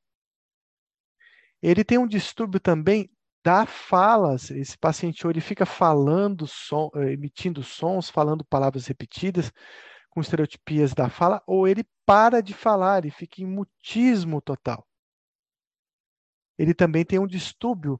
Ele 1.62 1.86
tem 1.86 1.98
um 1.98 2.06
distúrbio 2.06 2.60
também 2.60 3.10
da 3.42 3.66
fala. 3.66 4.36
Esse 4.36 4.78
paciente 4.78 5.26
ele 5.26 5.40
fica 5.40 5.66
falando, 5.66 6.46
som, 6.46 6.90
eh, 6.96 7.14
emitindo 7.14 7.64
sons, 7.64 8.10
falando 8.10 8.44
palavras 8.44 8.88
repetidas, 8.88 9.54
com 10.10 10.20
estereotipias 10.20 10.94
da 10.94 11.10
fala, 11.10 11.42
ou 11.48 11.66
ele 11.66 11.86
para 12.06 12.42
de 12.42 12.54
falar 12.54 13.06
e 13.06 13.10
fica 13.10 13.42
em 13.42 13.46
mutismo 13.46 14.42
total. 14.42 14.86
Ele 16.58 16.74
também 16.74 17.06
tem 17.06 17.20
um 17.20 17.26
distúrbio 17.26 18.00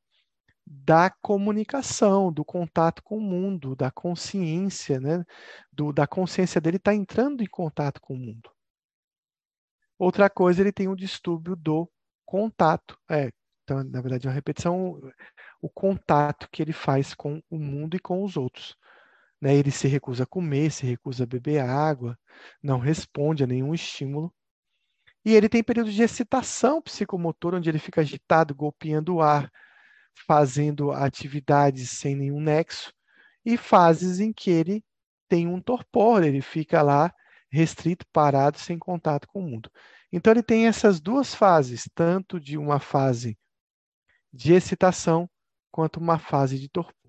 da 0.66 1.10
comunicação, 1.22 2.32
do 2.32 2.46
contato 2.46 3.04
com 3.04 3.18
o 3.18 3.22
mundo, 3.22 3.76
da 3.76 3.92
consciência, 3.92 5.00
né? 5.00 5.26
Do, 5.72 5.92
da 5.92 6.08
consciência 6.08 6.62
dele 6.62 6.78
está 6.78 6.94
entrando 6.94 7.44
em 7.44 7.48
contato 7.48 8.00
com 8.02 8.14
o 8.14 8.18
mundo. 8.18 8.50
Outra 9.98 10.30
coisa, 10.30 10.62
ele 10.62 10.72
tem 10.72 10.88
um 10.88 10.96
distúrbio 10.96 11.56
do 11.56 11.90
contato, 12.26 12.98
é, 13.10 13.32
então, 13.64 13.84
na 13.84 14.02
verdade, 14.02 14.28
é 14.28 14.30
uma 14.30 14.36
repetição, 14.36 15.00
o 15.62 15.70
contato 15.70 16.50
que 16.52 16.62
ele 16.62 16.74
faz 16.74 17.14
com 17.14 17.42
o 17.50 17.58
mundo 17.58 17.96
e 17.96 18.00
com 18.00 18.24
os 18.24 18.36
outros. 18.36 18.76
Né? 19.40 19.56
Ele 19.56 19.72
se 19.72 19.88
recusa 19.88 20.24
a 20.24 20.28
comer, 20.28 20.72
se 20.72 20.86
recusa 20.86 21.24
a 21.24 21.28
beber 21.28 21.60
água, 21.60 22.18
não 22.62 22.80
responde 22.80 23.44
a 23.44 23.48
nenhum 23.48 23.74
estímulo. 23.74 24.34
E 25.26 25.34
ele 25.34 25.48
tem 25.48 25.64
períodos 25.64 25.94
de 25.94 26.04
excitação 26.04 26.82
psicomotora, 26.82 27.58
onde 27.58 27.70
ele 27.70 27.80
fica 27.80 28.02
agitado, 28.02 28.54
golpeando 28.54 29.16
o 29.16 29.22
ar, 29.22 29.50
fazendo 30.16 30.92
atividades 30.92 31.90
sem 31.90 32.16
nenhum 32.16 32.40
nexo, 32.40 32.94
e 33.46 33.58
fases 33.58 34.20
em 34.20 34.32
que 34.32 34.50
ele 34.50 34.84
tem 35.28 35.48
um 35.48 35.60
torpor, 35.60 36.24
ele 36.24 36.42
fica 36.42 36.82
lá 36.82 37.14
restrito, 37.52 38.06
parado, 38.12 38.58
sem 38.58 38.80
contato 38.80 39.28
com 39.28 39.40
o 39.40 39.44
mundo. 39.44 39.70
Então 40.12 40.32
ele 40.32 40.44
tem 40.44 40.68
essas 40.68 41.00
duas 41.00 41.34
fases, 41.36 41.90
tanto 41.94 42.40
de 42.40 42.58
uma 42.58 42.80
fase 42.80 43.38
de 44.32 44.54
excitação 44.54 45.30
quanto 45.72 46.00
uma 46.00 46.18
fase 46.18 46.60
de 46.60 46.70
torpor. 46.70 47.03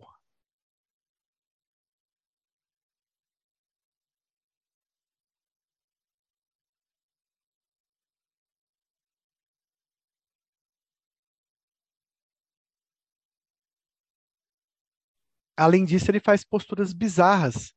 Além 15.57 15.85
disso, 15.85 16.11
ele 16.11 16.21
faz 16.21 16.45
posturas 16.45 16.93
bizarras, 16.93 17.73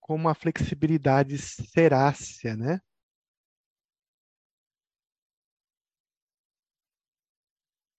como 0.00 0.28
a 0.28 0.34
flexibilidade 0.34 1.38
cerácea, 1.38 2.56
né? 2.56 2.80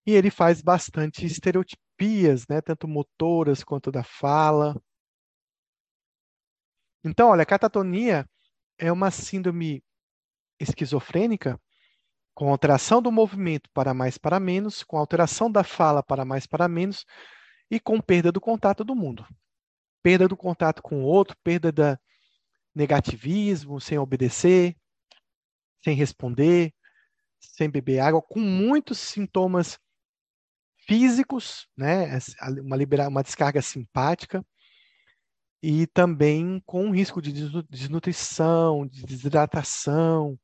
E 0.06 0.12
ele 0.12 0.30
faz 0.30 0.62
bastante 0.62 1.26
estereotipias, 1.26 2.46
né, 2.50 2.62
tanto 2.62 2.88
motoras 2.88 3.64
quanto 3.64 3.90
da 3.92 4.04
fala. 4.04 4.76
Então, 7.06 7.30
olha, 7.30 7.44
a 7.44 7.46
catatonia 7.46 8.26
é 8.78 8.92
uma 8.92 9.12
síndrome 9.12 9.84
esquizofrênica 10.60 11.60
com 12.34 12.50
alteração 12.50 13.02
do 13.02 13.12
movimento 13.12 13.70
para 13.74 13.94
mais 13.94 14.18
para 14.18 14.40
menos, 14.40 14.84
com 14.84 14.98
alteração 14.98 15.52
da 15.52 15.64
fala 15.64 16.04
para 16.04 16.26
mais 16.26 16.48
para 16.48 16.68
menos 16.68 17.06
e 17.74 17.80
com 17.80 18.00
perda 18.00 18.32
do 18.32 18.40
contato 18.40 18.84
do 18.84 18.94
mundo. 18.94 19.26
Perda 20.04 20.28
do 20.28 20.38
contato 20.38 20.80
com 20.84 21.04
o 21.04 21.06
outro, 21.06 21.36
perda 21.44 21.72
da 21.72 22.00
negativismo, 22.76 23.82
sem 23.82 23.98
obedecer, 23.98 24.76
sem 25.84 25.96
responder, 25.96 26.72
sem 27.40 27.70
beber 27.70 28.00
água, 28.00 28.22
com 28.22 28.40
muitos 28.40 29.00
sintomas 29.00 29.80
físicos, 30.86 31.68
né, 31.76 32.20
uma, 32.62 32.76
libera 32.76 33.08
uma 33.08 33.24
descarga 33.24 33.62
simpática, 33.62 34.46
e 35.62 35.88
também 35.88 36.62
com 36.66 36.92
risco 36.92 37.22
de 37.22 37.32
desnutrição, 37.70 38.86
de 38.86 39.02
desidratação. 39.04 40.38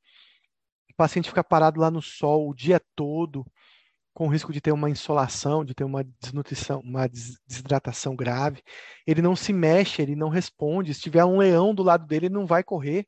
O 0.90 0.96
paciente 0.96 1.30
fica 1.30 1.44
parado 1.44 1.80
lá 1.80 1.92
no 1.92 2.02
sol 2.02 2.50
o 2.50 2.56
dia 2.56 2.82
todo, 2.96 3.46
com 4.20 4.28
risco 4.28 4.52
de 4.52 4.60
ter 4.60 4.74
uma 4.74 4.90
insolação, 4.90 5.64
de 5.64 5.74
ter 5.74 5.86
uma 5.86 6.04
desnutrição, 6.04 6.82
uma 6.82 7.08
desidratação 7.08 8.18
grave. 8.18 8.62
Ele 9.08 9.22
não 9.22 9.34
se 9.34 9.54
mexe, 9.54 10.02
ele 10.02 10.14
não 10.14 10.28
responde. 10.28 10.94
Se 10.94 11.00
tiver 11.00 11.24
um 11.24 11.38
leão 11.38 11.74
do 11.74 11.84
lado 11.84 12.06
dele, 12.06 12.26
ele 12.26 12.34
não 12.34 12.46
vai 12.46 12.62
correr. 12.62 13.08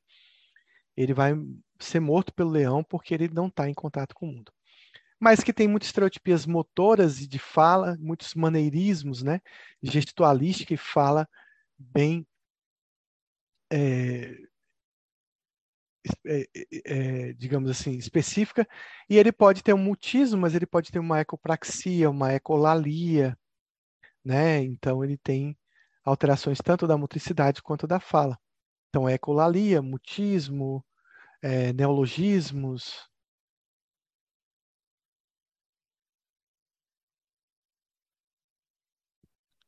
Ele 0.95 1.13
vai 1.13 1.33
ser 1.79 1.99
morto 1.99 2.33
pelo 2.33 2.49
leão 2.51 2.81
porque 2.81 3.13
ele 3.13 3.27
não 3.27 3.47
está 3.47 3.69
em 3.69 3.73
contato 3.73 4.15
com 4.15 4.25
o 4.25 4.31
mundo. 4.31 4.53
mas 5.19 5.41
que 5.43 5.53
tem 5.53 5.67
muitas 5.67 5.89
estereotipias 5.89 6.45
motoras 6.45 7.21
e 7.21 7.27
de 7.27 7.39
fala, 7.39 7.97
muitos 7.99 8.33
maneirismos, 8.35 9.21
né, 9.23 9.41
gestualística 9.83 10.73
e 10.73 10.77
fala 10.77 11.27
bem 11.77 12.25
é, 13.71 14.35
é, 16.25 16.47
é, 17.29 17.33
digamos 17.33 17.69
assim, 17.69 17.91
específica, 17.97 18.67
e 19.09 19.17
ele 19.17 19.31
pode 19.31 19.63
ter 19.63 19.73
um 19.73 19.77
mutismo, 19.77 20.39
mas 20.41 20.55
ele 20.55 20.65
pode 20.65 20.91
ter 20.91 20.99
uma 20.99 21.19
ecopraxia, 21.19 22.09
uma 22.09 22.33
ecolalia, 22.33 23.37
né? 24.23 24.63
Então 24.63 25.03
ele 25.03 25.17
tem 25.17 25.57
alterações 26.05 26.59
tanto 26.59 26.87
da 26.87 26.97
motricidade 26.97 27.61
quanto 27.61 27.87
da 27.87 27.99
fala. 27.99 28.37
Então, 28.89 29.09
ecolalia, 29.09 29.81
mutismo, 29.81 30.85
é, 31.43 31.73
neologismos. 31.73 33.09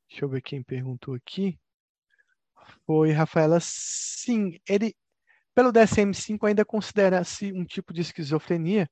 Deixa 0.07 0.23
eu 0.23 0.29
ver 0.29 0.41
quem 0.41 0.63
perguntou 0.63 1.13
aqui. 1.13 1.59
Foi 2.85 3.11
Rafaela. 3.11 3.59
Sim, 3.61 4.59
ele, 4.67 4.95
pelo 5.53 5.71
DSM-5, 5.71 6.47
ainda 6.47 6.65
considera-se 6.65 7.51
um 7.53 7.63
tipo 7.63 7.93
de 7.93 8.01
esquizofrenia, 8.01 8.89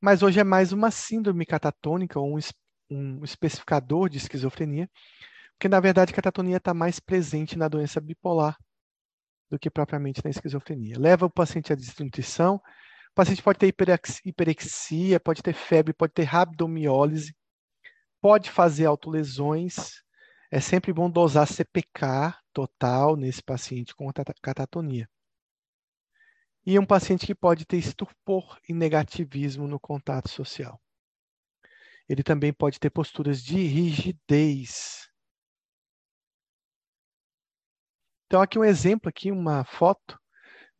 mas 0.00 0.22
hoje 0.22 0.40
é 0.40 0.44
mais 0.44 0.72
uma 0.72 0.90
síndrome 0.90 1.46
catatônica, 1.46 2.18
ou 2.18 2.36
um, 2.36 2.40
um 2.90 3.24
especificador 3.24 4.08
de 4.08 4.18
esquizofrenia, 4.18 4.90
porque 5.52 5.68
na 5.68 5.80
verdade 5.80 6.12
a 6.12 6.16
catatonia 6.16 6.56
está 6.56 6.74
mais 6.74 6.98
presente 6.98 7.56
na 7.56 7.68
doença 7.68 8.00
bipolar 8.00 8.56
do 9.50 9.58
que 9.58 9.70
propriamente 9.70 10.20
na 10.24 10.30
esquizofrenia. 10.30 10.98
Leva 10.98 11.26
o 11.26 11.30
paciente 11.30 11.72
à 11.72 11.76
desnutrição, 11.76 12.56
o 12.56 13.14
paciente 13.14 13.42
pode 13.42 13.58
ter 13.58 13.74
hiperexia, 14.24 15.20
pode 15.20 15.42
ter 15.42 15.52
febre, 15.52 15.92
pode 15.92 16.14
ter 16.14 16.24
rabdomiólise, 16.24 17.36
pode 18.20 18.50
fazer 18.50 18.86
autolesões. 18.86 20.02
É 20.50 20.58
sempre 20.58 20.92
bom 20.92 21.10
dosar 21.10 21.46
CPK 21.46 22.34
total 22.52 23.14
nesse 23.14 23.42
paciente 23.42 23.94
com 23.94 24.10
catatonia. 24.40 25.06
E 26.64 26.78
um 26.78 26.86
paciente 26.86 27.26
que 27.26 27.34
pode 27.34 27.64
ter 27.64 27.78
estupor 27.78 28.58
e 28.68 28.72
negativismo 28.72 29.66
no 29.66 29.80
contato 29.80 30.28
social. 30.28 30.80
Ele 32.08 32.22
também 32.22 32.52
pode 32.52 32.78
ter 32.78 32.90
posturas 32.90 33.42
de 33.42 33.56
rigidez. 33.56 35.08
Então, 38.26 38.40
aqui 38.40 38.58
um 38.58 38.64
exemplo, 38.64 39.08
aqui 39.08 39.30
uma 39.30 39.64
foto 39.64 40.18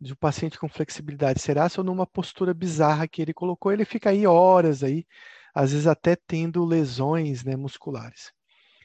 de 0.01 0.13
um 0.13 0.17
paciente 0.17 0.59
com 0.59 0.69
flexibilidade 0.69 1.41
serácea 1.41 1.83
numa 1.83 2.07
postura 2.07 2.55
bizarra 2.55 3.07
que 3.07 3.23
ele 3.23 3.35
colocou. 3.35 3.73
Ele 3.73 3.85
fica 3.85 4.11
aí 4.11 4.27
horas 4.27 4.83
aí, 4.83 5.07
às 5.55 5.73
vezes 5.73 5.87
até 5.87 6.17
tendo 6.17 6.65
lesões 6.65 7.45
né, 7.45 7.57
musculares. 7.57 8.33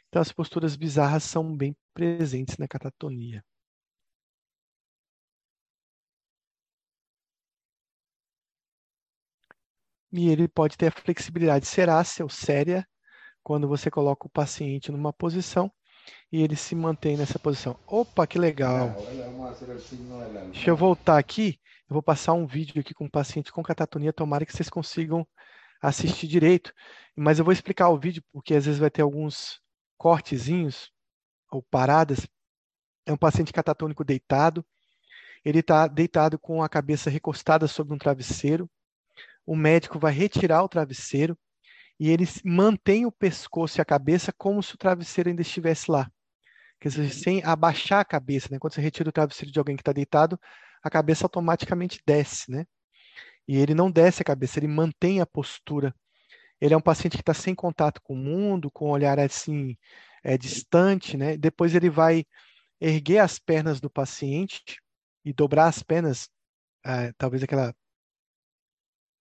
Então, 0.09 0.21
as 0.21 0.31
posturas 0.31 0.75
bizarras 0.75 1.23
são 1.23 1.55
bem 1.55 1.75
presentes 1.93 2.57
na 2.57 2.67
catatonia. 2.67 3.43
E 10.11 10.29
ele 10.29 10.47
pode 10.47 10.77
ter 10.77 10.87
a 10.87 10.91
flexibilidade 10.91 11.65
serácea 11.65 12.23
ou 12.23 12.29
séria 12.29 12.87
quando 13.43 13.67
você 13.67 13.89
coloca 13.91 14.27
o 14.27 14.29
paciente 14.29 14.91
numa 14.91 15.11
posição 15.13 15.71
e 16.31 16.41
ele 16.41 16.55
se 16.55 16.75
mantém 16.75 17.17
nessa 17.17 17.39
posição. 17.39 17.77
Opa, 17.85 18.25
que 18.25 18.37
legal! 18.37 18.95
Deixa 20.51 20.69
eu 20.69 20.75
voltar 20.75 21.17
aqui. 21.17 21.59
Eu 21.89 21.93
vou 21.93 22.03
passar 22.03 22.33
um 22.33 22.45
vídeo 22.45 22.79
aqui 22.79 22.93
com 22.93 23.05
um 23.05 23.09
paciente 23.09 23.51
com 23.51 23.63
catatonia. 23.63 24.11
Tomara 24.11 24.45
que 24.45 24.53
vocês 24.53 24.69
consigam 24.69 25.25
assistir 25.81 26.27
direito. 26.27 26.73
Mas 27.15 27.39
eu 27.39 27.45
vou 27.45 27.53
explicar 27.53 27.89
o 27.89 27.99
vídeo 27.99 28.23
porque 28.31 28.53
às 28.53 28.65
vezes 28.65 28.79
vai 28.79 28.89
ter 28.89 29.01
alguns 29.01 29.61
cortezinhos 29.97 30.91
ou 31.51 31.63
paradas. 31.63 32.27
É 33.05 33.13
um 33.13 33.17
paciente 33.17 33.53
catatônico 33.53 34.03
deitado. 34.03 34.65
Ele 35.45 35.59
está 35.59 35.87
deitado 35.87 36.37
com 36.37 36.61
a 36.61 36.67
cabeça 36.67 37.09
recostada 37.09 37.67
sobre 37.67 37.93
um 37.93 37.97
travesseiro 37.97 38.69
o 39.47 39.55
médico 39.55 39.97
vai 39.97 40.11
retirar 40.11 40.61
o 40.61 40.67
travesseiro 40.67 41.37
e 41.97 42.09
ele 42.09 42.25
mantém 42.43 43.05
o 43.05 43.11
pescoço 43.11 43.79
e 43.79 43.81
a 43.81 43.85
cabeça 43.85 44.33
como 44.33 44.61
se 44.61 44.75
o 44.75 44.77
travesseiro 44.77 45.29
ainda 45.29 45.41
estivesse 45.41 45.89
lá. 45.89 46.11
Quer 46.79 46.89
dizer, 46.89 47.09
sem 47.11 47.43
abaixar 47.43 48.01
a 48.01 48.05
cabeça, 48.05 48.49
né? 48.51 48.59
Quando 48.59 48.73
você 48.73 48.81
retira 48.81 49.09
o 49.09 49.11
travesseiro 49.11 49.51
de 49.51 49.57
alguém 49.57 49.75
que 49.75 49.81
está 49.81 49.93
deitado, 49.93 50.39
a 50.83 50.89
cabeça 50.89 51.25
automaticamente 51.25 52.01
desce, 52.05 52.51
né? 52.51 52.67
E 53.47 53.57
ele 53.57 53.73
não 53.73 53.89
desce 53.89 54.21
a 54.21 54.25
cabeça, 54.25 54.59
ele 54.59 54.67
mantém 54.67 55.21
a 55.21 55.25
postura. 55.25 55.95
Ele 56.59 56.73
é 56.73 56.77
um 56.77 56.81
paciente 56.81 57.15
que 57.15 57.21
está 57.21 57.33
sem 57.33 57.55
contato 57.55 58.01
com 58.01 58.13
o 58.13 58.17
mundo, 58.17 58.69
com 58.69 58.87
um 58.87 58.91
olhar 58.91 59.17
assim 59.17 59.77
é, 60.23 60.37
distante, 60.37 61.15
né? 61.15 61.37
Depois 61.37 61.73
ele 61.73 61.89
vai 61.89 62.25
erguer 62.81 63.19
as 63.19 63.39
pernas 63.39 63.79
do 63.79 63.89
paciente 63.89 64.79
e 65.25 65.33
dobrar 65.33 65.67
as 65.67 65.81
pernas, 65.81 66.29
é, 66.85 67.13
talvez 67.17 67.41
aquela 67.41 67.73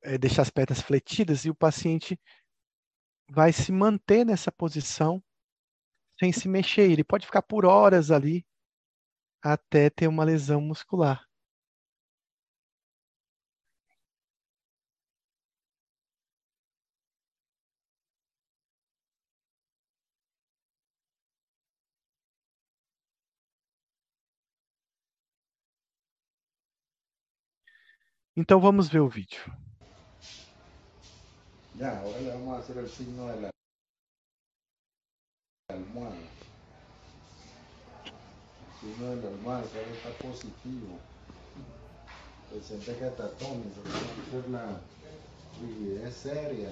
é, 0.06 0.16
deixar 0.16 0.42
as 0.42 0.50
pernas 0.50 0.80
fletidas 0.80 1.44
e 1.44 1.50
o 1.50 1.54
paciente 1.54 2.18
vai 3.28 3.52
se 3.52 3.72
manter 3.72 4.24
nessa 4.24 4.52
posição 4.52 5.22
sem 6.18 6.32
se 6.32 6.48
mexer. 6.48 6.90
Ele 6.90 7.04
pode 7.04 7.26
ficar 7.26 7.42
por 7.42 7.64
horas 7.66 8.10
ali 8.10 8.46
até 9.42 9.90
ter 9.90 10.08
uma 10.08 10.24
lesão 10.24 10.60
muscular. 10.60 11.26
Então 28.36 28.60
vamos 28.60 28.88
ver 28.88 29.00
o 29.00 29.08
vídeo. 29.08 29.65
Ya, 31.78 32.00
ahora 32.00 32.20
le 32.20 32.30
vamos 32.30 32.56
a 32.56 32.60
hacer 32.60 32.78
el 32.78 32.88
signo 32.88 33.26
de 33.26 33.40
la 33.42 33.50
almohada. 35.68 36.14
El 38.64 38.80
signo 38.80 39.10
de 39.10 39.16
la 39.16 39.28
almohada, 39.28 39.60
ahora 39.60 39.92
está 39.92 40.10
positivo. 40.26 40.98
Presente 42.50 42.96
catatónico, 42.96 43.82
vamos 43.84 44.02
a 44.02 44.22
hacer 44.28 44.50
la 44.50 44.80
rigidez 45.60 46.14
seria. 46.14 46.70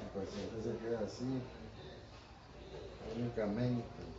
El 0.00 0.22
paciente 0.22 0.62
se 0.62 0.78
queda 0.78 1.00
así, 1.00 1.42
únicamente. 3.14 4.11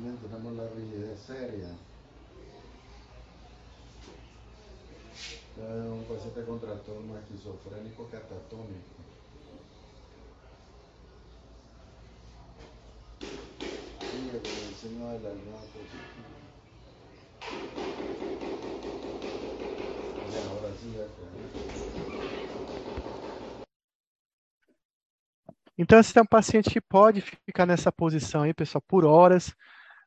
También 0.00 0.16
tenemos 0.16 0.54
la 0.54 0.66
rigidez 0.70 1.18
seria. 1.26 1.68
Es 5.58 5.86
un 5.86 6.04
paciente 6.08 6.42
con 6.46 6.58
trastorno 6.58 7.18
esquizofrénico 7.18 8.08
catatónico. 8.10 8.96
Sigue 14.10 14.38
con 14.38 14.56
el 14.56 14.74
signo 14.74 15.10
de 15.10 15.20
la 15.20 15.28
almohada 15.28 15.66
positivo. 15.68 16.32
Y 20.24 20.36
ahora 20.48 20.70
sí 20.80 20.96
acá. 20.96 21.28
Então, 25.76 25.98
esse 25.98 26.18
é 26.18 26.22
um 26.22 26.26
paciente 26.26 26.70
que 26.70 26.80
pode 26.80 27.20
ficar 27.20 27.66
nessa 27.66 27.92
posição 27.92 28.42
aí, 28.42 28.52
pessoal, 28.54 28.82
por 28.86 29.04
horas, 29.04 29.54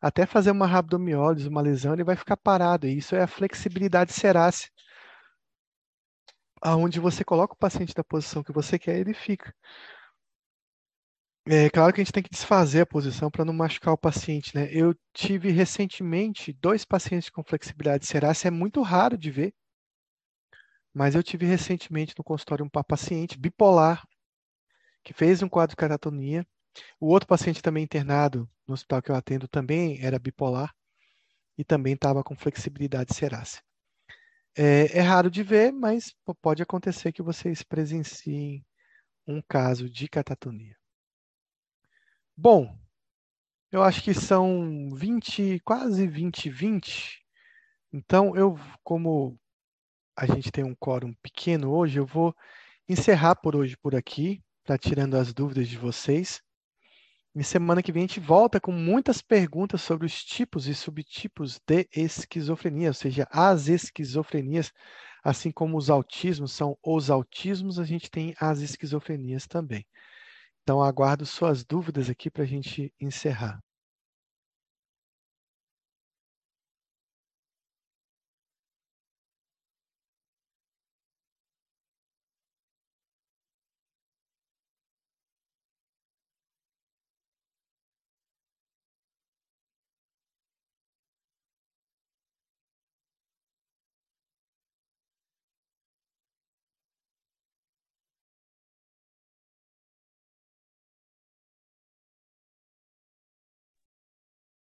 até 0.04 0.26
fazer 0.26 0.52
uma 0.52 0.68
rabdomiólise, 0.68 1.48
uma 1.48 1.62
lesão, 1.62 1.94
ele 1.94 2.04
vai 2.04 2.18
ficar 2.18 2.36
parado. 2.36 2.86
E 2.86 2.98
isso 2.98 3.16
é 3.16 3.24
a 3.24 3.28
flexibilidade 3.28 4.12
serácea, 4.12 4.70
aonde 6.62 7.00
você 7.00 7.24
coloca 7.24 7.54
o 7.54 7.58
paciente 7.58 7.94
da 7.94 8.04
posição 8.04 8.44
que 8.44 8.52
você 8.52 8.78
quer, 8.78 9.00
ele 9.00 9.14
fica. 9.14 9.56
É 11.48 11.70
claro 11.70 11.94
que 11.94 12.02
a 12.02 12.04
gente 12.04 12.12
tem 12.12 12.24
que 12.24 12.30
desfazer 12.30 12.82
a 12.82 12.86
posição 12.86 13.32
para 13.32 13.46
não 13.46 13.54
machucar 13.54 13.94
o 13.94 13.98
paciente, 13.98 14.54
né? 14.54 14.68
Eu 14.72 14.94
tive 15.14 15.52
recentemente 15.52 16.52
dois 16.52 16.84
pacientes 16.84 17.30
com 17.30 17.42
flexibilidade 17.42 18.06
serácea, 18.06 18.50
é 18.50 18.52
muito 18.52 18.82
raro 18.82 19.18
de 19.18 19.32
ver, 19.32 19.54
mas 20.94 21.16
eu 21.16 21.24
tive 21.24 21.46
recentemente 21.46 22.14
no 22.18 22.26
consultório 22.26 22.66
um 22.66 22.70
paciente 22.70 23.40
bipolar, 23.40 24.06
que 25.02 25.14
fez 25.14 25.42
um 25.42 25.48
quadro 25.48 25.72
de 25.72 25.78
catatonia. 25.78 26.46
O 27.00 27.08
outro 27.08 27.28
paciente 27.28 27.62
também 27.62 27.84
internado 27.86 28.50
no 28.68 28.73
hospital 28.73 29.02
que 29.02 29.11
eu 29.11 29.15
atendo 29.15 29.48
também 29.48 30.02
era 30.03 30.19
bipolar 30.19 30.73
e 31.57 31.64
também 31.64 31.94
estava 31.94 32.23
com 32.23 32.35
flexibilidade 32.35 33.14
serácea. 33.14 33.61
É, 34.56 34.98
é, 34.99 35.02
raro 35.02 35.31
de 35.31 35.44
ver, 35.44 35.72
mas 35.72 36.15
pode 36.41 36.61
acontecer 36.61 37.11
que 37.11 37.23
vocês 37.23 37.64
presenciem 37.64 38.65
um 39.27 39.41
caso 39.41 39.90
de 39.90 40.07
catatonia. 40.07 40.77
Bom, 42.35 42.77
Eu 43.72 43.81
acho 43.84 44.03
que 44.03 44.14
são 44.14 44.90
20, 44.94 45.60
quase 45.61 46.07
20, 46.07 46.49
20. 46.49 47.19
Então, 47.91 48.35
eu, 48.35 48.56
como 48.84 49.40
a 50.15 50.26
gente 50.27 50.52
tem 50.52 50.64
um 50.64 50.76
quórum 50.76 51.14
pequeno 51.23 51.72
hoje, 51.72 51.99
eu 51.99 52.06
vou 52.06 52.35
encerrar 52.88 53.35
por 53.35 53.56
hoje 53.56 53.76
por 53.77 53.95
aqui, 53.95 54.44
para 54.64 54.77
tirando 54.77 55.15
as 55.15 55.34
dúvidas 55.34 55.68
de 55.68 55.77
vocês. 55.77 56.41
E 57.36 57.44
semana 57.44 57.82
que 57.82 57.92
vem 57.92 58.04
a 58.04 58.08
gente 58.08 58.20
volta 58.20 58.60
com 58.62 58.72
muitas 58.72 59.22
perguntas 59.22 59.82
sobre 59.82 60.06
os 60.06 60.24
tipos 60.24 60.68
e 60.68 60.76
subtipos 60.76 61.60
de 61.66 61.88
esquizofrenia, 61.92 62.90
ou 62.90 62.94
seja, 62.94 63.28
as 63.32 63.68
esquizofrenias, 63.68 64.72
assim 65.24 65.52
como 65.52 65.78
os 65.78 65.90
autismos 65.90 66.52
são 66.52 66.78
os 66.84 67.10
autismos, 67.10 67.80
a 67.80 67.86
gente 67.86 68.12
tem 68.12 68.36
as 68.40 68.60
esquizofrenias 68.60 69.48
também. 69.48 69.84
Então, 70.62 70.82
aguardo 70.82 71.26
suas 71.26 71.66
dúvidas 71.66 72.10
aqui 72.10 72.30
para 72.30 72.44
a 72.44 72.48
gente 72.48 72.94
encerrar. 73.02 73.60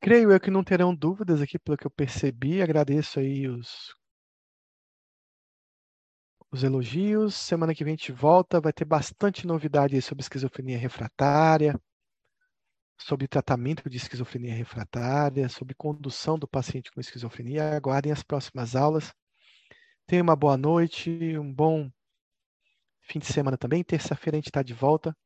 Creio 0.04 0.30
eu 0.30 0.38
que 0.38 0.50
não 0.50 0.62
terão 0.62 0.94
dúvidas 0.94 1.40
aqui, 1.40 1.58
pelo 1.58 1.78
que 1.78 1.86
eu 1.86 1.90
percebi. 1.90 2.60
Agradeço 2.60 3.18
aí 3.18 3.48
os, 3.48 3.94
os 6.52 6.62
elogios. 6.62 7.34
Semana 7.34 7.74
que 7.74 7.82
vem 7.82 7.94
a 7.94 7.96
gente 7.96 8.12
volta. 8.12 8.60
Vai 8.60 8.70
ter 8.70 8.84
bastante 8.84 9.46
novidade 9.46 10.02
sobre 10.02 10.20
esquizofrenia 10.20 10.76
refratária, 10.76 11.80
sobre 12.98 13.26
tratamento 13.26 13.88
de 13.88 13.96
esquizofrenia 13.96 14.52
refratária, 14.52 15.48
sobre 15.48 15.74
condução 15.74 16.38
do 16.38 16.46
paciente 16.46 16.92
com 16.92 17.00
esquizofrenia. 17.00 17.74
Aguardem 17.74 18.12
as 18.12 18.22
próximas 18.22 18.76
aulas. 18.76 19.10
Tenham 20.06 20.24
uma 20.24 20.36
boa 20.36 20.58
noite, 20.58 21.08
um 21.38 21.50
bom 21.50 21.90
fim 23.00 23.20
de 23.20 23.24
semana 23.32 23.56
também. 23.56 23.82
Terça-feira 23.82 24.36
a 24.36 24.38
gente 24.38 24.50
está 24.50 24.62
de 24.62 24.74
volta. 24.74 25.16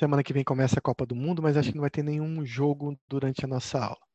Semana 0.00 0.22
que 0.22 0.32
vem 0.32 0.42
começa 0.42 0.78
a 0.78 0.80
Copa 0.80 1.04
do 1.04 1.14
Mundo, 1.14 1.42
mas 1.42 1.54
acho 1.54 1.68
que 1.68 1.76
não 1.76 1.82
vai 1.82 1.90
ter 1.90 2.02
nenhum 2.02 2.42
jogo 2.42 2.98
durante 3.06 3.44
a 3.44 3.48
nossa 3.48 3.78
aula. 3.78 4.07